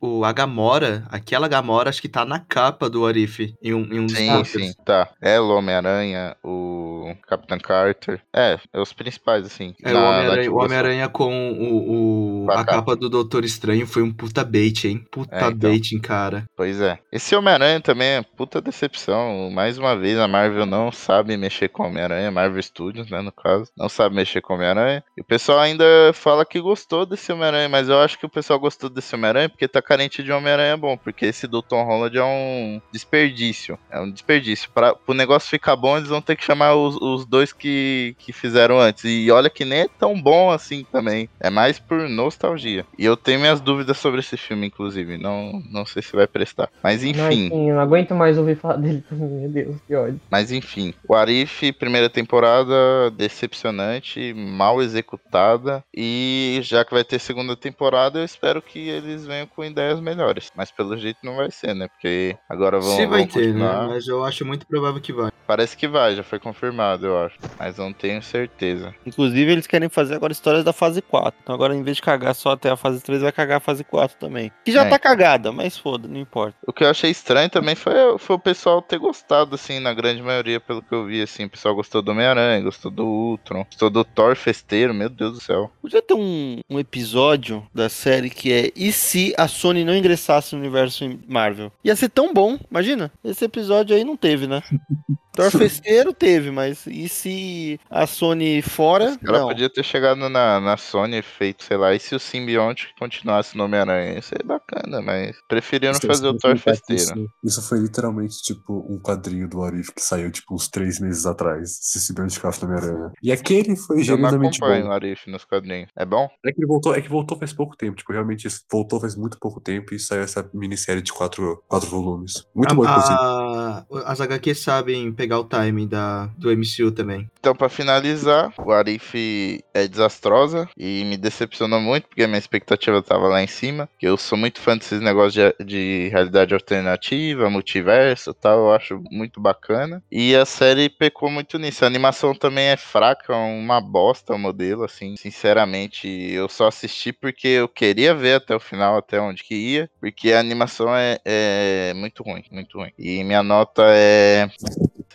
O, 0.00 0.18
o, 0.18 0.24
a 0.24 0.32
Gamora, 0.32 1.04
aquela 1.08 1.48
Gamora, 1.48 1.90
acho 1.90 2.02
que 2.02 2.08
tá 2.08 2.24
na 2.24 2.38
capa 2.38 2.88
do 2.88 3.06
Arif 3.06 3.54
em 3.62 3.74
um, 3.74 3.82
em 3.92 4.00
um 4.00 4.08
Sim, 4.08 4.44
sim, 4.44 4.72
tá. 4.84 5.08
É 5.20 5.40
o 5.40 5.48
Homem-Aranha, 5.48 6.36
o 6.42 7.14
Capitão 7.26 7.58
Carter. 7.58 8.20
É, 8.34 8.58
é 8.72 8.80
os 8.80 8.92
principais, 8.92 9.46
assim. 9.46 9.74
É, 9.82 9.92
na, 9.92 10.00
o 10.00 10.56
Homem-Aranha 10.56 11.06
Homem 11.06 11.12
com 11.12 11.52
o, 11.52 12.44
o 12.44 12.50
a 12.50 12.64
capa 12.64 12.96
do 12.96 13.08
Doutor 13.08 13.44
Estranho 13.44 13.86
foi 13.86 14.02
um 14.02 14.12
puta 14.12 14.44
bait, 14.50 14.84
hein? 14.86 15.04
Puta 15.10 15.34
é, 15.34 15.48
então. 15.48 16.00
cara. 16.02 16.44
Pois 16.56 16.80
é. 16.80 16.98
Esse 17.12 17.34
Homem-Aranha 17.34 17.80
também 17.80 18.08
é 18.08 18.22
puta 18.22 18.60
decepção. 18.60 19.50
Mais 19.50 19.78
uma 19.78 19.96
vez, 19.96 20.18
a 20.18 20.28
Marvel 20.28 20.66
não 20.66 20.90
sabe 20.90 21.36
mexer 21.36 21.68
com 21.68 21.84
Homem-Aranha, 21.84 22.30
Marvel 22.30 22.62
Studios, 22.62 23.10
né, 23.10 23.20
no 23.20 23.32
caso. 23.32 23.70
Não 23.76 23.88
sabe 23.88 24.14
mexer 24.14 24.40
com 24.40 24.54
Homem-Aranha. 24.54 25.02
E 25.16 25.20
o 25.20 25.24
pessoal 25.24 25.60
ainda 25.60 25.84
fala 26.12 26.44
que 26.44 26.60
gostou 26.60 27.06
desse 27.06 27.32
Homem-Aranha, 27.32 27.68
mas 27.68 27.88
eu 27.88 28.00
acho 28.00 28.18
que 28.18 28.26
o 28.26 28.30
pessoal 28.30 28.58
gostou 28.58 28.90
desse 28.90 29.14
Homem-Aranha 29.14 29.48
porque 29.48 29.68
tá 29.68 29.80
carente 29.80 30.22
de 30.22 30.32
Homem-Aranha 30.32 30.76
bom, 30.76 30.96
porque 30.96 31.26
esse 31.26 31.46
do 31.46 31.62
Tom 31.62 31.84
Holland 31.84 32.16
é 32.16 32.24
um 32.24 32.80
desperdício. 32.92 33.78
É 33.90 34.00
um 34.00 34.10
desperdício. 34.10 34.70
Para 34.70 34.94
o 35.06 35.14
negócio 35.14 35.48
ficar 35.48 35.76
bom, 35.76 35.96
eles 35.96 36.08
vão 36.08 36.20
ter 36.20 36.36
que 36.36 36.44
chamar 36.44 36.74
os, 36.74 36.96
os 36.96 37.26
dois 37.26 37.52
que, 37.52 38.14
que 38.18 38.32
fizeram 38.32 38.78
antes. 38.78 39.04
E 39.04 39.30
olha 39.30 39.50
que 39.50 39.64
nem 39.64 39.80
é 39.80 39.88
tão 39.88 40.20
bom 40.20 40.50
assim 40.50 40.84
também. 40.90 41.28
É 41.38 41.50
mais 41.50 41.78
por 41.78 42.08
nostalgia. 42.08 42.86
E 42.98 43.04
eu 43.04 43.16
tenho 43.16 43.40
minhas 43.40 43.60
dúvidas 43.60 43.98
sobre 43.98 44.20
esse 44.20 44.36
filme, 44.40 44.66
inclusive. 44.66 45.18
Não, 45.18 45.62
não 45.70 45.84
sei 45.84 46.02
se 46.02 46.14
vai 46.14 46.26
prestar. 46.26 46.68
Mas 46.82 47.02
enfim. 47.04 47.48
Não, 47.48 47.68
eu 47.68 47.74
não 47.74 47.80
aguento 47.80 48.14
mais 48.14 48.38
ouvir 48.38 48.56
falar 48.56 48.76
dele 48.76 49.02
também, 49.08 49.28
meu 49.28 49.48
Deus, 49.50 49.76
que 49.86 49.94
ódio. 49.94 50.20
Mas 50.30 50.52
enfim. 50.52 50.94
O 51.08 51.14
Arif, 51.14 51.72
primeira 51.72 52.08
temporada, 52.08 53.10
decepcionante, 53.16 54.32
mal 54.34 54.82
executada. 54.82 55.84
E 55.94 56.60
já 56.62 56.84
que 56.84 56.94
vai 56.94 57.04
ter 57.04 57.18
segunda 57.18 57.56
temporada, 57.56 58.18
eu 58.18 58.24
espero 58.24 58.62
que 58.62 58.88
eles 58.88 59.26
venham 59.26 59.46
com 59.46 59.64
ideias 59.64 60.00
melhores. 60.00 60.50
Mas 60.56 60.70
pelo 60.70 60.96
jeito 60.96 61.18
não 61.22 61.36
vai 61.36 61.50
ser, 61.50 61.74
né? 61.74 61.88
Porque 61.88 62.36
agora 62.48 62.80
vão. 62.80 62.96
Se 62.96 63.06
vai 63.06 63.20
vão 63.20 63.28
ter, 63.28 63.54
né? 63.54 63.86
Mas 63.88 64.06
eu 64.06 64.24
acho 64.24 64.44
muito 64.44 64.66
provável 64.66 65.00
que 65.00 65.12
vai. 65.12 65.30
Parece 65.46 65.76
que 65.76 65.88
vai, 65.88 66.14
já 66.14 66.22
foi 66.22 66.38
confirmado, 66.38 67.06
eu 67.06 67.24
acho. 67.24 67.36
Mas 67.58 67.76
não 67.76 67.92
tenho 67.92 68.22
certeza. 68.22 68.94
Inclusive, 69.04 69.50
eles 69.50 69.66
querem 69.66 69.88
fazer 69.88 70.14
agora 70.14 70.32
histórias 70.32 70.64
da 70.64 70.72
fase 70.72 71.02
4. 71.02 71.40
Então 71.42 71.54
agora, 71.54 71.74
em 71.74 71.82
vez 71.82 71.96
de 71.96 72.02
cagar 72.02 72.34
só 72.34 72.52
até 72.52 72.70
a 72.70 72.76
fase 72.76 73.02
3, 73.02 73.22
vai 73.22 73.32
cagar 73.32 73.56
a 73.56 73.60
fase 73.60 73.82
4 73.82 74.16
também. 74.18 74.29
Que 74.64 74.72
já 74.72 74.84
é. 74.84 74.88
tá 74.88 74.98
cagada, 74.98 75.52
mas 75.52 75.76
foda, 75.76 76.06
não 76.06 76.18
importa. 76.18 76.56
O 76.66 76.72
que 76.72 76.84
eu 76.84 76.88
achei 76.88 77.10
estranho 77.10 77.50
também 77.50 77.74
foi, 77.74 77.94
foi 78.18 78.36
o 78.36 78.38
pessoal 78.38 78.80
ter 78.80 78.98
gostado, 78.98 79.54
assim, 79.54 79.80
na 79.80 79.92
grande 79.92 80.22
maioria, 80.22 80.60
pelo 80.60 80.82
que 80.82 80.94
eu 80.94 81.06
vi, 81.06 81.22
assim. 81.22 81.44
O 81.44 81.50
pessoal 81.50 81.74
gostou 81.74 82.02
do 82.02 82.12
Homem-Aranha, 82.12 82.62
gostou 82.62 82.90
do 82.90 83.04
Ultron, 83.04 83.64
gostou 83.64 83.90
do 83.90 84.04
Thor 84.04 84.36
festeiro, 84.36 84.94
meu 84.94 85.08
Deus 85.08 85.32
do 85.32 85.40
céu. 85.40 85.70
Podia 85.82 86.02
ter 86.02 86.14
um, 86.14 86.60
um 86.68 86.78
episódio 86.78 87.66
da 87.74 87.88
série 87.88 88.30
que 88.30 88.52
é 88.52 88.70
E 88.76 88.92
se 88.92 89.34
a 89.36 89.48
Sony 89.48 89.84
não 89.84 89.96
ingressasse 89.96 90.54
no 90.54 90.60
universo 90.60 91.04
Marvel? 91.26 91.72
Ia 91.84 91.96
ser 91.96 92.08
tão 92.08 92.32
bom, 92.32 92.58
imagina. 92.70 93.10
Esse 93.24 93.44
episódio 93.44 93.96
aí 93.96 94.04
não 94.04 94.16
teve, 94.16 94.46
né? 94.46 94.62
Thor 95.32 95.50
festeiro 95.52 96.12
teve, 96.12 96.50
mas 96.50 96.86
e 96.86 97.08
se 97.08 97.80
a 97.90 98.06
Sony 98.06 98.62
fora? 98.62 99.16
Ela 99.24 99.42
podia 99.42 99.70
ter 99.70 99.84
chegado 99.84 100.28
na, 100.28 100.60
na 100.60 100.76
Sony 100.76 101.18
e 101.18 101.22
feito, 101.22 101.64
sei 101.64 101.76
lá, 101.76 101.94
e 101.94 102.00
se 102.00 102.14
o 102.14 102.20
simbionte 102.20 102.88
continuasse 102.98 103.56
no 103.56 103.64
Homem-Aranha? 103.64 104.18
Isso 104.18 104.34
é 104.34 104.42
bacana, 104.42 105.00
mas 105.00 105.36
preferiram 105.48 105.92
isso, 105.92 106.06
fazer 106.06 106.26
isso, 106.26 106.36
o 106.36 106.38
Thor 106.38 106.56
festeiro. 106.56 107.02
Isso, 107.02 107.28
isso, 107.44 107.62
foi 107.62 107.78
literalmente 107.78 108.42
tipo 108.42 108.86
um 108.88 108.98
quadrinho 108.98 109.48
do 109.48 109.62
Arif 109.62 109.92
que 109.92 110.02
saiu 110.02 110.30
tipo 110.30 110.54
uns 110.54 110.68
três 110.68 111.00
meses 111.00 111.26
atrás, 111.26 111.78
se 111.80 111.98
o 111.98 112.00
simbionte 112.00 112.34
ficasse 112.34 112.62
no 112.62 112.68
Homem-Aranha. 112.68 113.12
E 113.22 113.32
aquele 113.32 113.76
foi 113.76 114.02
genuinamente 114.02 114.58
bom. 114.58 114.66
o 114.66 114.92
Arif 114.92 115.28
nos 115.30 115.44
quadrinhos. 115.44 115.90
É 115.96 116.04
bom? 116.04 116.28
É 116.44 116.52
que 116.52 116.60
ele 116.60 116.66
voltou, 116.66 116.94
é 116.94 117.00
que 117.00 117.08
voltou 117.08 117.38
faz 117.38 117.52
pouco 117.52 117.76
tempo, 117.76 117.96
tipo, 117.96 118.12
realmente 118.12 118.48
voltou 118.70 119.00
faz 119.00 119.16
muito 119.16 119.38
pouco 119.38 119.60
tempo 119.60 119.94
e 119.94 119.98
saiu 119.98 120.22
essa 120.22 120.48
minissérie 120.52 121.02
de 121.02 121.12
quatro, 121.12 121.62
quatro 121.68 121.88
volumes. 121.88 122.46
Muito 122.54 122.72
a, 122.72 122.74
bom, 122.74 122.84
inclusive. 122.84 124.04
As 124.04 124.20
HQs 124.20 124.60
sabem 124.60 125.12
pegar 125.20 125.38
o 125.38 125.44
timing 125.44 125.86
da, 125.86 126.30
do 126.38 126.50
MCU 126.50 126.90
também. 126.90 127.30
Então, 127.38 127.54
para 127.54 127.68
finalizar, 127.68 128.54
o 128.58 128.72
Arif 128.72 129.62
é 129.74 129.86
desastrosa 129.86 130.66
e 130.78 131.04
me 131.04 131.18
decepcionou 131.18 131.78
muito, 131.78 132.08
porque 132.08 132.22
a 132.22 132.26
minha 132.26 132.38
expectativa 132.38 133.02
tava 133.02 133.28
lá 133.28 133.42
em 133.42 133.46
cima. 133.46 133.86
Eu 134.00 134.16
sou 134.16 134.38
muito 134.38 134.60
fã 134.60 134.78
desses 134.78 135.02
negócios 135.02 135.34
de, 135.34 135.64
de 135.64 136.08
realidade 136.08 136.54
alternativa, 136.54 137.50
multiverso 137.50 138.32
tal, 138.32 138.60
eu 138.60 138.72
acho 138.72 139.02
muito 139.10 139.42
bacana. 139.42 140.02
E 140.10 140.34
a 140.34 140.46
série 140.46 140.88
pecou 140.88 141.30
muito 141.30 141.58
nisso. 141.58 141.84
A 141.84 141.88
animação 141.88 142.34
também 142.34 142.68
é 142.68 142.76
fraca, 142.78 143.36
uma 143.36 143.78
bosta 143.78 144.34
o 144.34 144.38
modelo, 144.38 144.84
assim. 144.84 145.16
Sinceramente, 145.18 146.08
eu 146.08 146.48
só 146.48 146.68
assisti 146.68 147.12
porque 147.12 147.48
eu 147.48 147.68
queria 147.68 148.14
ver 148.14 148.36
até 148.36 148.56
o 148.56 148.60
final, 148.60 148.96
até 148.96 149.20
onde 149.20 149.44
que 149.44 149.54
ia, 149.54 149.90
porque 150.00 150.32
a 150.32 150.40
animação 150.40 150.96
é, 150.96 151.18
é 151.26 151.92
muito 151.94 152.22
ruim, 152.22 152.42
muito 152.50 152.78
ruim. 152.78 152.92
E 152.98 153.22
minha 153.22 153.42
nota 153.42 153.82
é 153.86 154.48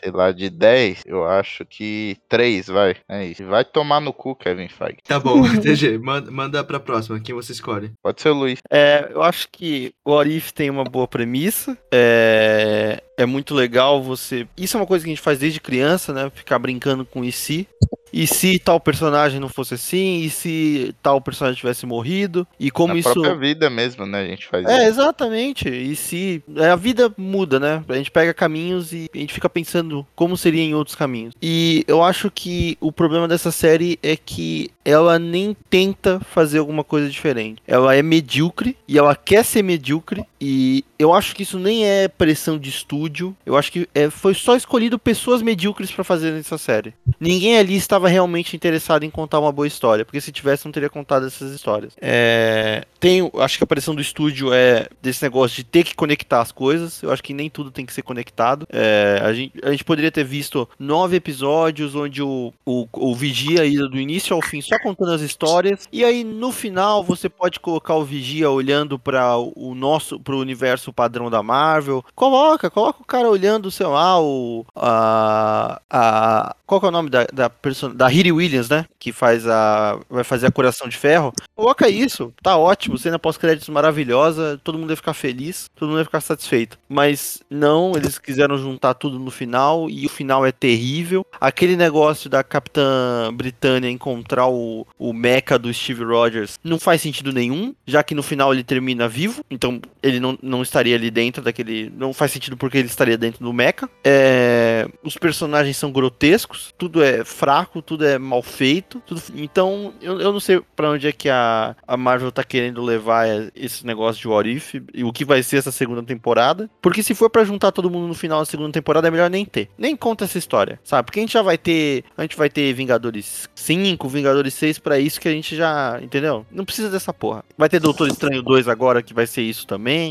sei 0.01 0.11
lá, 0.11 0.31
de 0.31 0.49
10, 0.49 1.03
eu 1.05 1.25
acho 1.25 1.65
que 1.65 2.17
3, 2.29 2.67
vai. 2.67 2.95
É 3.07 3.25
isso. 3.25 3.45
Vai 3.45 3.63
tomar 3.63 3.99
no 3.99 4.13
cu, 4.13 4.35
Kevin 4.35 4.67
Feige. 4.67 4.97
Tá 5.03 5.19
bom, 5.19 5.41
TG, 5.61 5.97
manda, 5.97 6.31
manda 6.31 6.63
pra 6.63 6.79
próxima. 6.79 7.19
Quem 7.19 7.35
você 7.35 7.51
escolhe? 7.51 7.91
Pode 8.01 8.21
ser 8.21 8.29
o 8.29 8.33
Luiz. 8.33 8.59
É, 8.69 9.09
eu 9.11 9.21
acho 9.21 9.47
que 9.51 9.93
o 10.03 10.11
Orif 10.11 10.53
tem 10.53 10.69
uma 10.69 10.83
boa 10.83 11.07
premissa. 11.07 11.77
É, 11.91 13.01
é 13.17 13.25
muito 13.25 13.53
legal 13.53 14.01
você. 14.01 14.47
Isso 14.57 14.77
é 14.77 14.79
uma 14.79 14.87
coisa 14.87 15.03
que 15.03 15.09
a 15.09 15.13
gente 15.13 15.23
faz 15.23 15.39
desde 15.39 15.59
criança, 15.59 16.13
né? 16.13 16.31
Ficar 16.33 16.59
brincando 16.59 17.05
com 17.05 17.21
o. 17.21 17.67
E 18.15 18.25
se 18.25 18.57
tal 18.57 18.79
personagem 18.79 19.41
não 19.41 19.49
fosse 19.49 19.73
assim? 19.73 20.21
E 20.21 20.29
se 20.29 20.95
tal 21.03 21.19
personagem 21.19 21.57
tivesse 21.59 21.85
morrido? 21.85 22.47
E 22.57 22.71
como 22.71 22.93
Na 22.93 22.99
isso. 23.01 23.09
A 23.09 23.13
própria 23.13 23.35
vida 23.35 23.69
mesmo, 23.69 24.05
né? 24.05 24.21
A 24.21 24.25
gente 24.25 24.47
faz 24.47 24.65
É, 24.65 24.77
isso. 24.77 24.87
exatamente. 24.87 25.67
E 25.67 25.93
se. 25.97 26.41
É, 26.55 26.69
a 26.69 26.77
vida 26.77 27.13
muda, 27.17 27.59
né? 27.59 27.83
A 27.89 27.93
gente 27.95 28.09
pega 28.09 28.33
caminhos 28.33 28.93
e 28.93 29.09
a 29.13 29.17
gente 29.17 29.33
fica 29.33 29.49
pensando 29.49 30.07
como 30.15 30.37
seria 30.37 30.63
em 30.63 30.73
outros 30.73 30.95
caminhos. 30.95 31.33
E 31.41 31.83
eu 31.89 32.01
acho 32.01 32.31
que 32.31 32.77
o 32.79 32.89
problema 32.89 33.27
dessa 33.27 33.51
série 33.51 33.99
é 34.01 34.15
que 34.15 34.71
ela 34.85 35.19
nem 35.19 35.55
tenta 35.69 36.21
fazer 36.31 36.59
alguma 36.59 36.85
coisa 36.85 37.09
diferente. 37.09 37.61
Ela 37.67 37.95
é 37.95 38.01
medíocre 38.01 38.77
e 38.87 38.97
ela 38.97 39.13
quer 39.15 39.43
ser 39.43 39.61
medíocre. 39.61 40.23
E 40.47 40.85
eu 40.99 41.11
acho 41.11 41.35
que 41.35 41.41
isso 41.41 41.57
nem 41.57 41.87
é 41.87 42.07
pressão 42.07 42.59
de 42.59 42.69
estúdio. 42.69 43.35
Eu 43.43 43.57
acho 43.57 43.71
que 43.71 43.89
é, 43.95 44.11
foi 44.11 44.35
só 44.35 44.55
escolhido 44.55 44.99
pessoas 44.99 45.41
medíocres 45.41 45.89
para 45.89 46.03
fazer 46.03 46.37
essa 46.37 46.55
série. 46.55 46.93
Ninguém 47.19 47.57
ali 47.57 47.75
estava 47.75 48.07
realmente 48.07 48.55
interessado 48.55 49.03
em 49.03 49.09
contar 49.09 49.39
uma 49.39 49.51
boa 49.51 49.65
história, 49.65 50.05
porque 50.05 50.21
se 50.21 50.31
tivesse 50.31 50.63
não 50.63 50.71
teria 50.71 50.87
contado 50.87 51.25
essas 51.25 51.51
histórias. 51.51 51.93
É, 51.99 52.85
tem, 52.99 53.27
acho 53.39 53.57
que 53.57 53.63
a 53.63 53.67
pressão 53.67 53.95
do 53.95 54.01
estúdio 54.01 54.53
é 54.53 54.87
desse 55.01 55.23
negócio 55.23 55.55
de 55.55 55.63
ter 55.63 55.83
que 55.83 55.95
conectar 55.95 56.41
as 56.41 56.51
coisas. 56.51 57.01
Eu 57.01 57.11
acho 57.11 57.23
que 57.23 57.33
nem 57.33 57.49
tudo 57.49 57.71
tem 57.71 57.85
que 57.85 57.93
ser 57.93 58.03
conectado. 58.03 58.67
É, 58.71 59.19
a, 59.23 59.33
gente, 59.33 59.53
a 59.63 59.71
gente 59.71 59.83
poderia 59.83 60.11
ter 60.11 60.23
visto 60.23 60.69
nove 60.77 61.15
episódios 61.15 61.95
onde 61.95 62.21
o, 62.21 62.53
o, 62.63 62.87
o 62.93 63.15
Vigia 63.15 63.65
ia 63.65 63.87
do 63.87 63.99
início 63.99 64.35
ao 64.35 64.43
fim 64.43 64.61
só 64.61 64.77
contando 64.77 65.11
as 65.11 65.21
histórias. 65.21 65.87
E 65.91 66.05
aí 66.05 66.23
no 66.23 66.51
final 66.51 67.03
você 67.03 67.27
pode 67.27 67.59
colocar 67.59 67.95
o 67.95 68.05
Vigia 68.05 68.47
olhando 68.51 68.99
para 68.99 69.35
o 69.37 69.73
nosso, 69.73 70.19
pro 70.19 70.34
universo 70.39 70.93
padrão 70.93 71.29
da 71.29 71.41
Marvel. 71.41 72.03
Coloca, 72.15 72.69
coloca 72.69 73.01
o 73.01 73.05
cara 73.05 73.29
olhando, 73.29 73.71
sei 73.71 73.85
lá, 73.85 74.21
o. 74.21 74.65
A. 74.75 75.81
a 75.89 76.55
qual 76.65 76.81
é 76.83 76.87
o 76.87 76.91
nome 76.91 77.11
da, 77.11 77.25
da, 77.31 77.49
person... 77.49 77.91
da 77.91 78.07
Riri 78.07 78.31
Williams, 78.31 78.69
né? 78.69 78.85
Que 78.99 79.11
faz 79.11 79.47
a. 79.47 79.99
Vai 80.09 80.23
fazer 80.23 80.47
a 80.47 80.51
Coração 80.51 80.87
de 80.87 80.97
Ferro. 80.97 81.33
Coloca 81.55 81.87
isso, 81.87 82.33
tá 82.41 82.57
ótimo 82.57 82.97
cena 82.97 83.19
pós-créditos 83.19 83.69
maravilhosa, 83.69 84.59
todo 84.63 84.77
mundo 84.77 84.89
ia 84.89 84.95
ficar 84.95 85.13
feliz, 85.13 85.69
todo 85.75 85.89
mundo 85.89 85.99
ia 85.99 86.05
ficar 86.05 86.21
satisfeito. 86.21 86.77
Mas 86.89 87.41
não, 87.49 87.93
eles 87.95 88.17
quiseram 88.17 88.57
juntar 88.57 88.93
tudo 88.95 89.19
no 89.19 89.31
final 89.31 89.89
e 89.89 90.05
o 90.05 90.09
final 90.09 90.45
é 90.45 90.51
terrível. 90.51 91.25
Aquele 91.39 91.75
negócio 91.75 92.29
da 92.29 92.43
Capitã 92.43 93.31
Britânia 93.33 93.89
encontrar 93.89 94.47
o, 94.47 94.85
o 94.97 95.13
mecha 95.13 95.57
do 95.59 95.73
Steve 95.73 96.03
Rogers 96.03 96.59
não 96.63 96.79
faz 96.79 97.01
sentido 97.01 97.31
nenhum, 97.31 97.73
já 97.85 98.03
que 98.03 98.15
no 98.15 98.23
final 98.23 98.53
ele 98.53 98.63
termina 98.63 99.07
vivo, 99.07 99.43
então 99.49 99.79
ele 100.01 100.14
não, 100.19 100.37
não 100.41 100.61
estaria 100.61 100.95
ali 100.95 101.11
dentro 101.11 101.43
daquele. 101.43 101.91
Não 101.95 102.13
faz 102.13 102.31
sentido 102.31 102.57
porque 102.57 102.77
ele 102.77 102.87
estaria 102.87 103.17
dentro 103.17 103.43
do 103.43 103.53
mecha. 103.53 103.89
É, 104.03 104.87
os 105.03 105.17
personagens 105.17 105.77
são 105.77 105.91
grotescos, 105.91 106.73
tudo 106.77 107.03
é 107.03 107.23
fraco, 107.23 107.81
tudo 107.81 108.05
é 108.05 108.17
mal 108.17 108.41
feito. 108.41 109.01
Tudo, 109.05 109.21
então 109.35 109.93
eu, 110.01 110.19
eu 110.19 110.31
não 110.31 110.39
sei 110.39 110.61
para 110.75 110.91
onde 110.91 111.07
é 111.07 111.11
que 111.11 111.29
a, 111.29 111.75
a 111.87 111.97
Marvel 111.97 112.31
tá 112.31 112.43
querendo 112.43 112.83
levar 112.83 113.27
esse 113.55 113.85
negócio 113.85 114.21
de 114.21 114.27
What 114.27 114.49
If 114.49 114.75
e 114.93 115.03
o 115.03 115.11
que 115.11 115.25
vai 115.25 115.41
ser 115.43 115.57
essa 115.57 115.71
segunda 115.71 116.03
temporada. 116.03 116.69
Porque 116.81 117.03
se 117.03 117.15
for 117.15 117.29
para 117.29 117.43
juntar 117.43 117.71
todo 117.71 117.89
mundo 117.89 118.07
no 118.07 118.13
final 118.13 118.39
da 118.39 118.45
segunda 118.45 118.71
temporada, 118.71 119.07
é 119.07 119.11
melhor 119.11 119.29
nem 119.29 119.45
ter. 119.45 119.69
Nem 119.77 119.95
conta 119.95 120.25
essa 120.25 120.37
história, 120.37 120.79
sabe? 120.83 121.05
Porque 121.05 121.19
a 121.19 121.23
gente 121.23 121.33
já 121.33 121.41
vai 121.41 121.57
ter. 121.57 122.03
A 122.17 122.21
gente 122.21 122.37
vai 122.37 122.49
ter 122.49 122.73
Vingadores 122.73 123.49
5, 123.55 124.07
Vingadores 124.07 124.53
6 124.53 124.79
para 124.79 124.99
isso 124.99 125.19
que 125.19 125.27
a 125.27 125.31
gente 125.31 125.55
já. 125.55 125.99
Entendeu? 126.01 126.45
Não 126.51 126.65
precisa 126.65 126.89
dessa 126.89 127.13
porra. 127.13 127.43
Vai 127.57 127.69
ter 127.69 127.79
Doutor 127.79 128.07
Estranho 128.07 128.41
2 128.41 128.67
agora 128.67 129.01
que 129.01 129.13
vai 129.13 129.25
ser 129.25 129.41
isso 129.41 129.65
também. 129.65 130.04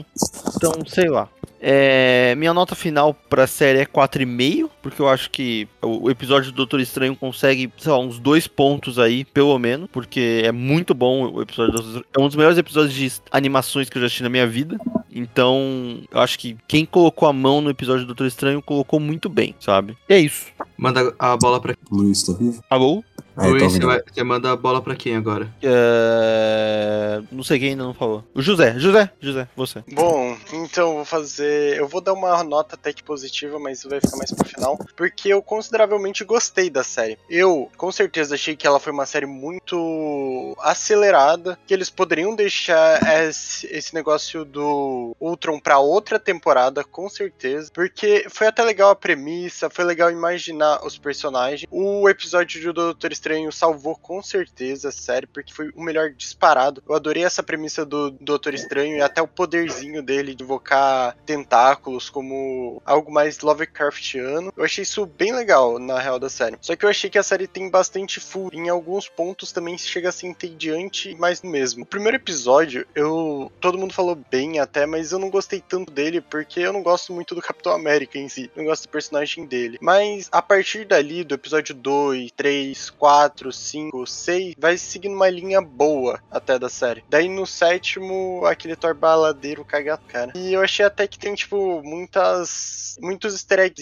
Então, 0.57 0.73
sei 0.87 1.09
lá. 1.09 1.29
É, 1.67 2.35
minha 2.37 2.53
nota 2.53 2.75
final 2.75 3.15
pra 3.15 3.47
série 3.47 3.79
é 3.79 3.87
4,5, 3.87 4.69
porque 4.83 5.01
eu 5.01 5.09
acho 5.09 5.31
que 5.31 5.67
o 5.81 6.11
episódio 6.11 6.51
do 6.53 6.57
Doutor 6.57 6.79
Estranho 6.79 7.17
consegue, 7.17 7.73
sei 7.79 7.91
lá, 7.91 7.99
uns 7.99 8.19
dois 8.19 8.47
pontos 8.47 8.99
aí, 8.99 9.25
pelo 9.25 9.59
menos, 9.59 9.89
porque 9.91 10.43
é 10.45 10.53
muito 10.53 10.93
bom 10.93 11.33
o 11.33 11.41
episódio 11.41 11.73
do 11.73 11.77
Doutor 11.79 11.89
Estranho. 12.01 12.07
É 12.15 12.21
um 12.21 12.27
dos 12.27 12.37
melhores 12.37 12.59
episódios 12.59 12.93
de 12.93 13.11
animações 13.31 13.89
que 13.89 13.97
eu 13.97 14.01
já 14.03 14.07
assisti 14.07 14.23
na 14.23 14.29
minha 14.29 14.47
vida. 14.47 14.77
Então, 15.11 16.01
eu 16.11 16.21
acho 16.21 16.39
que 16.39 16.55
quem 16.69 16.85
colocou 16.85 17.27
a 17.27 17.33
mão 17.33 17.63
no 17.63 17.71
episódio 17.71 18.03
do 18.03 18.09
Doutor 18.09 18.27
Estranho 18.27 18.61
colocou 18.61 19.01
muito 19.01 19.31
bem, 19.31 19.55
sabe? 19.59 19.97
E 20.07 20.13
é 20.13 20.19
isso. 20.19 20.47
Manda 20.77 21.15
a 21.19 21.35
bola 21.37 21.61
pra. 21.61 21.75
Luiz, 21.91 22.23
tá 22.25 22.33
vivo? 22.35 22.63
Alô? 22.69 23.03
Ah, 23.37 23.47
Luiz, 23.49 23.63
você, 23.65 23.79
vai- 23.81 24.01
você 24.13 24.23
manda 24.23 24.53
a 24.53 24.57
bola 24.57 24.81
pra 24.83 24.95
quem 24.95 25.17
agora? 25.17 25.49
É... 25.63 27.21
Não 27.33 27.43
sei 27.43 27.59
quem 27.59 27.71
ainda 27.71 27.83
não 27.85 27.95
falou. 27.95 28.25
O 28.35 28.41
José, 28.41 28.79
José, 28.79 29.11
José, 29.21 29.49
você. 29.57 29.83
Bom, 29.93 30.37
então 30.53 30.91
eu 30.91 30.95
vou 30.97 31.05
fazer. 31.05 31.54
Eu 31.77 31.89
vou 31.89 32.01
dar 32.01 32.13
uma 32.13 32.43
nota 32.43 32.75
até 32.75 32.93
que 32.93 33.03
positiva, 33.03 33.59
mas 33.59 33.83
vai 33.85 34.01
ficar 34.01 34.17
mais 34.17 34.33
pro 34.33 34.49
final. 34.49 34.79
Porque 34.97 35.29
eu 35.29 35.43
consideravelmente 35.43 36.25
gostei 36.25 36.71
da 36.71 36.85
série. 36.85 37.19
Eu, 37.29 37.71
com 37.77 37.91
certeza, 37.91 38.35
achei 38.35 38.57
que 38.57 38.67
ela 38.67 38.81
foi 38.81 38.93
uma 38.93 39.07
série 39.07 39.27
muito 39.27 40.57
acelerada. 40.61 41.59
Que 41.67 41.75
eles 41.75 41.91
poderiam 41.91 42.35
deixar 42.35 43.01
esse, 43.25 43.67
esse 43.67 43.95
negócio 43.95 44.45
do 44.45 45.17
Ultron 45.21 45.59
pra 45.59 45.79
outra 45.79 46.19
temporada, 46.19 46.85
com 46.85 47.09
certeza. 47.09 47.71
Porque 47.73 48.27
foi 48.31 48.47
até 48.47 48.63
legal 48.63 48.91
a 48.91 48.97
premissa, 48.97 49.71
foi 49.71 49.85
legal 49.85 50.11
imaginar 50.11 50.85
os 50.85 50.99
personagens. 50.99 51.67
O 51.71 52.09
episódio 52.09 52.73
do 52.73 52.85
Doutor 52.85 53.13
Estranho 53.13 53.51
salvou 53.53 53.97
com 53.97 54.23
certeza 54.23 54.89
a 54.89 54.93
série, 54.93 55.27
porque 55.27 55.53
foi 55.53 55.71
o 55.75 55.83
melhor 55.83 56.11
disparado. 56.11 56.83
Eu 56.89 56.95
adorei 56.95 57.25
essa 57.25 57.43
premissa 57.43 57.85
do 57.85 58.11
Doutor 58.11 58.55
Estranho 58.55 58.97
e 58.97 59.03
até 59.03 59.21
o 59.21 59.29
poderzinho 59.29 60.03
dele 60.03 60.35
de 60.35 60.43
invocar 60.43 61.17
tentáculos 61.35 62.09
como 62.09 62.81
algo 62.85 63.13
mais 63.13 63.41
Lovecraftiano. 63.41 64.53
Eu 64.57 64.65
achei 64.65 64.83
isso 64.83 65.05
bem 65.05 65.35
legal 65.35 65.81
na 65.81 65.99
real 65.99 66.19
da 66.19 66.31
série. 66.31 66.57
Só 66.61 66.77
que 66.77 66.85
eu 66.85 66.89
achei 66.89 67.11
que 67.11 67.19
a 67.19 67.23
série 67.23 67.49
tem 67.49 67.69
bastante 67.69 68.21
furo. 68.21 68.57
Em 68.57 68.69
alguns 68.69 69.09
pontos 69.09 69.51
também 69.51 69.77
chega 69.77 70.11
a 70.11 70.13
ser 70.13 70.29
entediante, 70.29 71.17
mas 71.19 71.43
no 71.43 71.51
mesmo. 71.51 71.83
O 71.83 71.87
primeiro 71.87 72.17
episódio, 72.17 72.87
eu. 72.95 73.51
Todo 73.61 73.79
mundo 73.79 73.93
falou 73.93 74.17
bem 74.31 74.61
até, 74.61 74.87
mas 74.87 75.11
eu 75.11 75.19
não 75.19 75.29
gostei 75.29 75.61
tanto 75.61 75.93
dele 75.93 76.21
porque 76.21 76.61
eu 76.61 76.73
não 76.73 76.83
gosto 76.83 77.13
muito 77.13 77.35
do 77.35 77.43
Capitão 77.43 77.73
América 77.73 78.19
em 78.19 78.29
si. 78.29 78.51
Não 78.55 78.65
gosto 78.65 78.85
do 78.85 78.91
personagem 78.91 79.47
dele. 79.47 79.79
Mas 79.81 80.29
a 80.31 80.41
partir 80.41 80.87
dali, 80.87 81.25
do 81.25 81.35
episódio 81.35 81.75
2, 81.75 82.31
3, 82.33 82.91
4, 82.91 83.53
5, 83.53 84.07
6, 84.07 84.55
vai 84.57 84.79
seguindo 84.79 85.15
uma 85.15 85.29
linha 85.29 85.61
boa 85.61 86.21
até 86.31 86.59
da 86.59 86.69
série. 86.69 87.05
Daí 87.09 87.29
no 87.29 87.47
sétimo, 87.47 88.45
aquele 88.47 88.77
Thor 88.77 88.95
baladeiro 88.95 89.65
cara. 89.65 90.33
E 90.35 90.53
eu 90.53 90.63
achei 90.63 90.85
até 90.85 91.07
que 91.07 91.19
tem, 91.25 91.35
tipo, 91.35 91.83
muitas. 91.83 92.97
muitos 93.01 93.33
easter 93.33 93.73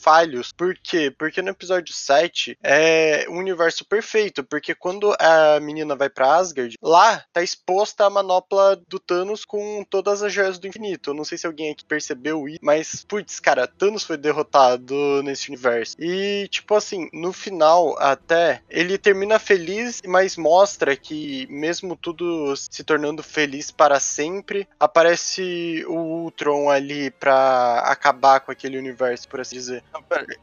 falhos. 0.00 0.52
Por 0.52 0.76
quê? 0.76 1.10
Porque 1.10 1.42
no 1.42 1.50
episódio 1.50 1.92
7 1.92 2.56
é 2.62 3.26
um 3.28 3.38
universo 3.38 3.84
perfeito. 3.84 4.44
Porque 4.44 4.72
quando 4.72 5.12
a 5.18 5.58
menina 5.60 5.96
vai 5.96 6.08
pra 6.08 6.36
Asgard, 6.36 6.76
lá 6.80 7.24
tá 7.32 7.42
exposta 7.42 8.06
a 8.06 8.10
manopla 8.10 8.80
do 8.88 9.00
Thanos 9.00 9.44
com 9.44 9.84
todas 9.90 10.22
as 10.22 10.32
joias 10.32 10.60
do 10.60 10.68
infinito. 10.68 11.10
Eu 11.10 11.14
não 11.14 11.24
sei 11.24 11.36
se 11.36 11.46
alguém 11.46 11.72
aqui 11.72 11.84
percebeu 11.84 12.48
isso, 12.48 12.60
mas, 12.62 13.04
putz, 13.04 13.40
cara, 13.40 13.66
Thanos 13.66 14.04
foi 14.04 14.16
derrotado 14.16 15.22
nesse 15.24 15.48
universo. 15.48 15.96
E, 15.98 16.46
tipo 16.48 16.74
assim, 16.74 17.08
no 17.12 17.32
final, 17.32 17.96
até, 17.98 18.62
ele 18.70 18.96
termina 18.96 19.40
feliz, 19.40 20.00
mas 20.06 20.36
mostra 20.36 20.96
que, 20.96 21.48
mesmo 21.50 21.96
tudo 21.96 22.54
se 22.56 22.84
tornando 22.84 23.22
feliz 23.22 23.72
para 23.72 23.98
sempre, 23.98 24.68
aparece 24.78 25.84
o 25.88 25.96
Ultron 26.22 26.70
ali 26.70 26.91
pra 27.18 27.80
acabar 27.86 28.40
com 28.40 28.50
aquele 28.52 28.78
universo, 28.78 29.28
por 29.28 29.40
assim 29.40 29.56
dizer. 29.56 29.82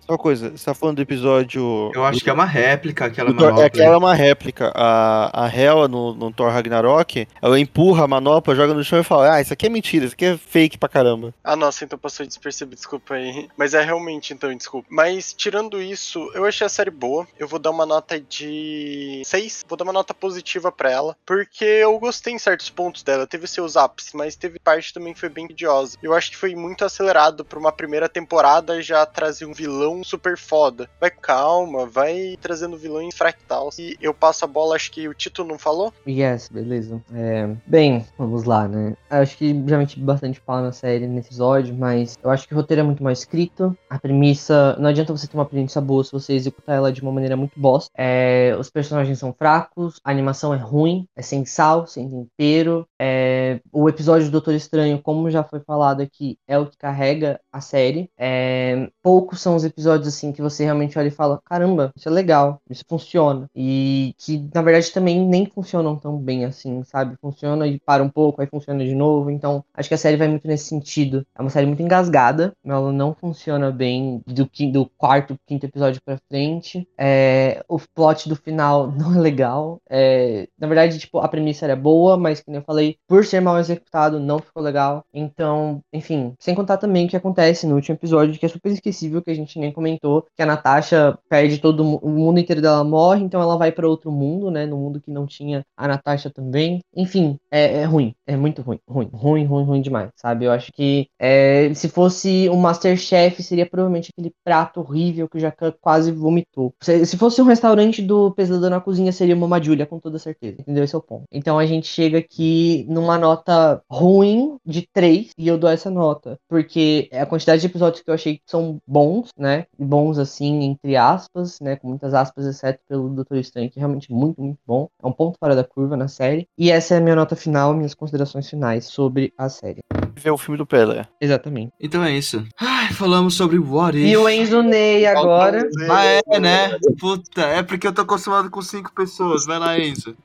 Só 0.01 0.13
uma 0.13 0.17
coisa, 0.17 0.49
você 0.51 0.65
tá 0.65 0.73
falando 0.73 0.97
do 0.97 1.01
episódio. 1.01 1.91
Eu 1.93 2.03
acho 2.05 2.21
que 2.23 2.29
é 2.29 2.33
uma 2.33 2.45
réplica, 2.45 3.05
aquela 3.05 3.29
do 3.31 3.35
Thor- 3.37 3.45
manopla. 3.47 3.63
é 3.63 3.67
aquela 3.67 3.93
é 3.93 3.97
uma 3.97 4.13
réplica. 4.13 4.71
A, 4.75 5.45
a 5.45 5.47
Hela 5.47 5.87
no, 5.87 6.13
no 6.13 6.31
Thor 6.31 6.51
Ragnarok, 6.51 7.27
ela 7.41 7.59
empurra 7.59 8.03
a 8.05 8.07
manopla, 8.07 8.55
joga 8.55 8.73
no 8.73 8.83
chão 8.83 8.99
e 8.99 9.03
fala: 9.03 9.35
Ah, 9.35 9.41
isso 9.41 9.53
aqui 9.53 9.65
é 9.65 9.69
mentira, 9.69 10.05
isso 10.05 10.13
aqui 10.15 10.25
é 10.25 10.37
fake 10.37 10.77
pra 10.77 10.89
caramba. 10.89 11.33
Ah, 11.43 11.55
nossa, 11.55 11.83
então 11.85 11.97
passou 11.99 12.25
despercebido, 12.25 12.75
desculpa 12.75 13.15
aí. 13.15 13.47
Mas 13.57 13.73
é 13.73 13.81
realmente, 13.83 14.33
então, 14.33 14.53
desculpa. 14.55 14.87
Mas, 14.91 15.33
tirando 15.33 15.81
isso, 15.81 16.29
eu 16.33 16.45
achei 16.45 16.65
a 16.65 16.69
série 16.69 16.91
boa. 16.91 17.27
Eu 17.37 17.47
vou 17.47 17.59
dar 17.59 17.71
uma 17.71 17.85
nota 17.85 18.19
de 18.19 19.21
6. 19.25 19.65
Vou 19.67 19.77
dar 19.77 19.83
uma 19.83 19.93
nota 19.93 20.13
positiva 20.13 20.71
pra 20.71 20.91
ela. 20.91 21.15
Porque 21.25 21.63
eu 21.65 21.97
gostei 21.99 22.33
em 22.33 22.39
certos 22.39 22.69
pontos 22.69 23.03
dela. 23.03 23.27
Teve 23.27 23.47
seus 23.47 23.75
ápices, 23.77 24.13
mas 24.13 24.35
teve 24.35 24.59
parte 24.59 24.93
também 24.93 25.13
que 25.13 25.19
foi 25.19 25.29
bem 25.29 25.45
idiosa. 25.49 25.97
Eu 26.01 26.13
acho 26.13 26.31
que 26.31 26.37
foi 26.39 26.55
muito 26.55 26.85
acelerado 26.85 27.43
pra 27.43 27.59
uma 27.59 27.71
primeira 27.71 28.07
temporada 28.07 28.81
já 28.81 29.05
trazer 29.05 29.45
um 29.45 29.53
vilão 29.53 30.03
super 30.03 30.37
foda. 30.37 30.89
Vai 30.99 31.11
calma, 31.11 31.85
vai 31.85 32.37
trazendo 32.41 32.77
vilões 32.77 33.15
fractais. 33.15 33.77
E 33.77 33.97
eu 34.01 34.13
passo 34.13 34.45
a 34.45 34.47
bola, 34.47 34.75
acho 34.75 34.91
que 34.91 35.07
o 35.07 35.13
Tito 35.13 35.43
não 35.43 35.59
falou? 35.59 35.93
Yes, 36.07 36.47
beleza. 36.47 37.01
É, 37.13 37.49
bem, 37.67 38.05
vamos 38.17 38.45
lá, 38.45 38.67
né? 38.67 38.95
Acho 39.09 39.37
que 39.37 39.63
já 39.67 39.77
meti 39.77 39.99
bastante 39.99 40.39
pau 40.39 40.61
na 40.61 40.71
série 40.71 41.07
nesse 41.07 41.29
episódio, 41.29 41.75
mas 41.75 42.17
eu 42.23 42.29
acho 42.29 42.47
que 42.47 42.53
o 42.53 42.57
roteiro 42.57 42.81
é 42.81 42.85
muito 42.85 43.03
mal 43.03 43.11
escrito. 43.11 43.77
A 43.89 43.99
premissa. 43.99 44.77
Não 44.79 44.89
adianta 44.89 45.11
você 45.11 45.27
ter 45.27 45.35
uma 45.35 45.45
premissa 45.45 45.81
boa 45.81 46.03
se 46.03 46.11
você 46.11 46.33
executar 46.33 46.77
ela 46.77 46.91
de 46.91 47.01
uma 47.01 47.11
maneira 47.11 47.35
muito 47.35 47.59
bosta. 47.59 47.91
É, 47.97 48.55
os 48.57 48.69
personagens 48.69 49.19
são 49.19 49.33
fracos, 49.33 49.99
a 50.03 50.11
animação 50.11 50.53
é 50.53 50.57
ruim, 50.57 51.05
é 51.15 51.21
sem 51.21 51.45
sal, 51.45 51.85
sem 51.85 52.09
tempero. 52.09 52.87
É, 52.99 53.59
o 53.71 53.89
episódio 53.89 54.27
do 54.27 54.31
Doutor 54.31 54.53
Estranho, 54.53 55.01
como 55.01 55.29
já 55.29 55.43
foi 55.43 55.59
falado 55.59 56.01
aqui, 56.01 56.28
é 56.47 56.57
o 56.57 56.67
que 56.67 56.77
carrega 56.77 57.39
a 57.51 57.61
série. 57.61 58.09
É, 58.17 58.89
poucos 59.01 59.41
são 59.41 59.55
os 59.55 59.63
episódios 59.63 60.07
assim 60.07 60.31
que 60.31 60.41
você 60.41 60.63
realmente 60.63 60.97
olha 60.97 61.07
e 61.07 61.11
fala: 61.11 61.39
caramba, 61.45 61.91
isso 61.95 62.07
é 62.09 62.11
legal, 62.11 62.61
isso 62.69 62.83
funciona. 62.87 63.47
E 63.55 64.13
que 64.17 64.37
na 64.53 64.61
verdade 64.61 64.91
também 64.91 65.25
nem 65.27 65.45
funcionam 65.45 65.95
tão 65.97 66.17
bem 66.17 66.45
assim, 66.45 66.83
sabe? 66.83 67.15
Funciona 67.21 67.67
e 67.67 67.79
para 67.79 68.03
um 68.03 68.09
pouco, 68.09 68.41
aí 68.41 68.47
funciona 68.47 68.83
de 68.85 68.95
novo. 68.95 69.29
Então 69.29 69.63
acho 69.73 69.89
que 69.89 69.95
a 69.95 69.97
série 69.97 70.17
vai 70.17 70.27
muito 70.27 70.47
nesse 70.47 70.65
sentido. 70.65 71.25
É 71.37 71.41
uma 71.41 71.49
série 71.49 71.65
muito 71.65 71.81
engasgada, 71.81 72.53
ela 72.63 72.91
não 72.91 73.13
funciona 73.13 73.71
bem 73.71 74.21
do, 74.27 74.47
qui- 74.47 74.71
do 74.71 74.85
quarto, 74.97 75.37
quinto 75.45 75.65
episódio 75.65 76.01
pra 76.03 76.17
frente. 76.29 76.87
É, 76.97 77.63
o 77.67 77.79
plot 77.93 78.27
do 78.29 78.35
final 78.35 78.91
não 78.91 79.15
é 79.15 79.19
legal. 79.19 79.81
É, 79.89 80.47
na 80.57 80.67
verdade, 80.67 80.97
tipo, 80.99 81.19
a 81.19 81.27
premissa 81.27 81.65
era 81.65 81.75
boa, 81.75 82.17
mas 82.17 82.41
como 82.41 82.57
eu 82.57 82.61
falei, 82.63 82.97
por 83.07 83.25
ser 83.25 83.39
mal 83.41 83.57
executado, 83.59 84.19
não 84.19 84.39
ficou 84.39 84.61
legal. 84.63 85.03
Então, 85.13 85.81
enfim, 85.93 86.18
sem 86.39 86.55
contar 86.55 86.77
também 86.77 87.05
o 87.05 87.09
que 87.09 87.17
acontece 87.17 87.65
no 87.67 87.75
último 87.75 87.95
episódio, 87.95 88.37
que 88.39 88.45
é 88.45 88.49
super 88.49 88.71
esquecível, 88.71 89.21
que 89.21 89.31
a 89.31 89.35
gente 89.35 89.59
nem 89.59 89.71
comentou, 89.71 90.25
que 90.35 90.41
a 90.41 90.45
Natasha 90.45 91.17
perde 91.29 91.59
todo 91.59 91.83
o 91.97 92.09
mundo 92.09 92.39
inteiro 92.39 92.61
dela 92.61 92.83
morre, 92.83 93.23
então 93.23 93.41
ela 93.41 93.57
vai 93.57 93.71
pra 93.71 93.87
outro 93.87 94.11
mundo, 94.11 94.51
né? 94.51 94.65
No 94.65 94.77
mundo 94.77 95.01
que 95.01 95.11
não 95.11 95.25
tinha 95.25 95.63
a 95.77 95.87
Natasha 95.87 96.29
também. 96.29 96.81
Enfim, 96.95 97.37
é, 97.51 97.81
é 97.81 97.83
ruim, 97.85 98.13
é 98.27 98.35
muito 98.35 98.61
ruim, 98.61 98.79
ruim, 98.87 99.09
ruim, 99.11 99.45
ruim, 99.45 99.63
ruim 99.63 99.81
demais, 99.81 100.09
sabe? 100.15 100.45
Eu 100.45 100.51
acho 100.51 100.71
que 100.71 101.07
é, 101.19 101.73
se 101.73 101.89
fosse 101.89 102.49
um 102.49 102.57
Masterchef, 102.57 103.41
seria 103.43 103.65
provavelmente 103.65 104.11
aquele 104.11 104.33
prato 104.43 104.79
horrível 104.79 105.27
que 105.27 105.37
o 105.37 105.39
Jacan 105.39 105.73
quase 105.81 106.11
vomitou. 106.11 106.73
Se, 106.81 107.05
se 107.05 107.17
fosse 107.17 107.41
um 107.41 107.45
restaurante 107.45 108.01
do 108.01 108.31
Pesadelo 108.31 108.69
na 108.69 108.81
Cozinha, 108.81 109.11
seria 109.11 109.35
uma 109.35 109.61
Julia, 109.61 109.85
com 109.85 109.99
toda 109.99 110.17
certeza. 110.19 110.57
Entendeu? 110.61 110.83
Esse 110.83 110.95
é 110.95 110.97
o 110.97 111.01
ponto. 111.01 111.25
Então 111.31 111.59
a 111.59 111.65
gente 111.65 111.87
chega 111.87 112.17
aqui 112.17 112.85
numa 112.89 113.17
nota 113.17 113.81
ruim 113.89 114.57
de 114.65 114.87
3 114.93 115.31
e 115.37 115.47
eu 115.47 115.57
dou 115.57 115.69
essa 115.69 115.89
nota. 115.89 116.08
Porque 116.47 117.07
é 117.11 117.21
a 117.21 117.25
quantidade 117.25 117.61
de 117.61 117.67
episódios 117.67 118.01
que 118.01 118.09
eu 118.09 118.13
achei 118.13 118.35
que 118.37 118.43
são 118.45 118.79
bons, 118.87 119.29
né? 119.37 119.65
Bons 119.77 120.17
assim, 120.17 120.63
entre 120.63 120.95
aspas, 120.95 121.59
né? 121.61 121.75
Com 121.75 121.89
muitas 121.89 122.13
aspas, 122.13 122.45
exceto 122.45 122.79
pelo 122.87 123.09
Doutor 123.09 123.37
Estranho, 123.37 123.69
que 123.69 123.79
é 123.79 123.81
realmente 123.81 124.11
muito, 124.11 124.41
muito 124.41 124.59
bom. 124.65 124.89
É 125.01 125.07
um 125.07 125.11
ponto 125.11 125.37
fora 125.39 125.55
da 125.55 125.63
curva 125.63 125.95
na 125.95 126.07
série. 126.07 126.47
E 126.57 126.71
essa 126.71 126.95
é 126.95 126.97
a 126.97 127.01
minha 127.01 127.15
nota 127.15 127.35
final, 127.35 127.73
minhas 127.73 127.93
considerações 127.93 128.49
finais 128.49 128.85
sobre 128.85 129.33
a 129.37 129.49
série. 129.49 129.79
Ver 130.15 130.31
o 130.31 130.37
filme 130.37 130.57
do 130.57 130.65
Pelé. 130.65 131.07
Exatamente. 131.21 131.71
Então 131.79 132.03
é 132.03 132.11
isso. 132.11 132.45
Ai, 132.59 132.91
falamos 132.93 133.35
sobre 133.35 133.57
What 133.57 133.97
If. 133.97 134.05
E 134.05 134.17
o 134.17 134.27
Enzo 134.27 134.61
Ney 134.61 135.05
agora. 135.05 135.67
Ah, 135.89 136.03
é, 136.03 136.39
né? 136.39 136.77
Puta, 136.99 137.41
é 137.41 137.63
porque 137.63 137.87
eu 137.87 137.93
tô 137.93 138.01
acostumado 138.01 138.49
com 138.49 138.61
cinco 138.61 138.93
pessoas. 138.93 139.45
Vai 139.45 139.59
lá, 139.59 139.79
Enzo. 139.79 140.15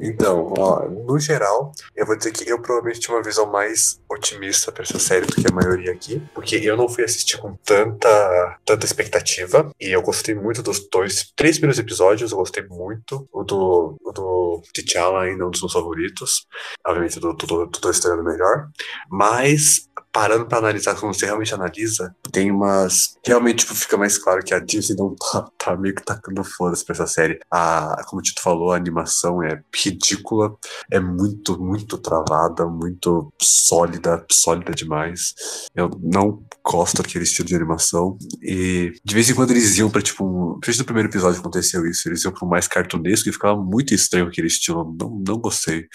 Então, 0.00 0.54
ó, 0.56 0.88
no 0.88 1.18
geral, 1.18 1.72
eu 1.96 2.06
vou 2.06 2.16
dizer 2.16 2.32
que 2.32 2.48
eu 2.48 2.60
provavelmente 2.60 3.00
tinha 3.00 3.16
uma 3.16 3.22
visão 3.22 3.50
mais 3.50 4.00
otimista 4.08 4.70
pra 4.70 4.82
essa 4.82 4.98
série 4.98 5.26
do 5.30 5.36
que 5.36 5.50
a 5.50 5.54
maioria 5.54 5.92
aqui, 5.92 6.22
porque 6.34 6.56
eu 6.56 6.76
não 6.76 6.88
fui 6.88 7.04
assistir 7.04 7.38
com 7.38 7.54
tanta, 7.64 8.58
tanta 8.64 8.84
expectativa, 8.84 9.70
e 9.80 9.88
eu 9.88 10.02
gostei 10.02 10.34
muito 10.34 10.62
dos 10.62 10.88
dois, 10.88 11.32
três 11.36 11.56
primeiros 11.56 11.78
episódios, 11.78 12.32
eu 12.32 12.38
gostei 12.38 12.64
muito. 12.64 13.28
O 13.32 13.44
do, 13.44 13.96
o 14.04 14.12
do 14.12 14.62
T'Challa 14.74 15.22
ainda 15.22 15.44
é 15.44 15.46
um 15.46 15.50
dos 15.50 15.60
meus 15.60 15.72
favoritos, 15.72 16.46
obviamente 16.86 17.20
do 17.20 17.32
Doutor 17.32 17.90
Estranho 17.90 18.18
é 18.18 18.22
o 18.22 18.24
melhor, 18.24 18.68
mas 19.10 19.88
parando 20.12 20.46
pra 20.46 20.58
analisar, 20.58 20.94
quando 20.94 21.14
você 21.14 21.26
realmente 21.26 21.54
analisa, 21.54 22.14
tem 22.32 22.50
umas. 22.50 23.16
Realmente, 23.24 23.60
tipo, 23.60 23.74
fica 23.74 23.96
mais 23.96 24.18
claro 24.18 24.42
que 24.42 24.54
a 24.54 24.58
Disney 24.58 24.96
não 24.96 25.14
tá, 25.14 25.48
tá 25.58 25.76
meio 25.76 25.94
que 25.94 26.04
tacando 26.04 26.42
foda-se 26.42 26.84
pra 26.84 26.94
essa 26.94 27.06
série. 27.06 27.38
A, 27.50 28.02
como 28.06 28.20
o 28.20 28.22
Tito 28.22 28.42
falou, 28.42 28.72
a 28.72 28.76
animação 28.76 29.42
é 29.42 29.62
ridícula, 29.74 30.54
é 30.90 30.98
muito, 30.98 31.60
muito 31.60 31.98
travada, 31.98 32.66
muito 32.66 33.32
sólida, 33.40 34.24
sólida 34.30 34.72
demais. 34.72 35.34
Eu 35.74 35.90
não 36.02 36.42
gosto 36.64 37.02
daquele 37.02 37.24
estilo 37.24 37.48
de 37.48 37.56
animação. 37.56 38.18
E 38.42 38.92
de 39.04 39.14
vez 39.14 39.30
em 39.30 39.34
quando 39.34 39.50
eles 39.52 39.78
iam 39.78 39.90
pra, 39.90 40.02
tipo, 40.02 40.24
um... 40.24 40.58
no 40.58 40.84
primeiro 40.84 41.08
episódio 41.08 41.40
aconteceu 41.40 41.86
isso, 41.86 42.08
eles 42.08 42.24
iam 42.24 42.34
um 42.42 42.46
mais 42.46 42.66
cartunesco 42.66 43.28
e 43.28 43.32
ficava 43.32 43.60
muito 43.60 43.94
estranho 43.94 44.26
aquele 44.26 44.48
estilo. 44.48 44.96
Não, 44.98 45.22
não 45.26 45.38
gostei. 45.38 45.86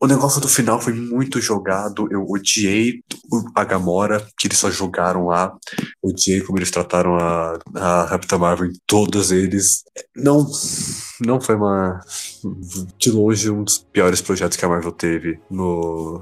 O 0.00 0.06
negócio 0.06 0.40
do 0.40 0.48
final 0.48 0.80
foi 0.80 0.92
muito 0.92 1.40
jogado, 1.40 2.08
eu 2.10 2.24
odiei 2.28 3.02
a 3.54 3.64
Gamora, 3.64 4.26
que 4.38 4.46
eles 4.46 4.58
só 4.58 4.70
jogaram 4.70 5.26
lá. 5.26 5.56
Odiei 6.02 6.40
como 6.40 6.58
eles 6.58 6.70
trataram 6.70 7.16
a, 7.16 7.58
a 7.74 8.06
Capitã 8.08 8.38
Marvel 8.38 8.70
em 8.70 8.74
todos 8.86 9.30
eles. 9.30 9.84
Não, 10.16 10.46
não 11.20 11.40
foi 11.40 11.54
uma. 11.54 12.00
De 12.98 13.10
longe, 13.10 13.50
um 13.50 13.64
dos 13.64 13.78
piores 13.78 14.20
projetos 14.20 14.56
que 14.56 14.64
a 14.64 14.68
Marvel 14.68 14.92
teve 14.92 15.38
no, 15.50 16.20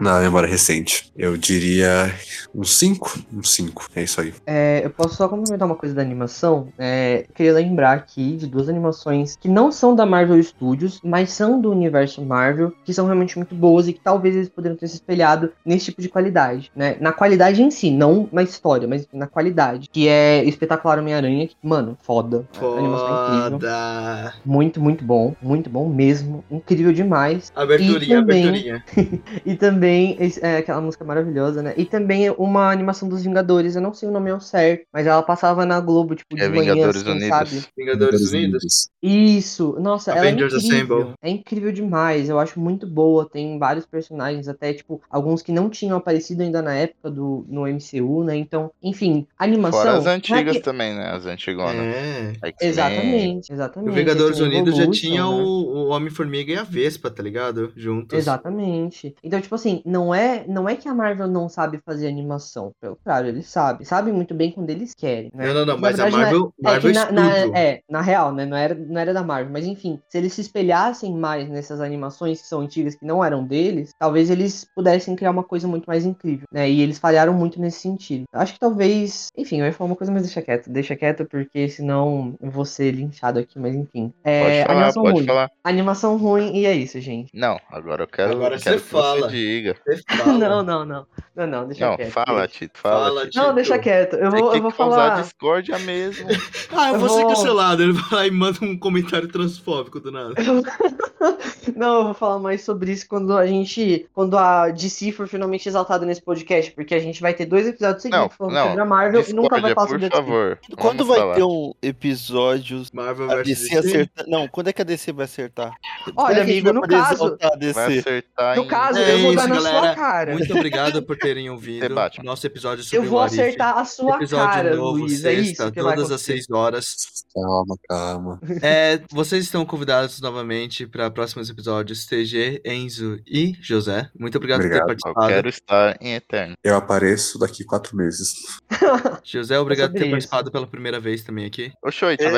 na 0.00 0.18
memória 0.20 0.48
recente. 0.48 1.12
Eu 1.16 1.36
diria 1.36 2.12
um 2.54 2.64
5. 2.64 3.20
Um 3.32 3.42
5, 3.42 3.88
é 3.94 4.02
isso 4.02 4.20
aí. 4.20 4.32
É, 4.46 4.80
eu 4.84 4.90
posso 4.90 5.14
só 5.16 5.28
complementar 5.28 5.66
uma 5.68 5.74
coisa 5.76 5.94
da 5.94 6.02
animação. 6.02 6.68
É, 6.78 7.24
eu 7.28 7.34
queria 7.34 7.52
lembrar 7.52 7.92
aqui 7.92 8.36
de 8.36 8.46
duas 8.46 8.68
animações 8.68 9.36
que 9.36 9.48
não 9.48 9.70
são 9.70 9.94
da 9.94 10.06
Marvel 10.06 10.42
Studios, 10.42 11.00
mas 11.04 11.30
são 11.30 11.60
do 11.60 11.70
universo 11.70 12.22
Marvel, 12.24 12.72
que 12.84 12.94
são 12.94 13.04
realmente 13.04 13.36
muito 13.36 13.54
boas 13.54 13.86
e 13.88 13.92
que 13.92 14.00
talvez 14.00 14.34
eles 14.34 14.48
poderiam 14.48 14.76
ter 14.78 14.88
se 14.88 14.94
espelhado 14.94 15.52
nesse 15.64 15.86
tipo 15.86 16.00
de 16.00 16.08
qualidade, 16.08 16.72
né? 16.74 16.96
Na 17.00 17.12
qualidade 17.12 17.62
em 17.62 17.70
si, 17.70 17.90
não 17.90 18.28
na 18.32 18.42
história, 18.42 18.88
mas 18.88 19.06
na 19.12 19.26
qualidade. 19.26 19.88
Que 19.92 20.08
é 20.08 20.42
Espetacular 20.44 20.98
Homem-Aranha, 20.98 21.46
que, 21.46 21.54
mano, 21.62 21.96
foda. 22.02 22.48
Foda. 22.52 22.76
A 22.76 22.78
animação 22.78 23.08
é 23.08 23.46
incrível. 23.48 24.32
Muito, 24.44 24.80
muito 24.80 25.04
bom. 25.04 25.34
Muito 25.42 25.68
bom 25.68 25.88
mesmo. 25.88 26.42
Incrível 26.50 26.92
demais. 26.92 27.52
Aberturinha, 27.54 28.16
E 28.18 28.20
também- 28.20 28.48
aberturinha. 28.48 28.84
E 29.44 29.54
também, 29.54 29.89
esse- 30.18 30.44
é, 30.44 30.58
aquela 30.58 30.80
música 30.80 31.04
maravilhosa, 31.04 31.62
né? 31.62 31.74
E 31.76 31.84
também 31.84 32.30
uma 32.30 32.70
animação 32.70 33.08
dos 33.08 33.22
Vingadores, 33.22 33.76
eu 33.76 33.82
não 33.82 33.92
sei 33.94 34.08
o 34.08 34.12
nome 34.12 34.30
ao 34.30 34.40
certo, 34.40 34.84
mas 34.92 35.06
ela 35.06 35.22
passava 35.22 35.64
na 35.66 35.80
Globo, 35.80 36.14
tipo, 36.14 36.34
de 36.36 36.42
É 36.42 36.48
manhã, 36.48 36.74
Vingadores 36.74 37.02
assim, 37.02 37.10
Unidos. 37.10 37.28
sabe? 37.28 37.64
Vingadores 37.76 38.30
Unidos. 38.32 38.90
Isso, 39.02 39.76
nossa, 39.80 40.12
Avengers 40.12 40.52
ela 40.52 40.62
é 40.62 40.66
incrível. 40.66 40.96
Assemble. 40.98 41.14
É 41.22 41.30
incrível 41.30 41.72
demais, 41.72 42.28
eu 42.28 42.38
acho 42.38 42.60
muito 42.60 42.86
boa. 42.86 43.28
Tem 43.28 43.58
vários 43.58 43.86
personagens, 43.86 44.48
até, 44.48 44.72
tipo, 44.72 45.00
alguns 45.10 45.42
que 45.42 45.52
não 45.52 45.68
tinham 45.70 45.96
aparecido 45.96 46.42
ainda 46.42 46.60
na 46.62 46.74
época 46.74 47.10
do 47.10 47.44
no 47.48 47.66
MCU, 47.66 48.24
né? 48.24 48.36
Então, 48.36 48.70
enfim, 48.82 49.26
animação. 49.38 49.80
Fora 49.80 49.96
as 49.98 50.06
é 50.06 50.10
antigas 50.14 50.56
que- 50.56 50.62
também, 50.62 50.94
né? 50.94 51.10
As 51.10 51.26
antigonas. 51.26 51.74
É. 51.76 52.32
X-Men. 52.44 52.52
Exatamente, 52.60 53.50
O 53.50 53.54
exatamente. 53.54 53.94
Vingadores 53.94 54.38
Unidos 54.40 54.76
já 54.76 54.90
tinha 54.90 55.22
né? 55.22 55.28
o, 55.28 55.34
o 55.34 55.88
Homem-Formiga 55.88 56.52
e 56.52 56.56
a 56.56 56.62
Vespa, 56.62 57.10
tá 57.10 57.22
ligado? 57.22 57.72
Juntos. 57.76 58.16
Exatamente. 58.18 59.14
Então, 59.22 59.40
tipo 59.40 59.54
assim, 59.54 59.79
não 59.84 60.14
é, 60.14 60.44
não 60.46 60.68
é 60.68 60.76
que 60.76 60.88
a 60.88 60.94
Marvel 60.94 61.26
não 61.26 61.48
sabe 61.48 61.80
fazer 61.84 62.08
animação. 62.08 62.72
Pelo 62.80 62.96
contrário, 62.96 63.28
eles 63.28 63.46
sabem. 63.46 63.84
Sabem 63.84 64.12
muito 64.12 64.34
bem 64.34 64.50
quando 64.52 64.70
eles 64.70 64.94
querem. 64.94 65.30
Né? 65.34 65.46
Não, 65.48 65.54
não, 65.54 65.66
não, 65.66 65.74
Na 65.74 65.80
mas 65.80 66.00
a 66.00 66.08
é- 66.08 66.10
Marvel, 66.10 66.52
É, 66.58 66.62
Marvel 66.62 66.92
que 66.92 66.98
na, 66.98 67.12
na- 67.12 67.58
é, 67.58 67.80
na 67.88 68.00
real, 68.00 68.32
né? 68.32 68.44
Não 68.46 68.56
era, 68.56 68.74
não 68.74 69.00
era 69.00 69.12
da 69.14 69.22
Marvel. 69.22 69.52
Mas 69.52 69.66
enfim, 69.66 70.00
se 70.08 70.18
eles 70.18 70.32
se 70.32 70.40
espelhassem 70.40 71.12
mais 71.14 71.48
nessas 71.48 71.80
animações 71.80 72.40
que 72.40 72.46
são 72.46 72.60
antigas, 72.60 72.94
que 72.94 73.04
não 73.04 73.24
eram 73.24 73.44
deles, 73.44 73.92
talvez 73.98 74.30
eles 74.30 74.66
pudessem 74.74 75.16
criar 75.16 75.30
uma 75.30 75.44
coisa 75.44 75.66
muito 75.68 75.86
mais 75.86 76.04
incrível, 76.04 76.46
né? 76.52 76.68
E 76.70 76.80
eles 76.80 76.98
falharam 76.98 77.32
muito 77.32 77.60
nesse 77.60 77.80
sentido. 77.80 78.24
Acho 78.32 78.54
que 78.54 78.60
talvez. 78.60 79.28
Enfim, 79.36 79.60
eu 79.60 79.66
ia 79.66 79.72
falar 79.72 79.90
uma 79.90 79.96
coisa, 79.96 80.12
mas 80.12 80.22
deixa 80.22 80.42
quieto. 80.42 80.70
Deixa 80.70 80.96
quieto, 80.96 81.24
porque 81.26 81.68
senão 81.68 82.34
eu 82.40 82.50
vou 82.50 82.64
ser 82.64 82.92
linchado 82.92 83.38
aqui, 83.38 83.58
mas 83.58 83.74
enfim. 83.74 84.12
É, 84.24 84.40
Pode 84.42 84.62
falar, 84.62 84.72
animação 84.78 85.02
pode 85.02 85.16
ruim. 85.16 85.26
falar. 85.26 85.50
Animação 85.64 86.16
ruim, 86.16 86.56
e 86.56 86.66
é 86.66 86.74
isso, 86.74 87.00
gente. 87.00 87.30
Não, 87.34 87.58
agora 87.70 88.04
eu 88.04 88.08
quero, 88.08 88.32
Agora 88.32 88.58
quero 88.58 88.78
você 88.78 88.84
que 88.84 88.90
fala. 88.90 89.20
você 89.30 89.59
diga. 89.62 89.76
Não, 90.26 90.62
não, 90.62 90.84
não. 90.84 91.06
Não, 91.36 91.46
não, 91.46 91.66
deixa 91.66 91.88
Não, 91.88 91.96
quieto. 91.96 92.10
fala. 92.10 92.48
Tito, 92.48 92.78
fala. 92.78 93.04
Fala, 93.06 93.24
Tito. 93.26 93.38
Não, 93.38 93.54
deixa 93.54 93.78
quieto. 93.78 94.14
Eu 94.16 94.30
Tem 94.30 94.40
vou, 94.40 94.54
eu 94.54 94.62
vou 94.62 94.70
falar. 94.70 95.20
discórdia 95.22 95.78
mesmo. 95.78 96.26
Ah, 96.72 96.90
eu 96.90 96.94
Eu 96.94 97.00
vou 97.00 97.08
ser 97.08 97.26
cancelado. 97.26 97.82
Ele 97.82 97.92
vai 97.92 98.10
lá 98.12 98.26
e 98.26 98.30
manda 98.30 98.58
um 98.64 98.78
comentário 98.78 99.26
transfóbico 99.26 99.98
do 99.98 100.12
nada. 100.12 100.34
Não, 101.76 101.98
eu 101.98 102.04
vou 102.04 102.14
falar 102.14 102.38
mais 102.38 102.62
sobre 102.62 102.92
isso 102.92 103.06
quando 103.08 103.36
a 103.36 103.46
gente. 103.46 104.06
Quando 104.14 104.38
a 104.38 104.68
DC 104.70 105.12
for 105.12 105.26
finalmente 105.26 105.68
exaltada 105.68 106.06
nesse 106.06 106.22
podcast, 106.22 106.70
porque 106.72 106.94
a 106.94 106.98
gente 107.00 107.20
vai 107.20 107.34
ter 107.34 107.46
dois 107.46 107.66
episódios 107.66 108.02
seguidos 108.02 108.22
Não, 108.22 108.30
falando 108.30 108.54
não. 108.54 108.66
sobre 108.68 108.80
a 108.82 108.84
Marvel 108.84 109.24
e 109.28 109.32
nunca 109.32 109.60
vai 109.60 109.72
Discórdia, 109.72 109.74
falar 109.74 109.86
por 109.86 109.90
sobre 109.92 110.06
a 110.06 110.08
DC. 110.08 110.22
favor. 110.22 110.58
Quando 110.78 110.98
Vamos 111.04 111.08
vai 111.08 111.18
falar. 111.18 111.34
ter 111.34 111.42
um 111.42 111.72
episódio 111.82 112.82
Marvel 112.92 113.30
a 113.30 113.36
vs 113.36 113.44
DC 113.46 113.76
acertar? 113.78 114.24
Não, 114.28 114.48
quando 114.48 114.68
é 114.68 114.72
que 114.72 114.82
a 114.82 114.84
DC 114.84 115.12
vai 115.12 115.24
acertar? 115.24 115.72
Olha, 116.16 116.38
é 116.38 116.42
amigo, 116.42 116.72
no 116.72 116.82
caso- 116.82 117.36
Vai 117.40 117.56
DC? 117.58 117.80
acertar 117.80 118.56
No 118.56 118.62
em... 118.64 118.68
caso, 118.68 118.98
É 118.98 119.14
eu 119.14 119.18
vou 119.22 119.34
dar 119.34 119.48
na 119.50 119.56
galera. 119.56 119.86
sua 119.86 119.94
cara. 119.94 120.32
Muito 120.32 120.52
obrigado 120.54 121.02
por 121.02 121.16
terem 121.16 121.50
ouvido 121.50 121.80
Debate. 121.88 122.22
nosso 122.22 122.46
episódio 122.46 122.82
sobre 122.84 122.96
Eu 122.98 123.10
vou 123.10 123.20
acertar 123.20 123.76
a 123.78 123.84
sua 123.84 124.16
Episódio 124.16 124.46
cara, 124.46 124.76
novo, 124.76 124.98
Luiz. 125.00 125.24
É 125.24 125.34
sexta, 125.34 125.64
isso 125.64 125.72
que 125.72 125.82
vai 125.82 125.94
todas 125.96 126.10
as. 126.12 126.20
6 126.22 126.50
horas. 126.50 126.96
Calma, 127.34 127.76
calma. 127.88 128.40
É, 128.62 129.00
vocês 129.10 129.44
estão 129.44 129.64
convidados 129.64 130.20
novamente 130.20 130.86
para 130.86 131.10
próximos 131.10 131.48
episódios 131.50 132.04
TG, 132.06 132.60
Enzo 132.64 133.18
e 133.26 133.54
José. 133.60 134.08
Muito 134.18 134.36
obrigado, 134.36 134.60
Obrigado. 134.60 134.86
por 134.86 134.96
ter 134.96 135.08
Eu 135.08 135.14
participado. 135.14 135.28
quero 135.28 135.48
estar 135.48 135.96
em 136.00 136.14
Eterno. 136.14 136.54
Eu 136.62 136.76
apareço 136.76 137.38
daqui 137.38 137.64
quatro 137.64 137.96
meses. 137.96 138.34
José, 139.24 139.58
obrigado 139.58 139.90
por 139.92 139.98
ter 139.98 140.04
isso. 140.04 140.10
participado 140.10 140.50
pela 140.50 140.66
primeira 140.66 140.98
vez 141.00 141.22
também 141.22 141.46
aqui. 141.46 141.72
Vai 141.82 141.92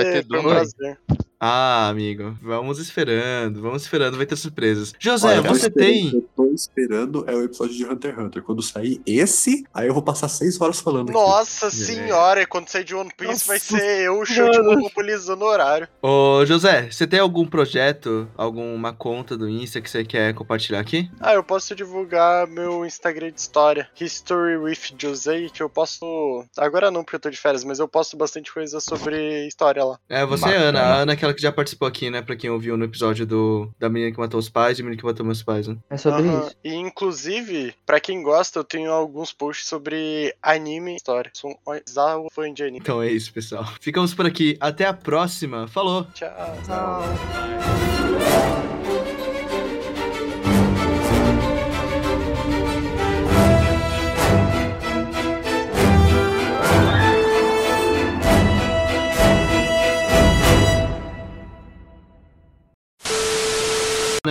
É, 0.06 0.12
ter 0.22 0.24
um 0.24 0.28
Duna. 0.28 0.42
prazer. 0.50 0.98
Ah, 1.44 1.88
amigo, 1.88 2.36
vamos 2.40 2.78
esperando, 2.78 3.60
vamos 3.60 3.82
esperando, 3.82 4.16
vai 4.16 4.24
ter 4.24 4.36
surpresas. 4.36 4.92
José, 4.96 5.26
Olha, 5.26 5.36
eu 5.38 5.42
você 5.42 5.68
tem. 5.68 6.14
Eu 6.14 6.22
tô 6.36 6.44
esperando 6.54 7.01
é 7.26 7.34
o 7.34 7.44
episódio 7.44 7.74
de 7.74 7.84
Hunter 7.84 8.14
x 8.14 8.24
Hunter. 8.24 8.42
Quando 8.42 8.62
sair 8.62 9.00
esse, 9.06 9.64
aí 9.72 9.86
eu 9.86 9.94
vou 9.94 10.02
passar 10.02 10.28
seis 10.28 10.60
horas 10.60 10.80
falando 10.80 11.10
aqui. 11.10 11.18
Nossa 11.18 11.70
senhora, 11.70 12.46
quando 12.46 12.68
sair 12.68 12.84
de 12.84 12.94
One 12.94 13.10
Piece 13.16 13.46
vai 13.46 13.58
ser 13.58 14.02
eu, 14.02 14.20
o 14.20 14.24
show 14.26 14.50
de 14.50 14.58
monopolizando 14.60 15.44
o 15.44 15.48
horário. 15.48 15.88
Ô, 16.00 16.44
José, 16.44 16.90
você 16.90 17.06
tem 17.06 17.20
algum 17.20 17.46
projeto, 17.46 18.28
alguma 18.36 18.92
conta 18.92 19.36
do 19.36 19.48
Insta 19.48 19.80
que 19.80 19.90
você 19.90 20.04
quer 20.04 20.34
compartilhar 20.34 20.80
aqui? 20.80 21.10
Ah, 21.20 21.34
eu 21.34 21.42
posso 21.44 21.74
divulgar 21.74 22.46
meu 22.46 22.84
Instagram 22.84 23.30
de 23.30 23.40
história, 23.40 23.88
History 23.98 24.56
with 24.56 24.78
José, 24.98 25.48
que 25.52 25.62
eu 25.62 25.68
posto. 25.68 26.44
Agora 26.56 26.90
não, 26.90 27.02
porque 27.02 27.16
eu 27.16 27.20
tô 27.20 27.30
de 27.30 27.36
férias, 27.36 27.64
mas 27.64 27.78
eu 27.78 27.88
posto 27.88 28.16
bastante 28.16 28.52
coisa 28.52 28.80
sobre 28.80 29.46
história 29.46 29.84
lá. 29.84 29.98
É, 30.08 30.24
você, 30.24 30.44
Bacana. 30.44 30.68
Ana. 30.68 30.80
A 30.80 30.96
Ana 30.96 31.12
é 31.12 31.14
aquela 31.14 31.34
que 31.34 31.42
já 31.42 31.52
participou 31.52 31.88
aqui, 31.88 32.10
né? 32.10 32.22
Pra 32.22 32.36
quem 32.36 32.50
ouviu 32.50 32.76
no 32.76 32.84
episódio 32.84 33.26
do 33.26 33.70
da 33.78 33.88
menina 33.88 34.12
que 34.12 34.18
matou 34.18 34.38
os 34.38 34.48
pais 34.48 34.78
e 34.78 34.82
menina 34.82 34.98
que 35.00 35.04
matou 35.04 35.24
meus 35.24 35.42
pais, 35.42 35.68
né? 35.68 35.76
É 35.90 35.96
sobre 35.96 36.22
Aham. 36.22 36.40
isso. 36.40 36.56
E 36.64 36.74
inclusive, 36.92 37.74
pra 37.84 37.98
quem 37.98 38.22
gosta, 38.22 38.58
eu 38.60 38.64
tenho 38.64 38.92
alguns 38.92 39.32
posts 39.32 39.66
sobre 39.66 40.34
anime 40.42 40.92
e 40.92 40.96
história. 40.96 41.30
Sou 41.34 41.50
um 41.50 41.80
bizarro 41.84 42.28
fã 42.30 42.52
de 42.52 42.62
anime. 42.62 42.78
Então 42.78 43.02
é 43.02 43.10
isso, 43.10 43.32
pessoal. 43.32 43.66
Ficamos 43.80 44.14
por 44.14 44.26
aqui. 44.26 44.56
Até 44.60 44.86
a 44.86 44.92
próxima. 44.92 45.66
Falou! 45.66 46.06
Tchau. 46.14 46.30
Tchau. 46.64 47.02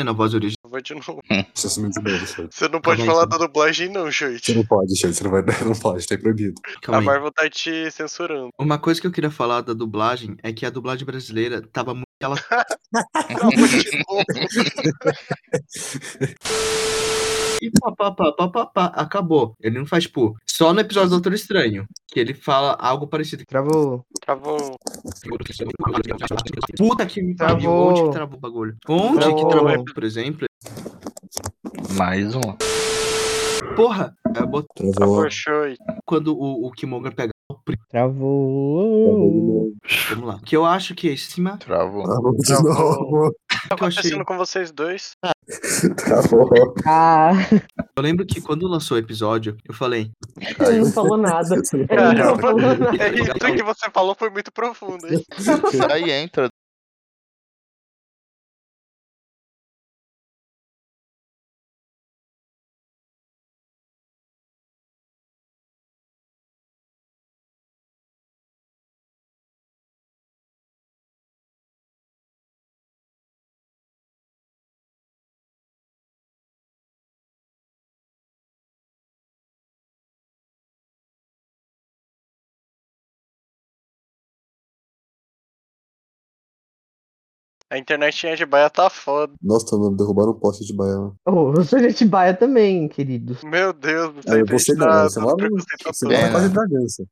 Na 0.03 0.13
voz 0.13 0.33
original. 0.33 0.55
Vou 0.69 0.81
de 0.81 0.93
novo. 0.95 1.21
Você 1.53 1.81
novo, 1.81 2.25
Shoit. 2.25 2.55
Você 2.55 2.69
não 2.69 2.79
pode 2.79 2.97
bem, 3.01 3.05
falar 3.05 3.25
então. 3.25 3.37
da 3.37 3.45
dublagem, 3.45 3.89
não, 3.89 4.05
Você 4.05 4.11
Shoit. 4.13 4.55
não 4.55 4.65
pode, 4.65 4.97
Shoit. 4.97 5.13
Você 5.13 5.23
não, 5.23 5.31
vai, 5.31 5.43
não 5.65 5.75
pode, 5.75 6.07
tá 6.07 6.17
proibido. 6.17 6.53
Calma 6.81 6.97
A 6.97 7.01
aí. 7.01 7.05
Marvel 7.05 7.31
tá 7.31 7.49
te 7.49 7.91
censurando. 7.91 8.49
Uma 8.57 8.79
coisa 8.79 9.01
que 9.01 9.07
eu 9.07 9.11
queria 9.11 9.29
falar 9.29 9.59
da 9.61 9.73
dublagem 9.73 10.37
é 10.41 10.53
que 10.53 10.65
a 10.65 10.69
dublagem 10.69 11.05
brasileira 11.05 11.61
tava 11.61 11.93
muito. 11.93 12.07
Ela... 12.21 12.37
Calma 13.37 13.67
de 13.67 14.03
novo. 14.07 14.23
E 17.61 17.69
pá, 17.79 17.91
pá, 17.91 18.11
pá, 18.11 18.31
pá, 18.31 18.47
pá, 18.47 18.65
pá, 18.65 18.85
acabou. 18.87 19.53
Ele 19.61 19.77
não 19.77 19.85
faz, 19.85 20.05
tipo, 20.05 20.35
só 20.49 20.73
no 20.73 20.79
episódio 20.79 21.09
do 21.09 21.15
Doutor 21.17 21.33
Estranho, 21.33 21.85
que 22.07 22.19
ele 22.19 22.33
fala 22.33 22.75
algo 22.79 23.05
parecido. 23.05 23.43
Travou. 23.45 24.03
Travou. 24.19 24.57
Puta 26.77 27.05
que 27.05 27.21
me. 27.21 27.35
Travou. 27.35 27.89
Onde 27.89 28.03
que 28.03 28.09
travou 28.11 28.37
o 28.37 28.41
bagulho? 28.41 28.75
Onde 28.89 29.19
que 29.19 29.19
Travou. 29.47 29.49
travou, 29.49 29.85
por 29.93 30.03
exemplo? 30.03 30.47
Mais 31.95 32.33
um. 32.35 32.41
Porra, 33.75 34.15
eu 34.35 34.47
bot- 34.47 34.67
Travou. 34.93 35.27
Travou, 35.29 35.75
quando 36.05 36.35
o, 36.35 36.67
o 36.67 36.71
Killmonger 36.71 37.13
pega. 37.15 37.31
Travou. 37.89 39.71
Vamos 40.09 40.27
lá. 40.27 40.39
Que 40.45 40.55
eu 40.55 40.65
acho 40.65 40.93
que 40.95 41.09
é 41.09 41.15
cima. 41.15 41.57
Travou. 41.57 42.03
Travou 42.03 42.31
de 42.37 42.47
Travou. 42.47 42.73
novo. 42.73 43.31
Tá 43.69 43.75
achei. 43.75 43.75
acontecendo 43.75 44.25
com 44.25 44.37
vocês 44.37 44.71
dois? 44.71 45.15
Travou. 45.97 46.49
Ah, 46.85 47.31
Eu 47.95 48.03
lembro 48.03 48.25
que 48.25 48.41
quando 48.41 48.67
lançou 48.67 48.95
o 48.97 48.99
episódio, 48.99 49.55
eu 49.67 49.73
falei. 49.73 50.11
ele 50.59 50.79
não 50.79 50.91
falou 50.91 51.17
nada. 51.17 51.55
Você 51.57 51.77
não 51.77 51.85
Ele 51.89 52.23
não 52.23 52.37
falou 52.37 52.59
nada. 52.77 53.03
É 53.03 53.13
isso 53.13 53.55
que 53.55 53.63
você 53.63 53.89
falou 53.91 54.15
foi 54.17 54.29
muito 54.29 54.51
profundo, 54.51 55.07
hein? 55.07 55.23
Aí 55.91 56.09
entra. 56.11 56.49
A 87.71 87.77
internet 87.77 88.27
em 88.27 88.33
Atibaia 88.33 88.69
tá 88.69 88.89
foda. 88.89 89.33
Nossa, 89.41 89.77
mano, 89.77 89.95
derrubaram 89.95 90.31
um 90.31 90.39
poste 90.39 90.65
de 90.65 90.73
baiano. 90.75 91.15
Oh, 91.25 91.53
eu 91.55 91.63
sou 91.63 91.79
de 91.79 91.87
Atibaia 91.87 92.35
também, 92.35 92.87
querido. 92.89 93.37
Meu 93.43 93.73
Deus 93.73 94.13
do 94.13 94.21
É, 94.27 94.43
céu. 94.45 94.45
você 94.45 94.73
não, 94.75 94.87
tá 94.87 95.03
você 95.03 95.19
é 95.19 95.23
uma 95.23 95.35
preconceituoso. 95.37 95.97
Você 95.99 96.07
é 96.13 96.25
É, 96.25 96.29
quase 96.29 96.49
né? 96.49 96.53
Bragança. 96.53 97.05